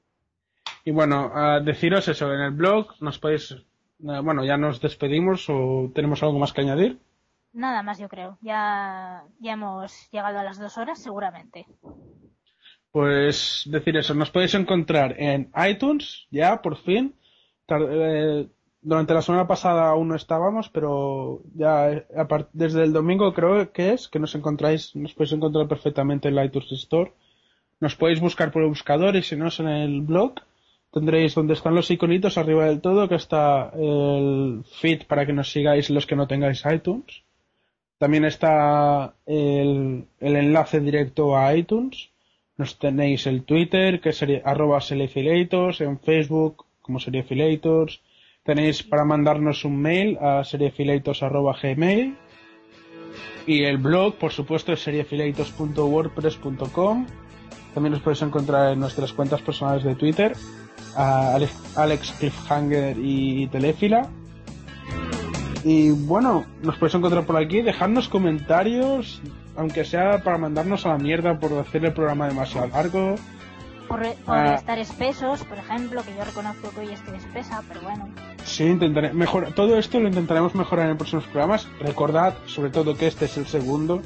Y 0.85 0.91
bueno, 0.91 1.31
deciros 1.63 2.07
eso, 2.07 2.33
en 2.33 2.39
el 2.41 2.51
blog 2.51 2.95
nos 3.01 3.19
podéis... 3.19 3.51
eh, 3.51 3.59
Bueno, 3.99 4.43
ya 4.45 4.57
nos 4.57 4.79
despedimos 4.81 5.45
o 5.49 5.91
tenemos 5.93 6.23
algo 6.23 6.39
más 6.39 6.53
que 6.53 6.61
añadir. 6.61 6.99
Nada 7.53 7.83
más 7.83 7.99
yo 7.99 8.07
creo. 8.07 8.37
Ya, 8.41 9.23
ya 9.39 9.53
hemos 9.53 10.09
llegado 10.11 10.39
a 10.39 10.43
las 10.43 10.57
dos 10.57 10.77
horas 10.77 10.99
seguramente. 10.99 11.67
Pues 12.91 13.63
decir 13.65 13.95
eso, 13.97 14.13
nos 14.13 14.31
podéis 14.31 14.53
encontrar 14.55 15.15
en 15.19 15.51
iTunes, 15.69 16.27
ya 16.31 16.61
por 16.61 16.77
fin. 16.77 17.15
Eh, 17.79 18.47
durante 18.81 19.13
la 19.13 19.21
semana 19.21 19.47
pasada 19.47 19.89
aún 19.89 20.07
no 20.07 20.15
estábamos, 20.15 20.69
pero 20.69 21.41
ya 21.53 21.91
eh, 21.91 22.05
a 22.15 22.27
desde 22.51 22.83
el 22.83 22.93
domingo 22.93 23.33
creo 23.33 23.71
que 23.71 23.93
es 23.93 24.07
que 24.07 24.19
nos 24.19 24.33
encontráis, 24.35 24.95
nos 24.95 25.13
podéis 25.13 25.33
encontrar 25.33 25.67
perfectamente 25.67 26.27
en 26.27 26.35
la 26.35 26.45
iTunes 26.45 26.71
Store. 26.71 27.13
Nos 27.79 27.95
podéis 27.95 28.19
buscar 28.19 28.51
por 28.51 28.63
el 28.63 28.69
buscador 28.69 29.15
y 29.15 29.23
si 29.23 29.35
no 29.35 29.47
es 29.47 29.59
en 29.59 29.67
el 29.67 30.01
blog, 30.01 30.35
tendréis 30.91 31.35
donde 31.35 31.53
están 31.53 31.75
los 31.75 31.89
iconitos 31.89 32.37
arriba 32.37 32.65
del 32.65 32.81
todo, 32.81 33.07
que 33.07 33.15
está 33.15 33.71
el 33.75 34.63
feed 34.79 35.03
para 35.07 35.25
que 35.25 35.33
nos 35.33 35.51
sigáis 35.51 35.89
los 35.89 36.05
que 36.05 36.15
no 36.15 36.27
tengáis 36.27 36.63
iTunes. 36.65 37.23
También 37.97 38.25
está 38.25 39.13
el, 39.27 40.07
el 40.19 40.35
enlace 40.35 40.79
directo 40.79 41.37
a 41.37 41.55
iTunes. 41.55 42.09
Nos 42.57 42.79
tenéis 42.79 43.27
el 43.27 43.43
Twitter, 43.43 44.01
que 44.01 44.11
sería 44.11 44.41
arroba 44.43 44.79
en 44.89 45.99
Facebook 45.99 46.65
como 46.91 46.99
seriefilators. 46.99 48.01
Tenéis 48.43 48.83
para 48.83 49.05
mandarnos 49.05 49.63
un 49.63 49.81
mail 49.81 50.17
a 50.19 50.43
seriefilators 50.43 51.23
arroba 51.23 51.55
gmail. 51.61 52.17
Y 53.47 53.63
el 53.63 53.77
blog, 53.77 54.15
por 54.15 54.33
supuesto, 54.33 54.73
es 54.73 54.83
seriefilators.wordpress.com. 54.83 57.07
También 57.73 57.93
nos 57.93 58.01
podéis 58.01 58.23
encontrar 58.23 58.73
en 58.73 58.81
nuestras 58.81 59.13
cuentas 59.13 59.41
personales 59.41 59.85
de 59.85 59.95
Twitter, 59.95 60.33
a 60.97 61.35
Alex, 61.35 61.77
Alex 61.77 62.11
Cliffhanger 62.19 62.97
y 62.99 63.47
Telefila. 63.47 64.09
Y 65.63 65.91
bueno, 65.91 66.43
nos 66.61 66.75
podéis 66.75 66.95
encontrar 66.95 67.25
por 67.25 67.37
aquí, 67.37 67.61
dejadnos 67.61 68.09
comentarios, 68.09 69.21
aunque 69.55 69.85
sea 69.85 70.21
para 70.23 70.37
mandarnos 70.37 70.85
a 70.85 70.89
la 70.89 70.97
mierda 70.97 71.39
por 71.39 71.53
hacer 71.53 71.85
el 71.85 71.93
programa 71.93 72.27
demasiado 72.27 72.67
largo. 72.67 73.15
Por, 73.91 74.15
por 74.25 74.37
Ah. 74.37 74.55
estar 74.55 74.79
espesos, 74.79 75.43
por 75.43 75.57
ejemplo, 75.57 76.01
que 76.03 76.15
yo 76.15 76.23
reconozco 76.23 76.69
que 76.71 76.79
hoy 76.79 76.93
estoy 76.93 77.17
espesa, 77.17 77.61
pero 77.67 77.81
bueno. 77.81 78.07
Sí, 78.45 78.63
intentaré 78.63 79.11
mejor 79.13 79.51
todo 79.53 79.77
esto 79.77 79.99
lo 79.99 80.07
intentaremos 80.07 80.55
mejorar 80.55 80.89
en 80.89 80.95
próximos 80.97 81.25
programas. 81.25 81.67
Recordad, 81.81 82.33
sobre 82.45 82.69
todo, 82.69 82.95
que 82.95 83.07
este 83.07 83.25
es 83.25 83.35
el 83.37 83.47
segundo, 83.47 84.01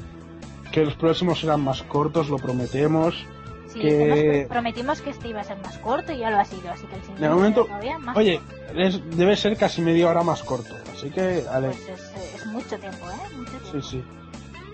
que 0.72 0.84
los 0.84 0.94
próximos 0.94 1.38
serán 1.40 1.62
más 1.62 1.84
cortos, 1.84 2.28
lo 2.28 2.36
prometemos. 2.38 3.14
Sí, 3.68 3.78
que 3.80 4.46
prometimos 4.48 5.00
que 5.02 5.10
este 5.10 5.28
iba 5.28 5.40
a 5.40 5.44
ser 5.44 5.58
más 5.58 5.78
corto 5.78 6.10
y 6.12 6.18
ya 6.18 6.30
lo 6.30 6.38
ha 6.38 6.44
sido, 6.44 6.70
así 6.72 6.86
que 6.86 6.94
el 6.96 7.00
siguiente 7.02 7.22
de 7.22 7.28
momento, 7.30 7.68
más 8.00 8.16
oye, 8.16 8.40
es- 8.74 9.00
debe 9.16 9.36
ser 9.36 9.56
casi 9.56 9.82
media 9.82 10.08
hora 10.08 10.22
más 10.22 10.42
corto, 10.42 10.74
así 10.92 11.10
que, 11.10 11.44
ale, 11.52 11.68
Pues 11.68 11.88
es, 11.88 12.34
es 12.36 12.46
mucho 12.46 12.78
tiempo, 12.78 13.06
¿eh? 13.10 13.36
Mucho 13.36 13.50
tiempo. 13.58 13.82
sí, 13.82 13.98
sí. 13.98 14.04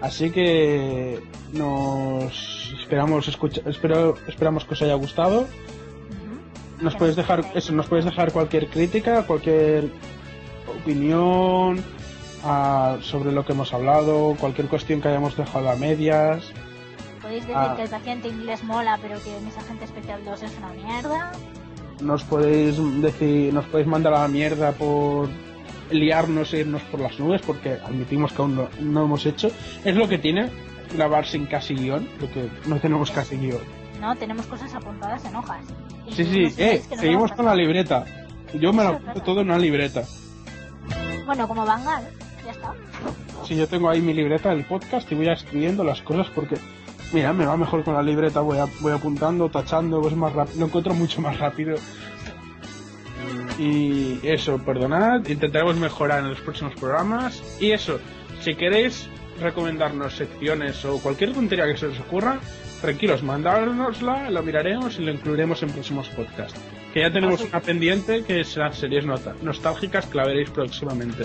Así 0.02 0.31
que 0.31 1.22
nos 1.52 2.74
esperamos 2.81 3.28
escucha, 3.28 3.60
espero, 3.66 4.16
esperamos 4.26 4.64
que 4.64 4.74
os 4.74 4.82
haya 4.82 4.94
gustado. 4.94 5.47
Nos 6.81 6.97
podéis 6.97 7.14
dejar 7.16 7.44
eso, 7.55 7.72
nos 7.72 7.86
podéis 7.86 8.05
dejar 8.06 8.32
cualquier 8.32 8.68
crítica, 8.68 9.24
cualquier 9.24 9.89
opinión 10.81 11.82
ah, 12.44 12.98
sobre 13.00 13.31
lo 13.31 13.47
que 13.47 13.52
hemos 13.52 13.72
hablado, 13.72 14.36
cualquier 14.40 14.66
cuestión 14.66 15.00
que 15.00 15.06
hayamos 15.08 15.36
dejado 15.36 15.70
a 15.70 15.76
medias. 15.76 16.50
Podéis 17.20 17.42
decir 17.47 17.55
Ah. 17.56 17.74
que 17.76 17.82
el 17.84 17.89
paciente 17.89 18.26
inglés 18.28 18.64
mola, 18.64 18.98
pero 19.00 19.22
que 19.22 19.31
Mis 19.44 19.56
Agente 19.56 19.84
Especial 19.84 20.24
2 20.24 20.42
es 20.42 20.52
una 20.58 20.68
mierda. 20.70 21.31
Nos 22.00 22.24
podéis 22.24 22.76
decir, 23.00 23.55
nos 23.55 23.64
podéis 23.66 23.86
mandar 23.86 24.14
a 24.14 24.22
la 24.22 24.28
mierda 24.28 24.72
por 24.72 25.28
liarnos 25.92 26.52
e 26.54 26.60
irnos 26.60 26.82
por 26.82 27.00
las 27.00 27.18
nubes, 27.18 27.42
porque 27.42 27.74
admitimos 27.84 28.32
que 28.32 28.42
aún 28.42 28.56
no, 28.56 28.68
no 28.80 29.04
hemos 29.04 29.24
hecho. 29.26 29.50
Es 29.84 29.94
lo 29.96 30.08
que 30.08 30.18
tiene 30.18 30.50
grabar 30.94 31.26
sin 31.26 31.46
casi 31.46 31.74
guion, 31.74 32.08
porque 32.20 32.48
no 32.66 32.78
tenemos 32.80 33.10
casi 33.10 33.36
guion. 33.36 33.60
No, 34.00 34.14
tenemos 34.16 34.46
cosas 34.46 34.74
apuntadas 34.74 35.24
en 35.24 35.36
hojas. 35.36 35.64
Y 36.08 36.12
Sí, 36.12 36.24
sí, 36.24 36.54
eh, 36.58 36.82
seguimos 36.98 37.32
con 37.32 37.46
la 37.46 37.54
libreta. 37.54 38.04
Yo 38.54 38.72
me 38.72 38.82
es 38.82 38.88
apunto 38.88 39.20
todo 39.22 39.40
en 39.40 39.46
una 39.48 39.58
libreta. 39.58 40.02
Bueno, 41.24 41.46
como 41.48 41.64
Bangal, 41.64 42.02
ya 42.44 42.50
está. 42.50 42.74
Sí, 43.46 43.56
yo 43.56 43.66
tengo 43.68 43.88
ahí 43.88 44.00
mi 44.00 44.12
libreta 44.12 44.50
del 44.50 44.64
podcast 44.64 45.10
y 45.12 45.14
voy 45.14 45.28
escribiendo 45.28 45.84
las 45.84 46.02
cosas 46.02 46.26
porque 46.34 46.56
Mira, 47.12 47.30
me 47.34 47.44
va 47.44 47.58
mejor 47.58 47.84
con 47.84 47.92
la 47.92 48.02
libreta, 48.02 48.40
voy, 48.40 48.56
a- 48.56 48.66
voy 48.80 48.90
apuntando, 48.92 49.50
tachando, 49.50 50.00
pues 50.00 50.16
más 50.16 50.32
rápido, 50.32 50.60
lo 50.60 50.66
encuentro 50.66 50.94
mucho 50.94 51.20
más 51.20 51.38
rápido. 51.38 51.76
Y 53.62 54.18
eso, 54.24 54.58
perdonad, 54.58 55.24
intentaremos 55.28 55.76
mejorar 55.76 56.20
en 56.20 56.31
los 56.31 56.41
próximos 56.41 56.74
programas. 56.74 57.41
Y 57.60 57.70
eso, 57.70 58.00
si 58.41 58.57
queréis 58.57 59.08
recomendarnos 59.41 60.16
secciones 60.16 60.84
o 60.84 61.00
cualquier 61.00 61.32
tontería 61.32 61.66
que 61.66 61.76
se 61.76 61.86
os 61.86 62.00
ocurra, 62.00 62.41
tranquilos, 62.81 63.23
mandárnosla, 63.23 64.31
lo 64.31 64.42
miraremos 64.42 64.99
y 64.99 65.05
lo 65.05 65.12
incluiremos 65.12 65.62
en 65.62 65.70
próximos 65.70 66.08
podcasts. 66.08 66.60
Que 66.92 67.00
ya 67.02 67.12
tenemos 67.12 67.41
Así. 67.41 67.49
una 67.50 67.60
pendiente 67.60 68.24
que 68.24 68.42
serán 68.42 68.74
series 68.74 69.05
nostálgicas 69.07 70.07
que 70.07 70.16
la 70.16 70.26
veréis 70.26 70.50
próximamente. 70.50 71.24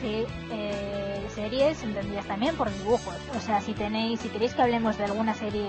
Sí, 0.00 0.24
eh, 0.50 1.24
series 1.32 1.82
entendidas 1.84 2.26
también 2.26 2.56
por 2.56 2.72
dibujos. 2.72 3.14
O 3.36 3.40
sea, 3.40 3.60
si 3.60 3.74
tenéis, 3.74 4.20
si 4.20 4.28
queréis 4.28 4.54
que 4.54 4.62
hablemos 4.62 4.98
de 4.98 5.04
alguna 5.04 5.34
serie 5.34 5.68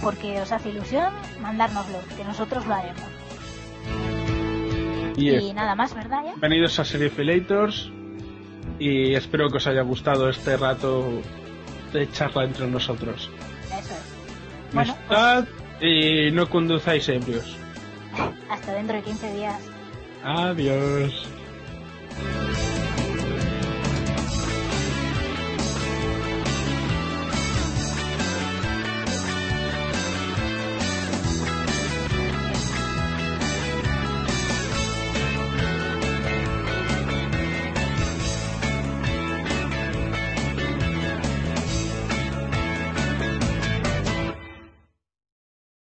porque 0.00 0.40
os 0.40 0.52
hace 0.52 0.68
ilusión, 0.68 1.12
mandárnoslo, 1.40 1.98
que 2.16 2.22
nosotros 2.22 2.64
lo 2.66 2.74
haremos. 2.74 3.02
Y 5.16 5.52
nada 5.54 5.74
más, 5.74 5.94
¿verdad? 5.94 6.22
Ya? 6.24 6.30
Bienvenidos 6.32 6.78
a 6.78 6.84
Seriefilators 6.84 7.90
y 8.78 9.14
espero 9.14 9.48
que 9.48 9.56
os 9.56 9.66
haya 9.66 9.82
gustado 9.82 10.28
este 10.28 10.56
rato 10.56 11.22
de 11.92 12.10
charla 12.10 12.44
entre 12.44 12.66
nosotros. 12.66 13.30
Eso 13.66 13.94
es. 13.94 14.74
Bueno, 14.74 14.94
pues 15.08 15.44
y 15.80 16.30
no 16.32 16.48
conduzáis 16.48 17.08
ebrios. 17.08 17.56
hasta 18.50 18.72
dentro 18.74 18.96
de 18.96 19.02
15 19.02 19.32
días. 19.34 19.60
Adiós. 20.22 21.28